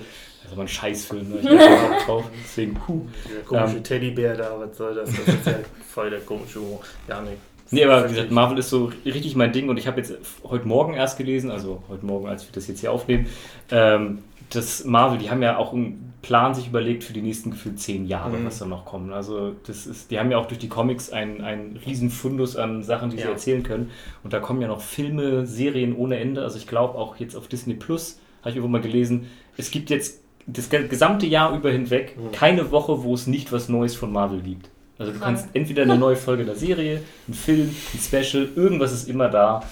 das 0.44 0.46
ist 0.48 0.54
aber 0.54 0.62
ein 0.64 0.68
Scheißfilm, 0.68 1.30
ne? 1.30 1.36
ich 1.42 1.46
keinen 1.48 1.90
Bock 1.90 2.06
drauf. 2.06 2.26
Deswegen, 2.44 2.74
puh. 2.76 3.02
Der 3.34 3.42
komische 3.44 3.78
Ähm. 3.78 3.84
Teddybär 3.84 4.36
da, 4.36 4.56
was 4.60 4.78
soll 4.78 4.94
das? 4.96 5.10
Das 5.10 5.20
ist 5.36 5.46
ja 5.46 5.54
voll 5.94 6.10
der 6.10 6.20
komische 6.20 6.60
Humor. 6.60 6.82
Ja, 7.08 7.22
nee. 7.22 7.32
Nee, 7.72 7.86
aber 7.86 8.06
wie 8.06 8.14
gesagt, 8.14 8.32
Marvel 8.32 8.58
ist 8.58 8.70
so 8.70 8.92
richtig 9.06 9.36
mein 9.36 9.54
Ding 9.54 9.70
und 9.70 9.78
ich 9.78 9.88
habe 9.88 9.98
jetzt 9.98 10.14
heute 10.44 10.68
Morgen 10.68 10.94
erst 10.94 11.18
gelesen, 11.18 11.50
also 11.52 11.82
heute 11.90 12.06
Morgen, 12.06 12.28
als 12.28 12.44
wir 12.46 12.52
das 12.54 12.68
jetzt 12.68 12.82
hier 12.82 12.92
aufnehmen, 12.92 13.28
ähm, 13.72 14.20
dass 14.50 14.84
Marvel, 14.84 15.18
die 15.18 15.30
haben 15.30 15.42
ja 15.42 15.56
auch 15.58 15.72
einen 15.72 16.12
Plan 16.22 16.54
sich 16.54 16.68
überlegt 16.68 17.06
für 17.06 17.14
die 17.14 17.22
nächsten 17.22 17.52
gefühlt 17.52 17.80
zehn 17.80 18.06
Jahre, 18.06 18.38
Mhm. 18.38 18.46
was 18.46 18.60
da 18.60 18.66
noch 18.66 18.84
kommen. 18.86 19.14
Also 19.14 19.56
das 19.66 19.88
ist, 19.88 20.12
die 20.12 20.20
haben 20.20 20.30
ja 20.30 20.38
auch 20.38 20.46
durch 20.48 20.60
die 20.60 20.68
Comics 20.68 21.10
einen, 21.12 21.40
einen 21.42 21.78
riesen 21.86 22.10
Fundus 22.10 22.58
an 22.58 22.84
Sachen, 22.84 23.10
die 23.10 23.18
sie 23.18 23.24
Ja. 23.24 23.30
erzählen 23.30 23.64
können. 23.64 23.90
Und 24.24 24.34
da 24.34 24.40
kommen 24.42 24.62
ja 24.62 24.68
noch 24.68 24.82
Filme, 24.82 25.46
Serien 25.48 25.96
ohne 25.96 26.20
Ende. 26.20 26.42
Also 26.44 26.58
ich 26.58 26.68
glaube 26.68 26.98
auch 26.98 27.16
jetzt 27.18 27.36
auf 27.36 27.48
Disney 27.48 27.76
Plus, 27.76 28.20
habe 28.42 28.50
ich 28.50 28.56
irgendwo 28.58 28.72
mal 28.72 28.82
gelesen, 28.82 29.28
es 29.56 29.72
gibt 29.72 29.90
jetzt 29.90 30.20
das 30.46 30.70
ge- 30.70 30.88
gesamte 30.90 31.26
Jahr 31.26 31.56
über 31.56 31.72
hinweg 31.72 32.18
Mhm. 32.18 32.32
keine 32.34 32.72
Woche, 32.72 33.04
wo 33.04 33.14
es 33.14 33.28
nicht 33.28 33.52
was 33.54 33.70
Neues 33.70 33.96
von 33.96 34.12
Marvel 34.12 34.42
gibt. 34.42 34.70
Also 35.02 35.14
du 35.14 35.20
Krank. 35.20 35.38
kannst 35.38 35.56
entweder 35.56 35.84
eine 35.84 35.98
neue 35.98 36.16
Folge 36.16 36.46
der 36.46 36.56
Serie, 36.56 37.02
ein 37.28 37.34
Film, 37.34 37.70
ein 37.94 38.00
Special, 38.00 38.48
irgendwas 38.56 38.92
ist 38.94 39.10
immer 39.10 39.30
da. 39.30 39.64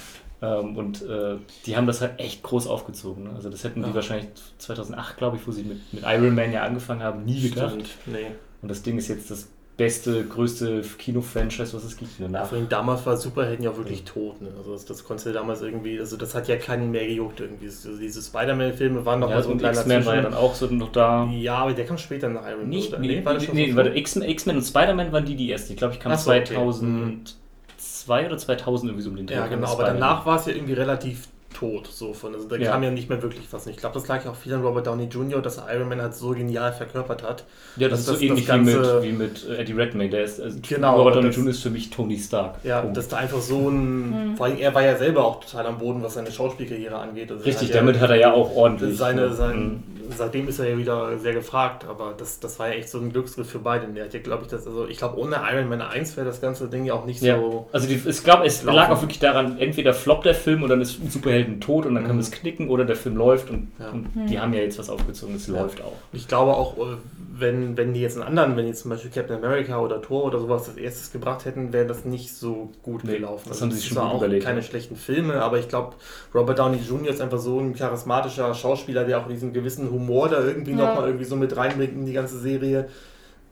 Ähm, 0.41 0.77
und 0.77 1.01
äh, 1.01 1.35
die 1.65 1.75
haben 1.75 1.85
das 1.85 1.99
halt 2.01 2.19
echt 2.19 2.41
groß 2.43 2.67
aufgezogen. 2.67 3.25
Ne? 3.25 3.31
Also 3.35 3.49
das 3.49 3.63
hätten 3.63 3.83
die 3.83 3.89
Ja. 3.89 3.95
wahrscheinlich 3.95 4.29
2008, 4.57 5.17
glaube 5.17 5.37
ich, 5.37 5.45
wo 5.45 5.51
sie 5.51 5.63
mit, 5.63 5.93
mit 5.93 6.03
Iron 6.05 6.33
Man 6.33 6.51
ja 6.53 6.63
angefangen 6.63 7.03
haben, 7.03 7.25
nie 7.25 7.41
gedacht. 7.49 7.71
Stimmt, 7.73 7.89
nee. 8.05 8.27
Und 8.61 8.69
das 8.69 8.81
Ding 8.81 8.97
ist 8.97 9.07
jetzt 9.09 9.29
das 9.31 9.49
beste, 9.79 10.25
größte 10.25 10.81
Kino-Franchise, 10.97 11.73
was 11.73 11.85
es 11.85 11.95
gibt. 11.95 12.19
Ja, 12.19 12.43
vor 12.43 12.57
allem 12.57 12.67
damals 12.67 13.05
war 13.05 13.15
Superhelden 13.15 13.63
ja 13.63 13.75
wirklich 13.77 14.03
tot. 14.03 14.41
Ne? 14.41 14.49
Also 14.57 14.73
das, 14.73 14.83
das 14.83 15.05
konntest 15.05 15.27
du 15.27 15.31
damals 15.31 15.61
irgendwie, 15.61 15.97
also 15.97 16.17
das 16.17 16.35
hat 16.35 16.49
ja 16.49 16.57
keinen 16.57 16.91
mehr 16.91 17.07
gejuckt 17.07 17.39
irgendwie. 17.39 17.67
Also 17.67 17.97
diese 17.97 18.21
Spider-Man-Filme 18.21 19.05
waren 19.05 19.21
noch 19.21 19.29
Ja, 19.29 19.35
mal 19.37 19.41
so 19.41 19.49
ein 19.49 19.53
und 19.53 19.59
kleiner 19.59 19.79
X-Men 19.79 20.05
war 20.05 20.15
ja 20.17 20.21
dann 20.21 20.33
auch 20.33 20.53
so 20.53 20.65
noch 20.67 20.91
da. 20.91 21.29
Ja, 21.31 21.59
aber 21.59 21.73
der 21.73 21.85
kam 21.85 21.97
später 21.97 22.27
nach 22.27 22.45
Iron 22.45 22.59
Man. 22.59 22.69
Nicht, 22.69 22.89
oder? 22.89 22.99
nee, 22.99 23.23
war 23.23 23.35
nee, 23.35 23.47
nee, 23.53 23.71
früh? 23.71 23.97
X-Men 23.97 24.57
und 24.57 24.63
Spider-Man 24.63 25.13
waren 25.13 25.23
die 25.23 25.37
die 25.37 25.49
ersten. 25.49 25.71
Ich 25.71 25.77
glaube, 25.77 25.93
ich 25.93 26.01
kam 26.01 26.13
so, 26.17 26.29
okay. 26.29 26.43
2002 26.43 28.25
oder 28.25 28.37
2000 28.37 28.89
irgendwie 28.89 29.03
so 29.03 29.09
um 29.11 29.15
den 29.15 29.27
Dreh. 29.27 29.35
Ja, 29.35 29.47
genau, 29.47 29.71
aber 29.71 29.85
danach 29.85 30.25
war 30.25 30.37
es 30.37 30.45
ja 30.45 30.53
irgendwie 30.53 30.73
relativ 30.73 31.29
tot. 31.53 31.87
So 31.87 32.13
von, 32.13 32.33
also 32.35 32.47
da 32.47 32.55
Ja. 32.57 32.71
kam 32.71 32.83
ja 32.83 32.91
nicht 32.91 33.09
mehr 33.09 33.21
wirklich 33.21 33.45
was. 33.51 33.65
Und 33.65 33.71
ich 33.71 33.77
glaube, 33.77 33.93
das 33.95 34.07
lag 34.07 34.23
ja 34.23 34.31
auch 34.31 34.35
viel 34.35 34.53
an 34.53 34.61
Robert 34.61 34.87
Downey 34.87 35.05
Jr., 35.05 35.41
dass 35.41 35.59
Iron 35.73 35.89
Man 35.89 36.01
halt 36.01 36.13
so 36.13 36.29
genial 36.29 36.71
verkörpert 36.73 37.23
hat. 37.23 37.43
Ja, 37.75 37.87
das, 37.89 38.05
das- 38.05 38.15
ist 38.15 38.19
so 38.19 38.25
ähnlich 38.25 38.45
das 38.45 38.55
Ganze- 38.55 39.01
wie, 39.03 39.11
mit, 39.11 39.43
wie 39.45 39.49
mit 39.51 39.57
äh, 39.57 39.61
Eddie 39.61 39.73
Redmayne. 39.73 40.09
Der 40.11 40.23
ist, 40.23 40.39
also 40.39 40.57
Genau, 40.67 40.95
Robert 40.97 41.15
Downey 41.15 41.27
das- 41.27 41.35
Jr. 41.37 41.49
ist 41.49 41.61
für 41.63 41.69
mich 41.69 41.89
Tony 41.89 42.17
Stark. 42.17 42.55
Ja, 42.63 42.81
Punkt. 42.81 42.97
dass 42.97 43.07
da 43.07 43.17
einfach 43.17 43.41
so 43.41 43.69
ein. 43.69 44.33
Vor 44.37 44.45
allem, 44.45 44.57
er 44.57 44.73
war 44.75 44.83
ja 44.83 44.95
selber 44.97 45.25
auch 45.25 45.39
total 45.43 45.65
am 45.65 45.77
Boden, 45.79 46.01
was 46.03 46.13
seine 46.13 46.31
Schauspielkarriere 46.31 46.95
angeht. 46.97 47.31
Also 47.31 47.43
Richtig, 47.43 47.69
hat 47.69 47.75
ja- 47.75 47.81
damit 47.81 47.99
hat 47.99 48.09
er 48.11 48.15
ja 48.17 48.33
auch 48.33 48.55
ordentlich. 48.55 48.97
Seine, 48.97 49.21
ne? 49.29 49.33
sein, 49.33 49.59
Mhm. 49.59 49.98
Seitdem 50.17 50.47
ist 50.47 50.59
er 50.59 50.69
ja 50.69 50.77
wieder 50.77 51.17
sehr 51.19 51.33
gefragt, 51.33 51.85
aber 51.87 52.13
das, 52.17 52.39
das 52.39 52.57
war 52.59 52.67
ja 52.69 52.73
echt 52.75 52.89
so 52.89 52.97
ein 52.99 53.11
Glücksgriff 53.11 53.49
für 53.49 53.59
beide. 53.59 53.87
Der 53.87 54.05
hat 54.05 54.13
ja, 54.13 54.19
glaube 54.19 54.43
ich, 54.43 54.49
das, 54.49 54.65
also 54.67 54.87
ich 54.87 54.97
glaube, 54.97 55.17
ohne 55.19 55.37
Iron 55.51 55.69
Man 55.69 55.81
1 55.81 56.17
wäre 56.17 56.25
das 56.27 56.41
ganze 56.41 56.67
Ding 56.67 56.85
ja 56.85 56.93
auch 56.93 57.05
nicht 57.05 57.21
Ja, 57.21 57.37
so. 57.37 57.67
also 57.71 57.87
die, 57.87 58.01
ich 58.05 58.23
glaube, 58.23 58.45
es 58.45 58.63
Laufen. 58.63 58.75
lag 58.75 58.89
auch 58.89 59.01
wirklich 59.01 59.19
daran, 59.19 59.57
entweder 59.59 59.93
floppt 59.93 60.25
der 60.25 60.35
Film 60.35 60.63
und 60.63 60.69
dann 60.69 60.81
ist 60.81 60.99
ein 61.01 61.09
Superhelden 61.09 61.61
tot 61.61 61.85
und 61.85 61.95
dann 61.95 62.05
kann 62.05 62.15
Mhm. 62.15 62.21
es 62.21 62.31
knicken 62.31 62.69
oder 62.69 62.85
der 62.85 62.95
Film 62.95 63.15
läuft 63.17 63.49
und, 63.49 63.71
Ja. 63.79 63.89
und 63.91 64.07
die 64.29 64.39
haben 64.39 64.53
ja 64.53 64.61
jetzt 64.61 64.79
was 64.79 64.89
aufgezogen, 64.89 65.35
es 65.35 65.47
Ja. 65.47 65.61
läuft 65.61 65.81
auch. 65.81 65.93
Ich 66.11 66.27
glaube 66.27 66.53
auch, 66.53 66.77
äh, 66.77 66.95
wenn, 67.37 67.77
wenn 67.77 67.93
die 67.93 68.01
jetzt 68.01 68.17
einen 68.17 68.27
anderen, 68.27 68.57
wenn 68.57 68.67
jetzt 68.67 68.81
zum 68.81 68.91
Beispiel 68.91 69.11
Captain 69.11 69.37
America 69.37 69.79
oder 69.79 70.01
Thor 70.01 70.25
oder 70.25 70.39
sowas 70.39 70.65
das 70.65 70.75
erstes 70.75 71.11
gebracht 71.13 71.45
hätten, 71.45 71.71
wäre 71.71 71.85
das 71.85 72.03
nicht 72.03 72.35
so 72.35 72.71
gut 72.83 73.05
Nee, 73.05 73.13
gelaufen. 73.13 73.47
das 73.47 73.61
haben 73.61 73.71
sie 73.71 73.77
es 73.77 73.83
sich 73.83 73.89
sind 73.91 73.97
schon 73.99 74.07
gut 74.07 74.15
auch 74.15 74.17
überlegt, 74.23 74.43
keine 74.43 74.61
schlechten 74.61 74.97
Filme, 74.97 75.41
aber 75.41 75.57
ich 75.57 75.69
glaube, 75.69 75.93
Robert 76.35 76.59
Downey 76.59 76.79
Jr. 76.79 77.07
ist 77.13 77.21
einfach 77.21 77.37
so 77.39 77.59
ein 77.59 77.73
charismatischer 77.75 78.53
Schauspieler, 78.53 79.05
der 79.05 79.19
auch 79.19 79.27
diesen 79.27 79.53
gewissen 79.53 79.89
Humor 79.99 80.29
da 80.29 80.43
irgendwie 80.43 80.71
Ja. 80.71 80.77
nochmal 80.77 81.07
irgendwie 81.07 81.25
so 81.25 81.35
mit 81.35 81.55
reinbringt 81.55 81.93
in 81.93 82.05
die 82.05 82.13
ganze 82.13 82.39
Serie, 82.39 82.87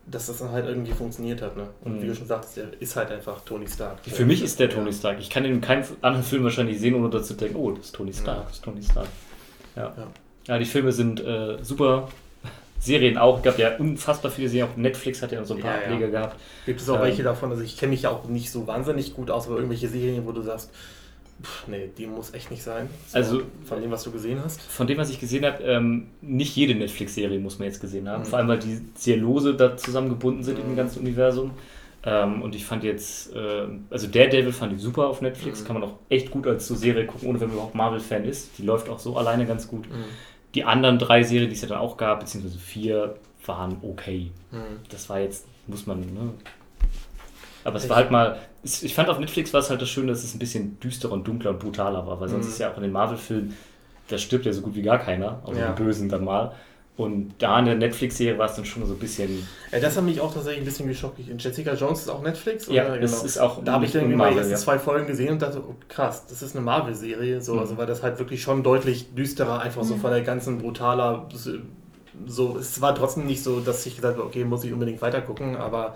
dass 0.09 0.27
das 0.27 0.37
dann 0.37 0.51
halt 0.51 0.65
irgendwie 0.67 0.93
funktioniert 0.93 1.41
hat. 1.41 1.57
Ne? 1.57 1.67
Und 1.83 1.97
Mhm. 1.97 2.01
wie 2.03 2.07
du 2.07 2.15
schon 2.15 2.27
sagtest, 2.27 2.57
der 2.57 2.65
ist 2.79 2.95
halt 2.95 3.11
einfach 3.11 3.41
Tony 3.41 3.67
Stark. 3.67 3.97
Für 4.05 4.25
mich 4.25 4.41
ist 4.41 4.59
der 4.59 4.69
Tony. 4.69 4.93
Stark. 4.93 5.17
Ich 5.19 5.29
kann 5.29 5.43
ihn 5.43 5.51
in 5.55 5.61
keinem 5.61 5.83
anderen 6.01 6.23
Film 6.25 6.43
wahrscheinlich 6.45 6.79
sehen, 6.79 6.95
ohne 6.95 7.09
dazu 7.09 7.33
denken, 7.33 7.57
oh, 7.57 7.71
das 7.71 7.87
ist 7.87 7.95
Tony 7.95 8.13
Stark, 8.13 8.37
Ja. 8.37 8.43
das 8.43 8.53
ist 8.53 8.63
Tony 8.63 8.81
Stark. 8.83 9.07
Ja, 9.75 9.83
Ja. 9.97 10.07
ja. 10.47 10.57
die 10.59 10.65
Filme 10.65 10.91
sind 10.93 11.19
äh, 11.19 11.57
super. 11.61 12.07
Serien 12.79 13.17
auch. 13.17 13.37
Es 13.37 13.43
gab 13.43 13.57
ja 13.57 13.75
unfassbar 13.77 14.29
viele 14.31 14.49
Serien. 14.49 14.69
Auch 14.71 14.77
Netflix 14.77 15.21
hat 15.23 15.31
ja 15.31 15.43
so 15.43 15.55
ein 15.55 15.61
paar 15.61 15.71
Ja, 15.71 15.77
ja. 15.79 15.83
Ableger 15.87 16.07
gehabt. 16.11 16.35
Gibt 16.67 16.79
es 16.79 16.87
auch 16.89 16.97
Ähm, 16.97 17.01
welche 17.01 17.23
davon, 17.23 17.49
also 17.49 17.63
ich 17.63 17.75
kenne 17.75 17.89
mich 17.89 18.03
ja 18.03 18.11
auch 18.11 18.25
nicht 18.25 18.51
so 18.51 18.67
wahnsinnig 18.67 19.15
gut 19.15 19.31
aus, 19.31 19.47
aber 19.47 19.55
irgendwelche 19.55 19.87
Serien, 19.89 20.25
wo 20.27 20.31
du 20.31 20.41
sagst, 20.43 20.69
pff, 21.41 21.67
nee, 21.67 21.89
die 21.97 22.07
muss 22.07 22.33
echt 22.33 22.49
nicht 22.51 22.63
sein. 22.63 22.89
So, 23.07 23.17
Also- 23.17 23.41
von 23.65 23.81
dem, 23.81 23.91
was 23.91 24.03
du 24.03 24.11
gesehen 24.11 24.39
hast. 24.43 24.61
Von 24.61 24.87
dem, 24.87 24.97
was 24.97 25.09
ich 25.09 25.19
gesehen 25.19 25.45
habe, 25.45 25.63
ähm, 25.63 26.07
nicht 26.21 26.55
jede 26.55 26.75
Netflix-Serie 26.75 27.39
muss 27.39 27.59
man 27.59 27.67
jetzt 27.67 27.79
gesehen 27.81 28.07
haben. 28.09 28.21
Mhm. 28.23 28.25
Vor 28.27 28.39
allem, 28.39 28.47
weil 28.47 28.59
die 28.59 28.79
sehr 28.95 29.17
lose 29.17 29.55
da 29.55 29.75
zusammengebunden 29.77 30.43
sind 30.43 30.57
in 30.59 30.65
dem 30.65 30.71
Mhm. 30.73 30.77
ganzen 30.77 30.99
Universum. 30.99 31.51
Ähm, 32.03 32.41
und 32.41 32.55
ich 32.55 32.63
fand 32.65 32.83
jetzt, 32.83 33.33
äh, 33.35 33.67
also 33.89 34.07
Daredevil 34.07 34.53
fand 34.53 34.71
ich 34.73 34.81
super 34.81 35.07
auf 35.07 35.21
Netflix. 35.21 35.61
Mhm. 35.61 35.65
Kann 35.65 35.73
man 35.79 35.83
auch 35.89 35.95
echt 36.09 36.31
gut 36.31 36.47
als 36.47 36.67
so 36.67 36.75
Serie 36.75 37.05
gucken, 37.05 37.27
ohne 37.29 37.39
wenn 37.39 37.47
man 37.47 37.55
überhaupt 37.57 37.75
Marvel-Fan 37.75 38.23
ist. 38.23 38.57
Die 38.57 38.63
läuft 38.63 38.87
auch 38.87 38.99
so 38.99 39.17
alleine 39.17 39.45
ganz 39.45 39.67
gut. 39.67 39.89
Mhm. 39.89 40.03
Die 40.55 40.63
anderen 40.63 40.99
drei 40.99 41.23
Serien, 41.23 41.49
die 41.49 41.55
es 41.55 41.61
ja 41.61 41.67
dann 41.67 41.79
auch 41.79 41.97
gab, 41.97 42.21
beziehungsweise 42.21 42.57
vier, 42.59 43.15
waren 43.45 43.77
okay. 43.81 44.31
Mhm. 44.51 44.57
Das 44.89 45.09
war 45.09 45.19
jetzt, 45.19 45.45
muss 45.67 45.85
man, 45.85 45.99
ne? 45.99 46.33
Aber 47.63 47.75
es 47.77 47.83
Ich- 47.83 47.89
war 47.89 47.97
halt 47.97 48.11
mal, 48.11 48.37
ich 48.83 48.93
fand 48.95 49.09
auf 49.09 49.19
Netflix 49.19 49.53
war 49.53 49.61
es 49.61 49.69
halt 49.69 49.81
das 49.81 49.89
Schöne, 49.89 50.07
dass 50.11 50.23
es 50.23 50.33
ein 50.35 50.39
bisschen 50.39 50.79
düsterer 50.79 51.13
und 51.13 51.27
dunkler 51.27 51.51
und 51.51 51.59
brutaler 51.59 52.05
war, 52.07 52.19
weil 52.19 52.29
sonst 52.29 52.45
Mhm. 52.45 52.51
ist 52.51 52.59
ja 52.59 52.71
auch 52.71 52.77
in 52.77 52.83
den 52.83 52.91
Marvel-Filmen, 52.91 53.55
da 54.09 54.17
stirbt 54.17 54.45
ja 54.45 54.53
so 54.53 54.61
gut 54.61 54.75
wie 54.75 54.81
gar 54.81 54.99
keiner, 54.99 55.41
außer 55.43 55.59
Ja. 55.59 55.71
den 55.71 55.75
Bösen 55.75 56.09
dann 56.09 56.23
mal. 56.23 56.53
Und 56.95 57.33
da 57.37 57.59
in 57.59 57.65
der 57.65 57.75
Netflix-Serie 57.75 58.39
war 58.39 58.47
es 58.47 58.55
dann 58.55 58.65
schon 58.65 58.83
so 58.87 58.93
ein 58.93 58.99
bisschen, 58.99 59.47
Ja, 59.71 59.79
das 59.79 59.95
hat 59.97 60.03
mich 60.03 60.19
auch 60.19 60.33
tatsächlich 60.33 60.61
ein 60.63 60.65
bisschen 60.65 60.87
geschockt. 60.87 61.19
Jessica 61.37 61.73
Jones 61.75 61.99
ist 62.01 62.09
auch 62.09 62.23
Netflix? 62.23 62.65
ja, 62.69 62.85
oder? 62.85 62.97
das 62.97 63.11
Genau. 63.11 63.23
ist 63.25 63.37
auch 63.37 63.63
Da 63.63 63.73
habe 63.73 63.85
ich 63.85 63.91
dann 63.91 64.15
mal 64.15 64.31
die 64.31 64.37
ersten 64.39 64.55
zwei 64.55 64.79
Folgen 64.79 65.05
gesehen 65.05 65.33
und 65.33 65.41
dachte, 65.43 65.59
oh, 65.59 65.75
krass, 65.89 66.25
das 66.27 66.41
ist 66.41 66.55
eine 66.55 66.65
Marvel-Serie. 66.65 67.39
So, 67.41 67.53
Mhm. 67.53 67.59
Also 67.59 67.77
weil 67.77 67.85
das 67.85 68.01
halt 68.01 68.17
wirklich 68.17 68.41
schon 68.41 68.63
deutlich 68.63 69.13
düsterer, 69.13 69.59
einfach 69.61 69.83
so 69.83 69.95
Mhm. 69.95 69.99
von 69.99 70.09
der 70.11 70.21
ganzen 70.21 70.57
brutaler. 70.57 71.27
So, 72.25 72.57
es 72.57 72.81
war 72.81 72.95
trotzdem 72.95 73.27
nicht 73.27 73.43
so, 73.43 73.59
dass 73.59 73.85
ich 73.85 73.95
gesagt 73.97 74.17
habe, 74.17 74.25
okay, 74.25 74.43
muss 74.43 74.63
ich 74.63 74.73
unbedingt 74.73 75.01
weitergucken, 75.03 75.55
aber 75.55 75.95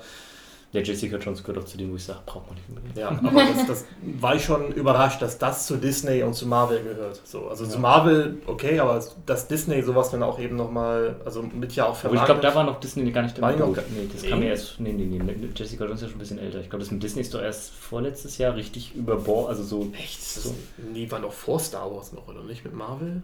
Der 0.74 0.84
Jessica 0.84 1.18
Jones 1.18 1.44
gehört 1.44 1.62
auch 1.62 1.68
zu 1.68 1.78
denen, 1.78 1.92
wo 1.92 1.98
ich 1.98 2.04
sage, 2.06 2.20
braucht 2.26 2.48
man 2.48 2.56
nicht 2.56 2.70
unbedingt. 2.70 2.96
ja, 2.98 3.10
aber 3.10 3.44
das, 3.44 3.66
das 3.68 3.86
war 4.20 4.36
ich 4.36 4.46
schon 4.46 4.72
überrascht, 4.72 5.22
dass 5.22 5.38
das 5.38 5.68
zu 5.68 5.76
Disney 5.76 6.24
und 6.24 6.34
zu 6.34 6.48
Marvel 6.48 6.82
gehört. 6.82 7.20
So, 7.26 7.50
also 7.50 7.66
Ja. 7.66 7.70
zu 7.72 7.80
Marvel, 7.80 8.38
okay, 8.48 8.80
aber 8.80 9.04
dass 9.26 9.48
Disney 9.50 9.82
sowas 9.84 10.12
dann 10.12 10.24
auch 10.24 10.40
eben 10.40 10.56
nochmal, 10.56 11.20
also 11.26 11.42
mit 11.44 11.76
ja 11.76 11.88
auch 11.88 12.02
Aber 12.06 12.16
ich 12.16 12.24
glaube, 12.24 12.40
da 12.40 12.56
war 12.56 12.64
noch 12.64 12.80
Disney 12.80 13.12
gar 13.12 13.24
nicht 13.24 13.36
die 13.36 13.42
noch 13.42 13.50
Nee, 13.68 14.08
das 14.14 14.22
Nee? 14.24 14.30
kam 14.30 14.42
ja 14.44 14.50
erst, 14.50 14.80
nee, 14.80 14.94
nee, 14.94 15.06
nee, 15.22 15.50
Jessica 15.54 15.84
Jones 15.84 16.00
ist 16.00 16.04
ja 16.04 16.08
schon 16.08 16.18
ein 16.18 16.20
bisschen 16.20 16.40
älter. 16.40 16.62
Ich 16.62 16.70
glaube, 16.70 16.84
das 16.86 16.92
mit 16.92 17.04
Disney 17.04 17.22
ist 17.22 17.34
doch 17.34 17.42
erst 17.42 17.72
vorletztes 17.72 18.38
Jahr 18.38 18.56
richtig 18.56 18.96
über 18.96 19.18
Bord, 19.18 19.50
also 19.50 19.64
so 19.64 19.92
Echt? 20.00 20.24
So. 20.24 20.56
Nie 20.94 21.12
war 21.12 21.20
noch 21.20 21.34
vor 21.34 21.60
Star 21.60 21.94
Wars 21.94 22.14
noch, 22.14 22.30
oder 22.30 22.44
nicht? 22.44 22.64
Mit 22.64 22.74
Marvel? 22.74 23.24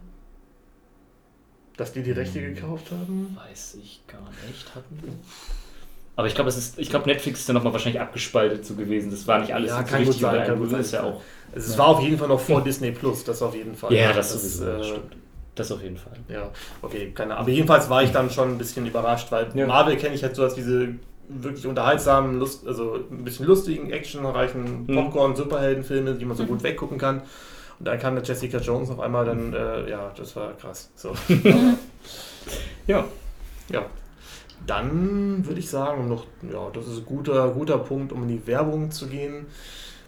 Dass 1.77 1.93
die 1.93 2.03
die 2.03 2.11
Rechte 2.11 2.39
Hm. 2.41 2.55
gekauft 2.55 2.91
haben? 2.91 3.37
Weiß 3.47 3.77
ich 3.81 4.01
gar 4.07 4.19
nicht. 4.49 4.75
Hatten 4.75 4.99
wir. 5.01 5.13
Aber 6.17 6.27
ich 6.27 6.35
glaube, 6.35 6.49
ist, 6.57 6.77
glaube, 6.89 7.05
Netflix 7.07 7.39
ist 7.41 7.47
dann 7.49 7.53
nochmal 7.55 7.71
wahrscheinlich 7.73 8.01
abgespaltet 8.01 8.65
so 8.65 8.73
gewesen. 8.73 9.11
Das 9.11 9.25
war 9.27 9.39
nicht 9.39 9.53
alles 9.53 9.69
Ja, 9.69 9.83
kann 9.83 9.99
gut 9.99 10.07
richtig 10.09 10.21
sein, 10.23 10.35
über 10.35 10.45
kann 10.45 10.57
gut 10.59 10.69
Beruf, 10.69 10.81
ist 10.81 10.91
ja 10.91 11.01
sein. 11.03 11.13
auch. 11.13 11.21
Es 11.53 11.71
Ja. 11.71 11.77
war 11.77 11.87
auf 11.87 12.01
jeden 12.01 12.17
Fall 12.17 12.27
noch 12.27 12.39
vor 12.39 12.61
Disney 12.63 12.91
Plus, 12.91 13.23
das 13.23 13.41
auf 13.41 13.55
jeden 13.55 13.75
Fall. 13.75 13.93
Ja, 13.93 14.11
das, 14.11 14.33
sowieso, 14.33 14.65
äh, 14.65 14.77
das 14.79 14.87
stimmt. 14.87 15.15
Das 15.55 15.71
auf 15.71 15.81
jeden 15.81 15.97
Fall. 15.97 16.13
Ja, 16.27 16.49
okay, 16.81 17.11
keine 17.15 17.31
Ahnung. 17.33 17.43
Aber 17.45 17.49
jedenfalls 17.51 17.89
war 17.89 18.03
ich 18.03 18.11
dann 18.11 18.29
schon 18.29 18.49
ein 18.49 18.57
bisschen 18.57 18.85
überrascht, 18.85 19.31
weil 19.31 19.47
Ja. 19.53 19.65
Marvel 19.67 19.95
kenne 19.97 20.15
ich 20.15 20.23
halt 20.23 20.35
so 20.35 20.43
als 20.43 20.55
diese 20.55 20.89
wirklich 21.29 21.65
unterhaltsamen, 21.67 22.39
Lust, 22.39 22.65
also 22.67 22.99
ein 23.11 23.23
bisschen 23.23 23.45
lustigen, 23.45 23.91
actionreichen 23.91 24.85
Mhm. 24.87 24.95
Popcorn-Superheldenfilme, 24.95 26.15
die 26.15 26.25
man 26.25 26.35
so 26.35 26.45
gut 26.45 26.63
weggucken 26.63 26.97
kann. 26.97 27.21
Und 27.79 27.87
dann 27.87 27.99
kam 27.99 28.15
der 28.15 28.23
Jessica 28.23 28.57
Jones 28.57 28.89
auf 28.89 28.99
einmal 28.99 29.23
dann, 29.25 29.53
äh, 29.53 29.87
ja, 29.89 30.11
das 30.17 30.35
war 30.35 30.53
krass. 30.53 30.89
So. 30.95 31.13
Ja. 32.87 33.05
Ja. 33.71 33.85
Dann 34.67 35.45
würde 35.45 35.59
ich 35.59 35.69
sagen, 35.69 36.07
noch, 36.07 36.25
ja, 36.43 36.69
das 36.71 36.87
ist 36.87 36.99
ein 36.99 37.05
guter, 37.05 37.49
guter 37.49 37.79
Punkt, 37.79 38.11
um 38.11 38.23
in 38.23 38.27
die 38.27 38.45
Werbung 38.45 38.91
zu 38.91 39.07
gehen, 39.07 39.47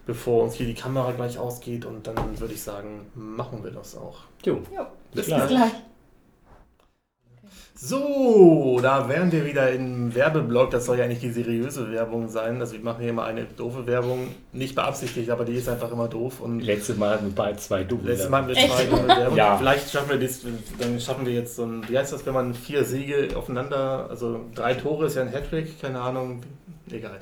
bevor 0.05 0.43
uns 0.43 0.53
hier 0.53 0.68
die 0.68 0.76
Kamera 0.76 1.12
gleich 1.12 1.39
ausgeht. 1.39 1.86
Und 1.86 2.05
dann 2.05 2.16
würde 2.39 2.53
ich 2.53 2.62
sagen, 2.62 3.07
machen 3.16 3.64
wir 3.64 3.72
das 3.72 3.97
auch. 3.97 4.20
Jo. 4.45 4.62
Ja, 4.74 4.91
Bis 5.14 5.26
bis 5.26 5.47
gleich. 5.47 5.72
So, 7.82 8.77
da 8.82 9.07
wären 9.07 9.32
wir 9.32 9.45
wieder 9.45 9.71
im 9.71 10.13
Werbeblock. 10.13 10.69
Das 10.69 10.86
soll 10.86 10.97
ja 10.97 11.05
eigentlich 11.05 11.21
die 11.21 11.32
seriöse 11.32 11.89
Werbung 11.89 12.27
sein. 12.27 12.59
Also 12.59 12.73
wir 12.73 12.82
machen 12.82 13.01
hier 13.01 13.13
mal 13.13 13.23
eine 13.23 13.45
doofe 13.45 13.88
Werbung. 13.88 14.27
Nicht 14.51 14.75
beabsichtigt, 14.75 15.30
aber 15.30 15.45
die 15.45 15.53
ist 15.53 15.69
einfach 15.69 15.89
immer 15.89 16.09
doof. 16.09 16.41
Und 16.41 16.59
Letztes 16.59 16.97
Mal 16.97 17.11
hatten 17.11 17.27
wir 17.27 17.36
beide 17.36 17.57
zwei 17.57 17.86
Double. 17.86 18.09
letztes 18.09 18.30
Mal 18.30 18.41
haben 18.41 18.47
wir 18.49 18.55
zwei 18.55 18.84
doofe 18.84 19.07
Werbung. 19.07 19.38
Ja. 19.38 19.57
Vielleicht 19.57 19.89
schaffen 19.89 20.09
wir 20.09 20.19
das, 20.19 20.41
dann 20.77 20.99
schaffen 20.99 21.25
wir 21.25 21.32
jetzt 21.32 21.55
so 21.55 21.63
ein, 21.63 21.88
wie 21.88 21.97
heißt 21.97 22.11
das, 22.11 22.25
wenn 22.25 22.34
man 22.34 22.53
vier 22.53 22.84
Siege 22.84 23.30
aufeinander, 23.38 24.07
also 24.09 24.41
drei 24.53 24.73
Tore 24.73 25.05
ist 25.05 25.15
ja 25.15 25.21
ein 25.21 25.32
Hattrick, 25.32 25.82
keine 25.82 26.01
Ahnung, 26.01 26.41
egal. 26.91 27.17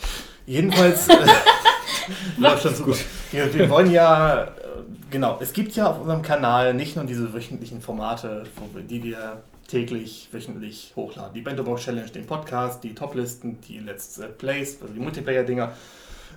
Jedenfalls 0.47 1.07
läuft 2.39 2.63
schon 2.63 2.73
super. 2.73 2.95
Wir, 3.31 3.53
wir 3.53 3.69
wollen 3.69 3.91
ja, 3.91 4.45
äh, 4.45 4.47
genau, 5.11 5.37
es 5.39 5.53
gibt 5.53 5.75
ja 5.75 5.91
auf 5.91 6.01
unserem 6.01 6.23
Kanal 6.23 6.73
nicht 6.73 6.95
nur 6.95 7.05
diese 7.05 7.31
wöchentlichen 7.31 7.79
Formate, 7.79 8.45
die 8.89 9.03
wir 9.03 9.43
täglich, 9.67 10.29
wöchentlich 10.31 10.93
hochladen. 10.95 11.33
Die 11.33 11.41
Bento 11.41 11.63
Box 11.63 11.83
Challenge, 11.83 12.09
den 12.09 12.25
Podcast, 12.25 12.83
die 12.83 12.95
Toplisten, 12.95 13.59
die 13.61 13.79
Let's 13.79 14.19
Plays, 14.37 14.81
also 14.81 14.93
die 14.93 14.99
Multiplayer-Dinger. 14.99 15.73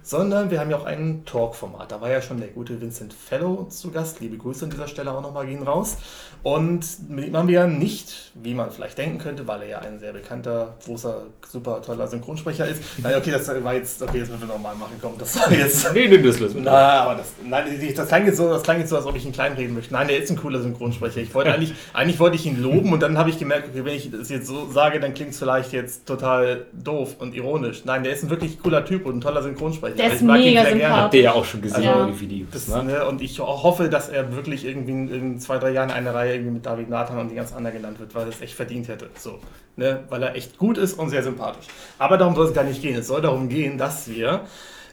Sondern 0.03 0.51
wir 0.51 0.61
haben 0.61 0.71
ja 0.71 0.77
auch 0.77 0.85
ein 0.85 1.25
Talk-Format. 1.25 1.93
Da 1.93 2.01
war 2.01 2.11
ja 2.11 2.23
schon 2.23 2.39
der 2.39 2.49
gute 2.49 2.81
Vincent 2.81 3.13
Fellow 3.13 3.67
zu 3.69 3.91
Gast. 3.91 4.21
Liebe 4.21 4.37
Grüße 4.37 4.65
an 4.65 4.71
dieser 4.71 4.89
Stelle 4.89 5.13
auch 5.13 5.23
nochmal 5.23 5.47
gehen 5.47 5.63
raus. 5.63 5.99
Und 6.43 7.11
mit 7.11 7.27
ihm 7.27 7.37
haben 7.37 7.49
wir 7.49 7.61
ja 7.61 7.67
nicht, 7.67 8.33
wie 8.35 8.55
man 8.55 8.71
vielleicht 8.71 8.97
denken 8.97 9.19
könnte, 9.19 9.47
weil 9.47 9.63
er 9.63 9.69
ja 9.69 9.79
ein 9.81 9.99
sehr 9.99 10.13
bekannter, 10.13 10.79
großer, 10.85 11.25
super 11.47 11.83
toller 11.83 12.09
Synchronsprecher 12.09 12.67
ist. 12.67 12.83
Nein, 12.99 13.15
okay, 13.17 13.31
das 13.31 13.47
war 13.63 13.75
jetzt, 13.75 14.01
okay, 14.01 14.19
jetzt 14.19 14.31
müssen 14.31 14.49
wir 14.49 14.49
nochmal 14.49 14.75
machen. 14.75 14.95
Komm, 15.01 15.19
das 15.19 15.39
war 15.39 15.53
jetzt. 15.53 15.93
Nee, 16.01 16.09
nimm 16.09 16.25
das 16.25 16.39
lassen. 16.39 16.63
Na, 16.63 17.03
aber 17.03 17.17
das, 17.17 17.33
nein, 17.45 17.65
das 17.95 18.09
klang, 18.09 18.25
jetzt 18.25 18.37
so, 18.37 18.49
das 18.49 18.63
klang 18.63 18.79
jetzt 18.79 18.89
so, 18.89 18.97
als 18.97 19.05
ob 19.05 19.17
ich 19.17 19.27
ihn 19.27 19.33
kleinreden 19.33 19.75
möchte. 19.75 19.93
Nein, 19.93 20.09
der 20.09 20.19
ist 20.19 20.31
ein 20.31 20.37
cooler 20.37 20.63
Synchronsprecher. 20.63 21.21
Ich 21.21 21.35
wollte 21.35 21.53
eigentlich, 21.55 21.75
eigentlich 21.93 22.19
wollte 22.21 22.37
ich 22.37 22.47
ihn 22.47 22.63
loben 22.63 22.93
und 22.93 23.01
dann 23.01 23.19
habe 23.19 23.29
ich 23.29 23.39
gemerkt, 23.39 23.69
okay, 23.69 23.85
wenn 23.85 23.95
ich 23.95 24.11
das 24.11 24.31
jetzt 24.31 24.47
so 24.47 24.71
sage, 24.71 24.99
dann 25.01 25.13
klingt 25.13 25.33
es 25.33 25.39
vielleicht 25.39 25.73
jetzt 25.73 26.07
total 26.07 26.67
doof 26.73 27.17
und 27.19 27.35
ironisch. 27.35 27.85
Nein, 27.85 28.03
der 28.03 28.15
ist 28.15 28.23
ein 28.23 28.31
wirklich 28.31 28.61
cooler 28.61 28.85
Typ 28.85 29.05
und 29.05 29.19
ein 29.19 29.21
toller 29.21 29.43
Synchronsprecher. 29.43 29.90
Der 29.97 30.07
ist 30.13 30.17
ich 30.17 30.23
mag 30.23 30.39
ihn 30.39 30.45
mega 30.47 30.63
sehr 30.63 30.71
gerne. 30.71 30.81
sympathisch. 30.81 31.03
Habt 31.05 31.15
ihr 31.15 31.21
ja 31.23 31.33
auch 31.33 31.45
schon 31.45 31.63
gesehen, 31.63 31.83
Ja. 31.83 32.07
die 32.07 32.21
Videos. 32.21 32.49
Das, 32.53 32.69
ne? 32.69 32.85
ne, 32.85 33.07
und 33.07 33.21
ich 33.23 33.41
ho- 33.41 33.63
hoffe, 33.63 33.89
dass 33.89 34.09
er 34.09 34.35
wirklich 34.35 34.65
irgendwie 34.65 34.93
in, 34.93 35.09
in 35.09 35.39
zwei, 35.41 35.59
drei 35.59 35.71
Jahren 35.71 35.91
eine 35.91 36.13
Reihe 36.15 36.35
irgendwie 36.35 36.53
mit 36.53 36.67
David 36.67 36.89
Nathan 36.89 37.19
und 37.19 37.29
die 37.31 37.35
ganz 37.35 37.53
anderen 37.53 37.77
genannt 37.77 37.99
wird, 38.01 38.15
weil 38.15 38.23
er 38.25 38.29
es 38.31 38.41
echt 38.41 38.55
verdient 38.55 38.89
hätte. 38.89 39.09
So, 39.19 39.39
ne, 39.77 40.05
weil 40.09 40.23
er 40.23 40.35
echt 40.37 40.59
gut 40.59 40.79
ist 40.79 40.95
und 40.99 41.11
sehr 41.11 41.23
sympathisch. 41.23 41.67
Aber 41.99 42.17
darum 42.19 42.35
soll 42.35 42.47
es 42.47 42.55
gar 42.55 42.65
nicht 42.65 42.83
gehen. 42.83 42.97
Es 42.99 43.07
soll 43.07 43.21
darum 43.23 43.49
gehen, 43.49 43.79
dass 43.79 44.09
wir 44.09 44.43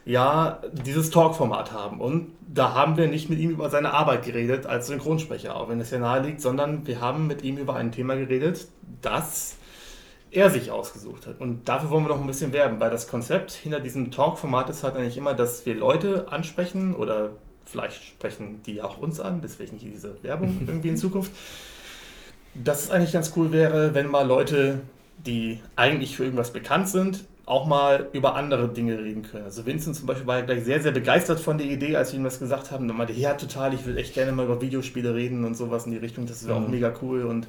ja 0.05 0.59
dieses 0.85 1.09
Talk-Format 1.09 1.71
haben. 1.73 1.99
Und 1.99 2.27
da 2.47 2.73
haben 2.73 2.95
wir 2.95 3.07
nicht 3.07 3.29
mit 3.29 3.39
ihm 3.39 3.49
über 3.49 3.69
seine 3.69 3.93
Arbeit 3.93 4.23
geredet 4.23 4.65
als 4.65 4.87
Synchronsprecher, 4.87 5.55
auch 5.55 5.67
wenn 5.69 5.81
es 5.81 5.91
ja 5.91 5.99
nahe 5.99 6.21
liegt, 6.21 6.39
sondern 6.41 6.87
wir 6.87 7.01
haben 7.01 7.27
mit 7.27 7.43
ihm 7.43 7.57
über 7.57 7.75
ein 7.75 7.91
Thema 7.91 8.15
geredet, 8.15 8.67
das 9.01 9.55
er 10.31 10.49
sich 10.49 10.71
ausgesucht 10.71 11.25
hat. 11.27 11.39
Und 11.39 11.67
dafür 11.69 11.89
wollen 11.89 12.03
wir 12.05 12.09
noch 12.09 12.21
ein 12.21 12.27
bisschen 12.27 12.53
werben, 12.53 12.79
weil 12.79 12.89
das 12.89 13.07
Konzept 13.07 13.51
hinter 13.51 13.79
diesem 13.79 14.11
Talk-Format 14.11 14.69
ist 14.69 14.83
halt 14.83 14.95
eigentlich 14.95 15.17
immer, 15.17 15.33
dass 15.33 15.65
wir 15.65 15.75
Leute 15.75 16.27
ansprechen 16.31 16.95
oder 16.95 17.31
vielleicht 17.65 18.03
sprechen 18.03 18.61
die 18.65 18.81
auch 18.81 18.97
uns 18.97 19.19
an, 19.19 19.41
deswegen 19.41 19.77
diese 19.77 20.21
Werbung 20.23 20.61
irgendwie 20.67 20.89
in 20.89 20.97
Zukunft. 20.97 21.31
Dass 22.53 22.85
es 22.85 22.91
eigentlich 22.91 23.13
ganz 23.13 23.33
cool 23.35 23.51
wäre, 23.51 23.93
wenn 23.93 24.07
mal 24.09 24.25
Leute, 24.25 24.79
die 25.25 25.59
eigentlich 25.75 26.15
für 26.17 26.23
irgendwas 26.23 26.51
bekannt 26.51 26.89
sind, 26.89 27.25
auch 27.45 27.65
mal 27.65 28.07
über 28.11 28.35
andere 28.35 28.67
Dinge 28.67 28.97
reden 28.99 29.21
können. 29.23 29.45
Also 29.45 29.65
Vincent 29.65 29.95
zum 29.95 30.05
Beispiel 30.05 30.27
war 30.27 30.39
ja 30.39 30.45
gleich 30.45 30.65
sehr, 30.65 30.81
sehr 30.81 30.91
begeistert 30.91 31.39
von 31.39 31.57
der 31.57 31.67
Idee, 31.67 31.95
als 31.95 32.11
wir 32.11 32.19
ihm 32.19 32.25
das 32.25 32.39
gesagt 32.39 32.71
haben. 32.71 32.89
Und 32.89 32.97
meinte, 32.97 33.13
ja 33.13 33.35
total, 33.35 33.73
ich 33.73 33.85
will 33.85 33.97
echt 33.97 34.13
gerne 34.15 34.33
mal 34.33 34.45
über 34.45 34.59
Videospiele 34.61 35.15
reden 35.15 35.45
und 35.45 35.55
sowas 35.55 35.85
in 35.85 35.91
die 35.93 35.97
Richtung. 35.97 36.25
Das 36.25 36.45
wäre 36.45 36.57
auch 36.57 36.61
Mhm. 36.65 36.71
mega 36.71 36.93
cool. 37.01 37.23
Und 37.23 37.47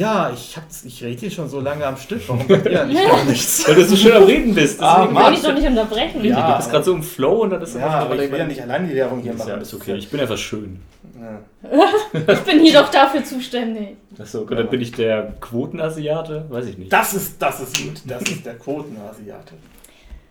ja, 0.00 0.30
ich, 0.32 0.56
hab's, 0.56 0.84
ich 0.84 1.04
rede 1.04 1.20
hier 1.20 1.30
schon 1.30 1.48
so 1.48 1.60
lange 1.60 1.86
am 1.86 1.96
Stück. 1.96 2.26
Warum 2.26 2.48
sagt 2.48 2.66
ihr 2.66 2.84
nicht 2.86 3.06
gar 3.06 3.24
nichts? 3.24 3.68
Weil 3.68 3.74
du 3.74 3.84
so 3.84 3.96
schön 3.96 4.12
am 4.12 4.24
Reden 4.24 4.54
bist. 4.54 4.80
Ah, 4.80 5.04
Mann. 5.04 5.24
Kann 5.24 5.34
ich 5.34 5.42
doch 5.42 5.52
nicht 5.52 5.66
unterbrechen. 5.66 6.24
Ja. 6.24 6.52
du 6.52 6.56
bist 6.56 6.70
gerade 6.70 6.84
so 6.84 6.94
im 6.94 7.02
Flow 7.02 7.42
und 7.42 7.50
dann 7.50 7.60
ist 7.60 7.76
Ja, 7.76 7.86
aber 8.00 8.14
ich 8.16 8.32
will 8.32 8.38
ja 8.38 8.46
nicht 8.46 8.62
allein 8.62 8.88
die 8.88 8.94
Werbung 8.94 9.20
hier 9.20 9.32
Ist 9.32 9.40
machen. 9.40 9.50
ja, 9.50 9.56
ist 9.56 9.74
okay. 9.74 9.96
Ich 9.96 10.08
bin 10.10 10.20
einfach 10.20 10.38
schön. 10.38 10.80
Ja. 11.20 12.32
Ich 12.32 12.40
bin 12.40 12.60
hier 12.60 12.80
doch 12.80 12.90
dafür 12.90 13.22
zuständig. 13.22 13.96
Achso, 14.18 14.46
gut, 14.46 14.58
dann 14.58 14.70
bin 14.70 14.80
ich 14.80 14.92
der 14.92 15.34
Quotenasiate? 15.38 16.46
Weiß 16.48 16.64
ich 16.64 16.78
nicht. 16.78 16.90
Das 16.90 17.12
ist, 17.12 17.40
das 17.40 17.60
ist 17.60 17.76
gut. 17.76 18.00
Das 18.06 18.22
ist 18.22 18.46
der 18.46 18.54
Quotenasiate. 18.54 19.54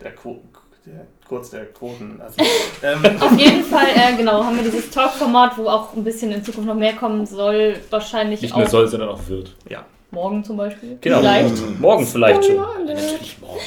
Der, 0.02 0.12
Quo 0.12 0.42
der 0.90 1.08
kurz 1.30 1.52
der 1.52 1.66
Quotenasiate. 1.68 2.50
ähm, 2.84 3.22
Auf 3.22 3.38
jeden 3.40 3.64
Fall, 3.64 3.88
äh, 3.96 4.18
genau, 4.18 4.44
haben 4.44 4.56
wir 4.58 4.64
dieses 4.64 4.90
Talk-Format, 4.90 5.58
wo 5.58 5.68
auch 5.68 5.96
ein 5.96 6.04
bisschen 6.04 6.32
in 6.32 6.44
Zukunft 6.44 6.68
noch 6.68 6.76
mehr 6.76 6.94
kommen 6.94 7.26
soll. 7.26 7.78
Wahrscheinlich 7.92 8.42
Nicht 8.42 8.54
auch 8.54 8.58
nur 8.58 8.68
soll, 8.68 8.88
sondern 8.88 9.10
auch 9.10 9.28
wird. 9.28 9.56
ja. 9.70 9.86
morgen 10.12 10.44
zum 10.44 10.58
Beispiel. 10.58 10.98
Genau. 11.00 11.20
Vielleicht. 11.20 11.80
Morgen 11.80 12.06
vielleicht 12.06 12.46
schon. 12.46 12.58
Natürlich 12.86 13.38
morgen. 13.40 13.60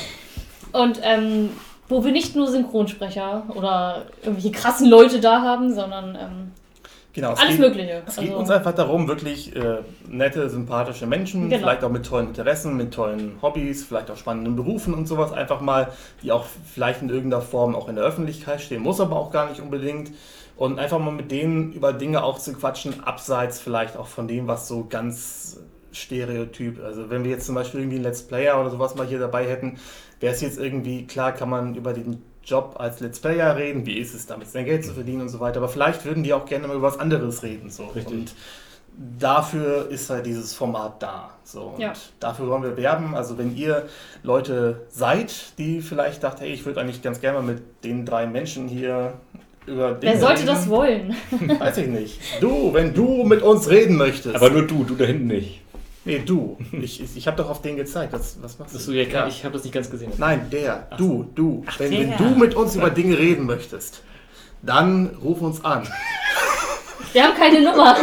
Und 0.72 1.00
ähm, 1.02 1.50
wo 1.88 2.04
wir 2.04 2.12
nicht 2.12 2.34
nur 2.34 2.48
Synchronsprecher 2.48 3.44
oder 3.54 4.06
irgendwelche 4.22 4.50
krassen 4.50 4.88
Leute 4.88 5.20
da 5.20 5.42
haben, 5.42 5.72
sondern 5.72 6.16
ähm, 6.16 6.52
Genau, 7.14 7.32
es 7.32 7.38
alles 7.40 7.52
geht, 7.52 7.60
Mögliche. 7.60 8.02
Es 8.06 8.16
geht 8.16 8.28
Also- 8.28 8.38
uns 8.38 8.50
einfach 8.50 8.74
darum, 8.74 9.06
wirklich 9.06 9.54
äh, 9.54 9.78
nette, 10.08 10.48
sympathische 10.48 11.06
Menschen, 11.06 11.48
Genau. 11.50 11.60
vielleicht 11.62 11.84
auch 11.84 11.90
mit 11.90 12.06
tollen 12.06 12.28
Interessen, 12.28 12.76
mit 12.76 12.94
tollen 12.94 13.36
Hobbys, 13.42 13.84
vielleicht 13.84 14.10
auch 14.10 14.16
spannenden 14.16 14.56
Berufen 14.56 14.94
und 14.94 15.06
sowas, 15.06 15.30
einfach 15.32 15.60
mal, 15.60 15.88
die 16.22 16.32
auch 16.32 16.46
vielleicht 16.72 17.02
in 17.02 17.10
irgendeiner 17.10 17.42
Form 17.42 17.74
auch 17.76 17.88
in 17.88 17.96
der 17.96 18.04
Öffentlichkeit 18.04 18.60
stehen, 18.62 18.82
muss 18.82 19.00
aber 19.00 19.16
auch 19.16 19.30
gar 19.30 19.48
nicht 19.50 19.60
unbedingt. 19.60 20.10
Und 20.56 20.78
einfach 20.78 20.98
mal 20.98 21.10
mit 21.12 21.30
denen 21.30 21.72
über 21.72 21.92
Dinge 21.92 22.22
auch 22.22 22.38
zu 22.38 22.52
quatschen, 22.54 23.04
abseits 23.04 23.58
vielleicht 23.60 23.96
auch 23.96 24.06
von 24.06 24.28
dem, 24.28 24.46
was 24.48 24.68
so 24.68 24.86
ganz 24.88 25.58
stereotyp, 25.92 26.82
also 26.82 27.10
wenn 27.10 27.24
wir 27.24 27.30
jetzt 27.32 27.44
zum 27.46 27.54
Beispiel 27.54 27.80
irgendwie 27.80 27.96
einen 27.96 28.04
Let's 28.04 28.22
Player 28.22 28.58
oder 28.58 28.70
sowas 28.70 28.94
mal 28.94 29.06
hier 29.06 29.18
dabei 29.18 29.46
hätten, 29.46 29.76
wäre 30.20 30.32
es 30.34 30.40
jetzt 30.40 30.58
irgendwie, 30.58 31.06
klar 31.06 31.32
kann 31.32 31.50
man 31.50 31.74
über 31.74 31.92
den 31.92 32.22
Job 32.44 32.76
als 32.78 33.00
Let's 33.00 33.20
Player 33.20 33.56
reden, 33.56 33.86
wie 33.86 33.98
ist 33.98 34.14
es 34.14 34.26
damit, 34.26 34.48
sein 34.48 34.64
Geld 34.64 34.84
zu 34.84 34.92
verdienen 34.94 35.22
und 35.22 35.28
so 35.28 35.38
weiter, 35.40 35.58
aber 35.58 35.68
vielleicht 35.68 36.04
würden 36.04 36.22
die 36.24 36.32
auch 36.32 36.44
gerne 36.46 36.66
mal 36.68 36.76
über 36.76 36.88
was 36.88 36.98
anderes 36.98 37.42
reden. 37.42 37.70
So. 37.70 37.84
Richtig. 37.86 38.12
Und 38.12 38.34
dafür 39.18 39.88
ist 39.90 40.10
halt 40.10 40.26
dieses 40.26 40.52
Format 40.54 41.02
da. 41.02 41.30
So. 41.44 41.62
Und 41.74 41.80
Ja. 41.80 41.92
dafür 42.20 42.48
wollen 42.48 42.62
wir 42.62 42.76
werben. 42.76 43.14
Also 43.14 43.38
wenn 43.38 43.56
ihr 43.56 43.86
Leute 44.22 44.82
seid, 44.90 45.56
die 45.58 45.80
vielleicht 45.80 46.22
dachten, 46.22 46.40
hey, 46.42 46.52
ich 46.52 46.66
würde 46.66 46.80
eigentlich 46.80 47.02
ganz 47.02 47.20
gerne 47.20 47.38
mal 47.38 47.54
mit 47.54 47.62
den 47.84 48.04
drei 48.04 48.26
Menschen 48.26 48.68
hier 48.68 49.14
über 49.66 49.92
Dinge 49.92 50.14
wer 50.14 50.20
sollte 50.20 50.40
reden. 50.42 50.46
das 50.46 50.68
wollen? 50.68 51.16
Weiß 51.60 51.78
ich 51.78 51.86
nicht. 51.86 52.20
Du, 52.40 52.74
wenn 52.74 52.92
du 52.92 53.22
mit 53.24 53.42
uns 53.42 53.70
reden 53.70 53.96
möchtest. 53.96 54.34
Aber 54.34 54.50
nur 54.50 54.66
du, 54.66 54.84
du 54.84 54.94
da 54.96 55.04
hinten 55.04 55.28
nicht. 55.28 55.61
Nee, 56.04 56.18
du. 56.24 56.56
Ich, 56.72 57.02
ich, 57.02 57.16
ich 57.16 57.26
habe 57.26 57.36
doch 57.36 57.48
auf 57.50 57.62
den 57.62 57.76
gezeigt. 57.76 58.12
Was, 58.12 58.36
was 58.42 58.58
machst 58.58 58.74
du? 58.74 58.78
Achso, 58.78 58.92
ja, 58.92 59.04
klar, 59.04 59.28
ich 59.28 59.44
habe 59.44 59.54
das 59.54 59.64
nicht 59.64 59.72
ganz 59.72 59.90
gesehen. 59.90 60.12
Nein, 60.18 60.48
der. 60.50 60.88
Du, 60.96 61.28
du. 61.34 61.64
wenn, 61.78 61.90
wenn 61.90 62.08
der. 62.10 62.18
du 62.18 62.24
mit 62.34 62.54
uns 62.54 62.76
über 62.76 62.90
Dinge 62.90 63.18
reden 63.18 63.46
möchtest, 63.46 64.02
dann 64.62 65.16
ruf 65.22 65.40
uns 65.40 65.64
an. 65.64 65.86
Wir 67.12 67.24
haben 67.24 67.34
keine 67.36 67.60
Nummer. 67.60 67.96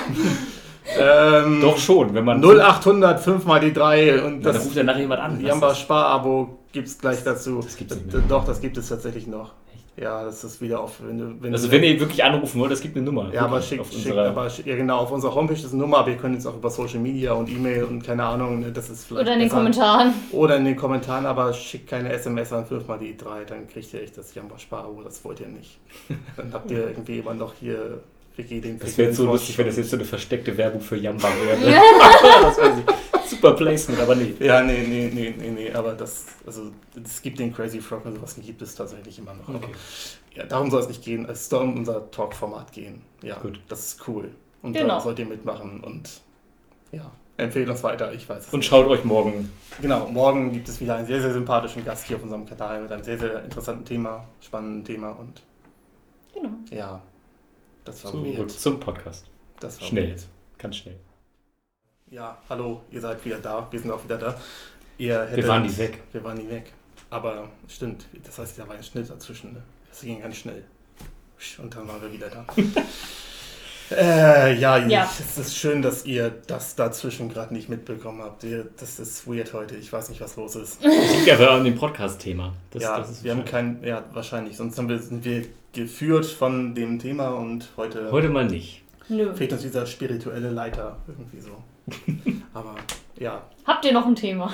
Ähm, 0.98 1.62
Doch 1.62 1.78
schon, 1.78 2.14
wenn 2.14 2.26
man. 2.26 2.44
0800 2.44 3.20
5 3.20 3.46
mal 3.46 3.60
die 3.60 3.74
3 3.74 4.24
und 4.24 4.44
Dann 4.44 4.54
das 4.54 4.66
ruft 4.66 4.76
ja 4.76 4.84
nachher 4.84 5.02
jemand 5.02 5.22
an. 5.22 5.42
Jamba 5.42 5.76
Sparabo 5.76 6.60
gibt 6.72 6.88
es 6.88 6.98
gleich 6.98 7.24
dazu. 7.24 7.62
Das 7.62 7.76
gibt's 7.76 7.96
nicht 7.96 8.12
mehr. 8.12 8.24
Doch, 8.28 8.46
das 8.46 8.62
gibt 8.62 8.78
es 8.78 8.90
tatsächlich 8.90 9.28
noch. 9.28 9.54
Ja, 10.02 10.24
das 10.24 10.44
ist 10.46 10.62
wieder 10.62 10.80
auf. 10.80 10.94
Wenn 11.06 11.18
du, 11.18 11.36
wenn 11.42 11.52
Also 11.52 11.68
du, 11.68 11.74
wenn 11.74 11.84
ihr 11.84 12.00
wirklich 12.00 12.24
anrufen 12.24 12.60
wollt, 12.62 12.72
es 12.72 12.80
gibt 12.80 12.96
eine 12.96 13.06
Nummer. 13.06 13.34
ja, 13.34 13.42
aber 13.42 13.56
Wirklich, 13.56 13.70
schick, 13.70 13.80
auf 13.82 13.88
schick, 13.92 13.98
unserer- 14.06 14.30
aber 14.30 14.50
schick, 14.50 14.66
ja 14.66 14.76
genau, 14.78 15.00
auf 15.00 15.12
unserer 15.12 15.36
Homepage 15.36 15.56
ist 15.56 15.74
eine 15.74 15.82
Nummer, 15.82 15.98
aber 15.98 16.12
ihr 16.12 16.16
könnt 16.18 16.36
jetzt 16.36 16.46
auch 16.46 16.56
über 16.56 16.70
Social 16.70 17.00
Media 17.00 17.34
und 17.34 17.50
E-Mail 17.50 17.84
und 17.84 18.02
keine 18.04 18.24
Ahnung, 18.24 18.62
ne, 18.62 18.72
das 18.72 18.90
ist 18.90 19.06
vielleicht. 19.06 19.24
Oder 19.28 19.34
in 19.34 19.40
den. 19.42 19.50
Kommentaren. 19.50 20.14
Oder 20.32 20.56
in 20.58 20.66
den 20.66 20.76
Kommentaren, 20.78 21.26
aber 21.26 21.52
schickt 21.54 21.90
keine 21.90 22.14
SMS 22.14 22.54
an 22.54 22.66
5 22.66 22.88
mal 22.88 22.98
die 22.98 23.18
3, 23.18 23.44
dann 23.44 23.68
kriegt 23.68 23.94
ihr 23.94 24.02
echt 24.02 24.18
das 24.18 24.34
Jamba 24.34 24.58
Sparabo, 24.58 25.02
das 25.04 25.24
wollt 25.26 25.42
ihr 25.42 25.48
nicht. 25.48 25.78
Dann 26.38 26.54
habt 26.54 26.72
ihr 26.72 26.80
irgendwie 26.88 27.20
immer 27.20 27.34
noch 27.34 27.54
hier 27.60 28.00
Das 28.38 28.98
wäre 28.98 29.10
jetzt 29.10 29.18
so 29.18 29.26
lustig, 29.26 29.58
wenn 29.58 29.66
das 29.66 29.76
jetzt 29.76 29.90
so 29.90 29.98
eine 29.98 30.06
versteckte 30.06 30.56
Werbung 30.58 30.80
für 30.80 30.96
Jamba 30.96 31.28
wäre. 31.44 31.58
das 32.42 32.58
wäre 32.58 32.72
super 33.30 33.54
Placement, 33.54 34.02
aber 34.02 34.16
nee. 34.16 34.34
Ja, 34.40 34.62
nee, 34.62 34.86
nee, 34.88 35.10
nee, 35.14 35.34
nee, 35.38 35.50
nee, 35.52 35.72
aber 35.74 35.94
das, 35.94 36.26
also, 36.46 36.72
es 37.04 37.22
gibt 37.22 37.40
den 37.40 37.54
Crazy 37.54 37.80
Frog 37.82 38.06
und 38.06 38.16
sowas 38.16 38.36
gibt 38.42 38.62
es 38.62 38.76
tatsächlich 38.76 39.18
immer 39.20 39.34
noch. 39.34 39.48
Aber 39.48 39.58
Okay. 39.58 39.72
ja, 40.36 40.46
darum 40.46 40.70
soll 40.72 40.82
es 40.82 40.88
nicht 40.88 41.04
gehen, 41.04 41.26
es 41.30 41.48
soll 41.50 41.64
um 41.64 41.78
unser 41.78 42.10
Talk-Format 42.12 42.72
gehen. 42.72 43.02
Ja, 43.22 43.38
Gut. 43.40 43.60
das 43.68 43.86
ist 43.94 44.08
cool. 44.08 44.32
Und 44.62 44.74
Genau. 44.74 44.96
da 44.96 45.00
sollt 45.02 45.20
ihr 45.20 45.26
mitmachen 45.26 45.80
und 45.82 46.22
ja, 46.92 47.12
empfehlen 47.38 47.70
uns 47.70 47.82
weiter, 47.84 48.12
ich 48.14 48.28
weiß 48.28 48.48
es 48.48 48.54
Und 48.54 48.60
nicht. 48.60 48.68
schaut 48.70 48.88
euch 48.88 49.04
morgen. 49.06 49.52
Genau, 49.82 50.08
morgen 50.10 50.52
gibt 50.52 50.68
es 50.68 50.82
wieder 50.82 50.96
einen 50.96 51.08
sehr, 51.08 51.22
sehr 51.22 51.32
sympathischen 51.34 51.86
Gast 51.86 52.06
hier 52.06 52.18
auf 52.18 52.24
unserem 52.24 52.46
Kanal 52.46 52.82
mit 52.82 52.92
einem 52.92 53.04
sehr, 53.04 53.18
sehr 53.18 53.44
interessanten 53.44 53.86
Thema, 53.86 54.26
spannenden 54.42 54.84
Thema 54.84 55.12
und 55.12 55.42
Genau. 56.34 56.50
ja, 56.72 57.02
das 57.86 58.04
war 58.04 58.12
Zurück 58.12 58.38
weird. 58.38 58.52
zum 58.52 58.80
Podcast. 58.80 59.26
Das 59.60 59.80
war 59.80 59.88
Schnell. 59.88 60.10
weird. 60.10 60.28
Ganz 60.58 60.76
schnell. 60.78 60.98
Ja, 62.12 62.38
hallo, 62.50 62.82
ihr 62.90 63.02
seid 63.02 63.24
wieder 63.24 63.38
da, 63.38 63.68
wir 63.70 63.80
sind 63.80 63.92
auch 63.92 64.04
wieder 64.04 64.18
da. 64.18 64.36
Ihr 64.98 65.28
Wir 65.34 65.48
waren 65.48 65.64
nie 65.64 65.78
weg. 65.78 66.00
Wir 66.12 66.24
waren 66.24 66.38
nie 66.38 66.50
weg. 66.50 66.72
Aber 67.12 67.50
stimmt, 67.68 68.06
das 68.24 68.40
heißt, 68.40 68.58
da 68.58 68.68
war 68.68 68.76
ein 68.76 68.84
Schnitt 68.84 69.10
dazwischen. 69.10 69.54
Ne? 69.54 69.62
Das 69.90 70.02
ging 70.02 70.20
ganz 70.20 70.38
schnell. 70.38 70.64
Und 71.62 71.76
dann 71.76 71.88
waren 71.88 72.02
wir 72.02 72.12
wieder 72.12 72.28
da. 72.30 72.46
äh, 73.96 74.56
ja, 74.60 74.78
Ja. 74.88 75.08
es 75.20 75.38
ist 75.38 75.56
schön, 75.56 75.82
dass 75.84 76.06
ihr 76.06 76.32
das 76.48 76.76
dazwischen 76.76 77.30
gerade 77.30 77.54
nicht 77.54 77.70
mitbekommen 77.70 78.24
habt. 78.24 78.44
Das 78.78 79.00
ist 79.00 79.28
weird 79.28 79.54
heute. 79.54 79.76
Ich 79.76 79.94
weiß 79.94 80.10
nicht, 80.10 80.20
was 80.20 80.36
los 80.36 80.56
ist. 80.56 80.80
Das 80.84 81.12
liegt 81.14 81.28
ja 81.28 81.36
aber 81.36 81.52
an 81.52 81.64
dem 81.64 81.76
Podcast-Thema. 81.76 82.54
Das, 82.72 82.82
ja, 82.84 82.98
das 82.98 83.12
ist 83.12 83.24
wir 83.24 83.32
haben 83.32 83.46
kein, 83.46 83.84
ja, 83.84 84.04
wahrscheinlich. 84.14 84.58
Sonst 84.58 84.78
haben 84.80 84.90
wir, 84.90 84.98
sind 85.00 85.24
wir 85.24 85.46
geführt 85.74 86.26
von 86.26 86.74
dem 86.74 86.98
Thema 86.98 87.30
und 87.30 87.70
heute, 87.78 88.12
Heute 88.12 88.30
mal 88.30 88.46
nicht. 88.48 88.82
Nö. 89.10 89.34
fehlt 89.36 89.54
uns 89.54 89.62
dieser 89.62 89.86
spirituelle 89.86 90.50
Leiter 90.50 90.98
irgendwie 91.08 91.40
so. 91.40 91.52
Aber 92.54 92.76
ja, 93.20 93.42
Habt 93.66 93.86
ihr 93.86 93.94
noch 93.94 94.06
ein 94.06 94.16
Thema? 94.16 94.54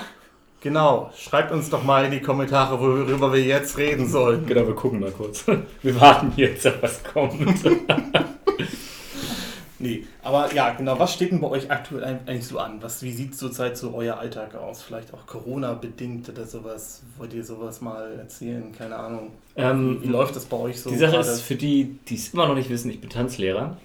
genau. 0.60 1.10
Schreibt 1.16 1.52
uns 1.52 1.70
doch 1.70 1.84
mal 1.84 2.04
in 2.04 2.10
die 2.10 2.20
Kommentare, 2.20 2.80
worüber 2.80 3.32
wir 3.32 3.42
jetzt 3.42 3.78
reden 3.78 4.08
sollen. 4.08 4.46
Genau, 4.46 4.66
wir 4.66 4.74
gucken 4.74 5.00
mal 5.00 5.12
kurz. 5.12 5.44
Wir 5.82 6.00
warten 6.00 6.32
jetzt, 6.36 6.66
ob 6.66 6.82
was 6.82 7.02
kommt. 7.04 7.62
Nee, 9.78 10.04
aber 10.22 10.54
ja, 10.54 10.70
genau. 10.70 10.98
Was 10.98 11.12
steht 11.12 11.32
denn 11.32 11.40
bei 11.40 11.48
euch 11.48 11.70
aktuell 11.70 12.20
eigentlich 12.26 12.46
so 12.46 12.58
an? 12.58 12.78
Was, 12.82 13.02
wie 13.02 13.12
sieht 13.12 13.36
zurzeit 13.36 13.76
so 13.76 13.92
euer 13.94 14.16
Alltag 14.16 14.54
aus? 14.54 14.82
Vielleicht 14.82 15.12
auch 15.12 15.26
Corona-bedingt 15.26 16.28
oder 16.30 16.46
sowas? 16.46 17.02
Wollt 17.18 17.34
ihr 17.34 17.44
sowas 17.44 17.82
mal 17.82 18.18
erzählen? 18.18 18.72
Keine 18.72 18.96
Ahnung. 18.96 19.32
Ähm, 19.54 19.98
wie, 20.00 20.08
wie 20.08 20.12
läuft 20.12 20.34
das 20.34 20.46
bei 20.46 20.56
euch 20.56 20.80
so? 20.80 20.88
Die 20.88 20.96
Sache 20.96 21.12
gerade? 21.12 21.28
ist, 21.28 21.42
für 21.42 21.56
die, 21.56 21.98
die 22.08 22.14
es 22.14 22.32
immer 22.32 22.48
noch 22.48 22.54
nicht 22.54 22.70
wissen, 22.70 22.90
ich 22.90 23.02
bin 23.02 23.10
Tanzlehrer 23.10 23.76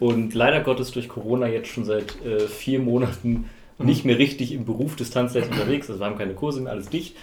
und 0.00 0.34
leider 0.34 0.60
Gottes 0.60 0.90
durch 0.92 1.08
Corona 1.08 1.46
jetzt 1.48 1.68
schon 1.68 1.84
seit 1.84 2.22
äh, 2.24 2.40
vier 2.40 2.80
Monaten 2.80 3.48
nicht 3.78 4.04
mehr 4.04 4.18
richtig 4.18 4.52
im 4.52 4.64
Beruf 4.64 4.96
des 4.96 5.10
Tanzlehrers 5.10 5.50
unterwegs. 5.50 5.88
Also 5.90 6.00
wir 6.00 6.06
haben 6.06 6.16
keine 6.18 6.34
Kurse 6.34 6.60
mehr, 6.60 6.72
alles 6.72 6.88
dicht 6.88 7.16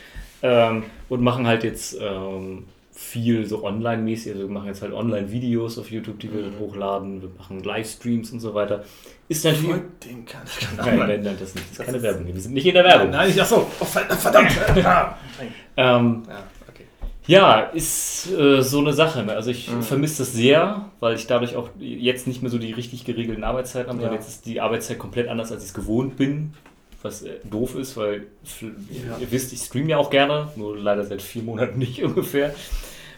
ähm, 0.44 0.84
und 1.10 1.22
machen 1.22 1.48
halt 1.48 1.64
jetzt 1.64 1.98
ähm, 2.00 2.66
viel 2.92 3.48
so 3.48 3.64
online-mäßig. 3.64 4.34
Also 4.34 4.48
wir 4.48 4.54
machen 4.54 4.68
jetzt 4.68 4.84
halt 4.84 4.94
Online-Videos 4.94 5.80
auf 5.80 5.90
YouTube, 5.90 6.20
die 6.20 6.32
wir 6.32 6.44
Mhm. 6.44 6.60
hochladen. 6.60 7.22
Wir 7.24 7.30
machen 7.40 7.64
Livestreams 7.64 8.30
und 8.32 8.40
so 8.40 8.54
weiter. 8.54 8.84
Ist 9.30 9.44
natürlich... 9.46 9.68
Folgt 9.68 10.06
dem 10.06 10.26
Kanal. 10.26 10.48
Nein, 10.78 11.00
nein, 11.00 11.22
nein, 11.24 11.38
das 11.40 11.56
nicht. 11.56 11.66
Das 11.66 11.72
ist 11.72 11.80
Das 11.80 11.86
keine 11.88 11.98
ist- 11.98 12.04
Werbung. 12.04 12.28
Wir 12.28 12.40
sind 12.42 12.54
nicht 12.54 12.66
in 12.68 12.74
der 12.76 12.84
Werbung. 12.84 13.10
Nein, 13.10 13.30
ich, 13.32 13.42
achso. 13.42 13.66
Oh, 13.80 13.86
verdammt. 13.86 14.52
ja, 14.76 15.18
Ähm, 15.76 16.22
okay. 16.24 16.34
Ja, 17.28 17.60
ist 17.62 18.30
äh, 18.32 18.62
so 18.62 18.80
eine 18.80 18.92
Sache. 18.94 19.24
Ne? 19.24 19.34
Also 19.34 19.50
ich 19.52 19.70
Mhm. 19.72 19.82
vermisse 19.82 20.24
das 20.24 20.34
sehr, 20.34 20.90
weil 21.00 21.16
ich 21.16 21.26
dadurch 21.28 21.56
auch 21.56 21.70
jetzt 21.80 22.28
nicht 22.28 22.42
mehr 22.42 22.52
so 22.52 22.58
die 22.58 22.72
richtig 22.74 23.06
geregelten 23.06 23.44
Arbeitszeiten 23.44 23.88
habe, 23.90 23.98
sondern 24.00 24.14
Ja. 24.14 24.20
jetzt 24.20 24.30
ist 24.30 24.46
die 24.46 24.60
Arbeitszeit 24.60 25.00
komplett 25.00 25.30
anders, 25.30 25.52
als 25.52 25.64
ich 25.64 25.70
es 25.70 25.74
gewohnt 25.74 26.18
bin. 26.18 26.54
Was 27.02 27.22
äh, 27.24 27.36
doof 27.50 27.76
ist, 27.76 27.96
weil 27.98 28.28
Ja. 28.62 29.18
ihr 29.20 29.32
wisst, 29.32 29.54
ich 29.54 29.60
streame 29.62 29.90
ja 29.90 29.98
auch 29.98 30.10
gerne, 30.10 30.50
nur 30.56 30.78
leider 30.78 31.04
seit 31.06 31.22
vier 31.22 31.44
Monaten 31.44 31.78
nicht 31.80 32.04
ungefähr. 32.04 32.54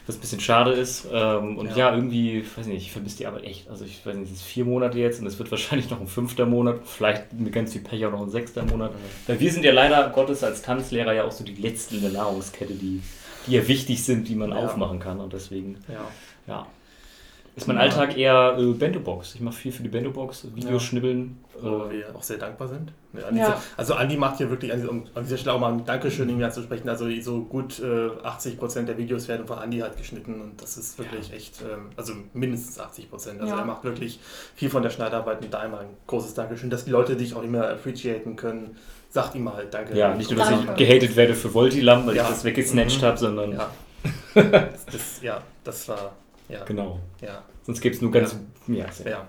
Was 0.08 0.14
ein 0.16 0.20
bisschen 0.20 0.38
schade 0.38 0.70
ist. 0.70 1.08
Ähm, 1.12 1.58
und 1.58 1.70
Ja. 1.70 1.76
ja. 1.90 1.94
irgendwie, 1.96 2.38
ich 2.38 2.56
weiß 2.58 2.66
nicht, 2.66 2.82
ich 2.86 2.92
vermisse 2.92 3.16
die 3.16 3.26
Arbeit 3.26 3.42
echt. 3.42 3.68
Also 3.68 3.84
ich 3.84 4.06
weiß 4.06 4.14
nicht, 4.14 4.30
es 4.30 4.36
ist 4.38 4.44
vier 4.46 4.64
Monate 4.64 4.98
jetzt 5.00 5.20
und 5.20 5.26
es 5.26 5.36
wird 5.40 5.50
wahrscheinlich 5.50 5.90
noch 5.90 6.00
ein 6.00 6.06
fünfter 6.06 6.46
Monat, 6.46 6.76
vielleicht 6.84 7.32
mit 7.32 7.52
ganz 7.52 7.72
viel 7.72 7.80
Pech 7.82 8.06
auch 8.06 8.12
noch 8.12 8.22
ein 8.22 8.30
sechster 8.30 8.64
Monat. 8.64 8.92
Weil 9.26 9.40
wir 9.40 9.50
sind 9.50 9.64
ja 9.64 9.72
leider 9.72 10.08
Gottes 10.10 10.44
als 10.44 10.62
Tanzlehrer 10.62 11.12
ja 11.12 11.24
auch 11.24 11.32
so 11.32 11.42
die 11.42 11.56
letzten 11.60 11.96
in 11.96 12.02
der 12.02 12.12
Nahrungskette, 12.12 12.74
die, 12.74 13.02
die 13.46 13.52
ja 13.52 13.66
wichtig 13.68 14.04
sind, 14.04 14.28
die 14.28 14.34
man 14.34 14.50
Ja. 14.50 14.56
aufmachen 14.56 14.98
kann. 14.98 15.20
Und 15.20 15.32
deswegen, 15.32 15.78
Ja. 15.88 16.06
ja. 16.46 16.66
Ist 17.54 17.66
mein 17.68 17.78
Alltag 17.78 18.18
eher 18.18 18.54
äh, 18.58 18.72
Bento-Box. 18.74 19.34
Ich 19.34 19.40
mache 19.40 19.54
viel 19.54 19.72
für 19.72 19.82
die 19.82 19.88
Bento-Box, 19.88 20.48
Videos 20.54 20.72
Ja. 20.82 20.88
schnibbeln. 20.88 21.38
Wo 21.58 21.84
Äh, 21.86 21.90
wir 21.90 22.14
auch 22.14 22.22
sehr 22.22 22.36
dankbar 22.36 22.68
sind. 22.68 22.92
Ja, 23.14 23.28
an 23.28 23.34
Ja. 23.34 23.46
dieser, 23.46 23.62
also 23.78 23.94
Andi 23.94 24.18
macht 24.18 24.36
hier 24.36 24.50
wirklich, 24.50 24.70
an- 24.74 24.86
um 24.86 25.04
an 25.14 25.22
dieser 25.24 25.38
Stelle 25.38 25.54
auch 25.56 25.60
mal 25.60 25.72
ein 25.72 25.86
Dankeschön 25.86 26.28
irgendwie 26.28 26.44
anzusprechen. 26.44 26.86
Also 26.90 27.08
so 27.22 27.40
gut 27.44 27.78
äh, 27.80 28.10
80% 28.24 28.84
der 28.90 28.98
Videos 28.98 29.26
werden 29.28 29.46
von 29.46 29.56
Andi 29.56 29.78
halt 29.78 29.96
geschnitten 29.96 30.38
und 30.42 30.60
das 30.60 30.76
ist 30.76 30.98
wirklich 30.98 31.32
echt, 31.32 31.62
ähm, 31.62 31.86
also 31.96 32.12
mindestens 32.34 32.78
80%. 32.78 33.40
Also 33.40 33.54
Ja. 33.54 33.60
er 33.60 33.64
macht 33.64 33.84
wirklich 33.84 34.20
viel 34.54 34.68
von 34.68 34.82
der 34.82 34.90
Schneidarbeit 34.90 35.42
und 35.42 35.54
da 35.54 35.60
einmal 35.60 35.80
ein 35.80 35.96
großes 36.08 36.34
Dankeschön, 36.34 36.68
dass 36.68 36.84
die 36.84 36.90
Leute 36.90 37.16
dich 37.16 37.34
auch 37.34 37.42
immer 37.42 37.66
appreciaten 37.70 38.36
können. 38.36 38.76
Sagt 39.16 39.34
ihm 39.34 39.44
mal 39.44 39.66
Danke. 39.70 39.96
ja, 39.96 40.14
nicht 40.14 40.30
nur, 40.30 40.38
dass 40.40 40.50
ich 40.50 40.74
gehatet 40.74 41.16
werde 41.16 41.34
für 41.34 41.54
Voltilam, 41.54 42.06
weil 42.06 42.16
Ja. 42.16 42.24
ich 42.24 42.28
das 42.28 42.44
weggesnatcht 42.44 43.00
Mhm. 43.00 43.06
habe, 43.06 43.16
sondern 43.16 43.52
Ja. 43.52 43.70
das, 44.34 44.84
das, 44.92 45.22
ja, 45.22 45.40
das 45.64 45.88
war, 45.88 46.12
ja. 46.48 46.64
genau. 46.64 46.98
Ja, 47.20 47.42
Sonst 47.64 47.80
gibt 47.80 47.96
es 47.96 48.02
nur 48.02 48.12
ganz. 48.12 48.36
Ja, 48.68 48.90
sehr. 48.92 49.10
ja. 49.10 49.26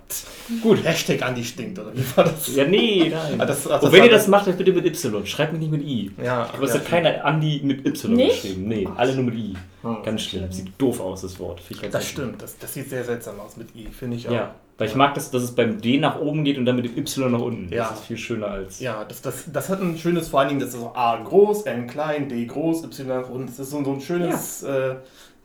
Gut. 0.63 0.84
Hashtag 0.84 1.22
Andi 1.24 1.43
stinkt, 1.43 1.78
oder 1.80 1.91
wie 1.95 2.03
war 2.18 2.24
das? 2.24 2.55
Ja, 2.55 2.65
nee, 2.65 3.09
nein. 3.11 3.39
Ah, 3.41 3.45
das- 3.45 3.65
ach, 3.68 3.76
das 3.80 3.84
Und 3.84 3.91
wenn 3.91 4.03
ihr 4.03 4.09
das- 4.09 4.22
das 4.24 4.28
macht, 4.30 4.47
dann 4.47 4.57
bitte 4.57 4.74
mit 4.74 4.86
Y. 4.86 5.26
Schreibt 5.26 5.53
mich 5.53 5.61
nicht 5.61 5.72
mit 5.72 5.84
I. 5.84 6.11
Ja, 6.24 6.49
Aber 6.53 6.63
es 6.63 6.74
ja. 6.74 6.80
hat 6.80 6.88
keiner 6.88 7.24
Andi 7.26 7.61
mit 7.63 7.86
Y 7.86 8.13
Nicht? 8.15 8.41
geschrieben. 8.43 8.68
Nee, 8.68 8.88
alle 8.95 9.13
nur 9.15 9.26
mit 9.26 9.36
I. 9.36 9.53
Hm. 9.84 9.97
Ganz 10.03 10.22
schlimm. 10.24 10.51
Sieht 10.51 10.70
doof 10.80 10.99
aus, 10.99 11.22
das 11.22 11.39
Wort. 11.39 11.61
Das 11.91 12.07
stimmt, 12.07 12.41
das, 12.41 12.57
das 12.57 12.74
sieht 12.74 12.89
sehr 12.89 13.03
seltsam 13.03 13.39
aus 13.39 13.57
mit 13.57 13.76
I, 13.76 13.88
finde 13.88 14.18
ich 14.18 14.28
auch. 14.28 14.32
Ja, 14.34 14.55
weil 14.80 14.88
ich 14.88 14.95
mag 14.95 15.13
das, 15.15 15.30
dass 15.32 15.41
es 15.43 15.53
beim 15.53 15.80
D 15.82 15.97
nach 15.99 16.20
oben 16.20 16.43
geht 16.43 16.57
und 16.57 16.65
dann 16.65 16.76
mit 16.76 16.86
dem 16.86 16.97
Y 16.97 17.32
nach 17.32 17.39
unten. 17.41 17.72
Ja. 17.74 17.89
Das 17.89 17.99
ist 17.99 18.05
viel 18.07 18.18
schöner 18.18 18.47
als. 18.47 18.80
Ja, 18.80 19.03
das, 19.03 19.22
das, 19.22 19.45
das 19.51 19.70
hat 19.70 19.82
ein 19.82 19.97
schönes, 19.97 20.30
vor 20.30 20.39
allen 20.39 20.49
Dingen, 20.49 20.59
das 20.61 20.70
ist 20.70 20.80
so 20.80 20.91
A 20.95 21.15
groß, 21.24 21.63
N 21.63 21.86
klein, 21.88 22.28
D 22.30 22.45
groß, 22.45 22.84
Y 22.86 23.07
nach 23.07 23.30
unten. 23.30 23.47
Das 23.47 23.59
ist 23.59 23.70
so, 23.72 23.84
so 23.84 23.93
ein 23.93 24.01
schönes, 24.01 24.63
äh, 24.63 24.95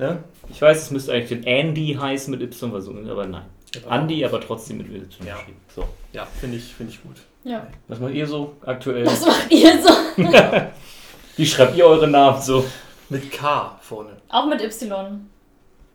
ne? 0.03 0.24
Ich 0.50 0.61
weiß, 0.61 0.82
es 0.82 0.90
müsste 0.90 1.12
eigentlich 1.12 1.28
den 1.28 1.44
Andy 1.44 1.96
heißen 1.98 2.30
mit 2.30 2.42
Y, 2.42 2.72
weil 2.72 2.82
so- 2.82 2.92
aber 3.11 3.26
nein. 3.26 3.44
Andy, 3.88 4.24
aber 4.24 4.40
trotzdem 4.40 4.78
mit 4.78 4.88
Y 4.88 5.07
Ja. 5.26 5.36
geschrieben. 5.36 5.59
So. 5.74 5.84
Ja, 6.12 6.26
finde 6.26 6.59
ich, 6.59 6.74
finde 6.74 6.92
ich 6.92 7.03
gut. 7.03 7.16
Ja. 7.44 7.66
Was 7.88 7.98
macht 8.00 8.12
ihr 8.12 8.26
so 8.26 8.55
aktuell? 8.66 9.07
Was 9.07 9.24
macht 9.24 9.50
ihr 9.50 9.82
so? 9.82 10.22
Wie 11.36 11.46
schreibt 11.46 11.76
ihr 11.76 11.86
eure 11.86 12.07
Namen 12.09 12.40
so? 12.42 12.64
Mit 13.09 13.30
K 13.32 13.78
vorne. 13.80 14.11
Auch 14.28 14.46
mit 14.46 14.61
Y. 14.62 15.28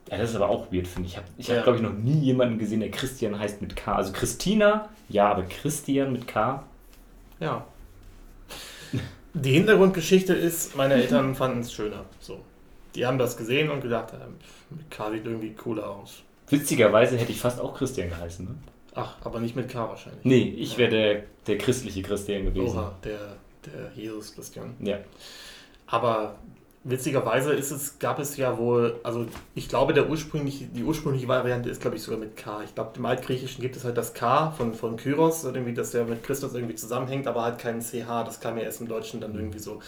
Ja, 0.09 0.17
das 0.17 0.29
ist 0.31 0.35
aber 0.37 0.49
auch 0.49 0.71
weird, 0.71 0.87
finde 0.87 1.07
ich. 1.07 1.13
Ich 1.13 1.17
habe, 1.17 1.27
ich 1.37 1.47
Ja. 1.47 1.55
hab, 1.57 1.63
glaube 1.63 1.77
ich, 1.77 1.83
noch 1.83 1.93
nie 1.93 2.19
jemanden 2.19 2.57
gesehen, 2.57 2.79
der 2.79 2.89
Christian 2.91 3.37
heißt 3.37 3.61
mit 3.61 3.75
K. 3.75 3.93
Also 3.95 4.11
Christina, 4.13 4.89
ja, 5.09 5.29
aber 5.29 5.43
Christian 5.43 6.13
mit 6.13 6.27
K. 6.27 6.63
Ja. 7.39 7.65
Die 9.33 9.51
Hintergrundgeschichte 9.51 10.33
ist, 10.33 10.75
meine 10.75 10.95
Eltern 10.95 11.35
fanden 11.35 11.59
es 11.59 11.71
schöner. 11.71 12.05
So. 12.19 12.39
Die 12.95 13.05
haben 13.05 13.17
das 13.17 13.37
gesehen 13.37 13.69
und 13.69 13.81
gedacht, 13.81 14.13
ähm, 14.13 14.35
mit 14.69 14.89
K 14.91 15.11
sieht 15.11 15.25
irgendwie 15.25 15.53
cooler 15.53 15.89
aus. 15.89 16.23
Witzigerweise 16.49 17.17
hätte 17.17 17.31
ich 17.31 17.39
fast 17.39 17.59
auch 17.59 17.75
Christian 17.75 18.09
geheißen. 18.09 18.45
Ne? 18.45 18.55
Ach, 18.95 19.15
aber 19.23 19.39
nicht 19.39 19.55
mit 19.55 19.69
K 19.69 19.87
wahrscheinlich. 19.87 20.23
Nee, 20.23 20.55
ich 20.57 20.77
wäre 20.77 20.89
der, 20.89 21.23
der 21.45 21.57
christliche 21.57 22.01
Christian 22.01 22.45
gewesen. 22.45 22.77
Oha, 22.77 22.95
der, 23.03 23.37
der 23.65 23.91
Jesus 23.95 24.33
Christian. 24.33 24.75
Ja. 24.79 24.97
Aber 25.85 26.35
witzigerweise 26.89 27.53
ist 27.53 27.71
es, 27.71 27.99
gab 27.99 28.17
es 28.17 28.37
ja 28.37 28.57
wohl, 28.57 28.99
also 29.03 29.25
ich 29.55 29.67
glaube, 29.67 29.93
der 29.93 30.09
ursprüngliche, 30.09 30.65
die 30.65 30.83
ursprüngliche 30.83 31.27
Variante 31.27 31.69
ist, 31.69 31.81
glaube 31.81 31.97
ich, 31.97 32.01
sogar 32.01 32.19
mit 32.19 32.37
K. 32.37 32.63
Ich 32.63 32.73
glaube, 32.75 32.91
im 32.95 33.05
Altgriechischen 33.05 33.61
gibt 33.61 33.75
es 33.75 33.83
halt 33.83 33.97
das 33.97 34.13
K 34.13 34.51
von, 34.51 34.73
von 34.73 34.95
Kyros, 34.95 35.43
irgendwie, 35.43 35.73
dass 35.73 35.91
der 35.91 36.05
mit 36.05 36.23
Christus 36.23 36.53
irgendwie 36.53 36.75
zusammenhängt, 36.75 37.27
aber 37.27 37.43
halt 37.43 37.59
kein 37.59 37.81
CH. 37.81 38.23
Das 38.25 38.39
kam 38.39 38.57
ja 38.57 38.63
erst 38.63 38.81
im 38.81 38.87
Deutschen 38.87 39.19
dann 39.19 39.35
irgendwie 39.35 39.59
so 39.59 39.81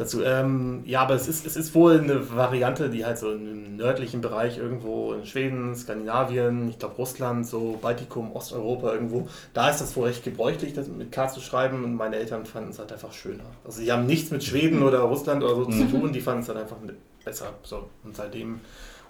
dazu. 0.00 0.22
Ähm, 0.24 0.82
ja, 0.86 1.02
aber 1.02 1.14
es 1.14 1.28
ist, 1.28 1.46
es 1.46 1.56
ist 1.56 1.74
wohl 1.74 2.00
eine 2.00 2.34
Variante, 2.34 2.90
die 2.90 3.04
halt 3.04 3.18
so 3.18 3.32
im 3.32 3.76
nördlichen 3.76 4.20
Bereich 4.20 4.58
irgendwo 4.58 5.12
in 5.12 5.26
Schweden, 5.26 5.74
Skandinavien, 5.76 6.68
ich 6.70 6.78
glaube 6.78 6.96
Russland, 6.96 7.46
so 7.46 7.78
Baltikum, 7.80 8.34
Osteuropa 8.34 8.92
irgendwo, 8.92 9.28
da 9.54 9.70
ist 9.70 9.80
das 9.80 9.94
wohl 9.96 10.08
recht 10.08 10.24
gebräuchlich, 10.24 10.72
das 10.72 10.88
mit 10.88 11.12
K 11.12 11.28
zu 11.28 11.40
schreiben 11.40 11.84
und 11.84 11.94
meine 11.94 12.16
Eltern 12.16 12.46
fanden 12.46 12.70
es 12.70 12.78
halt 12.78 12.92
einfach 12.92 13.12
schöner. 13.12 13.44
Also 13.64 13.80
die 13.82 13.92
haben 13.92 14.06
nichts 14.06 14.30
mit 14.30 14.42
Schweden 14.42 14.82
oder 14.82 15.00
Russland 15.00 15.42
oder 15.44 15.54
so 15.54 15.64
zu 15.66 15.84
tun, 15.90 16.12
die 16.12 16.20
fanden 16.20 16.42
es 16.42 16.48
halt 16.48 16.58
einfach 16.58 16.76
besser. 17.24 17.52
So. 17.62 17.88
Und 18.02 18.16
seitdem, 18.16 18.60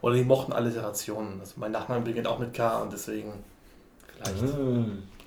oder 0.03 0.15
die 0.15 0.25
mochten 0.25 0.53
Alliterationen. 0.53 1.41
Also 1.41 1.55
mein 1.57 1.73
Nachname 1.73 2.03
beginnt 2.03 2.27
auch 2.27 2.39
mit 2.39 2.53
K 2.55 2.79
und 2.83 2.93
deswegen, 2.93 3.33
vielleicht, 4.17 4.43
Ah. 4.55 4.85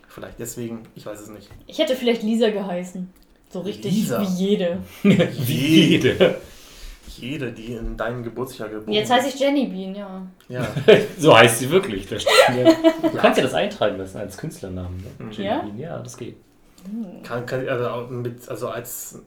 vielleicht 0.07 0.39
deswegen, 0.39 0.83
ich 0.95 1.05
weiß 1.05 1.19
es 1.21 1.29
nicht. 1.29 1.49
Ich 1.67 1.79
hätte 1.79 1.95
vielleicht 1.95 2.23
Lisa 2.23 2.49
geheißen. 2.49 3.09
So 3.53 3.59
richtig 3.61 3.93
Lisa? 3.93 4.19
wie 4.21 4.43
jede. 4.45 4.77
Wie 5.03 5.85
jede. 5.91 6.35
Jede, 7.19 7.51
die 7.51 7.73
in 7.73 7.95
deinem 7.95 8.23
Geburtsjahr 8.23 8.67
geboren 8.69 8.91
Jetzt 8.91 9.11
heiße 9.11 9.29
ich 9.29 9.39
Jenny 9.39 9.67
Bean, 9.67 9.93
ja. 9.95 10.25
Ja. 10.49 10.67
So 11.19 11.37
heißt 11.37 11.59
sie 11.59 11.69
wirklich. 11.69 12.07
Da 12.07 12.17
steht 12.19 12.33
mir- 12.55 12.75
Du 13.11 13.17
kannst 13.17 13.37
ja 13.37 13.43
das 13.43 13.53
eintragen 13.53 13.97
lassen 13.99 14.17
als 14.17 14.35
Künstlernamen. 14.37 14.97
Ne? 15.19 15.25
Mhm. 15.25 15.31
Jenny 15.31 15.45
Ja? 15.47 15.59
Bean. 15.59 15.77
Ja, 15.79 15.99
das 15.99 16.17
geht. 16.17 16.35
Kann, 17.23 17.45
kann, 17.45 17.67
also, 17.67 18.07
mit, 18.07 18.49
also 18.49 18.67
als, 18.67 19.21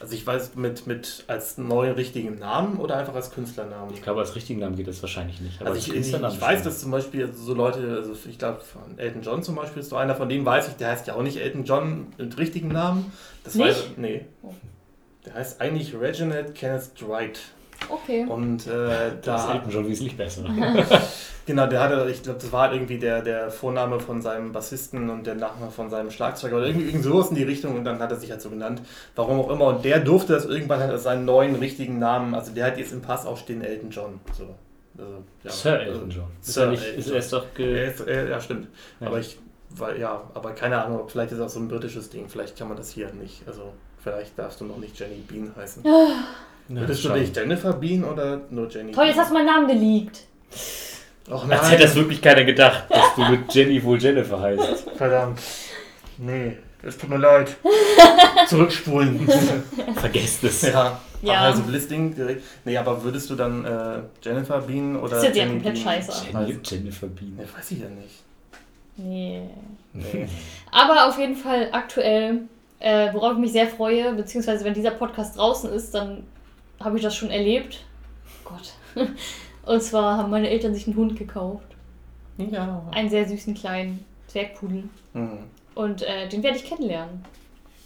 also 0.00 0.14
ich 0.14 0.26
weiß, 0.26 0.54
mit, 0.54 0.86
mit 0.86 1.24
als 1.26 1.58
neuen 1.58 1.92
richtigen 1.94 2.38
Namen 2.38 2.78
oder 2.78 2.96
einfach 2.96 3.14
als 3.14 3.30
Künstlernamen? 3.30 3.92
Ich 3.92 4.02
glaube, 4.02 4.20
als 4.20 4.34
richtigen 4.34 4.60
Namen 4.60 4.76
geht 4.76 4.88
das 4.88 5.02
wahrscheinlich 5.02 5.40
nicht. 5.40 5.60
Aber 5.60 5.70
Also 5.70 5.80
als 5.80 5.88
ich, 5.88 6.14
ich, 6.14 6.14
ich 6.14 6.40
weiß, 6.40 6.62
dass 6.62 6.80
zum 6.80 6.90
Beispiel 6.90 7.32
so 7.34 7.52
Leute, 7.54 7.96
also 7.96 8.16
ich 8.28 8.38
glaube 8.38 8.60
von 8.60 8.98
Elton 8.98 9.22
John 9.22 9.42
zum 9.42 9.56
Beispiel 9.56 9.82
ist 9.82 9.90
so 9.90 9.96
einer 9.96 10.14
von 10.14 10.28
denen, 10.28 10.46
weiß 10.46 10.68
ich, 10.68 10.74
der 10.74 10.88
heißt 10.88 11.06
ja 11.06 11.14
auch 11.14 11.22
nicht 11.22 11.36
Elton 11.36 11.64
John 11.64 12.06
mit 12.16 12.38
richtigen 12.38 12.68
Namen. 12.68 13.12
Das 13.44 13.54
Nicht? 13.54 13.68
Weiß, 13.68 13.84
nee. 13.96 14.24
Oh. 14.42 14.54
Der 15.26 15.34
heißt 15.34 15.60
eigentlich 15.60 15.94
Reginald 15.94 16.54
Kenneth 16.54 17.00
Dwight. 17.00 17.40
Okay. 17.88 18.24
Und 18.28 18.66
äh, 18.66 19.12
Das 19.22 19.42
ist 19.42 19.48
da, 19.48 19.54
Elton 19.54 19.70
John 19.70 19.88
wesentlich 19.88 20.16
besser. 20.16 20.42
genau, 21.46 21.66
der 21.66 21.80
hatte, 21.80 22.10
ich 22.10 22.22
glaube, 22.22 22.38
das 22.40 22.52
war 22.52 22.62
halt 22.62 22.74
irgendwie 22.74 22.98
der, 22.98 23.22
der 23.22 23.50
Vorname 23.50 24.00
von 24.00 24.22
seinem 24.22 24.52
Bassisten 24.52 25.10
und 25.10 25.26
der 25.26 25.34
Nachname 25.34 25.70
von 25.70 25.90
seinem 25.90 26.10
Schlagzeuger 26.10 26.56
oder 26.56 26.66
irgendwie, 26.66 26.86
irgend 26.86 27.04
sowas 27.04 27.28
in 27.30 27.36
die 27.36 27.42
Richtung 27.42 27.76
und 27.76 27.84
dann 27.84 27.98
hat 27.98 28.10
er 28.10 28.16
sich 28.16 28.30
halt 28.30 28.42
so 28.42 28.50
genannt. 28.50 28.82
Warum 29.14 29.40
auch 29.40 29.50
immer. 29.50 29.66
Und 29.66 29.84
der 29.84 30.00
durfte 30.00 30.32
das 30.32 30.46
irgendwann 30.46 30.80
halt 30.80 30.90
als 30.90 31.04
seinen 31.04 31.24
neuen 31.24 31.54
richtigen 31.56 31.98
Namen, 31.98 32.34
also 32.34 32.52
der 32.52 32.66
hat 32.66 32.78
jetzt 32.78 32.92
im 32.92 33.02
Pass 33.02 33.26
auch 33.26 33.36
stehen 33.36 33.62
Elton 33.62 33.90
John. 33.90 34.20
So. 34.36 34.54
Also, 34.98 35.24
ja. 35.42 35.50
Sir 35.50 35.80
Elton 35.80 36.10
John. 36.10 36.26
Ist 36.40 36.52
Sir 36.52 36.64
er 36.64 36.70
nicht, 36.70 36.82
Elton 36.84 36.98
ist, 36.98 37.06
John. 37.06 37.14
er 37.14 37.18
ist 37.18 37.32
doch 37.32 37.54
ge 37.54 37.78
Er 37.78 37.86
ist, 37.86 38.00
er, 38.00 38.28
ja, 38.28 38.40
stimmt. 38.40 38.68
Ja. 39.00 39.06
Aber 39.06 39.18
ich, 39.18 39.38
weil, 39.70 40.00
ja, 40.00 40.22
aber 40.34 40.52
keine 40.52 40.82
Ahnung, 40.84 41.08
vielleicht 41.08 41.32
ist 41.32 41.38
das 41.38 41.46
auch 41.46 41.54
so 41.54 41.60
ein 41.60 41.68
britisches 41.68 42.10
Ding. 42.10 42.28
Vielleicht 42.28 42.58
kann 42.58 42.68
man 42.68 42.76
das 42.76 42.90
hier 42.90 43.10
nicht. 43.12 43.42
Also, 43.46 43.72
vielleicht 44.02 44.38
darfst 44.38 44.60
du 44.60 44.64
noch 44.64 44.76
nicht 44.76 44.98
Jenny 44.98 45.22
Bean 45.26 45.52
heißen. 45.56 45.82
Ja, 46.74 46.80
Würdest 46.80 47.04
du 47.04 47.08
dich 47.10 47.34
Jennifer 47.34 47.72
Bean 47.74 48.04
oder 48.04 48.40
nur 48.50 48.68
Jenny 48.70 48.92
Toll, 48.92 49.06
jetzt 49.06 49.18
hast 49.18 49.30
du 49.30 49.34
meinen 49.34 49.46
Namen 49.46 49.68
geleakt. 49.68 50.20
Och 51.30 51.48
Als 51.50 51.70
hätte 51.70 51.82
das 51.82 51.94
wirklich 51.94 52.20
keiner 52.20 52.44
gedacht, 52.44 52.84
dass 52.88 53.14
du 53.14 53.24
mit 53.30 53.52
Jenny 53.54 53.82
wohl 53.82 54.00
Jennifer 54.00 54.40
heißt. 54.40 54.90
Verdammt. 54.96 55.40
Nee, 56.18 56.56
es 56.82 56.96
tut 56.98 57.10
mir 57.10 57.18
leid. 57.18 57.56
Zurückspulen. 58.48 59.28
Vergesst 59.96 60.44
es. 60.44 60.62
ja. 60.62 61.00
Ja. 61.22 61.34
Ach, 61.34 61.42
also 61.42 61.62
Listing 61.70 62.14
direkt. 62.14 62.42
Nee, 62.64 62.76
aber 62.76 63.02
würdest 63.04 63.30
du 63.30 63.36
dann 63.36 63.64
äh, 63.64 64.00
Jennifer 64.22 64.60
Bean 64.62 64.96
oder 64.96 65.10
Das 65.16 65.24
ist 65.24 65.36
ja 65.36 65.42
Jenny 65.44 65.52
komplett 65.52 65.78
scheiße. 65.78 66.26
Jenny, 66.32 66.58
Jennifer 66.64 67.06
Bean. 67.06 67.38
Ja, 67.38 67.44
weiß 67.56 67.70
ich 67.70 67.78
ja 67.78 67.88
nicht. 67.88 68.22
Nee. 68.96 69.42
Nee. 69.92 70.26
Aber 70.72 71.06
auf 71.06 71.18
jeden 71.18 71.36
Fall 71.36 71.68
aktuell, 71.70 72.40
äh, 72.80 73.12
worauf 73.12 73.34
ich 73.34 73.38
mich 73.38 73.52
sehr 73.52 73.68
freue, 73.68 74.12
beziehungsweise 74.14 74.64
wenn 74.64 74.74
dieser 74.74 74.90
Podcast 74.90 75.36
draußen 75.36 75.70
ist, 75.72 75.94
dann 75.94 76.24
habe 76.84 76.96
ich 76.96 77.02
das 77.02 77.14
schon 77.14 77.30
erlebt. 77.30 77.84
Gott. 78.44 78.74
Und 79.64 79.82
zwar 79.82 80.18
haben 80.18 80.30
meine 80.30 80.48
Eltern 80.48 80.74
sich 80.74 80.86
einen 80.86 80.96
Hund 80.96 81.16
gekauft. 81.16 81.66
Ja. 82.38 82.84
Einen 82.90 83.10
sehr 83.10 83.28
süßen 83.28 83.54
kleinen 83.54 84.04
Zwergpudel. 84.26 84.84
Mhm. 85.12 85.38
Und 85.74 86.02
äh, 86.02 86.28
den 86.28 86.42
werde 86.42 86.56
ich 86.56 86.64
kennenlernen. 86.64 87.24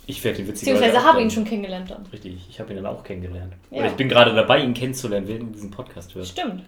Ich 0.07 0.23
werde 0.23 0.41
ihn 0.41 0.49
witzigerweise 0.49 0.81
Beziehungsweise 0.81 1.07
habe 1.07 1.23
ihn 1.23 1.31
schon 1.31 1.45
kennengelernt 1.45 1.91
dann. 1.91 2.07
Richtig, 2.13 2.47
ich 2.49 2.61
habe 2.61 2.73
ihn 2.73 2.77
dann 2.77 2.87
auch 2.87 3.03
kennengelernt. 3.03 3.55
Ja. 3.71 3.79
Oder 3.79 3.89
ich 3.89 3.95
bin 3.95 4.09
gerade 4.09 4.35
dabei, 4.35 4.63
ihn 4.63 4.73
kennenzulernen, 4.73 5.27
während 5.27 5.55
diesen 5.55 5.71
Podcast 5.71 6.15
hört. 6.15 6.27
Stimmt. 6.27 6.63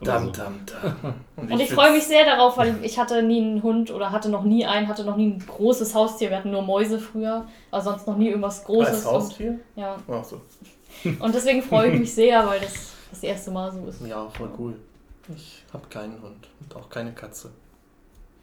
Dam, 0.00 0.26
so. 0.26 0.30
dam, 0.30 0.60
dam. 0.64 1.14
Und 1.50 1.60
ich 1.60 1.72
freue 1.72 1.92
mich 1.92 2.04
sehr 2.04 2.24
darauf, 2.24 2.56
weil 2.56 2.76
ich 2.82 2.98
hatte 2.98 3.22
nie 3.22 3.42
einen 3.42 3.62
Hund 3.62 3.90
oder 3.90 4.12
hatte 4.12 4.28
noch 4.28 4.44
nie 4.44 4.64
einen, 4.64 4.86
hatte 4.86 5.04
noch 5.04 5.16
nie 5.16 5.26
ein 5.26 5.44
großes 5.44 5.94
Haustier. 5.94 6.30
Wir 6.30 6.36
hatten 6.38 6.52
nur 6.52 6.62
Mäuse 6.62 7.00
früher, 7.00 7.46
aber 7.70 7.82
sonst 7.82 8.06
noch 8.06 8.16
nie 8.16 8.28
irgendwas 8.28 8.64
Großes. 8.64 8.94
Als 8.94 9.04
Haustier? 9.06 9.50
Und, 9.50 9.60
ja. 9.74 9.96
Ach 10.08 10.24
so. 10.24 10.40
und 11.20 11.34
deswegen 11.34 11.62
freue 11.62 11.90
ich 11.92 11.98
mich 12.00 12.14
sehr, 12.14 12.46
weil 12.46 12.60
das 12.60 12.92
das 13.10 13.22
erste 13.22 13.50
Mal 13.50 13.72
so 13.72 13.86
ist. 13.86 14.00
Ja, 14.06 14.28
voll 14.28 14.50
cool. 14.58 14.74
Ich 15.34 15.62
habe 15.72 15.86
keinen 15.88 16.20
Hund 16.22 16.48
und 16.60 16.76
auch 16.76 16.88
keine 16.88 17.12
Katze. 17.12 17.50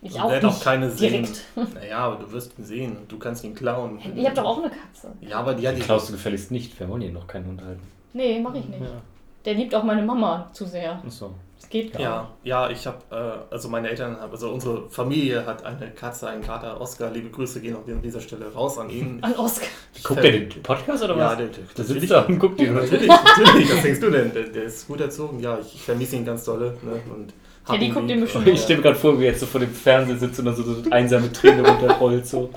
Ich 0.01 0.13
Und 0.13 0.21
auch 0.21 0.31
nicht 0.31 0.45
auch 0.45 0.63
keine 0.63 0.91
sehen. 0.91 1.23
direkt. 1.23 1.73
Naja, 1.73 1.97
aber 1.99 2.23
du 2.23 2.31
wirst 2.31 2.57
ihn 2.59 2.65
sehen 2.65 2.95
und 2.97 3.11
du 3.11 3.17
kannst 3.17 3.43
ihn 3.43 3.55
klauen. 3.55 3.99
Ihr 4.15 4.27
habt 4.27 4.37
doch 4.37 4.43
auch 4.45 4.57
eine 4.59 4.69
Katze. 4.69 5.11
Ja, 5.21 5.39
aber 5.39 5.55
die 5.55 5.67
hat 5.67 5.75
Die 5.75 5.79
die. 5.79 5.85
klaust 5.85 6.09
du 6.09 6.13
gefälligst 6.13 6.51
nicht. 6.51 6.79
Wir 6.79 6.87
wollen 6.87 7.01
hier 7.01 7.11
noch 7.11 7.25
keinen 7.25 7.47
Hund 7.47 7.61
halten. 7.63 7.81
Nee, 8.13 8.39
mache 8.39 8.59
ich 8.59 8.65
nicht. 8.65 8.81
Ja. 8.81 9.01
Der 9.45 9.53
liebt 9.53 9.73
auch 9.75 9.83
meine 9.83 10.01
Mama 10.01 10.49
zu 10.53 10.65
sehr. 10.65 11.01
Achso. 11.05 11.33
Das 11.59 11.69
geht 11.69 11.93
gar 11.93 12.01
Ja, 12.01 12.29
ja, 12.43 12.69
ich 12.69 12.85
habe, 12.85 12.97
äh, 13.11 13.53
also 13.53 13.69
meine 13.69 13.89
Eltern 13.89 14.19
haben, 14.19 14.31
also 14.31 14.49
unsere 14.51 14.89
Familie 14.89 15.45
hat 15.45 15.63
eine 15.63 15.89
Katze, 15.91 16.27
einen 16.27 16.41
Kater, 16.43 16.79
Oscar. 16.81 17.09
Liebe 17.11 17.29
Grüße 17.29 17.61
gehen 17.61 17.75
auch 17.75 17.87
an 17.87 18.01
dieser 18.01 18.19
Stelle 18.19 18.51
raus 18.53 18.77
an 18.77 18.89
ihn. 18.89 19.15
nicht. 19.15 19.23
An 19.23 19.35
Oscar. 19.35 19.67
Guckt 20.03 20.23
der 20.23 20.31
den 20.31 20.49
Podcast 20.61 21.03
oder 21.03 21.17
Ja, 21.17 21.29
was? 21.31 21.37
der, 21.37 21.47
der, 21.47 21.63
Da 21.75 21.83
sitzt 21.83 22.11
er 22.11 22.27
und 22.27 22.39
guckt 22.39 22.59
ihn. 22.59 22.73
Natürlich, 22.73 23.07
natürlich, 23.07 23.73
was 23.73 23.81
denkst 23.81 23.99
du 24.01 24.09
denn? 24.11 24.33
Der, 24.33 24.43
der 24.43 24.63
ist 24.63 24.87
gut 24.87 24.99
erzogen, 25.01 25.39
ja, 25.39 25.57
ich, 25.59 25.75
ich 25.75 25.81
vermisse 25.81 26.17
ihn 26.17 26.25
ganz 26.25 26.43
dolle. 26.43 26.77
Ne? 26.81 27.01
Und 27.15 27.33
Ja, 27.67 27.77
die 27.77 27.89
guckt 27.89 28.09
den 28.09 28.21
bestimmt 28.21 28.47
Ich 28.53 28.61
stelle 28.61 28.77
mir 28.77 28.83
gerade 28.83 28.95
vor, 28.95 29.19
wie 29.19 29.23
er 29.23 29.31
jetzt 29.31 29.39
so 29.39 29.45
vor 29.47 29.59
dem 29.59 29.71
Fernseher 29.73 30.17
sitzt 30.17 30.37
und 30.39 30.45
dann 30.45 30.55
so 30.55 30.63
eine 30.63 30.91
einsame 30.91 31.31
Träne 31.33 31.67
runterrollt, 31.67 32.27
so. 32.27 32.49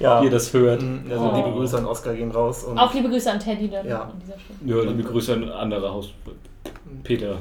Ja. 0.00 0.20
Wie 0.20 0.24
ihr 0.26 0.30
das 0.30 0.52
hört. 0.52 0.82
Mhm, 0.82 1.04
Also 1.10 1.30
Oh. 1.30 1.36
liebe 1.36 1.50
Grüße 1.52 1.78
an 1.78 1.86
Oscar 1.86 2.14
gehen 2.14 2.30
raus. 2.32 2.64
Und 2.64 2.76
Auch 2.78 2.92
liebe 2.92 3.08
Grüße 3.08 3.30
an 3.30 3.38
Teddy 3.38 3.68
dann 3.70 3.86
Ja. 3.86 4.02
an 4.02 4.12
dieser 4.20 4.34
Stelle. 4.38 4.84
Ja, 4.84 4.90
liebe 4.90 5.02
Grüße 5.08 5.32
an 5.34 5.48
andere 5.50 5.90
Haus. 5.92 6.12
Peter. 7.04 7.36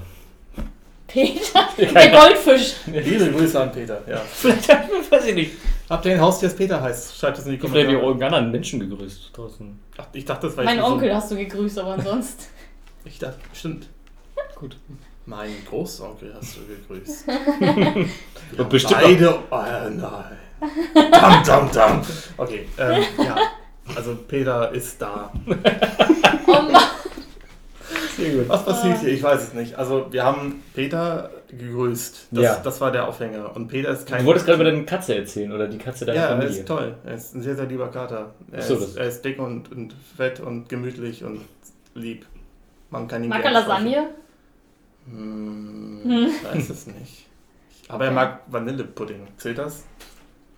Peter, 1.08 1.70
der 1.78 2.10
Goldfisch. 2.12 2.76
liebe 2.88 3.32
Grüße 3.32 3.62
an 3.62 3.72
Peter. 3.72 4.02
Ja. 4.10 4.18
Vielleicht, 4.34 4.70
weiß 5.12 5.26
ich 5.28 5.36
nicht. 5.36 5.52
Habt 5.90 6.06
ihr 6.06 6.14
ein 6.14 6.22
Haustier, 6.22 6.50
das 6.50 6.58
Peter 6.58 6.82
heißt? 6.82 7.16
Schreibt 7.18 7.38
es 7.38 7.46
in 7.46 7.52
die 7.52 7.58
Vielleicht 7.60 7.74
haben 7.74 7.82
Kommentare. 7.84 8.06
irgendeinen 8.08 8.34
anderen 8.34 8.52
Menschen 8.52 8.80
gegrüßt 8.80 9.32
draußen. 9.38 9.80
Ach, 9.98 10.08
ich 10.14 10.26
dachte, 10.26 10.48
das 10.48 10.58
war 10.58 10.64
Mein 10.64 10.78
jetzt 10.78 10.86
so- 10.88 10.94
Onkel 10.94 11.16
hast 11.16 11.32
du 11.32 11.36
gegrüßt, 11.36 11.78
aber 11.80 11.94
ansonsten. 11.94 12.44
Ich 13.06 13.20
dachte, 13.20 13.38
stimmt. 13.54 13.88
Gut. 14.56 14.78
Mein 15.26 15.52
Großonkel 15.68 16.36
hast 16.36 16.58
du 16.58 16.62
gegrüßt. 16.68 17.26
Und 18.58 18.70
bestimmt 18.70 19.02
Beide. 19.02 19.40
Oh, 19.50 19.58
nein. 19.58 20.38
Dam, 21.12 21.44
dam, 21.44 21.72
dam. 21.72 22.02
Okay, 22.38 22.68
ähm, 22.78 23.04
ja. 23.18 23.36
Also 23.96 24.16
Peter 24.28 24.72
ist 24.72 25.02
da. 25.02 25.32
Oh 26.48 26.52
Mann. 26.62 26.84
Sehr 28.16 28.34
gut. 28.36 28.50
Was 28.50 28.64
passiert 28.66 29.00
hier? 29.00 29.10
Ich 29.10 29.24
weiß 29.24 29.42
es 29.42 29.54
nicht. 29.54 29.76
Also 29.76 30.08
wir 30.12 30.24
haben 30.24 30.64
Peter 30.74 31.32
gegrüßt. 31.50 32.28
Das, 32.32 32.44
Ja. 32.44 32.56
das 32.64 32.80
war 32.82 32.92
der 32.92 33.08
Aufhänger. 33.08 33.56
Und 33.56 33.68
Peter 33.68 33.90
ist 33.90 34.08
kein. 34.08 34.20
Du 34.20 34.26
wolltest 34.26 34.46
gerade 34.46 34.62
über 34.62 34.70
deine 34.72 34.86
Katze 34.86 35.16
erzählen 35.16 35.52
oder 35.52 35.68
die 35.68 35.78
Katze 35.80 36.06
deiner 36.06 36.20
ja, 36.20 36.26
er 36.26 36.30
Familie. 36.38 36.60
ist 36.60 36.68
toll. 36.68 36.96
Er 37.04 37.16
ist 37.16 37.36
ein 37.36 37.42
sehr, 37.42 37.56
sehr 37.56 37.66
lieber 37.66 37.88
Kater. 37.90 38.34
Er, 38.52 38.62
so, 38.62 38.76
ist, 38.76 38.96
er 38.96 39.06
ist 39.08 39.26
dick 39.26 39.40
und, 39.40 39.72
und 39.72 39.96
fett 40.16 40.40
und 40.40 40.70
gemütlich 40.70 41.24
und 41.24 41.42
lieb. 41.96 42.26
Man 42.92 43.08
kann 43.08 43.24
ihn 43.24 43.30
Mag 43.30 43.44
er 43.44 43.52
gerne 43.52 43.64
streicheln. 43.66 44.08
Hm, 45.06 46.02
Hm. 46.04 46.28
ich 46.28 46.44
weiß 46.44 46.70
es 46.70 46.88
nicht. 46.88 47.26
Aber 47.88 48.06
er 48.06 48.12
mag 48.12 48.42
Vanillepudding. 48.48 49.28
Zählt 49.38 49.58
das? 49.60 49.84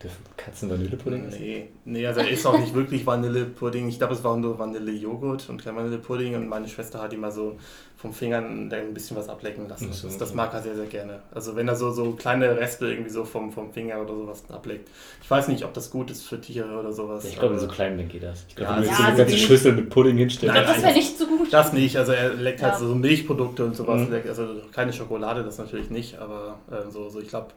Dürfen 0.02 0.24
Katzen 0.38 0.70
Vanillepudding 0.70 1.26
essen? 1.26 1.42
Nee, 1.42 1.70
nee, 1.86 2.06
also 2.08 2.20
er 2.22 2.30
ist 2.30 2.46
auch 2.46 2.58
nicht 2.60 2.74
wirklich 2.74 3.06
Vanillepudding. 3.06 3.88
Ich 3.90 3.98
glaube, 3.98 4.14
es 4.14 4.24
war 4.24 4.38
nur 4.38 4.58
Vanillejoghurt 4.60 5.50
und 5.50 5.64
kein 5.64 5.76
Vanillepudding. 5.76 6.36
Und 6.36 6.48
meine 6.48 6.68
Schwester 6.68 7.02
hat 7.02 7.14
immer 7.14 7.32
so 7.32 7.58
vom 8.00 8.14
Fingern 8.14 8.72
ein 8.72 8.94
bisschen 8.94 9.18
was 9.18 9.28
ablecken 9.28 9.68
lassen. 9.68 9.92
So, 9.92 10.08
das, 10.08 10.18
das 10.20 10.34
mag 10.36 10.54
er 10.54 10.62
sehr, 10.62 10.76
sehr 10.76 10.86
gerne. 10.86 11.20
Also 11.34 11.56
wenn 11.56 11.68
er 11.68 11.76
so, 11.76 11.90
so 11.92 12.12
kleine 12.12 12.56
Reste 12.56 12.86
irgendwie 12.88 13.10
so 13.10 13.26
vom, 13.26 13.52
vom 13.52 13.74
Finger 13.74 14.00
oder 14.00 14.14
sowas 14.16 14.44
ableckt. 14.50 14.90
Ich 15.24 15.30
weiß 15.32 15.48
nicht, 15.48 15.66
ob 15.66 15.74
das 15.74 15.90
gut 15.90 16.12
ist 16.12 16.22
für 16.24 16.40
Tiere 16.40 16.78
oder 16.80 16.94
sowas. 16.94 17.24
Ja, 17.24 17.32
ich 17.32 17.40
glaube, 17.40 17.56
in 17.56 17.60
so 17.60 17.68
kleinen 17.68 17.96
Mengen 17.98 18.10
geht 18.10 18.22
das. 18.22 18.46
Ich 18.48 18.56
glaube, 18.56 18.72
Ja, 18.72 18.78
wenn 18.78 18.84
du 18.84 18.90
ja, 18.90 18.96
so 18.96 19.02
eine 19.02 19.12
also 19.14 19.24
ganze 19.24 19.38
Schüssel 19.38 19.74
mit 19.74 19.90
Pudding 19.90 20.16
hinstellst. 20.18 20.56
Nein, 20.56 20.66
das 20.68 20.82
wäre 20.84 20.94
nicht 20.94 21.18
so 21.18 21.26
gut. 21.26 21.52
Das 21.52 21.74
nicht, 21.74 21.98
also 21.98 22.12
er 22.12 22.34
leckt 22.36 22.62
halt 22.62 22.74
Ja. 22.74 22.80
so 22.80 22.94
Milchprodukte 22.94 23.66
und 23.66 23.76
sowas. 23.76 24.02
Mhm. 24.08 24.12
leckt- 24.14 24.30
Also 24.30 24.48
keine 24.72 24.94
Schokolade, 24.94 25.44
das 25.44 25.58
natürlich 25.58 25.90
nicht, 25.90 26.20
aber 26.20 26.60
äh, 26.70 26.92
so, 26.92 27.10
so 27.10 27.20
ich 27.20 27.30
glaube, 27.30 27.48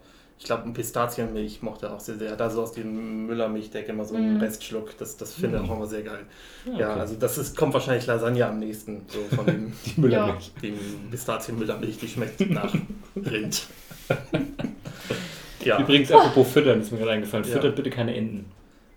ich 0.40 0.46
glaube, 0.46 0.70
Pistazienmilch 0.72 1.60
mochte 1.60 1.86
er 1.86 1.94
auch 1.94 2.00
sehr, 2.00 2.16
sehr. 2.16 2.34
Da 2.34 2.48
so 2.48 2.62
aus 2.62 2.72
dem 2.72 3.26
Müllermilchdecke 3.26 3.92
immer 3.92 4.06
so 4.06 4.14
einen 4.16 4.36
Mhm. 4.36 4.40
Restschluck. 4.40 4.96
Das, 4.96 5.18
das 5.18 5.34
finde 5.34 5.58
ich 5.58 5.62
Mhm. 5.64 5.70
auch 5.70 5.76
immer 5.76 5.86
sehr 5.86 6.00
geil. 6.02 6.20
Ja, 6.64 6.78
Ja, 6.78 6.90
okay. 6.92 7.00
also 7.00 7.14
das 7.16 7.36
ist, 7.36 7.54
kommt 7.56 7.74
wahrscheinlich 7.74 8.06
Lasagne 8.06 8.46
am 8.46 8.58
nächsten, 8.58 9.02
so 9.08 9.36
von 9.36 9.44
dem, 9.44 9.72
die 9.84 10.00
Müllermilch. 10.00 10.50
dem 10.62 10.74
Pistazienmüllermilch, 11.10 11.98
die 11.98 12.08
schmeckt 12.08 12.40
nach 12.50 12.74
Rind. 13.14 13.66
ja, 15.64 15.78
Übrigens, 15.78 16.10
apropos 16.10 16.50
Füttern, 16.52 16.80
ist 16.80 16.90
mir 16.90 16.98
gerade 16.98 17.12
eingefallen. 17.12 17.44
Ja. 17.44 17.52
Füttert 17.52 17.76
bitte 17.76 17.90
keine 17.90 18.16
Enten. 18.16 18.46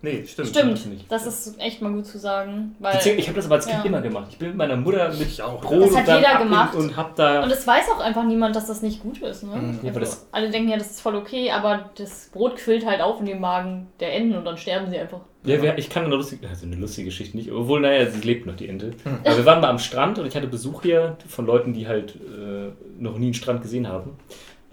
Nee, 0.04 0.24
stimmt. 0.26 0.38
das 0.38 0.48
Stimmt, 0.50 0.86
nicht. 0.92 1.10
das 1.10 1.26
ist 1.26 1.60
echt 1.60 1.82
mal 1.82 1.92
gut 1.92 2.06
zu 2.06 2.18
sagen. 2.18 2.76
Weil 2.78 2.92
Beziehungsweise, 2.94 3.20
Ich 3.20 3.26
habe 3.28 3.36
das 3.36 3.46
aber 3.46 3.54
als 3.56 3.66
Kind 3.66 3.78
Ja. 3.80 3.84
immer 3.84 4.00
gemacht. 4.00 4.26
Ich 4.30 4.38
bin 4.38 4.48
mit 4.48 4.56
meiner 4.56 4.76
Mutter 4.76 5.08
mit 5.10 5.22
Ich 5.22 5.42
auch. 5.42 5.60
Brot 5.60 5.82
Das 5.82 5.90
und 5.90 5.96
hat 6.06 6.18
jeder 6.18 6.38
gemacht. 6.38 6.74
und 6.76 6.96
hab 6.96 7.16
da. 7.16 7.42
Und 7.42 7.50
es 7.50 7.66
weiß 7.66 7.84
auch 7.94 8.00
einfach 8.00 8.24
niemand, 8.24 8.54
dass 8.54 8.66
das 8.66 8.82
nicht 8.82 9.02
gut 9.02 9.18
ist. 9.22 9.42
Ne? 9.42 9.56
Mhm. 9.56 9.78
Ja, 9.82 9.88
Also, 9.88 10.00
das- 10.00 10.28
alle 10.30 10.50
denken 10.50 10.68
ja, 10.70 10.76
das 10.76 10.90
ist 10.92 11.00
voll 11.00 11.16
okay, 11.16 11.50
aber 11.50 11.90
das 11.96 12.30
Brot 12.32 12.56
quillt 12.56 12.86
halt 12.86 13.00
auf 13.00 13.18
in 13.20 13.26
den 13.26 13.40
Magen 13.40 13.88
der 14.00 14.14
Enten 14.14 14.36
und 14.36 14.44
dann 14.44 14.56
sterben 14.56 14.88
sie 14.90 14.98
einfach. 14.98 15.20
Ja, 15.46 15.60
wir, 15.60 15.76
ich 15.76 15.90
kann 15.90 16.04
eine 16.06 16.14
lustige, 16.14 16.48
also 16.48 16.64
eine 16.64 16.76
lustige 16.76 17.06
Geschichte 17.06 17.36
nicht, 17.36 17.52
obwohl, 17.52 17.80
naja, 17.80 18.08
sie 18.10 18.20
lebt 18.22 18.46
noch, 18.46 18.56
die 18.56 18.66
Ente. 18.68 18.92
Aber 19.24 19.36
wir 19.36 19.44
waren 19.44 19.60
mal 19.60 19.68
am 19.68 19.78
Strand 19.78 20.18
und 20.18 20.26
ich 20.26 20.34
hatte 20.34 20.46
Besuch 20.46 20.80
hier 20.82 21.18
von 21.28 21.44
Leuten, 21.44 21.74
die 21.74 21.86
halt 21.86 22.14
äh, 22.16 22.70
noch 22.98 23.18
nie 23.18 23.26
einen 23.26 23.34
Strand 23.34 23.60
gesehen 23.60 23.86
haben. 23.88 24.12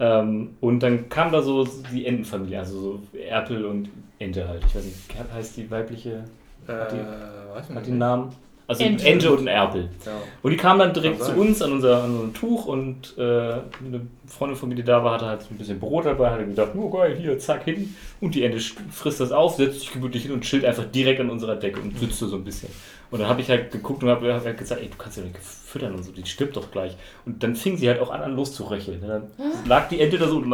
Ähm, 0.00 0.56
und 0.60 0.80
dann 0.82 1.08
kam 1.10 1.30
da 1.30 1.42
so 1.42 1.64
die 1.92 2.06
Entenfamilie, 2.06 2.58
also 2.58 2.80
so 2.80 3.18
Erpel 3.18 3.66
und 3.66 3.90
Ente 4.22 4.48
halt. 4.48 4.62
Ich 4.66 4.74
weiß 4.74 4.84
nicht, 4.84 4.96
heißt 5.34 5.56
die 5.56 5.70
weibliche, 5.70 6.24
Äh, 6.68 6.72
Hat 6.72 6.92
die- 6.92 6.96
weiß 6.96 7.64
hat 7.68 7.70
nicht. 7.74 7.86
den 7.88 7.98
Namen? 7.98 8.32
Also 8.68 8.84
Ente. 8.84 9.04
Ente, 9.04 9.32
und 9.32 9.40
ein 9.40 9.46
Erpel. 9.48 9.90
Ja. 10.06 10.12
Und 10.40 10.50
die 10.52 10.56
kamen 10.56 10.78
dann 10.78 10.94
direkt 10.94 11.18
Kann 11.18 11.26
zu 11.26 11.32
sein. 11.32 11.40
uns 11.40 11.60
an 11.60 11.72
unser, 11.72 12.04
an 12.04 12.16
unser 12.16 12.32
Tuch 12.32 12.66
und 12.66 13.14
äh, 13.18 13.22
eine 13.22 14.06
Freundin 14.26 14.56
von 14.56 14.68
mir, 14.68 14.76
die 14.76 14.84
da 14.84 15.02
war, 15.04 15.14
hatte 15.14 15.26
halt 15.26 15.42
so 15.42 15.48
ein 15.50 15.58
bisschen 15.58 15.80
Brot 15.80 16.06
dabei, 16.06 16.30
hat 16.30 16.38
gedacht, 16.38 16.70
oh 16.76 16.88
geil, 16.88 17.16
hier, 17.20 17.36
zack, 17.40 17.64
hin. 17.64 17.94
Und 18.20 18.34
die 18.36 18.44
Ente 18.44 18.60
frisst 18.90 19.18
das 19.20 19.32
auf, 19.32 19.56
setzt 19.56 19.80
sich 19.80 19.92
gemütlich 19.92 20.22
hin 20.22 20.32
und 20.32 20.42
chillt 20.42 20.64
einfach 20.64 20.84
direkt 20.84 21.20
an 21.20 21.28
unserer 21.30 21.56
Decke 21.56 21.80
und 21.80 21.98
sitzt 21.98 22.20
so 22.20 22.34
ein 22.36 22.44
bisschen. 22.44 22.70
Und 23.10 23.18
dann 23.20 23.28
habe 23.28 23.40
ich 23.42 23.50
halt 23.50 23.72
geguckt 23.72 24.02
und 24.04 24.08
habe 24.08 24.32
hab 24.32 24.44
halt 24.44 24.56
gesagt, 24.56 24.80
ey, 24.80 24.88
du 24.88 24.96
kannst 24.96 25.18
ja 25.18 25.24
nicht 25.24 25.36
füttern 25.38 25.94
und 25.96 26.04
so, 26.04 26.12
die 26.12 26.24
stirbt 26.24 26.56
doch 26.56 26.70
gleich. 26.70 26.96
Und 27.26 27.42
dann 27.42 27.56
fing 27.56 27.76
sie 27.76 27.88
halt 27.88 28.00
auch 28.00 28.10
an, 28.10 28.22
an 28.22 28.36
loszuröcheln. 28.36 29.02
Und 29.02 29.08
dann 29.08 29.22
lag 29.66 29.88
die 29.88 30.00
Ente 30.00 30.16
da 30.18 30.28
so 30.28 30.36
und 30.36 30.50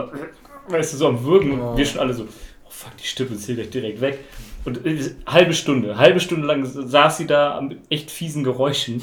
weißt 0.68 0.94
du, 0.94 0.96
so 0.96 1.06
am 1.08 1.22
Würgen 1.24 1.52
und 1.52 1.60
Oh. 1.60 1.76
wir 1.76 1.84
schon 1.84 2.00
alle 2.00 2.14
so, 2.14 2.26
oh 2.68 2.70
fuck, 2.70 2.96
die 2.96 3.06
stirbt 3.06 3.30
jetzt 3.32 3.46
hier 3.46 3.54
gleich 3.56 3.70
direkt 3.70 4.00
weg. 4.00 4.18
Und 4.64 4.84
äh, 4.86 5.14
halbe 5.26 5.54
Stunde, 5.54 5.96
halbe 5.96 6.20
Stunde 6.20 6.46
lang 6.46 6.64
saß 6.64 7.16
sie 7.18 7.26
da 7.26 7.60
mit 7.60 7.78
echt 7.90 8.10
fiesen 8.10 8.44
Geräuschen 8.44 9.02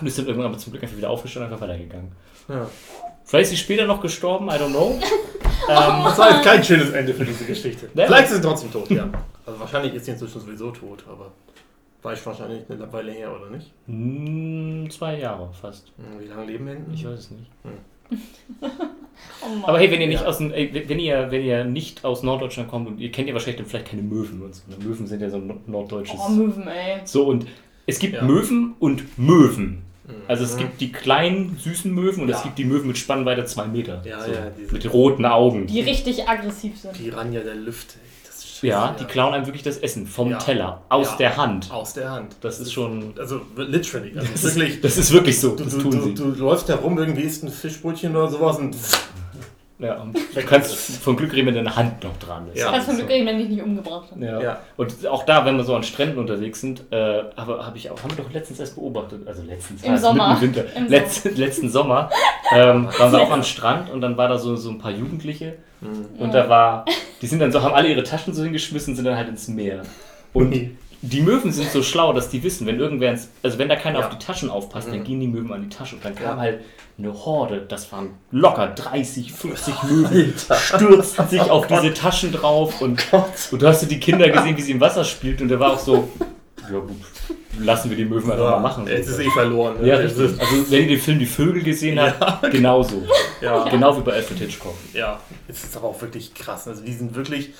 und 0.00 0.06
ist 0.06 0.18
dann 0.18 0.26
irgendwann 0.26 0.50
aber 0.50 0.58
zum 0.58 0.72
Glück 0.72 0.82
einfach 0.82 0.96
wieder 0.96 1.10
aufgestanden 1.10 1.48
und 1.50 1.54
einfach 1.54 1.68
weitergegangen. 1.68 2.12
Ja. 2.48 2.68
Vielleicht 3.24 3.44
ist 3.44 3.50
sie 3.58 3.64
später 3.64 3.86
noch 3.86 4.00
gestorben, 4.00 4.48
I 4.48 4.52
don't 4.52 4.70
know. 4.70 5.00
ähm, 5.68 6.04
Das 6.04 6.18
war 6.18 6.30
jetzt 6.36 6.44
kein 6.44 6.62
schönes 6.62 6.90
Ende 6.90 7.12
für 7.12 7.24
diese 7.24 7.44
Geschichte. 7.44 7.86
Ne? 7.94 8.06
Vielleicht 8.06 8.28
ist 8.30 8.36
sie 8.36 8.40
trotzdem 8.42 8.70
tot, 8.72 8.88
ja. 8.90 9.08
Also 9.44 9.58
wahrscheinlich 9.58 9.94
ist 9.94 10.04
sie 10.04 10.12
inzwischen 10.12 10.40
sowieso 10.40 10.70
tot, 10.70 11.04
aber 11.10 11.32
war 12.02 12.12
ich 12.12 12.24
wahrscheinlich 12.24 12.62
eine 12.70 12.92
Weile 12.92 13.10
her, 13.10 13.34
oder 13.34 13.50
nicht? 13.50 13.72
mm, 13.88 14.88
zwei 14.90 15.18
Jahre 15.18 15.50
fast. 15.60 15.90
Hm, 15.96 16.20
Wie 16.20 16.28
lange 16.28 16.44
leben 16.46 16.68
Enten? 16.68 16.94
Ich 16.94 17.04
weiß 17.04 17.18
es 17.18 17.30
nicht. 17.32 17.50
Oh. 19.42 19.66
Aber 19.68 19.78
hey, 19.78 19.90
wenn 19.90 20.00
ihr 20.00 20.06
nicht 20.08 20.22
Ja. 20.22 20.26
aus 20.28 20.40
wenn 20.40 20.98
ihr, 20.98 21.30
wenn 21.30 21.42
ihr 21.44 21.64
nicht 21.64 22.04
aus 22.04 22.22
Norddeutschland 22.22 22.68
kommt 22.70 22.88
und 22.88 22.98
ihr 23.00 23.10
kennt 23.12 23.28
ja 23.28 23.34
wahrscheinlich 23.34 23.56
dann 23.58 23.66
vielleicht 23.66 23.86
keine 23.88 24.02
Möwen 24.02 24.42
und 24.42 24.54
so. 24.54 24.62
ne? 24.68 24.76
Möwen 24.82 25.06
sind 25.06 25.20
ja 25.22 25.30
so 25.30 25.36
ein 25.36 25.46
nord- 25.46 25.68
norddeutsches. 25.68 26.18
oh, 26.26 26.30
Möwen, 26.30 26.66
ey. 26.68 27.00
So 27.04 27.26
und 27.26 27.46
es 27.86 27.98
gibt 27.98 28.14
Ja. 28.14 28.22
Möwen 28.24 28.74
und 28.78 29.18
Möwen. 29.18 29.82
Mhm. 30.06 30.12
Also 30.28 30.44
es 30.44 30.56
gibt 30.56 30.80
die 30.80 30.92
kleinen, 30.92 31.56
süßen 31.58 31.92
Möwen 31.92 32.22
und 32.22 32.28
es 32.30 32.38
Ja. 32.38 32.42
gibt 32.44 32.58
die 32.58 32.64
Möwen 32.64 32.86
mit 32.88 32.98
Spannweite 32.98 33.44
zwei 33.44 33.66
Meter. 33.66 34.02
Ja, 34.04 34.20
so, 34.24 34.32
ja, 34.32 34.50
diese- 34.58 34.72
Mit 34.72 34.92
roten 34.92 35.24
Augen. 35.24 35.66
Die 35.66 35.80
richtig 35.80 36.28
aggressiv 36.28 36.78
sind. 36.78 36.92
Piranha 36.94 37.40
der 37.40 37.54
Lüfte. 37.56 37.94
Das 38.56 38.62
ist 38.62 38.68
ja, 38.70 38.96
die 38.98 39.04
klauen 39.04 39.34
einem 39.34 39.46
wirklich 39.46 39.62
das 39.62 39.78
Essen 39.78 40.06
vom 40.06 40.30
Ja. 40.30 40.38
Teller, 40.38 40.82
aus 40.88 41.10
Ja. 41.10 41.16
der 41.16 41.36
Hand. 41.36 41.70
Aus 41.70 41.92
der 41.94 42.10
Hand. 42.10 42.36
Das 42.40 42.58
ist 42.60 42.72
schon. 42.72 43.14
Also 43.18 43.40
literally. 43.56 44.12
Also 44.16 44.28
Das 44.32 44.44
wirklich. 44.56 44.74
ist, 44.76 44.84
das 44.84 44.96
ist 44.98 45.12
wirklich 45.12 45.40
so. 45.40 45.54
Du, 45.56 45.64
Das 45.64 45.76
tun 45.76 45.90
du, 45.90 46.00
sie. 46.02 46.14
du 46.14 46.24
läufst 46.30 46.68
herum, 46.68 46.98
irgendwie 46.98 47.22
isst 47.22 47.42
ein 47.44 47.50
Fischbrötchen 47.50 48.14
oder 48.16 48.28
sowas 48.28 48.58
und 48.58 48.74
Ja, 49.78 50.00
und 50.00 50.16
du 50.16 50.42
kannst 50.42 50.74
vom 50.74 51.16
Glück 51.16 51.34
reden, 51.34 51.48
wenn 51.48 51.54
deine 51.54 51.76
Hand 51.76 52.02
noch 52.02 52.16
dran 52.16 52.48
ist. 52.48 52.58
Ja. 52.58 52.70
Kannst 52.70 52.86
von 52.86 52.96
Glück 52.96 53.10
reden, 53.10 53.26
wenn 53.26 53.38
ich 53.38 53.48
nicht 53.48 53.62
umgebracht 53.62 54.10
habe. 54.10 54.24
Ja. 54.24 54.40
Ja. 54.40 54.60
Und 54.78 55.06
auch 55.06 55.24
da, 55.24 55.44
wenn 55.44 55.56
wir 55.56 55.64
so 55.64 55.74
an 55.76 55.82
Stränden 55.82 56.18
unterwegs 56.18 56.62
sind, 56.62 56.84
äh, 56.90 57.24
habe 57.36 57.64
hab 57.64 57.76
ich 57.76 57.90
auch, 57.90 58.02
haben 58.02 58.16
wir 58.16 58.24
doch 58.24 58.32
letztens 58.32 58.58
erst 58.58 58.76
beobachtet, 58.76 59.28
also 59.28 59.42
letztens 59.42 59.82
Im 59.82 59.98
Sommer. 59.98 60.38
mitten 60.40 60.44
im 60.44 60.54
Winter, 60.54 60.76
Im 60.76 60.86
Letz, 60.88 61.24
letzten 61.24 61.68
Sommer, 61.68 62.10
ähm, 62.54 62.88
waren 62.98 63.12
wir 63.12 63.20
auch 63.20 63.30
am 63.30 63.42
Strand 63.42 63.90
und 63.90 64.00
dann 64.00 64.16
war 64.16 64.28
da 64.28 64.38
so, 64.38 64.56
so 64.56 64.70
ein 64.70 64.78
paar 64.78 64.92
Jugendliche 64.92 65.58
und 66.18 66.32
da 66.32 66.48
war, 66.48 66.84
die 67.20 67.26
sind 67.26 67.40
dann 67.40 67.52
so, 67.52 67.62
haben 67.62 67.74
alle 67.74 67.88
ihre 67.88 68.02
Taschen 68.02 68.32
so 68.32 68.42
hingeschmissen, 68.42 68.96
sind 68.96 69.04
dann 69.04 69.16
halt 69.16 69.28
ins 69.28 69.48
Meer. 69.48 69.82
Und 70.32 70.54
die 71.02 71.20
Möwen 71.20 71.52
sind 71.52 71.70
so 71.70 71.82
schlau, 71.82 72.12
dass 72.12 72.28
die 72.30 72.42
wissen, 72.42 72.66
wenn 72.66 72.78
irgendwer 72.80 73.10
ins, 73.10 73.28
also 73.42 73.58
wenn 73.58 73.68
da 73.68 73.76
keiner 73.76 74.00
Ja. 74.00 74.06
auf 74.08 74.16
die 74.16 74.24
Taschen 74.24 74.50
aufpasst, 74.50 74.88
dann 74.88 75.00
Mhm. 75.00 75.04
gehen 75.04 75.20
die 75.20 75.28
Möwen 75.28 75.52
an 75.52 75.62
die 75.62 75.68
Tasche 75.74 75.96
und 75.96 76.04
dann 76.04 76.14
kam 76.14 76.36
Ja. 76.36 76.42
halt 76.42 76.60
eine 76.98 77.12
Horde, 77.12 77.60
das 77.68 77.92
waren 77.92 78.10
locker 78.30 78.68
30, 78.68 79.32
50 79.32 79.82
Möwen, 79.84 80.32
stürzten 80.36 81.28
sich 81.28 81.40
auf 81.42 81.66
diese 81.66 81.92
Taschen 81.94 82.32
drauf 82.32 82.80
und, 82.80 83.04
und 83.50 83.62
du 83.62 83.66
hast 83.66 83.80
so 83.82 83.86
die 83.86 84.00
Kinder 84.00 84.28
gesehen, 84.30 84.56
wie 84.56 84.62
sie 84.62 84.72
im 84.72 84.80
Wasser 84.80 85.04
spielt 85.04 85.40
und 85.42 85.48
der 85.48 85.60
war 85.60 85.74
auch 85.74 85.78
so, 85.78 86.08
ja 86.70 86.78
gut, 86.78 86.90
lassen 87.60 87.90
wir 87.90 87.96
die 87.96 88.04
Möwen 88.06 88.30
einfach 88.30 88.50
mal 88.52 88.60
machen. 88.60 88.86
Jetzt 88.88 89.08
ist 89.08 89.18
eh 89.20 89.30
verloren. 89.30 89.80
ne? 89.80 89.88
ja, 89.88 89.96
richtig. 89.96 90.40
Also 90.40 90.70
wenn 90.70 90.82
ihr 90.82 90.88
den 90.88 90.98
Film 91.00 91.18
Die 91.18 91.26
Vögel 91.26 91.62
gesehen 91.62 92.00
habt, 92.00 92.50
genauso. 92.50 93.02
Ja, 93.40 93.68
Genau 93.68 93.96
wie 93.98 94.00
bei 94.00 94.12
Alfred 94.14 94.38
Hitchcock. 94.38 94.74
ja, 94.94 95.20
es 95.48 95.62
ist 95.64 95.76
aber 95.76 95.88
auch 95.88 96.00
wirklich 96.00 96.34
krass. 96.34 96.66
Also 96.66 96.82
die 96.82 96.92
sind 96.94 97.14
wirklich, 97.14 97.50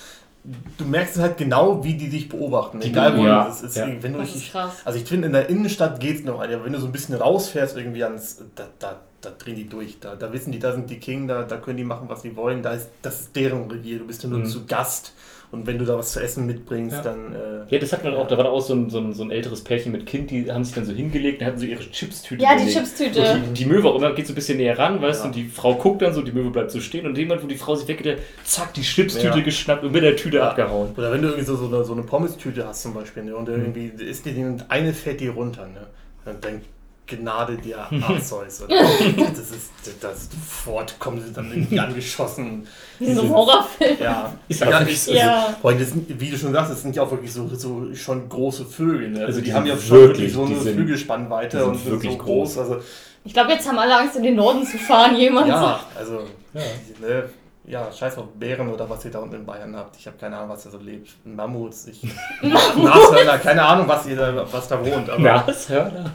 du 0.78 0.85
merkst 0.85 1.18
halt 1.18 1.36
genau, 1.36 1.82
wie 1.85 1.94
die 1.94 2.09
dich 2.09 2.28
beobachten. 2.28 2.81
Die- 2.81 2.89
Egal 2.89 3.16
wo 3.16 3.24
ja, 3.24 3.44
du 3.44 3.51
es 3.51 3.62
ist. 3.62 3.77
ja. 3.77 3.86
Wenn 4.01 4.12
du 4.12 4.18
Das 4.20 4.35
ist 4.35 4.51
krass. 4.52 4.73
also 4.85 4.98
ich 4.98 5.05
finde, 5.06 5.27
in 5.27 5.32
der 5.32 5.48
Innenstadt 5.48 6.01
geht 6.01 6.18
es 6.20 6.24
noch, 6.24 6.40
Alter. 6.40 6.64
wenn 6.64 6.73
du 6.73 6.78
so 6.81 6.86
ein 6.86 6.93
bisschen 6.93 7.14
rausfährst 7.16 7.77
irgendwie 7.77 8.05
ans, 8.05 8.43
da, 8.55 8.64
da, 8.78 9.01
da 9.20 9.31
drehen 9.39 9.56
die 9.56 9.68
durch. 9.68 9.98
Da, 10.01 10.14
da 10.14 10.32
wissen 10.32 10.52
die, 10.52 10.59
da 10.59 10.73
sind 10.73 10.89
die 10.90 10.98
King, 11.01 11.27
da, 11.27 11.43
da 11.43 11.56
können 11.56 11.77
die 11.78 11.85
machen, 11.85 12.09
was 12.09 12.23
sie 12.23 12.36
wollen. 12.36 12.62
Da 12.62 12.73
ist, 12.73 12.89
das 13.02 13.20
ist 13.23 13.36
deren 13.36 13.70
Revier, 13.70 13.98
du 13.98 14.06
bist 14.06 14.23
ja 14.23 14.28
nur 14.28 14.39
Mhm. 14.40 14.47
zu 14.47 14.66
Gast. 14.66 15.12
Und 15.56 15.66
wenn 15.66 15.78
du 15.78 15.84
da 15.84 15.98
was 15.98 16.12
zu 16.12 16.20
essen 16.20 16.46
mitbringst, 16.46 16.96
Ja. 16.96 17.02
dann... 17.02 17.32
Äh, 17.34 17.56
Ja, 17.74 17.78
das 17.80 17.92
hatten 17.92 18.04
wir 18.04 18.16
auch, 18.16 18.28
da 18.28 18.36
war 18.36 18.44
da 18.44 18.50
auch 18.50 18.60
so 18.60 18.74
ein, 18.74 18.90
so, 18.90 18.98
ein, 18.98 19.12
so 19.12 19.24
ein 19.24 19.30
älteres 19.30 19.64
Pärchen 19.64 19.90
mit 19.92 20.06
Kind, 20.06 20.30
die 20.30 20.50
haben 20.52 20.62
sich 20.64 20.74
dann 20.74 20.84
so 20.84 20.92
hingelegt 20.92 21.40
und 21.40 21.46
hatten 21.46 21.58
so 21.58 21.66
ihre 21.66 21.82
Chipstüte 21.90 22.42
Ja, 22.42 22.52
die 22.54 22.60
gelegt. 22.66 22.76
Chipstüte. 22.78 23.32
Und 23.32 23.56
die, 23.56 23.64
die 23.64 23.66
Möwe 23.66 23.88
auch 23.88 23.96
immer 23.96 24.12
geht 24.12 24.26
so 24.26 24.32
ein 24.32 24.36
bisschen 24.36 24.58
näher 24.58 24.78
ran, 24.78 25.00
weißt 25.02 25.20
Ja. 25.20 25.22
du, 25.22 25.28
und 25.28 25.34
die 25.36 25.48
Frau 25.48 25.74
guckt 25.74 26.02
dann 26.02 26.12
so, 26.14 26.22
die 26.22 26.32
Möwe 26.32 26.50
bleibt 26.50 26.70
so 26.70 26.80
stehen 26.80 27.06
und 27.06 27.16
jemand, 27.18 27.42
wo 27.42 27.46
die 27.46 27.56
Frau 27.56 27.74
sich 27.74 27.88
weggeht, 27.88 28.18
zack, 28.44 28.74
die 28.74 28.82
Chipstüte 28.82 29.38
Ja. 29.38 29.44
geschnappt 29.44 29.82
und 29.84 29.92
mit 29.92 30.02
der 30.02 30.14
Tüte 30.16 30.36
Ja. 30.38 30.50
abgehauen. 30.50 30.90
Oder 30.96 31.10
wenn 31.12 31.22
du 31.22 31.28
irgendwie 31.28 31.44
so, 31.46 31.56
so 31.56 31.66
eine, 31.66 31.84
so 31.84 31.92
eine 31.94 32.02
Pommes-Tüte 32.02 32.66
hast 32.66 32.82
zum 32.82 32.94
Beispiel 32.94 33.24
ne, 33.24 33.34
und 33.34 33.48
irgendwie 33.48 33.90
ist 34.04 34.26
die 34.26 34.44
und 34.44 34.70
eine 34.70 34.92
fährt 34.92 35.20
die 35.20 35.28
runter, 35.28 35.66
ne? 35.66 35.86
Und 36.24 36.44
dann 36.44 36.60
Gnade 37.06 37.56
dir 37.56 37.78
Arceus. 38.02 38.64
das 38.68 39.50
ist 39.50 39.70
das 40.00 40.28
sofort 40.30 40.98
kommen 40.98 41.22
sie 41.24 41.32
dann 41.32 41.50
irgendwie 41.50 41.78
angeschossen. 41.78 42.66
Wie 42.98 43.12
so 43.14 43.22
ein 43.22 43.30
Horrorfilm. 43.30 43.96
Ja, 44.00 44.32
Ist 44.48 44.60
ja, 44.60 44.80
ich, 44.82 45.00
so. 45.02 45.12
also, 45.12 45.22
Ja. 45.22 45.56
allem, 45.62 45.78
das 45.78 45.90
sind, 45.90 46.20
wie 46.20 46.30
du 46.30 46.36
schon 46.38 46.52
sagst, 46.52 46.72
das 46.72 46.82
sind 46.82 46.96
ja 46.96 47.02
auch 47.02 47.10
wirklich 47.10 47.32
so, 47.32 47.48
so 47.54 47.94
schon 47.94 48.28
große 48.28 48.64
Vögel. 48.64 49.10
Ne? 49.10 49.18
Also, 49.20 49.26
Also 49.26 49.38
die, 49.40 49.44
die 49.46 49.52
haben 49.54 49.66
ja 49.66 49.76
schon 49.78 49.98
wirklich 49.98 50.32
so 50.32 50.44
eine 50.44 50.58
sind- 50.58 50.74
Flügelspannweite 50.74 51.64
und 51.64 51.74
sind 51.76 51.90
wirklich 51.92 52.12
so 52.12 52.18
groß. 52.18 52.58
Also, 52.58 52.80
Ich 53.24 53.32
glaube, 53.32 53.52
jetzt 53.52 53.68
haben 53.68 53.78
alle 53.78 53.96
Angst, 53.96 54.16
in 54.16 54.22
den 54.24 54.36
Norden 54.36 54.66
zu 54.66 54.78
fahren. 54.78 55.14
Jemand 55.16 55.48
ja, 55.48 55.60
sagt. 55.60 55.84
also, 55.98 56.20
Ja. 56.54 56.60
ne, 57.00 57.28
ja, 57.66 57.90
scheiß 57.93 58.16
auf 58.18 58.26
Bären 58.38 58.68
oder 58.68 58.88
was 58.88 59.05
ihr 59.05 59.10
da 59.10 59.18
unten 59.18 59.34
in 59.36 59.47
Bayern 59.47 59.74
habt. 59.76 59.97
Ich 59.97 60.06
habe 60.06 60.16
keine 60.18 60.36
Ahnung, 60.36 60.51
was 60.51 60.62
da 60.64 60.70
so 60.70 60.78
lebt. 60.78 61.10
Mammuts, 61.24 61.86
ich, 61.88 62.02
Nashörner, 62.43 63.38
keine 63.38 63.62
Ahnung, 63.64 63.88
was, 63.88 64.06
ihr 64.06 64.16
da, 64.16 64.47
was 64.52 64.68
da 64.68 64.84
wohnt. 64.84 65.10
Aber 65.10 65.20
Nashörner. 65.20 66.10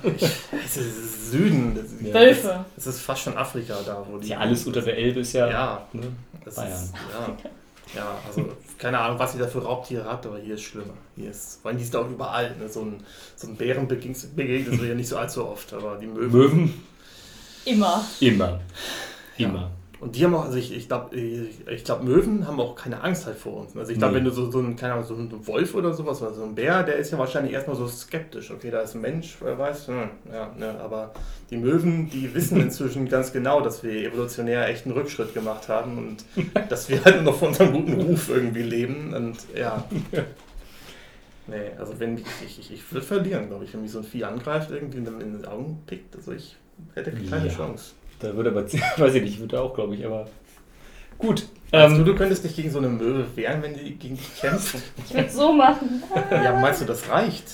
es 0.66 0.78
ist 0.78 1.32
Süden. 1.32 1.76
Das, 1.76 1.86
Ja. 2.08 2.14
Wölfe. 2.14 2.66
Es 2.78 2.88
ist 2.88 3.02
fast 3.02 3.24
schon 3.24 3.38
Afrika 3.38 3.76
da, 3.86 4.06
wo 4.10 4.18
die. 4.18 4.30
Ja, 4.30 4.38
alles 4.40 4.66
unter 4.66 4.82
der 4.82 4.98
Elbe 4.98 5.20
ist 5.22 5.34
ja. 5.34 5.50
Ja, 5.50 5.88
Ne? 5.94 6.04
das 6.46 6.56
Bayern. 6.56 6.72
ist. 6.72 6.94
Ja. 7.94 8.00
ja, 8.02 8.08
also 8.28 8.50
keine 8.78 9.00
Ahnung, 9.00 9.20
was 9.20 9.36
ihr 9.36 9.42
da 9.42 9.48
für 9.48 9.64
Raubtiere 9.64 10.06
habt, 10.06 10.26
aber 10.26 10.38
hier 10.40 10.56
ist 10.56 10.64
schlimmer. 10.64 10.94
Hier 11.16 11.30
ist, 11.32 11.62
vor 11.62 11.70
allem 11.70 11.78
die 11.78 11.84
ist 11.84 11.94
da 11.94 12.00
auch 12.00 12.10
überall. 12.10 12.56
Ne? 12.58 12.68
So 12.70 12.82
ein, 12.82 13.04
so 13.36 13.48
ein 13.48 13.56
Bären 13.56 13.88
begegnet 13.88 14.18
du 14.36 14.86
ja 14.86 14.96
nicht 14.96 15.08
so 15.10 15.18
allzu 15.18 15.46
oft, 15.48 15.74
aber 15.74 15.98
die 15.98 16.08
Möwen. 16.08 16.32
Möwen? 16.32 16.84
Immer. 17.66 18.04
Immer. 18.20 18.60
Ja. 19.38 19.70
Und 20.02 20.16
die 20.16 20.26
haben 20.26 20.34
auch, 20.34 20.46
also 20.46 20.58
ich, 20.58 20.76
ich 20.76 20.88
glaube, 20.88 21.16
ich, 21.16 21.68
ich 21.68 21.84
glaub, 21.84 22.02
Möwen 22.04 22.48
haben 22.48 22.60
auch 22.60 22.76
keine 22.76 23.02
Angst 23.04 23.28
halt 23.28 23.38
vor 23.38 23.62
uns. 23.62 23.78
Also 23.78 23.92
ich 23.92 24.00
glaube, 24.00 24.14
Nee. 24.14 24.18
wenn 24.18 24.26
du 24.26 24.32
so, 24.32 24.50
so 24.50 24.60
ein, 24.60 24.76
keine 24.76 24.94
Ahnung, 24.94 25.06
so 25.06 25.14
ein 25.14 25.30
Wolf 25.48 25.76
oder 25.76 25.94
sowas 25.94 26.22
oder 26.24 26.34
so 26.34 26.44
ein 26.44 26.56
Bär, 26.56 26.82
der 26.82 26.96
ist 26.96 27.12
ja 27.12 27.20
wahrscheinlich 27.20 27.54
erstmal 27.54 27.76
so 27.76 27.88
skeptisch. 27.88 28.50
Okay, 28.50 28.72
da 28.72 28.80
ist 28.82 28.96
ein 28.96 29.02
Mensch, 29.02 29.38
wer 29.42 29.60
weiß. 29.60 29.90
Hm, 29.90 30.10
ja, 30.34 30.52
ne, 30.58 30.80
aber 30.82 31.14
die 31.52 31.58
Möwen, 31.58 32.10
die 32.10 32.34
wissen 32.34 32.60
inzwischen 32.62 33.08
ganz 33.10 33.32
genau, 33.32 33.62
dass 33.62 33.84
wir 33.84 33.94
evolutionär 34.08 34.68
echt 34.70 34.86
einen 34.88 34.96
Rückschritt 34.96 35.36
gemacht 35.36 35.70
haben 35.70 35.98
und 36.00 36.26
dass 36.70 36.90
wir 36.90 37.06
halt 37.06 37.24
noch 37.24 37.36
von 37.38 37.50
unserem 37.50 37.72
guten 37.72 38.02
Ruf 38.02 38.30
irgendwie 38.30 38.64
leben. 38.64 39.14
Und 39.14 39.38
ja. 39.56 39.86
Nee, 41.48 41.72
also 41.78 42.00
wenn 42.00 42.14
mich, 42.16 42.24
ich, 42.46 42.60
ich, 42.60 42.72
ich 42.74 42.92
würde 42.92 43.06
verlieren, 43.06 43.48
glaube 43.50 43.66
ich, 43.66 43.74
wenn 43.74 43.82
mich 43.82 43.92
so 43.92 44.00
ein 44.00 44.04
Vieh 44.06 44.24
angreift, 44.24 44.70
irgendwie 44.72 45.00
in, 45.00 45.06
in 45.20 45.34
den 45.34 45.46
Augen 45.46 45.82
pickt. 45.86 46.16
Also 46.16 46.32
ich 46.34 46.56
hätte 46.94 47.12
keine 47.12 47.48
Ja. 47.48 47.54
Chance. 47.54 47.94
Da 48.22 48.36
würde 48.36 48.52
aber, 48.52 48.66
weiß 48.98 49.16
ich 49.16 49.24
nicht, 49.24 49.40
würde 49.40 49.62
auch, 49.62 49.74
glaube 49.74 49.96
ich, 49.96 50.06
aber. 50.06 50.28
Gut. 51.18 51.48
Meinst 51.72 51.96
du, 51.96 52.00
Ähm, 52.02 52.06
du 52.06 52.16
könntest 52.16 52.44
dich 52.44 52.56
gegen 52.56 52.70
so 52.72 52.80
eine 52.80 52.90
Möwe 52.90 53.26
wehren, 53.36 53.62
wenn 53.62 53.74
die 53.74 53.96
gegen 53.96 54.16
dich 54.18 54.40
kämpft? 54.40 54.76
Ich 55.08 55.14
würde 55.14 55.30
so 55.30 55.54
machen. 55.54 56.04
ja, 56.32 56.60
meinst 56.60 56.82
du, 56.82 56.86
das 56.86 57.08
reicht? 57.10 57.46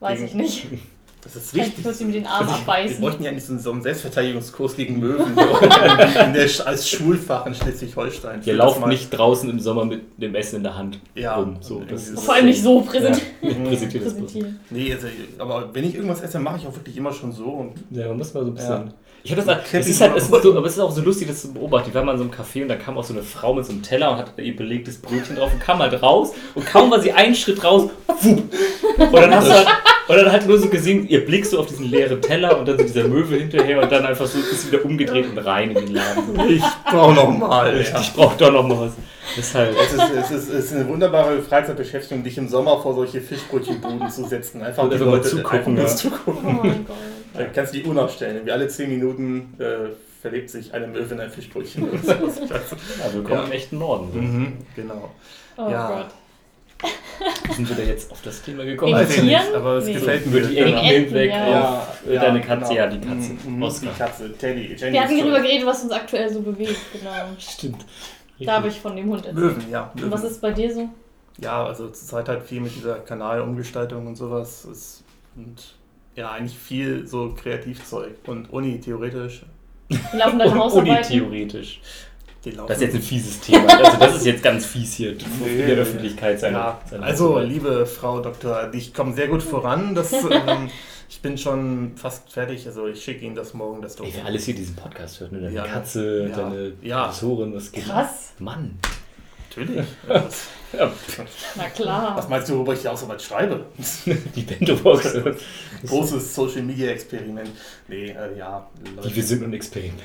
Weiß 0.00 0.20
ich 0.20 0.34
nicht. 0.34 0.66
Das 1.20 1.34
ist 1.34 1.52
wichtig. 1.52 1.84
muss 1.84 2.00
ich 2.00 2.06
mir 2.06 2.12
den 2.12 2.26
Arm 2.26 2.42
Also 2.46 2.52
ich- 2.52 2.56
Wir 2.66 2.72
abbeißen. 2.72 3.00
bräuchten 3.00 3.24
ja 3.24 3.32
nicht 3.32 3.44
so 3.44 3.70
einen- 3.72 3.82
Selbstverteidigungskurs 3.82 4.76
gegen 4.76 5.00
Möwen 5.00 5.34
so 5.34 5.58
in 5.58 6.32
der, 6.32 6.48
als 6.64 6.88
Schulfach 6.88 7.44
in 7.44 7.54
Schleswig-Holstein. 7.54 8.40
lauft 8.46 8.80
mal- 8.80 8.86
nicht 8.86 9.10
draußen 9.10 9.50
im 9.50 9.58
Sommer 9.58 9.84
mit 9.84 10.02
dem 10.16 10.36
Essen 10.36 10.56
in 10.56 10.62
der 10.62 10.76
Hand 10.78 11.00
Ja, 11.16 11.34
rum. 11.34 11.56
So, 11.60 11.82
das 11.82 12.08
ist, 12.10 12.20
Vor 12.24 12.34
allem 12.34 12.46
nicht 12.46 12.62
so 12.62 12.80
präsent 12.82 13.20
Ja, 13.42 13.52
präsentiert 13.52 14.06
das 14.06 14.14
bloß. 14.14 14.32
Nee, 14.70 14.92
also, 14.94 15.08
aber 15.38 15.74
wenn 15.74 15.84
ich 15.84 15.96
irgendwas 15.96 16.22
esse, 16.22 16.38
mache 16.38 16.58
ich 16.58 16.66
auch 16.68 16.74
wirklich 16.76 16.96
immer 16.96 17.12
schon 17.12 17.32
so. 17.32 17.46
Und 17.46 17.72
Ja, 17.90 18.06
man 18.08 18.16
muss 18.18 18.32
mal 18.32 18.44
so 18.44 18.50
ein 18.50 18.54
bisschen. 18.54 18.70
Ja. 18.86 18.92
Ich 19.24 19.32
habe 19.32 19.42
das, 19.42 19.70
Kennt 19.70 19.84
es 19.84 19.90
ist 19.90 20.00
halt, 20.00 20.16
es 20.16 20.28
ist 20.28 20.42
so, 20.42 20.56
aber 20.56 20.66
es 20.66 20.72
ist 20.72 20.78
auch 20.78 20.90
so 20.90 21.02
lustig, 21.02 21.28
das 21.28 21.42
zu 21.42 21.52
beobachten. 21.52 21.88
Ich 21.88 21.94
war 21.94 22.04
mal 22.04 22.12
in 22.12 22.18
so 22.18 22.24
einem 22.24 22.32
Café 22.32 22.62
und 22.62 22.68
da 22.68 22.76
kam 22.76 22.96
auch 22.96 23.04
so 23.04 23.12
eine 23.12 23.22
Frau 23.22 23.52
mit 23.52 23.66
so 23.66 23.72
einem 23.72 23.82
Teller 23.82 24.12
und 24.12 24.18
hat 24.18 24.32
ihr 24.38 24.56
belegtes 24.56 24.98
Brötchen 24.98 25.36
drauf 25.36 25.52
und 25.52 25.60
kam 25.60 25.80
halt 25.80 26.02
raus 26.02 26.32
und 26.54 26.64
kaum 26.64 26.90
war 26.90 27.00
sie 27.00 27.12
einen 27.12 27.34
Schritt 27.34 27.62
raus, 27.62 27.90
wupp. 28.06 28.42
Und 28.98 29.12
dann 29.12 29.34
hast 29.34 29.48
du 29.48 29.52
halt, 29.52 29.66
und 30.08 30.16
dann 30.16 30.32
halt 30.32 30.46
nur 30.46 30.58
so 30.58 30.68
gesehen, 30.68 31.06
ihr 31.08 31.24
Blick 31.24 31.44
so 31.44 31.58
auf 31.58 31.66
diesen 31.66 31.90
leeren 31.90 32.22
Teller 32.22 32.58
und 32.58 32.66
dann 32.66 32.78
so 32.78 32.84
dieser 32.84 33.06
Möwe 33.06 33.36
hinterher 33.36 33.82
und 33.82 33.92
dann 33.92 34.06
einfach 34.06 34.26
so 34.26 34.38
ist 34.38 34.62
sie 34.62 34.72
wieder 34.72 34.84
umgedreht 34.84 35.26
und 35.28 35.38
rein 35.38 35.70
in 35.70 35.86
den 35.86 35.94
Laden. 35.94 36.34
So. 36.34 36.46
ich 36.48 36.62
brauche 36.90 37.14
nochmal. 37.14 37.82
Ja. 37.82 38.00
Ich 38.00 38.14
brauche 38.14 38.36
doch 38.38 38.50
noch 38.50 38.66
mal 38.66 38.80
was. 38.80 38.92
Ist 39.36 39.54
halt. 39.54 39.76
Es 39.76 39.92
ist, 39.92 40.00
es, 40.00 40.30
ist, 40.30 40.48
es 40.48 40.64
ist 40.64 40.72
eine 40.72 40.88
wunderbare 40.88 41.42
Freizeitbeschäftigung, 41.42 42.24
dich 42.24 42.38
im 42.38 42.48
Sommer 42.48 42.80
vor 42.80 42.94
solche 42.94 43.20
Fischbrötchenbuden 43.20 44.08
zu 44.08 44.26
setzen. 44.26 44.62
Einfach 44.62 44.84
Und 44.84 44.94
die 44.94 44.98
mal 44.98 45.04
Leute 45.04 45.28
zugucken, 45.28 45.58
einfach 45.58 45.70
nur 45.72 45.82
ja. 45.82 45.88
zugucken. 45.88 46.42
Oh 46.42 46.66
mein 46.66 46.86
Gott. 46.86 46.96
Da 47.38 47.44
kannst 47.46 47.74
du 47.74 47.78
die 47.78 47.84
Uhr 47.84 47.94
nachstellen. 47.94 48.44
Wie 48.44 48.52
alle 48.52 48.68
10 48.68 48.88
Minuten 48.90 49.54
äh, 49.58 49.90
verlebt 50.20 50.50
sich 50.50 50.72
eine 50.74 50.86
Möwe 50.86 51.14
in 51.14 51.20
ein 51.20 51.30
Fischbrötchen. 51.30 51.84
oder 51.88 51.98
sowas. 51.98 52.40
Ja, 52.48 53.12
willkommen 53.14 53.40
Ja. 53.40 53.44
im 53.44 53.52
echten 53.52 53.78
Norden. 53.78 54.10
mhm, 54.14 54.52
genau. 54.74 55.10
Oh 55.56 55.68
Ja. 55.70 55.88
Gott. 55.88 56.06
Sind 57.56 57.68
wir 57.68 57.74
da 57.76 57.82
jetzt 57.82 58.12
auf 58.12 58.22
das 58.22 58.40
Thema 58.42 58.64
gekommen? 58.64 58.92
Weiß 58.92 59.16
ich 59.16 59.22
nicht, 59.24 59.52
aber 59.54 59.74
es 59.78 59.86
Nee. 59.86 59.94
gefällt 59.94 60.26
mir. 60.26 60.48
Wegen 60.48 60.56
Enten 60.56 60.76
Enten, 60.78 61.04
hinweg 61.08 61.30
ja. 61.30 61.78
auf 61.78 62.06
äh, 62.08 62.14
deine 62.14 62.40
Katze, 62.40 62.74
ja, 62.74 62.86
die 62.86 63.00
Katze. 63.00 63.32
Mhm, 63.44 63.62
Oscar. 63.64 63.90
Die 63.92 63.98
Katze, 63.98 64.32
Teddy. 64.38 64.74
Jenny 64.76 64.92
Wir 64.92 65.02
hatten 65.02 65.18
darüber 65.18 65.40
geredet, 65.40 65.66
was 65.66 65.82
uns 65.82 65.92
aktuell 65.92 66.32
so 66.32 66.40
bewegt. 66.40 66.76
Genau. 66.92 67.10
Stimmt. 67.38 67.84
Da 68.38 68.52
habe 68.52 68.68
ich 68.68 68.78
von 68.80 68.94
dem 68.94 69.06
Hund 69.10 69.26
erzählt. 69.26 69.34
Möwen, 69.56 69.70
ja. 69.70 69.92
Und 70.00 70.10
was 70.12 70.22
ist 70.22 70.40
bei 70.40 70.52
dir 70.52 70.72
so? 70.72 70.88
Ja, 71.40 71.64
also 71.66 71.88
zurzeit 71.88 72.28
halt 72.28 72.44
viel 72.44 72.60
mit 72.60 72.74
dieser 72.76 73.00
Kanalumgestaltung 73.00 74.06
und 74.06 74.14
sowas. 74.14 74.64
Ist, 74.64 75.02
und 75.36 75.74
ja, 76.18 76.32
eigentlich 76.32 76.58
viel 76.58 77.06
so 77.06 77.34
Kreativzeug. 77.40 78.16
Und 78.26 78.52
Uni 78.52 78.80
theoretisch, 78.80 79.42
Wir 79.88 79.98
laufen 80.18 80.38
deine 80.38 80.50
Uni 80.50 80.60
Hausarbeiten. 80.60 81.10
theoretisch. 81.10 81.80
die 82.44 82.50
laufen. 82.50 82.68
Das 82.68 82.78
ist 82.78 82.82
jetzt 82.82 82.94
ein 82.96 83.02
fieses 83.12 83.40
Thema. 83.40 83.66
Also 83.78 83.98
das 83.98 84.16
ist 84.16 84.26
jetzt 84.26 84.42
ganz 84.42 84.66
fies 84.66 84.94
hier 84.94 85.12
in 85.12 85.18
Nee. 85.44 85.66
der 85.66 85.76
Öffentlichkeit. 85.78 86.40
Seine, 86.40 86.56
ja, 86.58 86.80
seine 86.90 87.04
also, 87.04 87.38
liebe 87.38 87.86
Frau 87.86 88.20
Doktor, 88.20 88.70
ich 88.74 88.92
komme 88.92 89.14
sehr 89.14 89.28
gut 89.28 89.42
voran. 89.42 89.94
Das, 89.94 90.12
ähm, 90.30 90.68
ich 91.08 91.20
bin 91.22 91.38
schon 91.38 91.92
fast 91.96 92.32
fertig. 92.32 92.66
Also, 92.66 92.86
ich 92.88 93.02
schicke 93.02 93.24
Ihnen 93.24 93.34
das 93.36 93.54
morgen, 93.54 93.80
das 93.80 93.94
Ey, 94.00 94.12
wer 94.14 94.26
alles 94.26 94.44
hier 94.44 94.54
diesen 94.54 94.74
Podcast 94.76 95.20
hört, 95.20 95.32
ne? 95.32 95.40
Deine 95.40 95.54
Ja, 95.54 95.64
Katze, 95.66 96.28
ja, 96.28 96.36
deine 96.36 96.72
ja. 96.82 97.04
Professorin, 97.04 97.54
was 97.54 97.70
geht 97.72 97.84
Krass. 97.84 98.32
Mann. 98.40 98.78
Natürlich. 99.58 99.86
Ja, 100.70 100.92
Na 101.56 101.64
klar. 101.70 102.14
was 102.14 102.28
meinst 102.28 102.50
du, 102.50 102.56
worüber 102.56 102.74
ich 102.74 102.80
die 102.82 102.88
Ausarbeit 102.88 103.22
schreibe? 103.22 103.64
die 104.36 104.42
Bento-Box. 104.42 105.16
Großes 105.86 106.34
Social 106.34 106.60
Media 106.60 106.90
Experiment. 106.90 107.48
Nee, 107.88 108.10
äh, 108.10 108.36
ja. 108.36 108.68
Die 109.02 109.16
wir 109.16 109.22
sind 109.22 109.42
ein 109.44 109.54
Experiment. 109.54 110.02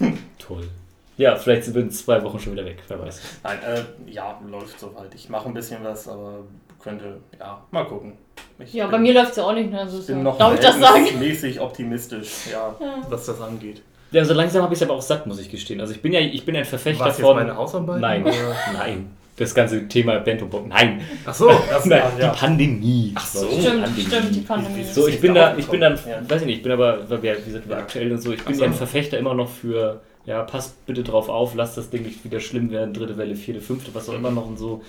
Toll. 0.38 0.68
Ja, 1.16 1.36
vielleicht 1.36 1.62
sind 1.64 1.74
wir 1.74 1.82
in 1.82 1.92
zwei 1.92 2.20
Wochen 2.24 2.40
schon 2.40 2.54
wieder 2.54 2.64
weg, 2.64 2.78
wer 2.88 2.98
weiß. 3.00 3.20
Nein, 3.44 3.58
äh, 3.62 3.84
ja, 4.10 4.40
läuft 4.48 4.80
soweit. 4.80 5.14
Ich 5.14 5.28
mache 5.28 5.46
ein 5.46 5.54
bisschen 5.54 5.82
was, 5.84 6.08
aber 6.08 6.40
könnte, 6.82 7.20
ja, 7.38 7.62
mal 7.70 7.84
gucken. 7.86 8.14
Ich 8.58 8.72
Ja, 8.72 8.86
bin, 8.86 8.90
bei 8.92 8.98
mir 8.98 9.14
läuft 9.14 9.30
es 9.30 9.36
ja 9.36 9.44
auch 9.44 9.52
nicht. 9.52 9.70
Ne? 9.70 9.78
Also 9.78 10.00
ich 10.00 10.06
bin 10.06 10.16
ja- 10.18 10.22
noch 10.24 10.38
Darf 10.38 10.54
ich 10.54 10.60
das 10.60 10.78
sagen? 10.80 11.06
mäßig 11.20 11.60
optimistisch, 11.60 12.48
ja, 12.50 12.74
Ja. 12.80 13.02
was 13.08 13.26
das 13.26 13.40
angeht. 13.40 13.80
Ja, 14.10 14.24
so 14.24 14.32
langsam 14.34 14.62
habe 14.62 14.72
ich 14.74 14.80
es 14.80 14.86
aber 14.88 14.96
auch 14.96 15.02
satt, 15.02 15.26
muss 15.26 15.38
ich 15.40 15.50
gestehen. 15.50 15.80
Also 15.80 15.92
ich 15.92 16.00
bin 16.00 16.12
ja, 16.12 16.20
ich 16.20 16.44
bin 16.44 16.56
ein 16.56 16.64
Verfechter 16.64 17.04
Was 17.06 17.18
jetzt 17.18 17.26
von. 17.26 17.36
meine 17.36 17.56
Hausarbeit? 17.56 18.00
Nein, 18.00 18.22
Oder? 18.22 18.32
nein. 18.72 19.10
Das 19.36 19.54
ganze 19.54 19.86
Thema 19.86 20.18
Bento-Bock. 20.18 20.66
Nein. 20.66 21.00
Ach 21.24 21.32
so, 21.32 21.48
das 21.70 21.84
Nein, 21.84 22.02
ja. 22.18 22.32
die 22.32 22.38
Pandemie. 22.38 23.12
Ach 23.14 23.24
so. 23.26 23.46
Stimmt, 23.46 23.82
Pandemie. 23.84 24.00
stimmt, 24.06 24.34
die 24.34 24.40
Pandemie. 24.40 24.84
So, 24.84 25.06
ich 25.06 25.20
bin 25.20 25.34
da 25.34 25.56
ich 25.56 25.66
bin 25.68 25.80
dann, 25.80 25.92
aufgekommen, 25.94 26.28
weiß 26.30 26.40
ich 26.40 26.46
nicht, 26.46 26.56
ich 26.56 26.62
bin 26.64 26.72
aber, 26.72 27.08
weil 27.08 27.22
wir, 27.22 27.36
wie 27.38 27.44
gesagt, 27.44 27.68
wir 27.68 27.76
Ja. 27.76 27.82
aktuell 27.82 28.10
und 28.10 28.20
so, 28.20 28.32
ich 28.32 28.42
bin 28.44 28.54
so. 28.56 28.62
ja 28.62 28.66
ein 28.68 28.74
Verfechter 28.74 29.16
immer 29.16 29.34
noch 29.34 29.48
für, 29.48 30.00
ja, 30.26 30.42
passt 30.42 30.84
bitte 30.86 31.04
drauf 31.04 31.28
auf, 31.28 31.54
lasst 31.54 31.76
das 31.76 31.88
Ding 31.90 32.02
nicht 32.02 32.24
wieder 32.24 32.40
schlimm 32.40 32.72
werden, 32.72 32.92
dritte 32.92 33.16
Welle, 33.16 33.36
vierte, 33.36 33.60
fünfte, 33.60 33.94
was 33.94 34.08
auch 34.08 34.14
immer 34.14 34.32
noch 34.32 34.46
und 34.46 34.58
so. 34.58 34.82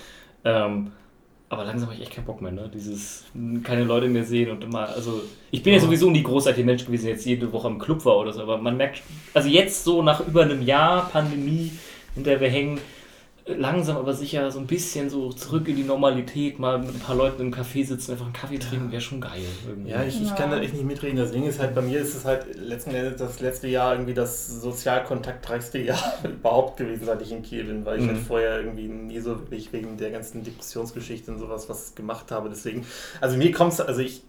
Ähm, 0.44 0.94
aber 1.50 1.66
langsam 1.66 1.90
habe 1.90 1.96
ich 1.96 2.02
echt 2.04 2.14
keinen 2.16 2.26
Bock 2.26 2.42
mehr, 2.42 2.52
ne? 2.52 2.70
Dieses 2.74 3.26
keine 3.64 3.84
Leute 3.84 4.08
mehr 4.08 4.24
sehen 4.24 4.52
und 4.52 4.64
immer, 4.64 4.88
also 4.90 5.22
ich 5.52 5.64
bin 5.64 5.74
ja 5.74 5.80
Ja. 5.80 5.86
sowieso 5.86 6.10
nie 6.10 6.24
großartiger 6.24 6.66
Mensch 6.66 6.86
gewesen, 6.86 7.08
jetzt 7.08 7.26
jede 7.26 7.52
Woche 7.52 7.68
im 7.68 7.80
Club 7.80 8.06
war 8.06 8.18
oder 8.18 8.32
so, 8.34 8.42
aber 8.42 8.58
man 8.58 8.78
merkt, 8.78 9.02
also 9.34 9.50
jetzt 9.50 9.84
so 9.84 10.02
nach 10.04 10.26
über 10.26 10.44
einem 10.44 10.62
Jahr 10.62 11.10
Pandemie, 11.10 11.72
in 12.16 12.24
der 12.24 12.40
wir 12.40 12.50
hängen, 12.50 12.80
langsam 13.58 13.98
aber 13.98 14.14
sicher 14.14 14.52
so 14.52 14.60
ein 14.60 14.68
bisschen 14.68 15.10
so 15.10 15.32
zurück 15.34 15.68
in 15.68 15.76
die 15.76 15.84
Normalität, 15.84 16.60
mal 16.60 16.80
mit 16.80 16.90
ein 16.96 17.00
paar 17.00 17.16
Leuten 17.16 17.42
im 17.42 17.54
Café 17.54 17.86
sitzen, 17.86 18.12
einfach 18.12 18.26
einen 18.26 18.34
Kaffee 18.34 18.60
trinken, 18.60 18.92
wäre 18.92 19.02
schon 19.02 19.22
geil. 19.22 19.42
Irgendwie. 19.68 19.90
Ja, 19.92 20.04
ich, 20.04 20.22
ich 20.22 20.30
Ja. 20.30 20.36
kann 20.36 20.52
da 20.52 20.60
echt 20.60 20.74
nicht 20.74 20.86
mitreden. 20.86 21.18
Das 21.18 21.32
Ding 21.32 21.46
ist 21.46 21.60
halt, 21.60 21.74
bei 21.76 21.82
mir 21.82 22.00
ist 22.00 22.16
es 22.16 22.26
halt 22.26 22.46
letzten 22.56 22.92
Endes 22.94 23.18
das 23.18 23.40
letzte 23.40 23.68
Jahr 23.68 23.94
irgendwie 23.94 24.14
das 24.14 24.48
sozialkontaktreichste 24.62 25.78
Jahr 25.84 26.02
überhaupt 26.24 26.78
gewesen, 26.78 27.06
seit 27.06 27.22
ich 27.22 27.32
in 27.32 27.42
Kiel 27.44 27.64
bin, 27.66 27.86
weil 27.86 28.00
ich 28.00 28.06
Mhm. 28.06 28.10
halt 28.10 28.20
vorher 28.20 28.60
irgendwie 28.60 28.88
nie 28.88 29.20
so 29.20 29.40
wirklich 29.40 29.72
wegen 29.74 29.98
der 29.98 30.12
ganzen 30.12 30.44
Depressionsgeschichte 30.44 31.32
und 31.32 31.40
sowas 31.40 31.70
was 31.70 31.96
gemacht 31.96 32.32
habe. 32.32 32.50
Deswegen, 32.50 32.86
also 33.22 33.38
mir 33.38 33.52
kommt 33.52 33.74
es, 33.74 33.82
also 33.82 34.02
ich, 34.02 34.24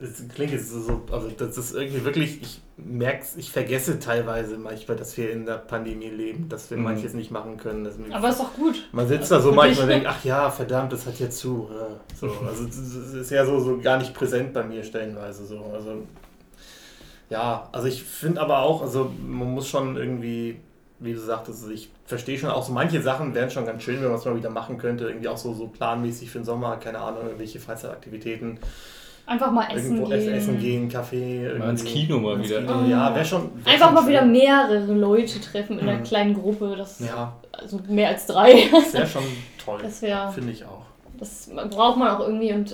das 0.00 0.22
klingt 0.32 0.52
jetzt 0.52 0.70
so, 0.70 1.02
also 1.10 1.28
das 1.36 1.58
ist 1.58 1.74
irgendwie 1.74 2.04
wirklich, 2.04 2.40
ich 2.40 2.60
merke 2.76 3.24
ich 3.36 3.50
vergesse 3.50 3.98
teilweise 3.98 4.56
manchmal, 4.56 4.96
dass 4.96 5.16
wir 5.16 5.30
in 5.32 5.44
der 5.44 5.54
Pandemie 5.58 6.10
leben, 6.10 6.48
dass 6.48 6.70
wir 6.70 6.76
Mhm. 6.76 6.84
manches 6.84 7.14
nicht 7.14 7.30
machen 7.32 7.56
können. 7.56 7.82
Mir- 7.82 8.14
Aber 8.14 8.28
ist 8.28 8.38
doch 8.38 8.54
gut. 8.54 8.88
man 8.92 9.08
sitzt 9.08 9.32
Also 9.32 9.34
da 9.34 9.40
so 9.42 9.48
für 9.50 9.56
manchmal 9.56 9.84
und 9.84 9.90
denkt, 9.90 10.06
ach 10.08 10.24
ja, 10.24 10.50
verdammt, 10.50 10.92
das 10.92 11.04
hat 11.06 11.18
ja 11.18 11.28
zu. 11.28 11.68
Ja, 11.72 11.88
so, 12.14 12.26
also 12.46 12.64
das 12.66 12.76
ist 12.78 13.30
ja 13.30 13.44
so, 13.44 13.58
so 13.58 13.78
gar 13.78 13.98
nicht 13.98 14.14
präsent 14.14 14.52
bei 14.52 14.62
mir 14.62 14.84
stellenweise 14.84 15.44
so. 15.44 15.64
Also 15.74 16.02
ja, 17.30 17.68
also 17.72 17.88
ich 17.88 18.02
finde 18.02 18.40
aber 18.40 18.60
auch, 18.60 18.82
also 18.82 19.12
man 19.26 19.52
muss 19.52 19.68
schon 19.68 19.96
irgendwie, 19.96 20.60
wie 20.98 21.12
du 21.12 21.20
sagtest, 21.20 21.62
also 21.62 21.72
ich 21.74 21.90
verstehe 22.06 22.38
schon 22.38 22.50
auch 22.50 22.64
so 22.64 22.72
manche 22.72 23.02
Sachen 23.02 23.34
wären 23.34 23.50
schon 23.50 23.66
ganz 23.66 23.82
schön, 23.82 24.00
wenn 24.00 24.08
man 24.08 24.18
es 24.18 24.24
mal 24.24 24.36
wieder 24.36 24.50
machen 24.50 24.78
könnte, 24.78 25.06
irgendwie 25.08 25.28
auch 25.28 25.36
so, 25.36 25.52
so 25.52 25.66
planmäßig 25.66 26.30
für 26.30 26.38
den 26.38 26.44
Sommer, 26.44 26.76
keine 26.78 26.98
Ahnung, 27.00 27.24
irgendwelche 27.24 27.60
Freizeitaktivitäten, 27.60 28.58
Einfach 29.28 29.50
mal 29.52 29.66
essen 29.70 29.96
irgendwo 29.96 30.08
gehen. 30.10 30.32
essen 30.34 30.58
gehen, 30.58 30.88
Kaffee, 30.88 31.44
irgendwie. 31.44 31.68
ins 31.68 31.84
Kino 31.84 32.18
mal 32.18 32.36
ins 32.36 32.48
wieder. 32.48 32.60
Kino, 32.62 32.84
ja, 32.86 33.14
wäre 33.14 33.24
schon. 33.24 33.50
wär 33.62 33.72
Einfach 33.74 33.86
schon 33.86 33.94
mal 33.94 34.08
wieder 34.08 34.24
mehrere 34.24 34.94
Leute 34.94 35.38
treffen 35.40 35.78
in 35.78 35.88
einer 35.88 35.98
Mhm. 35.98 36.04
kleinen 36.04 36.34
Gruppe. 36.34 36.74
Das, 36.78 36.98
Ja, 37.00 37.36
Also 37.52 37.78
mehr 37.88 38.08
als 38.08 38.26
drei. 38.26 38.54
das 38.72 38.94
wäre 38.94 39.06
schon 39.06 39.22
toll, 39.62 39.80
Das 39.82 40.00
wäre. 40.02 40.32
finde 40.32 40.52
ich 40.52 40.64
auch. 40.64 40.82
Das 41.18 41.50
braucht 41.70 41.98
man 41.98 42.08
auch 42.08 42.20
irgendwie 42.20 42.52
und. 42.54 42.70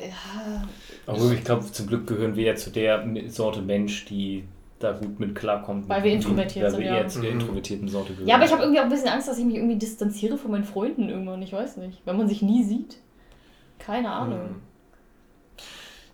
Ja. 0.00 0.62
Aber 1.06 1.32
ich 1.32 1.42
glaube, 1.42 1.64
zum 1.72 1.86
Glück 1.86 2.06
gehören 2.06 2.36
wir 2.36 2.44
ja 2.44 2.54
zu 2.54 2.70
der 2.70 3.04
Sorte 3.28 3.62
Mensch, 3.62 4.04
die 4.04 4.44
da 4.80 4.92
gut 4.92 5.18
mit 5.18 5.34
klarkommt. 5.34 5.88
Weil 5.88 6.04
wir 6.04 6.12
introvertiert 6.12 6.64
Weil 6.66 6.70
sind, 6.72 6.80
wir 6.80 6.86
ja. 6.86 6.96
eher 6.98 7.08
zu 7.08 7.20
der 7.22 7.32
Mhm. 7.32 7.40
introvertierten 7.40 7.88
Sorte 7.88 8.12
gehören. 8.12 8.28
ja, 8.28 8.34
aber 8.36 8.44
ich 8.44 8.52
habe 8.52 8.62
irgendwie 8.62 8.78
auch 8.80 8.84
ein 8.84 8.90
bisschen 8.90 9.08
Angst, 9.08 9.26
dass 9.26 9.38
ich 9.38 9.44
mich 9.44 9.56
irgendwie 9.56 9.76
distanziere 9.76 10.36
von 10.36 10.50
meinen 10.50 10.64
Freunden 10.64 11.08
irgendwann. 11.08 11.40
Ich 11.42 11.52
weiß 11.52 11.78
nicht. 11.78 12.02
Wenn 12.04 12.16
man 12.18 12.28
sich 12.28 12.42
nie 12.42 12.62
sieht. 12.62 12.96
Keine 13.78 14.10
Ahnung. 14.10 14.40
Hm. 14.40 14.54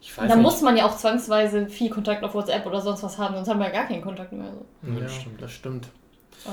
Ich 0.06 0.18
weiß 0.18 0.28
nicht. 0.35 0.43
muss 0.43 0.60
man 0.60 0.76
ja 0.76 0.85
auch 0.86 0.97
zwangsweise 0.98 1.66
viel 1.66 1.89
Kontakt 1.89 2.22
auf 2.22 2.35
WhatsApp 2.35 2.66
oder 2.66 2.78
sonst 2.81 3.02
was 3.02 3.16
haben, 3.16 3.35
sonst 3.36 3.48
haben 3.48 3.59
wir 3.59 3.66
ja 3.68 3.72
gar 3.72 3.86
keinen 3.86 4.02
Kontakt 4.02 4.32
mehr. 4.32 4.52
So. 4.52 4.90
Ja, 4.93 5.01
Ja, 5.01 5.09
stimmt. 5.09 5.40
das 5.40 5.51
stimmt. 5.51 5.89
Ah. 6.47 6.51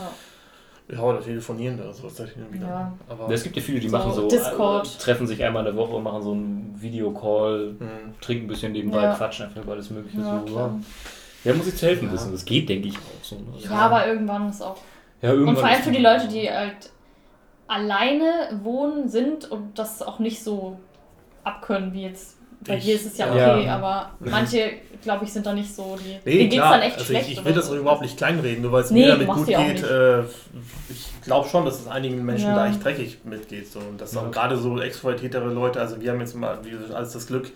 Ja, 0.89 0.99
oder 1.01 1.19
telefonieren 1.21 1.77
oder 1.79 1.91
sowas 1.93 2.15
da 2.15 2.23
hin 2.23 2.43
und 2.45 2.53
wieder. 2.53 2.67
Ja. 2.67 2.93
Aber 3.09 3.29
Es 3.29 3.43
gibt 3.43 3.55
ja 3.57 3.61
viele, 3.61 3.79
die 3.81 3.89
So, 3.89 3.97
machen 3.97 4.13
so, 4.13 4.27
Discord. 4.29 4.87
äh, 4.87 4.99
treffen 5.03 5.27
sich 5.27 5.43
einmal 5.43 5.65
in 5.67 5.73
der 5.73 5.75
Woche 5.75 5.95
und 5.95 6.03
machen 6.03 6.21
so 6.23 6.31
einen 6.31 6.75
Videocall, 6.81 7.75
Hm. 7.77 7.87
trinken 8.21 8.45
ein 8.45 8.47
bisschen 8.47 8.71
nebenbei, 8.71 9.03
Ja. 9.03 9.13
quatschen 9.15 9.45
einfach 9.47 9.61
über 9.63 9.73
alles 9.73 9.89
Mögliche. 9.89 10.19
Ja, 10.19 10.39
so, 10.47 10.53
klar. 10.53 10.79
ja. 11.43 11.51
ja, 11.51 11.57
muss 11.57 11.67
ich 11.67 11.75
zu 11.75 11.85
helfen 11.87 12.07
Ja. 12.07 12.13
wissen. 12.13 12.31
Das 12.31 12.45
geht, 12.45 12.69
denke 12.69 12.87
ich, 12.87 12.95
auch 12.97 13.23
so. 13.23 13.35
Ne? 13.35 13.41
Ja, 13.59 13.71
aber 13.71 14.07
irgendwann 14.07 14.49
ist 14.49 14.61
auch. 14.61 14.77
Ja, 15.21 15.29
irgendwann 15.31 15.55
Und 15.55 15.59
vor 15.59 15.67
allem 15.69 15.79
ist 15.79 15.85
für 15.85 15.91
die 15.91 16.01
Leute, 16.01 16.27
die 16.29 16.49
halt 16.49 16.89
alleine 17.67 18.59
wohnen 18.63 19.07
sind 19.09 19.49
und 19.51 19.77
das 19.77 20.01
auch 20.01 20.19
nicht 20.19 20.41
so 20.43 20.79
abkönnen 21.43 21.93
wie 21.93 22.03
jetzt. 22.03 22.37
Bei 22.67 22.77
Ich- 22.77 22.83
dir 22.85 22.95
ist 22.95 23.05
es 23.07 23.17
ja 23.17 23.35
ja. 23.35 23.55
okay, 23.57 23.67
aber 23.69 24.11
manche, 24.19 24.71
glaube 25.01 25.25
ich, 25.25 25.33
sind 25.33 25.45
da 25.45 25.53
nicht 25.53 25.73
so. 25.75 25.97
Die, 25.97 26.19
Nee, 26.29 26.37
denen 26.47 26.51
klar. 26.51 26.73
dann 26.73 26.81
echt 26.81 26.93
also 26.97 27.05
schlecht. 27.05 27.29
ich, 27.29 27.37
ich 27.39 27.45
will 27.45 27.53
das 27.53 27.67
so. 27.67 27.75
überhaupt 27.77 28.01
nicht 28.03 28.17
kleinreden, 28.17 28.61
nur 28.61 28.71
weil 28.71 28.83
es 28.83 28.91
Nee, 28.91 29.01
mir 29.05 29.07
damit 29.13 29.27
gut 29.27 29.47
ja 29.47 29.63
geht. 29.63 29.83
Äh, 29.83 30.21
ich 30.89 31.07
glaube 31.23 31.49
schon, 31.49 31.65
dass 31.65 31.79
es 31.81 31.87
einigen 31.87 32.23
Menschen 32.23 32.47
Ja. 32.49 32.55
da 32.55 32.67
echt 32.69 32.83
dreckig 32.83 33.17
mitgeht. 33.23 33.71
So. 33.71 33.79
Und 33.79 33.99
dass 33.99 34.13
Ja. 34.13 34.21
auch 34.21 34.31
gerade 34.31 34.57
so 34.57 34.79
extrovertiertere 34.79 35.51
Leute, 35.51 35.79
also 35.79 35.99
wir 35.99 36.11
haben 36.11 36.19
jetzt 36.19 36.35
mal 36.35 36.59
wie 36.63 36.69
gesagt, 36.71 36.91
alles 36.93 37.13
das 37.13 37.25
Glück, 37.27 37.51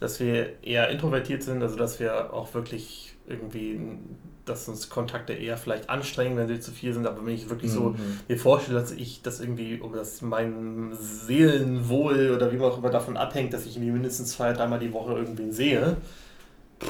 dass 0.00 0.20
wir 0.20 0.50
eher 0.62 0.88
introvertiert 0.90 1.42
sind, 1.42 1.62
also 1.62 1.76
dass 1.76 1.98
wir 1.98 2.32
auch 2.32 2.52
wirklich 2.54 3.14
irgendwie, 3.26 3.80
dass 4.46 4.68
uns 4.68 4.90
Kontakte 4.90 5.32
eher 5.32 5.56
vielleicht 5.56 5.88
anstrengen, 5.88 6.36
wenn 6.36 6.48
sie 6.48 6.60
zu 6.60 6.70
viel 6.70 6.92
sind, 6.92 7.06
aber 7.06 7.24
wenn 7.24 7.34
ich 7.34 7.48
wirklich 7.48 7.70
so 7.72 7.90
Mhm. 7.90 8.20
mir 8.28 8.38
vorstelle, 8.38 8.78
dass 8.80 8.90
ich 8.92 9.22
das 9.22 9.40
irgendwie, 9.40 9.80
oder 9.80 9.98
dass 9.98 10.20
mein 10.22 10.92
Seelenwohl 11.00 12.32
oder 12.34 12.52
wie 12.52 12.56
man 12.56 12.70
auch 12.70 12.78
immer 12.78 12.90
davon 12.90 13.16
abhängt, 13.16 13.52
dass 13.52 13.66
ich 13.66 13.76
irgendwie 13.76 13.92
mindestens 13.92 14.32
zwei, 14.32 14.52
dreimal 14.52 14.78
die 14.78 14.92
Woche 14.92 15.12
irgendwen 15.14 15.52
sehe, 15.52 15.96
pff, 16.80 16.88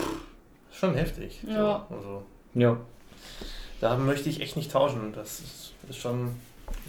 schon 0.73 0.95
heftig. 0.95 1.41
So, 1.47 1.51
Ja. 1.53 1.87
also, 1.91 2.23
Ja. 2.55 2.77
da 3.81 3.97
möchte 3.97 4.29
ich 4.29 4.41
echt 4.41 4.57
nicht 4.57 4.71
tauschen. 4.71 5.13
Das 5.15 5.41
ist, 5.41 5.73
ist 5.89 5.99
schon, 5.99 6.31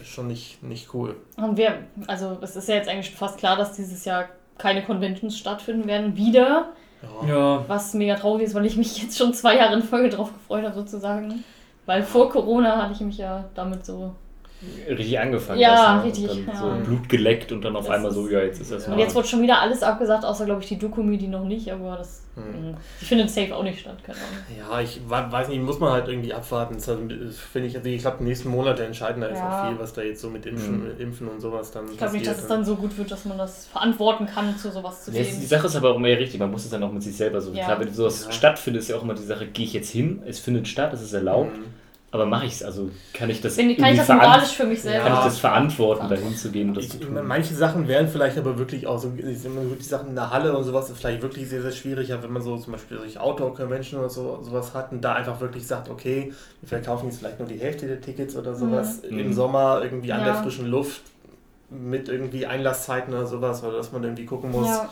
ist 0.01 0.09
schon 0.09 0.27
nicht, 0.27 0.63
nicht 0.63 0.93
cool. 0.93 1.15
Und 1.37 1.57
wir, 1.57 1.79
also 2.07 2.37
es 2.41 2.55
ist 2.55 2.67
ja 2.69 2.75
jetzt 2.75 2.89
eigentlich 2.89 3.13
fast 3.15 3.37
klar, 3.37 3.55
dass 3.57 3.73
dieses 3.75 4.05
Jahr 4.05 4.29
keine 4.57 4.83
Conventions 4.83 5.37
stattfinden 5.37 5.87
werden. 5.87 6.15
Wieder. 6.15 6.73
Ja. 7.21 7.27
Ja. 7.27 7.65
Was 7.67 7.93
mega 7.93 8.15
traurig 8.15 8.43
ist, 8.43 8.55
weil 8.55 8.65
ich 8.65 8.77
mich 8.77 9.01
jetzt 9.01 9.17
schon 9.17 9.33
zwei 9.33 9.57
Jahre 9.57 9.75
in 9.75 9.83
Folge 9.83 10.09
drauf 10.09 10.33
gefreut 10.33 10.63
habe, 10.63 10.75
sozusagen. 10.75 11.43
Weil 11.85 12.03
vor 12.03 12.29
Corona 12.29 12.81
hatte 12.81 12.93
ich 12.93 13.01
mich 13.01 13.17
ja 13.17 13.45
damit 13.53 13.85
so. 13.85 14.15
Richtig 14.89 15.19
angefangen. 15.19 15.59
Ja, 15.59 15.95
hast, 15.95 16.05
ne? 16.05 16.11
richtig, 16.11 16.47
ja. 16.47 16.55
so 16.55 16.83
Blut 16.85 17.07
geleckt 17.09 17.51
und 17.51 17.61
dann 17.63 17.75
auf 17.75 17.85
Das 17.87 17.95
einmal 17.95 18.11
so, 18.11 18.25
ist- 18.25 18.31
ja, 18.31 18.39
jetzt 18.39 18.61
ist 18.61 18.71
das 18.71 18.87
Ja. 18.87 18.93
Und 18.93 18.99
jetzt 18.99 19.13
wurde 19.13 19.27
schon 19.27 19.41
wieder 19.41 19.59
alles 19.61 19.83
abgesagt, 19.83 20.25
außer 20.25 20.45
glaube 20.45 20.61
ich 20.61 20.67
die 20.69 20.79
Dokumi, 20.79 21.17
die 21.17 21.27
noch 21.27 21.43
nicht, 21.43 21.71
aber 21.71 21.97
das. 21.97 22.21
Hm. 22.35 22.75
Die 22.99 23.05
findet 23.05 23.29
safe 23.29 23.55
auch 23.55 23.63
nicht 23.63 23.79
statt, 23.79 23.97
keine 24.05 24.17
Ahnung. 24.17 24.69
Ja, 24.71 24.81
ich 24.81 24.99
weiß 25.07 25.47
nicht, 25.49 25.61
muss 25.61 25.79
man 25.79 25.93
halt 25.93 26.07
irgendwie 26.09 26.33
abwarten. 26.33 26.73
Das 26.75 26.85
finde 26.85 27.67
ich, 27.67 27.77
also 27.77 27.87
ich 27.87 28.01
glaube, 28.01 28.23
nächsten 28.23 28.49
Monate 28.49 28.83
entscheiden 28.85 29.21
da 29.21 29.29
jetzt 29.29 29.37
Ja. 29.37 29.63
auch 29.63 29.69
viel, 29.69 29.79
was 29.79 29.93
da 29.93 30.01
jetzt 30.01 30.19
so 30.21 30.29
mit 30.29 30.45
Impfen, 30.45 30.83
Mhm. 30.95 30.99
Impfen 30.99 31.27
und 31.29 31.39
sowas 31.39 31.71
dann 31.71 31.85
Ich 31.91 31.97
glaube 31.97 32.13
nicht, 32.13 32.27
dass 32.27 32.39
es 32.39 32.47
dann 32.47 32.65
so 32.65 32.75
gut 32.75 32.97
wird, 32.97 33.09
dass 33.11 33.23
man 33.25 33.37
das 33.37 33.67
verantworten 33.67 34.25
kann, 34.25 34.57
zu 34.57 34.69
sowas 34.71 35.05
zu 35.05 35.11
Ja, 35.11 35.21
gehen. 35.23 35.39
die 35.39 35.45
Sache 35.45 35.67
ist 35.67 35.75
aber 35.77 35.91
auch 35.91 35.95
immer 35.95 36.07
richtig, 36.09 36.39
man 36.39 36.51
muss 36.51 36.65
es 36.65 36.71
dann 36.71 36.83
auch 36.83 36.91
mit 36.91 37.03
sich 37.03 37.15
selber 37.15 37.39
so. 37.39 37.51
Ja. 37.53 37.65
Klar, 37.65 37.79
wenn 37.79 37.93
sowas 37.93 38.25
Ja. 38.25 38.31
stattfindet, 38.33 38.81
ist 38.81 38.89
ja 38.89 38.97
auch 38.97 39.03
immer 39.03 39.13
die 39.13 39.23
Sache, 39.23 39.45
gehe 39.47 39.65
ich 39.65 39.73
jetzt 39.73 39.89
hin, 39.91 40.21
es 40.25 40.39
findet 40.39 40.67
statt, 40.67 40.91
es 40.93 41.01
ist 41.01 41.13
erlaubt, 41.13 41.55
Mhm. 41.57 41.63
Aber 42.15 42.25
mache 42.25 42.45
ich 42.47 42.53
es, 42.53 42.63
also 42.63 42.89
kann 43.13 43.29
ich 43.29 43.41
das 43.41 43.55
Bin, 43.55 43.75
kann 43.77 43.91
ich 43.91 43.97
das 43.99 44.07
moralisch 44.09 44.53
für 44.53 44.65
mich 44.65 44.81
selber? 44.81 45.03
kann 45.03 45.13
ich 45.13 45.19
das 45.25 45.37
verantworten, 45.39 46.09
dahin 46.09 46.35
zu 46.35 46.49
gehen 46.51 46.69
und 46.69 46.77
das 46.77 46.85
Ich, 46.85 46.91
zu 46.91 46.99
tun. 46.99 47.19
manche 47.27 47.53
Sachen 47.53 47.87
wären 47.87 48.07
vielleicht 48.07 48.37
aber 48.37 48.57
wirklich 48.57 48.87
auch 48.87 48.97
so, 48.99 49.15
wirklich 49.15 49.87
Sachen 49.87 50.09
in 50.09 50.15
der 50.15 50.31
Halle 50.31 50.57
und 50.57 50.63
sowas 50.63 50.89
ist 50.89 50.97
vielleicht 50.99 51.21
wirklich 51.21 51.47
sehr, 51.49 51.61
sehr 51.61 51.71
schwierig, 51.71 52.09
wenn 52.09 52.31
man 52.33 52.41
so 52.41 52.57
zum 52.57 52.73
Beispiel 52.73 52.97
solche 52.97 53.21
Outdoor-Convention 53.21 53.99
oder 53.99 54.09
so, 54.09 54.39
sowas 54.41 54.73
hat 54.73 54.91
und 54.91 55.01
da 55.01 55.13
einfach 55.13 55.39
wirklich 55.41 55.67
sagt, 55.67 55.89
okay, 55.89 56.33
wir 56.61 56.69
verkaufen 56.69 57.07
jetzt 57.09 57.19
vielleicht 57.19 57.39
nur 57.39 57.47
die 57.47 57.59
Hälfte 57.59 57.87
der 57.87 58.01
Tickets 58.01 58.35
oder 58.35 58.55
sowas 58.55 59.01
Mhm. 59.09 59.19
im 59.19 59.33
Sommer 59.33 59.81
irgendwie 59.83 60.11
an 60.11 60.19
Ja. 60.21 60.25
der 60.25 60.35
frischen 60.35 60.65
Luft 60.67 61.01
mit 61.69 62.09
irgendwie 62.09 62.45
Einlasszeiten 62.45 63.13
oder 63.13 63.25
sowas, 63.27 63.63
oder 63.63 63.77
dass 63.77 63.91
man 63.91 64.03
irgendwie 64.03 64.25
gucken 64.25 64.51
muss. 64.51 64.67
Ja. 64.67 64.89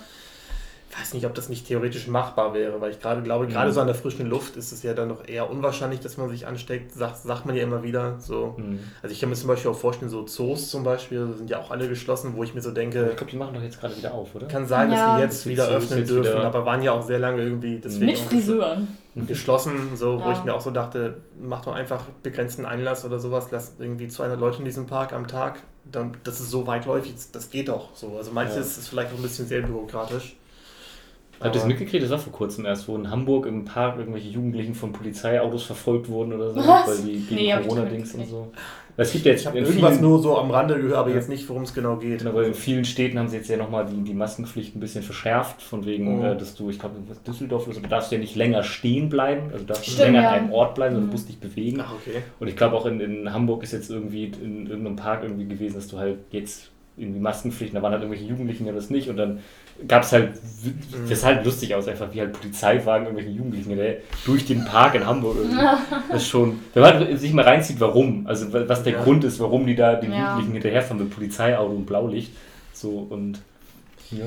Ich 0.96 1.00
weiß 1.02 1.14
nicht, 1.16 1.26
ob 1.26 1.34
das 1.34 1.50
nicht 1.50 1.66
theoretisch 1.68 2.08
machbar 2.08 2.54
wäre, 2.54 2.80
weil 2.80 2.92
ich 2.92 3.00
gerade 3.00 3.24
glaube, 3.24 3.48
gerade 3.48 3.70
Mhm. 3.70 3.74
so 3.74 3.82
an 3.82 3.88
der 3.88 3.96
frischen 3.96 4.30
Luft 4.30 4.56
ist 4.58 4.72
es 4.72 4.84
ja 4.84 4.94
dann 4.94 5.08
noch 5.08 5.28
eher 5.28 5.50
unwahrscheinlich, 5.50 6.00
dass 6.02 6.18
man 6.18 6.30
sich 6.30 6.46
ansteckt, 6.46 6.94
sagt, 6.94 7.18
sagt 7.18 7.48
man 7.48 7.56
ja 7.56 7.64
immer 7.64 7.82
wieder. 7.82 8.20
So. 8.20 8.54
Mhm. 8.58 8.80
Also 9.02 9.12
ich 9.12 9.20
kann 9.20 9.30
mir 9.30 9.36
zum 9.36 9.48
Beispiel 9.48 9.72
auch 9.72 9.76
vorstellen, 9.78 10.12
so 10.12 10.22
Zoos 10.24 10.70
zum 10.70 10.84
Beispiel 10.84 11.34
sind 11.36 11.50
ja 11.50 11.58
auch 11.60 11.72
alle 11.72 11.90
geschlossen, 11.90 12.34
wo 12.36 12.44
ich 12.44 12.54
mir 12.54 12.62
so 12.62 12.70
denke, 12.70 13.10
Ich 13.10 13.16
glaube, 13.18 13.32
die 13.32 13.38
machen 13.38 13.56
doch 13.56 13.62
jetzt 13.64 13.80
gerade 13.80 13.98
wieder 13.98 14.14
auf, 14.14 14.36
oder? 14.36 14.48
kann 14.48 14.68
sein, 14.68 14.92
Ja. 14.92 15.08
dass 15.08 15.16
die 15.18 15.22
jetzt 15.24 15.46
wieder 15.48 15.66
Zoos 15.66 15.76
öffnen 15.78 16.00
jetzt 16.00 16.10
dürfen, 16.12 16.32
wieder- 16.38 16.46
aber 16.46 16.64
waren 16.66 16.84
ja 16.84 16.92
auch 16.92 17.02
sehr 17.02 17.18
lange 17.20 17.42
irgendwie 17.42 17.80
deswegen 17.80 18.06
Mit 18.06 18.20
Friseuren. 18.20 18.88
geschlossen, 19.16 19.96
so 19.96 20.20
wo 20.20 20.26
Ja. 20.30 20.34
ich 20.34 20.44
mir 20.44 20.54
auch 20.54 20.62
so 20.62 20.70
dachte, 20.70 21.18
mach 21.42 21.66
doch 21.66 21.74
einfach 21.74 22.04
begrenzten 22.22 22.66
Einlass 22.68 23.04
oder 23.04 23.18
sowas, 23.18 23.48
lass 23.50 23.74
irgendwie 23.80 24.10
200 24.10 24.40
Leute 24.40 24.60
in 24.60 24.66
diesem 24.66 24.86
Park 24.86 25.12
am 25.14 25.28
Tag, 25.28 25.64
dann, 25.92 26.16
das 26.24 26.40
ist 26.40 26.52
so 26.52 26.68
weitläufig, 26.68 27.16
das 27.32 27.50
geht 27.50 27.68
doch 27.70 27.96
so. 27.96 28.16
Also 28.18 28.32
manches 28.32 28.56
Ja. 28.56 28.62
ist 28.62 28.88
vielleicht 28.88 29.12
auch 29.12 29.18
ein 29.18 29.24
bisschen 29.24 29.48
sehr 29.48 29.62
bürokratisch. 29.64 30.36
Habt 31.44 31.48
ihr 31.48 31.52
das 31.60 31.62
Aber- 31.64 31.70
mitgekriegt? 31.70 32.04
Das 32.04 32.12
war 32.12 32.20
vor 32.20 32.34
kurzem 32.34 32.66
erst, 32.66 32.88
wo 32.88 32.96
in 32.96 33.10
Hamburg 33.10 33.46
im 33.46 33.66
Park 33.66 33.98
irgendwelche 34.00 34.30
Jugendlichen 34.30 34.74
von 34.76 34.92
Polizeiautos 34.92 35.64
verfolgt 35.64 36.10
wurden 36.10 36.34
oder 36.34 36.52
so, 36.52 36.60
Was? 36.60 36.88
weil 36.88 37.06
die 37.06 37.20
gegen 37.22 37.36
Nee, 37.36 37.54
Corona-Dings 37.68 38.16
und 38.16 38.28
so. 38.28 38.52
Es 38.96 39.12
gibt 39.12 39.26
ja 39.26 39.32
jetzt 39.32 39.42
Ich 39.42 39.48
habe 39.48 39.58
irgendwas 39.58 39.94
vielen, 39.94 40.04
nur 40.04 40.20
so 40.20 40.38
am 40.38 40.52
Rande 40.52 40.76
gehört, 40.76 40.98
aber 40.98 41.10
Ja. 41.10 41.16
jetzt 41.16 41.28
nicht, 41.28 41.50
worum 41.50 41.64
es 41.64 41.74
genau 41.74 41.96
geht. 41.96 42.20
genau, 42.20 42.36
weil 42.36 42.44
in 42.46 42.54
vielen 42.54 42.86
Städten 42.86 43.18
haben 43.18 43.28
sie 43.28 43.38
jetzt 43.38 43.50
ja 43.50 43.58
nochmal 43.58 43.88
die, 43.88 44.00
die 44.04 44.14
Maskenpflicht 44.14 44.76
ein 44.76 44.80
bisschen 44.80 45.02
verschärft, 45.02 45.64
von 45.64 45.84
wegen, 45.88 46.20
Mhm. 46.20 46.26
äh, 46.26 46.36
dass 46.38 46.54
du, 46.54 46.70
ich 46.70 46.78
glaube, 46.78 46.98
in 46.98 47.08
Düsseldorf 47.26 47.66
oder 47.66 47.74
so, 47.76 47.82
du 47.82 47.90
darfst 47.90 48.12
ja 48.12 48.20
nicht 48.20 48.36
länger 48.36 48.62
stehen 48.62 49.10
bleiben, 49.10 49.46
also 49.52 49.58
du 49.60 49.66
darfst 49.66 49.82
nicht 49.88 49.94
Stimmt, 49.96 50.10
länger 50.12 50.22
ja. 50.22 50.30
an 50.30 50.36
einem 50.44 50.52
Ort 50.54 50.76
bleiben, 50.76 50.94
sondern 50.94 51.08
Mhm. 51.08 51.12
du 51.12 51.18
musst 51.18 51.28
dich 51.30 51.40
bewegen. 51.40 51.82
Ach, 51.82 51.92
okay. 51.96 52.20
Und 52.40 52.48
ich 52.48 52.56
glaube 52.56 52.76
auch 52.76 52.86
in, 52.86 53.00
in 53.00 53.34
Hamburg 53.34 53.64
ist 53.64 53.72
jetzt 53.72 53.90
irgendwie 53.90 54.26
in 54.26 54.68
irgendeinem 54.68 54.96
Park 54.96 55.24
irgendwie 55.24 55.48
gewesen, 55.48 55.74
dass 55.74 55.88
du 55.88 55.98
halt 55.98 56.20
jetzt 56.30 56.70
irgendwie 56.98 57.20
Maskenpflicht, 57.20 57.74
da 57.76 57.82
waren 57.82 57.92
halt 57.92 58.04
irgendwelche 58.04 58.30
Jugendlichen, 58.30 58.64
die 58.66 58.70
haben 58.70 58.76
das 58.76 58.90
nicht 58.92 59.10
und 59.10 59.18
dann 59.18 59.40
gab 59.88 60.04
es 60.04 60.12
halt, 60.12 60.34
Mhm. 60.64 61.10
das 61.10 61.22
sah 61.22 61.28
halt 61.28 61.44
lustig 61.46 61.74
aus, 61.74 61.88
einfach 61.88 62.14
wie 62.14 62.20
halt 62.20 62.34
Polizeiwagen 62.34 63.06
irgendwelche 63.08 63.32
Jugendlichen 63.32 63.70
hinterher 63.70 63.98
durch 64.26 64.46
den 64.46 64.64
Park 64.66 64.94
in 64.96 65.06
Hamburg 65.06 65.38
irgendwie. 65.38 65.58
Das 66.10 66.22
ist 66.22 66.28
schon, 66.28 66.60
wenn 66.76 66.84
man 66.84 67.18
sich 67.18 67.34
mal 67.34 67.44
reinzieht, 67.46 67.80
warum, 67.80 68.28
also 68.28 68.54
wa- 68.54 68.64
was 68.68 68.84
der 68.84 68.94
Ja. 68.94 69.04
Grund 69.04 69.24
ist, 69.24 69.40
warum 69.40 69.66
die 69.66 69.76
da 69.76 69.96
den 69.96 70.12
Ja. 70.12 70.20
Jugendlichen 70.38 70.54
hinterherfahren 70.54 71.00
mit 71.04 71.10
Polizeiauto 71.10 71.74
und 71.74 71.86
Blaulicht, 71.86 72.32
so 72.74 73.08
und 73.10 73.40
ja. 74.12 74.26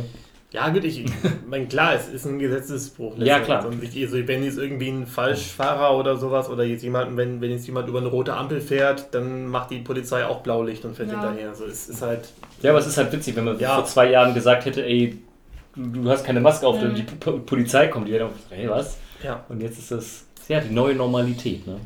Ja, 0.56 0.70
gut, 0.70 0.84
ich 0.84 1.04
meine, 1.46 1.66
klar, 1.66 1.94
es 1.94 2.08
ist 2.08 2.24
ein 2.24 2.38
Gesetzesbruch. 2.38 3.12
Ja, 3.18 3.40
klar. 3.40 3.66
Und 3.66 3.82
ich, 3.84 3.94
also, 4.02 4.16
wenn 4.26 4.42
jetzt 4.42 4.56
irgendwie 4.56 4.88
ein 4.88 5.06
Falschfahrer 5.06 5.94
oder 5.98 6.16
sowas 6.16 6.48
oder 6.48 6.64
jetzt 6.64 6.82
jemand, 6.82 7.14
wenn, 7.18 7.42
wenn 7.42 7.50
jetzt 7.50 7.66
jemand 7.66 7.88
über 7.88 7.98
eine 7.98 8.08
rote 8.08 8.32
Ampel 8.32 8.62
fährt, 8.62 9.12
dann 9.14 9.46
macht 9.48 9.70
die 9.70 9.80
Polizei 9.80 10.24
auch 10.24 10.40
Blaulicht 10.40 10.84
und 10.86 10.96
fährt 10.96 11.12
Ja. 11.12 11.20
hinterher. 11.20 11.50
Also 11.50 11.66
es 11.66 11.88
ist 11.90 12.00
halt. 12.00 12.30
Ja, 12.62 12.70
aber 12.70 12.78
es 12.78 12.86
ist 12.86 12.96
halt 12.96 13.12
witzig, 13.12 13.36
wenn 13.36 13.44
man 13.44 13.58
Ja. 13.58 13.74
vor 13.74 13.84
zwei 13.84 14.10
Jahren 14.10 14.32
gesagt 14.34 14.64
hätte, 14.64 14.82
ey, 14.82 15.18
du, 15.76 16.02
du 16.02 16.08
hast 16.10 16.24
keine 16.24 16.40
Maske 16.40 16.66
auf, 16.66 16.80
Mhm. 16.82 16.94
die 16.94 17.02
P 17.02 17.30
Polizei 17.32 17.88
kommt, 17.88 18.08
die 18.08 18.14
hätten 18.14 18.24
auch 18.24 18.32
gesagt, 18.32 18.46
hey, 18.52 18.70
was? 18.70 18.96
Ja. 19.22 19.44
Und 19.50 19.60
jetzt 19.60 19.78
ist 19.78 19.90
das, 19.90 20.24
ja, 20.48 20.60
die 20.60 20.72
neue 20.74 20.94
Normalität, 20.94 21.66
ne? 21.66 21.76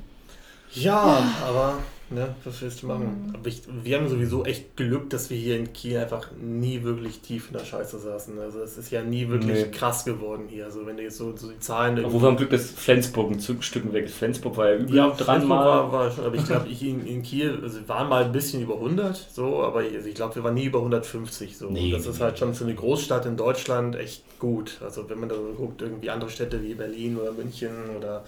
Ja, 0.73 1.25
aber, 1.45 1.79
ne, 2.11 2.35
was 2.45 2.61
willst 2.63 2.83
du 2.83 2.87
Mhm. 2.87 2.93
machen? 2.93 3.33
Aber 3.35 3.47
ich, 3.49 3.63
wir 3.83 3.97
haben 3.97 4.09
sowieso 4.09 4.45
echt 4.45 4.77
Glück, 4.77 5.09
dass 5.11 5.31
wir 5.31 5.37
hier 5.37 5.57
in 5.59 5.73
Kiel 5.73 5.97
einfach 5.99 6.29
nie 6.41 6.83
wirklich 6.83 7.21
tief 7.21 7.49
in 7.51 7.57
der 7.59 7.65
Scheiße 7.65 7.99
saßen. 7.99 8.39
Also 8.39 8.61
es 8.63 8.77
ist 8.77 8.91
ja 8.91 9.03
nie 9.03 9.29
wirklich 9.29 9.67
Nee. 9.67 9.71
krass 9.71 10.05
geworden 10.05 10.45
hier. 10.49 10.65
Also 10.67 10.85
wenn 10.87 10.97
du 10.97 11.03
jetzt 11.05 11.17
so, 11.19 11.37
so 11.37 11.51
die 11.51 11.59
Zahlen. 11.61 12.05
Obwohl 12.05 12.21
wir 12.23 12.27
haben 12.29 12.37
Glück, 12.37 12.51
dass 12.51 12.71
Flensburg 12.71 13.31
ein 13.31 13.41
Stück 13.41 13.93
weg 13.93 14.07
ist. 14.07 14.15
Flensburg 14.15 14.57
war 14.57 14.71
ja 14.71 14.77
übel 14.77 14.97
Ja, 14.97 15.07
dran 15.11 15.17
Flensburg 15.43 15.49
mal. 15.49 15.67
war, 15.67 15.93
war 15.93 16.11
schon, 16.11 16.25
aber 16.25 16.35
ich 16.37 16.45
glaube, 16.47 16.69
ich 16.69 16.83
in, 16.83 17.07
in 17.07 17.23
Kiel, 17.23 17.59
also 17.63 17.79
wir 17.81 17.89
waren 17.89 18.09
mal 18.09 18.25
ein 18.25 18.33
bisschen 18.33 18.63
über 18.63 18.75
100, 18.75 19.17
so, 19.33 19.63
aber 19.63 19.81
also 19.81 20.07
ich 20.09 20.15
glaube, 20.15 20.35
wir 20.35 20.45
waren 20.45 20.55
nie 20.55 20.65
über 20.65 20.81
150, 20.81 21.57
so. 21.57 21.71
Nee, 21.71 21.93
das 21.93 22.05
nee, 22.05 22.11
ist 22.11 22.21
halt 22.21 22.39
schon 22.39 22.55
für 22.55 22.65
eine 22.65 22.75
Großstadt 22.75 23.27
in 23.27 23.37
Deutschland 23.37 23.97
echt 23.97 24.25
gut. 24.39 24.79
Also 24.83 25.09
wenn 25.09 25.21
man 25.21 25.29
da 25.29 25.37
so 25.37 25.53
guckt, 25.57 25.81
irgendwie 25.83 26.11
andere 26.11 26.31
Städte 26.31 26.63
wie 26.63 26.75
Berlin 26.75 27.17
oder 27.19 27.33
München 27.33 27.71
oder 27.97 28.25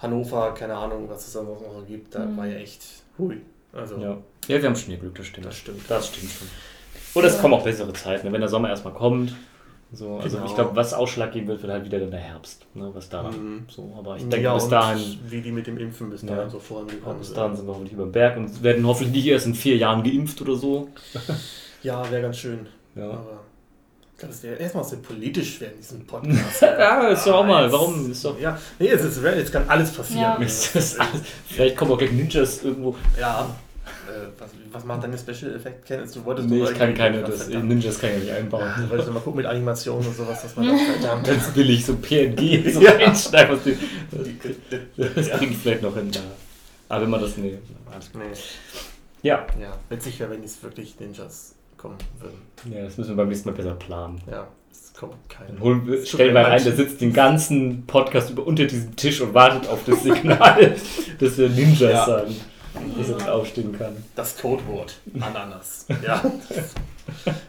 Hannover, 0.00 0.52
keine 0.54 0.74
Ahnung, 0.76 1.08
was 1.08 1.26
es 1.26 1.32
da 1.32 1.42
noch 1.42 1.58
so 1.60 1.82
gibt, 1.86 2.14
da 2.14 2.26
Mhm. 2.26 2.36
war 2.36 2.46
ja 2.46 2.56
echt 2.56 2.82
hui. 3.18 3.40
Also, 3.72 3.96
Ja. 3.98 4.16
ja, 4.48 4.62
wir 4.62 4.64
haben 4.68 4.76
schon 4.76 4.90
hier 4.90 4.98
Glück, 4.98 5.14
das 5.16 5.26
stimmt. 5.26 5.46
Das 5.46 5.56
stimmt. 5.56 5.80
Das 5.88 6.08
stimmt 6.08 6.30
schon. 6.32 6.48
Und 7.14 7.24
es 7.24 7.40
kommen 7.40 7.54
auch 7.54 7.64
bessere 7.64 7.92
Zeiten, 7.92 8.26
ne? 8.26 8.32
wenn 8.32 8.40
der 8.40 8.48
Sommer 8.48 8.68
erstmal 8.68 8.94
kommt. 8.94 9.34
So, 9.92 10.16
also 10.16 10.36
Genau. 10.38 10.48
ich 10.48 10.54
glaube, 10.56 10.74
was 10.74 10.92
ausschlaggebend 10.92 11.48
wird, 11.48 11.62
wird 11.62 11.72
halt 11.72 11.84
wieder 11.84 12.00
dann 12.00 12.10
der 12.10 12.18
Herbst, 12.18 12.66
ne? 12.74 12.90
was 12.92 13.08
da 13.08 13.22
Mhm. 13.30 13.66
so. 13.68 13.94
Aber 13.96 14.16
ich 14.16 14.22
ja, 14.22 14.28
denke, 14.28 14.52
bis 14.54 14.64
und 14.64 14.70
dahin, 14.70 15.18
wie 15.28 15.40
die 15.40 15.52
mit 15.52 15.66
dem 15.68 15.78
Impfen 15.78 16.10
bis 16.10 16.22
Ja. 16.22 16.34
dahin 16.34 16.50
so 16.50 16.56
ja, 16.56 16.62
vorangekommen 16.64 17.18
bis 17.18 17.28
sind. 17.28 17.36
dahin 17.38 17.56
sind 17.56 17.66
wir 17.66 17.72
hoffentlich 17.74 17.92
über 17.92 18.04
den 18.04 18.12
Berg 18.12 18.36
und 18.36 18.62
werden 18.64 18.84
hoffentlich 18.86 19.12
nicht 19.14 19.26
erst 19.26 19.46
in 19.46 19.54
vier 19.54 19.76
Jahren 19.76 20.02
geimpft 20.02 20.40
oder 20.42 20.56
so. 20.56 20.88
Ja, 21.84 22.10
wäre 22.10 22.22
ganz 22.22 22.38
schön. 22.38 22.66
Ja, 22.96 23.10
Aber 23.10 23.43
glaube, 24.24 24.34
es 24.34 24.42
wäre 24.42 24.56
erstmal 24.56 24.84
so 24.84 24.96
politisch 24.98 25.60
werden, 25.60 25.74
diesen 25.78 26.06
Podcast. 26.06 26.62
ja 26.62 27.08
ist 27.08 27.26
doch 27.26 27.34
auch 27.36 27.46
mal. 27.46 27.70
Warum? 27.70 28.10
Ist 28.10 28.24
doch. 28.24 28.38
Ja, 28.40 28.58
nee, 28.78 28.88
es 28.88 29.02
ist, 29.04 29.22
jetzt 29.22 29.52
kann 29.52 29.64
alles 29.68 29.90
passieren. 29.92 30.20
Ja. 30.22 30.38
Das 30.38 30.74
alles, 30.98 31.22
vielleicht 31.48 31.76
kommen 31.76 31.92
auch 31.92 31.98
gleich 31.98 32.12
Ninjas 32.12 32.62
irgendwo. 32.62 32.96
Ja, 33.20 33.48
äh, 34.06 34.26
was, 34.38 34.50
was 34.72 34.84
macht 34.84 35.02
deine 35.02 35.16
Special 35.18 35.54
Effect 35.54 35.86
Kennst 35.86 36.16
du 36.16 36.24
wolltest 36.24 36.48
Nee, 36.48 36.60
du 36.60 36.70
ich 36.70 36.78
kann 36.78 36.94
keine, 36.94 37.22
das. 37.22 37.48
Ninjas 37.48 37.98
kann 37.98 38.10
ich 38.10 38.16
ja 38.16 38.22
nicht 38.22 38.32
einbauen. 38.32 38.62
Ja, 38.64 38.90
wolltest 38.90 39.08
du 39.08 39.12
mal 39.12 39.20
gucken 39.20 39.38
mit 39.38 39.46
Animationen 39.46 40.06
und 40.06 40.16
sowas, 40.16 40.42
dass 40.42 40.56
man 40.56 40.66
das 40.70 40.80
verdammt. 40.80 41.26
Ganz 41.26 41.48
billig, 41.48 41.84
so 41.84 41.96
PNG, 41.96 42.70
so 42.72 42.80
Ja. 42.80 42.96
einschneiden. 42.96 43.58
Das 44.96 45.30
kriege 45.30 45.52
ich 45.52 45.58
vielleicht 45.58 45.82
noch 45.82 45.94
hin. 45.94 46.10
Aber 46.88 47.02
wenn 47.02 47.10
man 47.10 47.20
das. 47.20 47.36
Nee. 47.36 47.58
Nee. 48.14 48.22
Ja, 49.22 49.46
Ja, 49.58 49.78
witzig 49.88 50.20
wäre, 50.20 50.30
wenn 50.30 50.44
es 50.44 50.62
wirklich 50.62 51.00
Ninjas 51.00 51.53
kommen 51.84 51.98
würden. 52.20 52.72
ja, 52.74 52.82
das 52.84 52.96
müssen 52.96 53.10
wir 53.10 53.16
beim 53.16 53.28
nächsten 53.28 53.48
Mal 53.48 53.54
besser 53.54 53.74
planen. 53.74 54.20
Ja, 54.30 54.46
es 54.72 54.92
kommt 54.94 55.14
kein. 55.28 55.46
Dann 55.48 55.60
holen 55.60 55.86
wir, 55.86 56.04
stellen 56.06 56.34
wir 56.34 56.46
einen, 56.46 56.64
der 56.64 56.72
sitzt 56.74 57.00
den 57.00 57.12
ganzen 57.12 57.84
Podcast 57.86 58.30
über 58.30 58.46
unter 58.46 58.64
diesem 58.64 58.96
Tisch 58.96 59.20
und 59.20 59.34
wartet 59.34 59.68
auf 59.68 59.84
das 59.84 60.02
Signal, 60.02 60.74
dass 61.20 61.38
wir 61.38 61.48
Ninjas 61.50 61.80
Ja. 61.92 62.04
sagen, 62.06 62.34
dass 62.98 63.08
er 63.10 63.14
nicht 63.16 63.28
aufstehen 63.28 63.76
kann. 63.78 63.96
Das 64.16 64.36
Codewort. 64.38 64.98
Ananas. 65.20 65.86
Ja. 66.04 66.22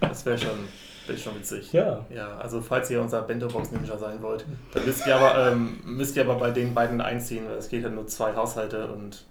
Das 0.02 0.26
wäre 0.26 0.38
schon, 0.38 0.50
wär 1.08 1.18
schon 1.18 1.36
witzig. 1.36 1.72
Ja. 1.72 2.06
Ja, 2.14 2.38
also 2.38 2.60
falls 2.62 2.90
ihr 2.92 3.02
unser 3.02 3.22
Bento-Box 3.22 3.72
Ninja 3.72 3.98
sein 3.98 4.22
wollt, 4.22 4.46
dann 4.74 4.86
müsst 4.86 5.08
ihr 5.08 5.16
aber, 5.16 5.52
ähm, 5.52 5.80
müsst 5.86 6.16
ihr 6.18 6.24
aber 6.24 6.36
bei 6.36 6.52
den 6.52 6.74
beiden 6.74 7.00
einziehen, 7.00 7.44
weil 7.48 7.58
es 7.58 7.70
geht 7.70 7.84
ja 7.84 7.90
nur 7.90 8.06
zwei 8.08 8.36
Haushalte 8.36 8.88
und 8.88 9.24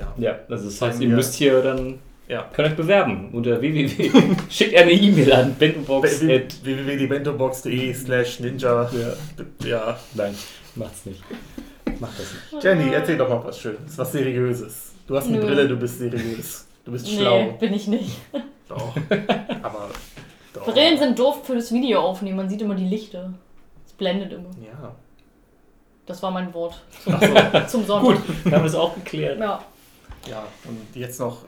ja. 0.00 0.12
Ja, 0.16 0.38
also 0.48 0.64
das 0.64 0.80
heißt, 0.80 1.00
ihr 1.02 1.10
müsst 1.10 1.34
hier 1.34 1.62
dann, 1.62 1.98
Ja. 2.28 2.42
könnt 2.52 2.68
euch 2.70 2.76
bewerben 2.76 3.30
unter 3.32 3.60
www. 3.60 4.10
Schickt 4.50 4.76
eine 4.76 4.90
E-Mail 4.92 5.32
an 5.32 5.54
bentobox. 5.54 6.20
www.diebentobox.de 6.22 7.94
slash 7.94 8.40
ninja. 8.40 8.90
Ja. 8.92 9.66
Ja. 9.68 9.98
Nein, 10.14 10.34
macht's 10.74 11.06
nicht. 11.06 11.22
Macht 12.00 12.18
das 12.18 12.26
nicht. 12.52 12.64
Jenny, 12.64 12.92
erzähl 12.92 13.16
doch 13.16 13.28
mal 13.28 13.42
was 13.44 13.60
Schönes, 13.60 13.96
was 13.96 14.12
Seriöses. 14.12 14.92
Du 15.06 15.16
hast 15.16 15.28
eine 15.28 15.38
Nö. 15.38 15.46
Brille, 15.46 15.68
du 15.68 15.76
bist 15.76 15.98
seriös. 15.98 16.66
Du 16.84 16.92
bist 16.92 17.06
Nee, 17.06 17.16
schlau. 17.18 17.52
bin 17.60 17.72
ich 17.74 17.86
nicht. 17.86 18.16
Doch. 18.68 18.94
Aber 19.62 19.88
doch. 20.52 20.64
Brillen 20.72 20.98
sind 20.98 21.18
doof 21.18 21.44
für 21.44 21.54
das 21.54 21.72
Video 21.72 22.00
aufnehmen. 22.00 22.36
Man 22.38 22.48
sieht 22.48 22.60
immer 22.60 22.74
die 22.74 22.84
Lichter. 22.86 23.32
Es 23.86 23.92
blendet 23.92 24.32
immer. 24.32 24.50
Ja. 24.64 24.94
Das 26.06 26.22
war 26.22 26.30
mein 26.32 26.52
Wort 26.54 26.80
zum, 27.04 27.14
Ach 27.14 27.22
so. 27.22 27.60
zum 27.78 27.86
Sonntag. 27.86 28.16
Gut, 28.26 28.36
dann 28.44 28.52
haben 28.54 28.62
wir 28.62 28.68
es 28.68 28.74
auch 28.74 28.94
geklärt. 28.94 29.38
Ja. 29.38 29.64
Ja, 30.28 30.42
und 30.68 31.00
jetzt 31.00 31.20
noch, 31.20 31.42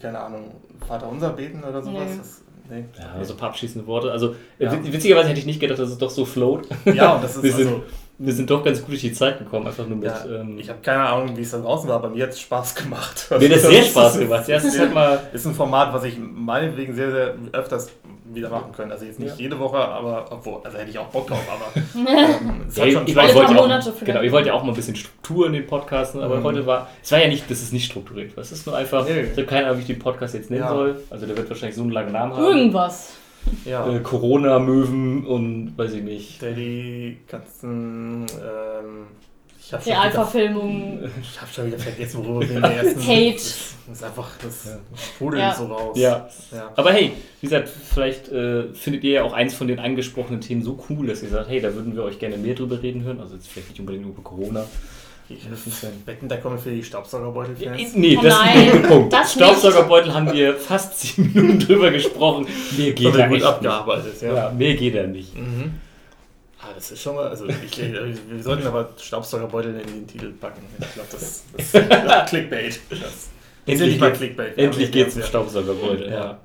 keine 0.00 0.18
Ahnung, 0.20 0.50
Vater 0.86 1.08
unser 1.08 1.30
beten 1.30 1.62
oder 1.62 1.82
sowas? 1.82 2.02
Nee. 2.08 2.16
Das, 2.18 2.42
nee. 2.70 2.84
Ja, 2.98 3.12
also 3.18 3.34
ein 3.34 3.36
paar 3.38 3.50
abschließende 3.50 3.86
Worte. 3.86 4.10
Also 4.12 4.34
Ja. 4.58 4.72
witz- 4.72 4.92
witzigerweise 4.92 5.28
hätte 5.28 5.40
ich 5.40 5.46
nicht 5.46 5.60
gedacht, 5.60 5.78
dass 5.78 5.90
es 5.90 5.98
doch 5.98 6.10
so 6.10 6.24
float. 6.24 6.66
Ja, 6.86 7.14
und 7.14 7.24
das 7.24 7.36
ist 7.36 7.42
Wir 7.42 7.52
sind, 7.52 7.66
also, 7.68 7.82
wir 8.18 8.32
sind 8.34 8.50
doch 8.50 8.62
ganz 8.62 8.80
gut 8.80 8.90
durch 8.90 9.00
die 9.00 9.12
Zeit 9.12 9.38
gekommen, 9.38 9.66
einfach 9.66 9.86
nur 9.86 9.96
mit. 9.96 10.06
ja, 10.08 10.24
ähm, 10.26 10.58
ich 10.58 10.68
habe 10.68 10.78
keine 10.82 11.02
Ahnung, 11.04 11.36
wie 11.36 11.40
es 11.42 11.50
da 11.52 11.58
draußen 11.58 11.88
war, 11.88 11.96
aber 11.96 12.10
mir 12.10 12.24
hat 12.24 12.30
es 12.30 12.40
Spaß 12.40 12.74
gemacht. 12.74 13.26
mir 13.30 13.36
hat 13.48 13.50
das 13.56 13.62
sehr 13.62 13.82
Spaß 13.84 14.18
gemacht. 14.18 14.46
Ja, 14.48 14.56
es 14.56 14.64
ist 14.64 14.78
halt 14.78 14.92
mal. 14.92 15.20
Ist 15.32 15.46
ein 15.46 15.54
Format, 15.54 15.92
was 15.94 16.04
ich 16.04 16.18
meinetwegen 16.18 16.94
sehr, 16.94 17.10
sehr 17.10 17.34
öfters 17.52 17.90
wieder 18.34 18.48
machen 18.50 18.72
können. 18.72 18.92
Also 18.92 19.04
jetzt 19.04 19.18
nicht 19.18 19.30
Ja. 19.36 19.42
jede 19.44 19.58
Woche, 19.58 19.78
aber 19.78 20.26
obwohl, 20.30 20.60
also 20.64 20.78
hätte 20.78 20.90
ich 20.90 20.98
auch 20.98 21.06
Bock 21.08 21.26
drauf, 21.26 21.42
aber 21.50 21.80
ähm, 21.96 22.62
es 22.68 22.76
Ja, 22.76 22.82
hat 22.82 22.88
ihr, 22.88 22.92
schon 22.98 23.06
ihr, 23.06 23.12
Spaß 23.12 23.24
Alle 23.24 23.34
wollt 23.34 23.46
paar 23.46 23.54
ja 23.54 23.58
auch, 23.60 23.62
Monate 23.62 23.84
vielleicht. 23.92 24.06
genau, 24.06 24.20
ihr 24.22 24.32
wollt 24.32 24.46
ja 24.46 24.52
auch 24.54 24.62
mal 24.62 24.68
ein 24.70 24.74
bisschen 24.76 24.96
Struktur 24.96 25.46
in 25.46 25.52
den 25.54 25.66
Podcasts, 25.66 26.14
ne? 26.14 26.22
aber 26.22 26.36
Mhm. 26.38 26.44
heute 26.44 26.66
war, 26.66 26.88
es 27.02 27.12
war 27.12 27.20
ja 27.20 27.28
nicht, 27.28 27.50
dass 27.50 27.62
es 27.62 27.72
nicht 27.72 27.86
strukturiert 27.86 28.36
war. 28.36 28.42
Es 28.42 28.52
ist 28.52 28.66
nur 28.66 28.76
einfach, 28.76 29.04
Nee. 29.04 29.20
ich 29.22 29.30
habe 29.32 29.44
keine 29.44 29.66
Ahnung, 29.66 29.78
wie 29.78 29.82
ich 29.82 29.86
den 29.88 29.98
Podcast 29.98 30.34
jetzt 30.34 30.50
nennen 30.50 30.62
Ja. 30.62 30.68
soll. 30.70 31.00
Also 31.10 31.26
der 31.26 31.36
wird 31.36 31.48
wahrscheinlich 31.48 31.76
so 31.76 31.82
einen 31.82 31.90
langen 31.92 32.12
Namen 32.12 32.34
haben. 32.34 32.44
Irgendwas. 32.44 33.14
Ja. 33.64 33.88
Äh, 33.90 34.00
Corona-Möwen 34.00 35.24
und 35.26 35.72
weiß 35.78 35.94
ich 35.94 36.02
nicht. 36.02 36.42
Daddy, 36.42 37.18
Katzen, 37.26 38.26
ähm, 38.38 39.06
ich 39.62 39.72
habe 39.72 39.82
schon, 39.82 39.92
wieder- 39.92 40.00
Realverfilmung. 40.02 41.00
ich 41.22 41.40
hab 41.40 41.52
schon 41.52 41.66
wieder 41.66 41.78
vergessen, 41.78 42.24
worüber 42.24 42.40
wir 42.48 42.56
in 42.56 42.62
der 42.62 42.76
ersten... 42.76 43.00
Hate. 43.06 43.34
Das, 43.34 43.74
das 43.88 43.96
ist 43.98 44.04
einfach, 44.04 44.30
das 44.42 44.64
Ja. 44.66 44.78
sprudelt 44.96 45.42
Ja. 45.42 45.54
so 45.54 45.66
raus. 45.66 45.98
Ja. 45.98 46.28
ja. 46.52 46.72
Aber 46.76 46.92
hey, 46.92 47.12
wie 47.40 47.46
gesagt, 47.46 47.68
vielleicht 47.68 48.28
äh, 48.30 48.72
findet 48.74 49.04
ihr 49.04 49.12
ja 49.12 49.22
auch 49.24 49.32
eins 49.32 49.54
von 49.54 49.68
den 49.68 49.78
angesprochenen 49.78 50.40
Themen 50.40 50.62
so 50.62 50.78
cool, 50.88 51.06
dass 51.06 51.22
ihr 51.22 51.28
sagt, 51.28 51.48
hey, 51.48 51.60
da 51.60 51.74
würden 51.74 51.94
wir 51.94 52.02
euch 52.04 52.18
gerne 52.18 52.36
mehr 52.36 52.54
drüber 52.54 52.82
reden 52.82 53.02
hören. 53.02 53.20
Also 53.20 53.34
jetzt 53.34 53.48
vielleicht 53.48 53.70
nicht 53.70 53.80
unbedingt 53.80 54.04
nur 54.04 54.14
über 54.14 54.22
Corona. 54.22 54.64
Ich 55.32 55.46
wetten, 56.06 56.28
da 56.28 56.36
kommen 56.38 56.58
für 56.58 56.70
die 56.72 56.82
Staubsaugerbeutel-Fans. 56.82 57.94
Nee, 57.94 58.16
Oh 58.18 58.22
das 58.22 58.32
ist 58.34 58.40
nein, 58.40 58.58
ein 58.58 58.70
guter 58.72 58.88
Punkt. 58.88 59.12
das 59.12 59.36
nicht. 59.36 59.44
Staubsaugerbeutel 59.46 60.12
haben 60.12 60.32
wir 60.32 60.54
fast 60.56 60.98
sieben 61.00 61.32
Minuten 61.32 61.58
drüber 61.60 61.90
gesprochen. 61.92 62.46
Mehr 62.76 62.92
geht 62.92 63.16
abgearbeitet, 63.44 64.12
nicht. 64.14 64.22
ja. 64.22 64.34
Ja, 64.34 64.50
mehr 64.50 64.74
geht 64.74 64.96
da 64.96 65.06
nicht. 65.06 65.36
Mhm. 65.36 65.74
Ah, 66.62 66.72
das 66.74 66.90
ist 66.90 67.02
schon 67.02 67.14
mal, 67.14 67.28
also 67.28 67.46
ich, 67.46 67.78
wir 67.78 68.42
sollten 68.42 68.66
aber 68.66 68.90
Staubsaugerbeutel 69.00 69.80
in 69.80 69.86
den 69.86 70.06
Titel 70.06 70.30
packen. 70.32 70.62
Ich 70.78 70.92
glaube, 70.92 71.08
das, 71.10 71.44
das 71.56 71.74
ist 71.74 72.26
Clickbait. 72.28 72.80
Das 72.90 72.98
ist 72.98 73.30
Endlich, 73.66 73.98
mal 73.98 74.10
geht, 74.10 74.18
Clickbait. 74.18 74.58
endlich 74.58 74.88
Ja, 74.88 74.92
geht's 74.92 75.16
um. 75.16 75.22
Staubsaugerbeutel. 75.22 76.10
Ja. 76.10 76.14
Ja. 76.24 76.40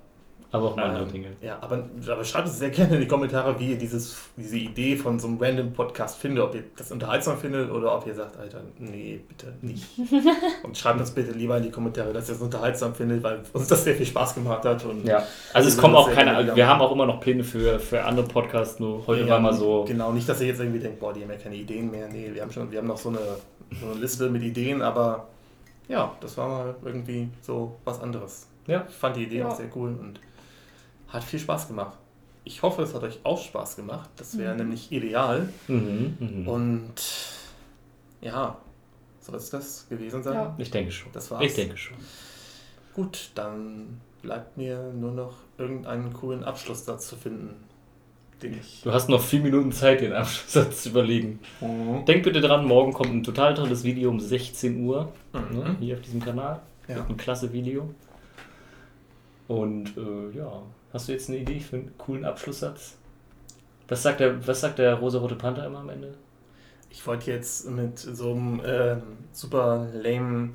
Aber 0.55 0.71
auch 0.71 0.77
andere 0.77 1.03
Ähm, 1.03 1.11
Dinge. 1.11 1.27
Ja, 1.41 1.57
aber, 1.61 1.83
aber 2.07 2.23
schreibt 2.23 2.47
es 2.47 2.59
sehr 2.59 2.69
gerne 2.69 2.95
in 2.95 3.01
die 3.01 3.07
Kommentare, 3.07 3.59
wie 3.59 3.71
ihr 3.71 3.77
dieses, 3.77 4.17
diese 4.37 4.57
Idee 4.57 4.95
von 4.95 5.19
so 5.19 5.27
einem 5.27 5.37
random 5.39 5.73
Podcast 5.73 6.17
findet, 6.17 6.43
ob 6.43 6.55
ihr 6.55 6.63
das 6.77 6.91
unterhaltsam 6.91 7.37
findet 7.37 7.69
oder 7.71 7.95
ob 7.95 8.05
ihr 8.07 8.15
sagt, 8.15 8.37
Alter, 8.37 8.61
nee, 8.79 9.19
bitte 9.27 9.53
nicht. 9.61 9.85
und 10.63 10.77
schreibt 10.77 10.99
uns 10.99 11.11
bitte 11.11 11.31
lieber 11.31 11.57
in 11.57 11.63
die 11.63 11.71
Kommentare, 11.71 12.13
dass 12.13 12.29
ihr 12.29 12.35
es 12.35 12.41
unterhaltsam 12.41 12.95
findet, 12.95 13.21
weil 13.23 13.41
uns 13.53 13.67
das 13.67 13.83
sehr 13.83 13.95
viel 13.95 14.05
Spaß 14.05 14.35
gemacht 14.35 14.63
hat. 14.65 14.83
Und 14.85 15.05
Ja, 15.05 15.23
also 15.53 15.67
es 15.69 15.77
kommen 15.77 15.95
auch 15.95 16.11
keine, 16.11 16.55
wir 16.55 16.67
haben 16.67 16.81
auch 16.81 16.91
immer 16.91 17.05
noch 17.05 17.19
Pläne 17.19 17.43
für, 17.43 17.79
für 17.79 18.03
andere 18.03 18.27
Podcasts, 18.27 18.79
nur 18.79 19.05
heute 19.07 19.21
Ja, 19.23 19.29
war 19.33 19.39
mal 19.39 19.53
so. 19.53 19.85
Genau, 19.87 20.11
nicht, 20.11 20.27
dass 20.27 20.41
ihr 20.41 20.47
jetzt 20.47 20.59
irgendwie 20.59 20.79
denkt, 20.79 20.99
boah, 20.99 21.13
die 21.13 21.21
haben 21.23 21.31
ja 21.31 21.37
keine 21.37 21.55
Ideen 21.55 21.91
mehr. 21.91 22.07
Nee, 22.09 22.31
wir 22.33 22.41
haben 22.41 22.51
schon, 22.51 22.71
wir 22.71 22.79
haben 22.79 22.87
noch 22.87 22.97
so 22.97 23.09
eine, 23.09 23.19
so 23.81 23.87
eine 23.91 23.99
Liste 23.99 24.29
mit 24.29 24.43
Ideen, 24.43 24.81
aber 24.81 25.27
ja, 25.87 26.11
das 26.21 26.37
war 26.37 26.47
mal 26.47 26.75
irgendwie 26.83 27.29
so 27.41 27.75
was 27.85 28.01
anderes. 28.01 28.47
Ja. 28.67 28.85
Ich 28.89 28.95
fand 28.95 29.15
die 29.15 29.23
Idee 29.23 29.39
Ja. 29.39 29.49
auch 29.49 29.55
sehr 29.55 29.67
cool 29.75 29.89
und 29.89 30.19
hat 31.15 31.23
viel 31.23 31.39
Spaß 31.39 31.67
gemacht. 31.67 31.97
Ich 32.43 32.61
hoffe, 32.61 32.83
es 32.83 32.93
hat 32.93 33.03
euch 33.03 33.19
auch 33.23 33.41
Spaß 33.41 33.75
gemacht. 33.75 34.09
Das 34.17 34.37
wäre 34.37 34.53
Mhm. 34.53 34.59
nämlich 34.59 34.91
ideal. 34.91 35.49
Mhm, 35.67 36.15
mhm. 36.19 36.47
Und 36.47 36.93
ja, 38.21 38.57
soll 39.21 39.35
es 39.35 39.49
das 39.49 39.87
gewesen 39.89 40.21
sein? 40.23 40.33
Ja. 40.35 40.55
ich 40.57 40.69
denke 40.71 40.91
schon. 40.91 41.11
Das 41.11 41.31
war's. 41.31 41.43
Ich 41.43 41.53
denke 41.55 41.77
schon. 41.77 41.97
Gut, 42.93 43.31
dann 43.35 43.99
bleibt 44.21 44.57
mir 44.57 44.91
nur 44.93 45.11
noch 45.11 45.33
irgendeinen 45.57 46.13
coolen 46.13 46.43
Abschlusssatz 46.43 47.07
zu 47.09 47.15
finden, 47.15 47.55
den 48.41 48.59
ich. 48.59 48.81
Du 48.83 48.91
hast 48.91 49.09
noch 49.09 49.21
vier 49.21 49.41
Minuten 49.41 49.71
Zeit, 49.71 50.01
den 50.01 50.13
Abschlusssatz 50.13 50.83
zu 50.83 50.89
überlegen. 50.89 51.39
Denk 52.07 52.23
bitte 52.23 52.41
dran, 52.41 52.65
morgen 52.67 52.93
kommt 52.93 53.09
ein 53.13 53.23
total 53.23 53.53
tolles 53.55 53.83
Video 53.83 54.09
um 54.11 54.19
16 54.19 54.85
Uhr 54.85 55.11
ne, 55.33 55.41
Mhm. 55.41 55.77
hier 55.79 55.95
auf 55.95 56.01
diesem 56.01 56.21
Kanal. 56.23 56.61
Ja. 56.87 56.95
Wird 56.97 57.09
Ein 57.09 57.17
klasse 57.17 57.51
Video. 57.51 57.89
Und 59.47 59.95
äh, 59.97 60.37
ja, 60.37 60.61
hast 60.95 61.09
du 61.09 61.11
jetzt 61.11 61.29
eine 61.29 61.37
Idee 61.37 61.59
für 61.59 61.75
einen 61.75 61.97
coolen 61.97 62.25
Abschlusssatz? 62.25 62.95
Was 63.87 64.01
sagt 64.01 64.21
der, 64.21 64.47
was 64.47 64.61
sagt 64.61 64.79
der 64.79 64.95
rosarote 64.95 65.35
Panther 65.35 65.65
immer 65.65 65.79
am 65.79 65.89
Ende? 65.89 66.15
Ich 66.89 67.05
wollte 67.05 67.31
jetzt 67.31 67.69
mit 67.69 67.99
so 67.99 68.31
einem 68.31 68.61
ähm, 68.65 69.01
super 69.33 69.87
lame 69.93 70.53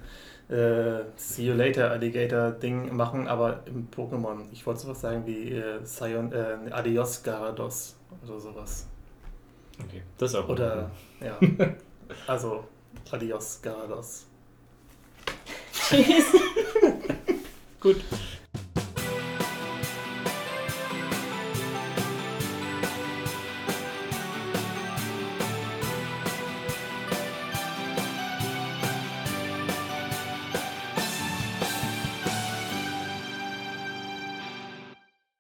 äh, 0.49 1.05
See 1.17 1.47
You 1.47 1.55
Later 1.55 1.91
Alligator 1.91 2.53
Ding 2.53 2.97
machen, 2.97 3.29
aber 3.29 3.63
im 3.67 3.89
Pokémon. 3.91 4.47
Ich 4.51 4.67
wollte 4.67 4.81
sowas 4.81 5.03
sagen 5.03 5.27
wie 5.27 5.53
äh, 5.53 5.85
Sion, 5.85 6.33
äh, 6.33 6.73
Adios 6.73 7.23
Garados 7.23 7.97
oder 8.27 8.41
sowas. 8.41 8.87
Okay, 9.85 10.03
das 10.17 10.31
ist 10.31 10.37
auch 10.37 10.49
Oder, 10.49 10.91
ja. 11.21 11.39
Also, 12.27 12.65
Adios 13.11 13.61
Garados. 13.63 14.27
Tschüss. 15.73 16.33
gut. 17.79 17.97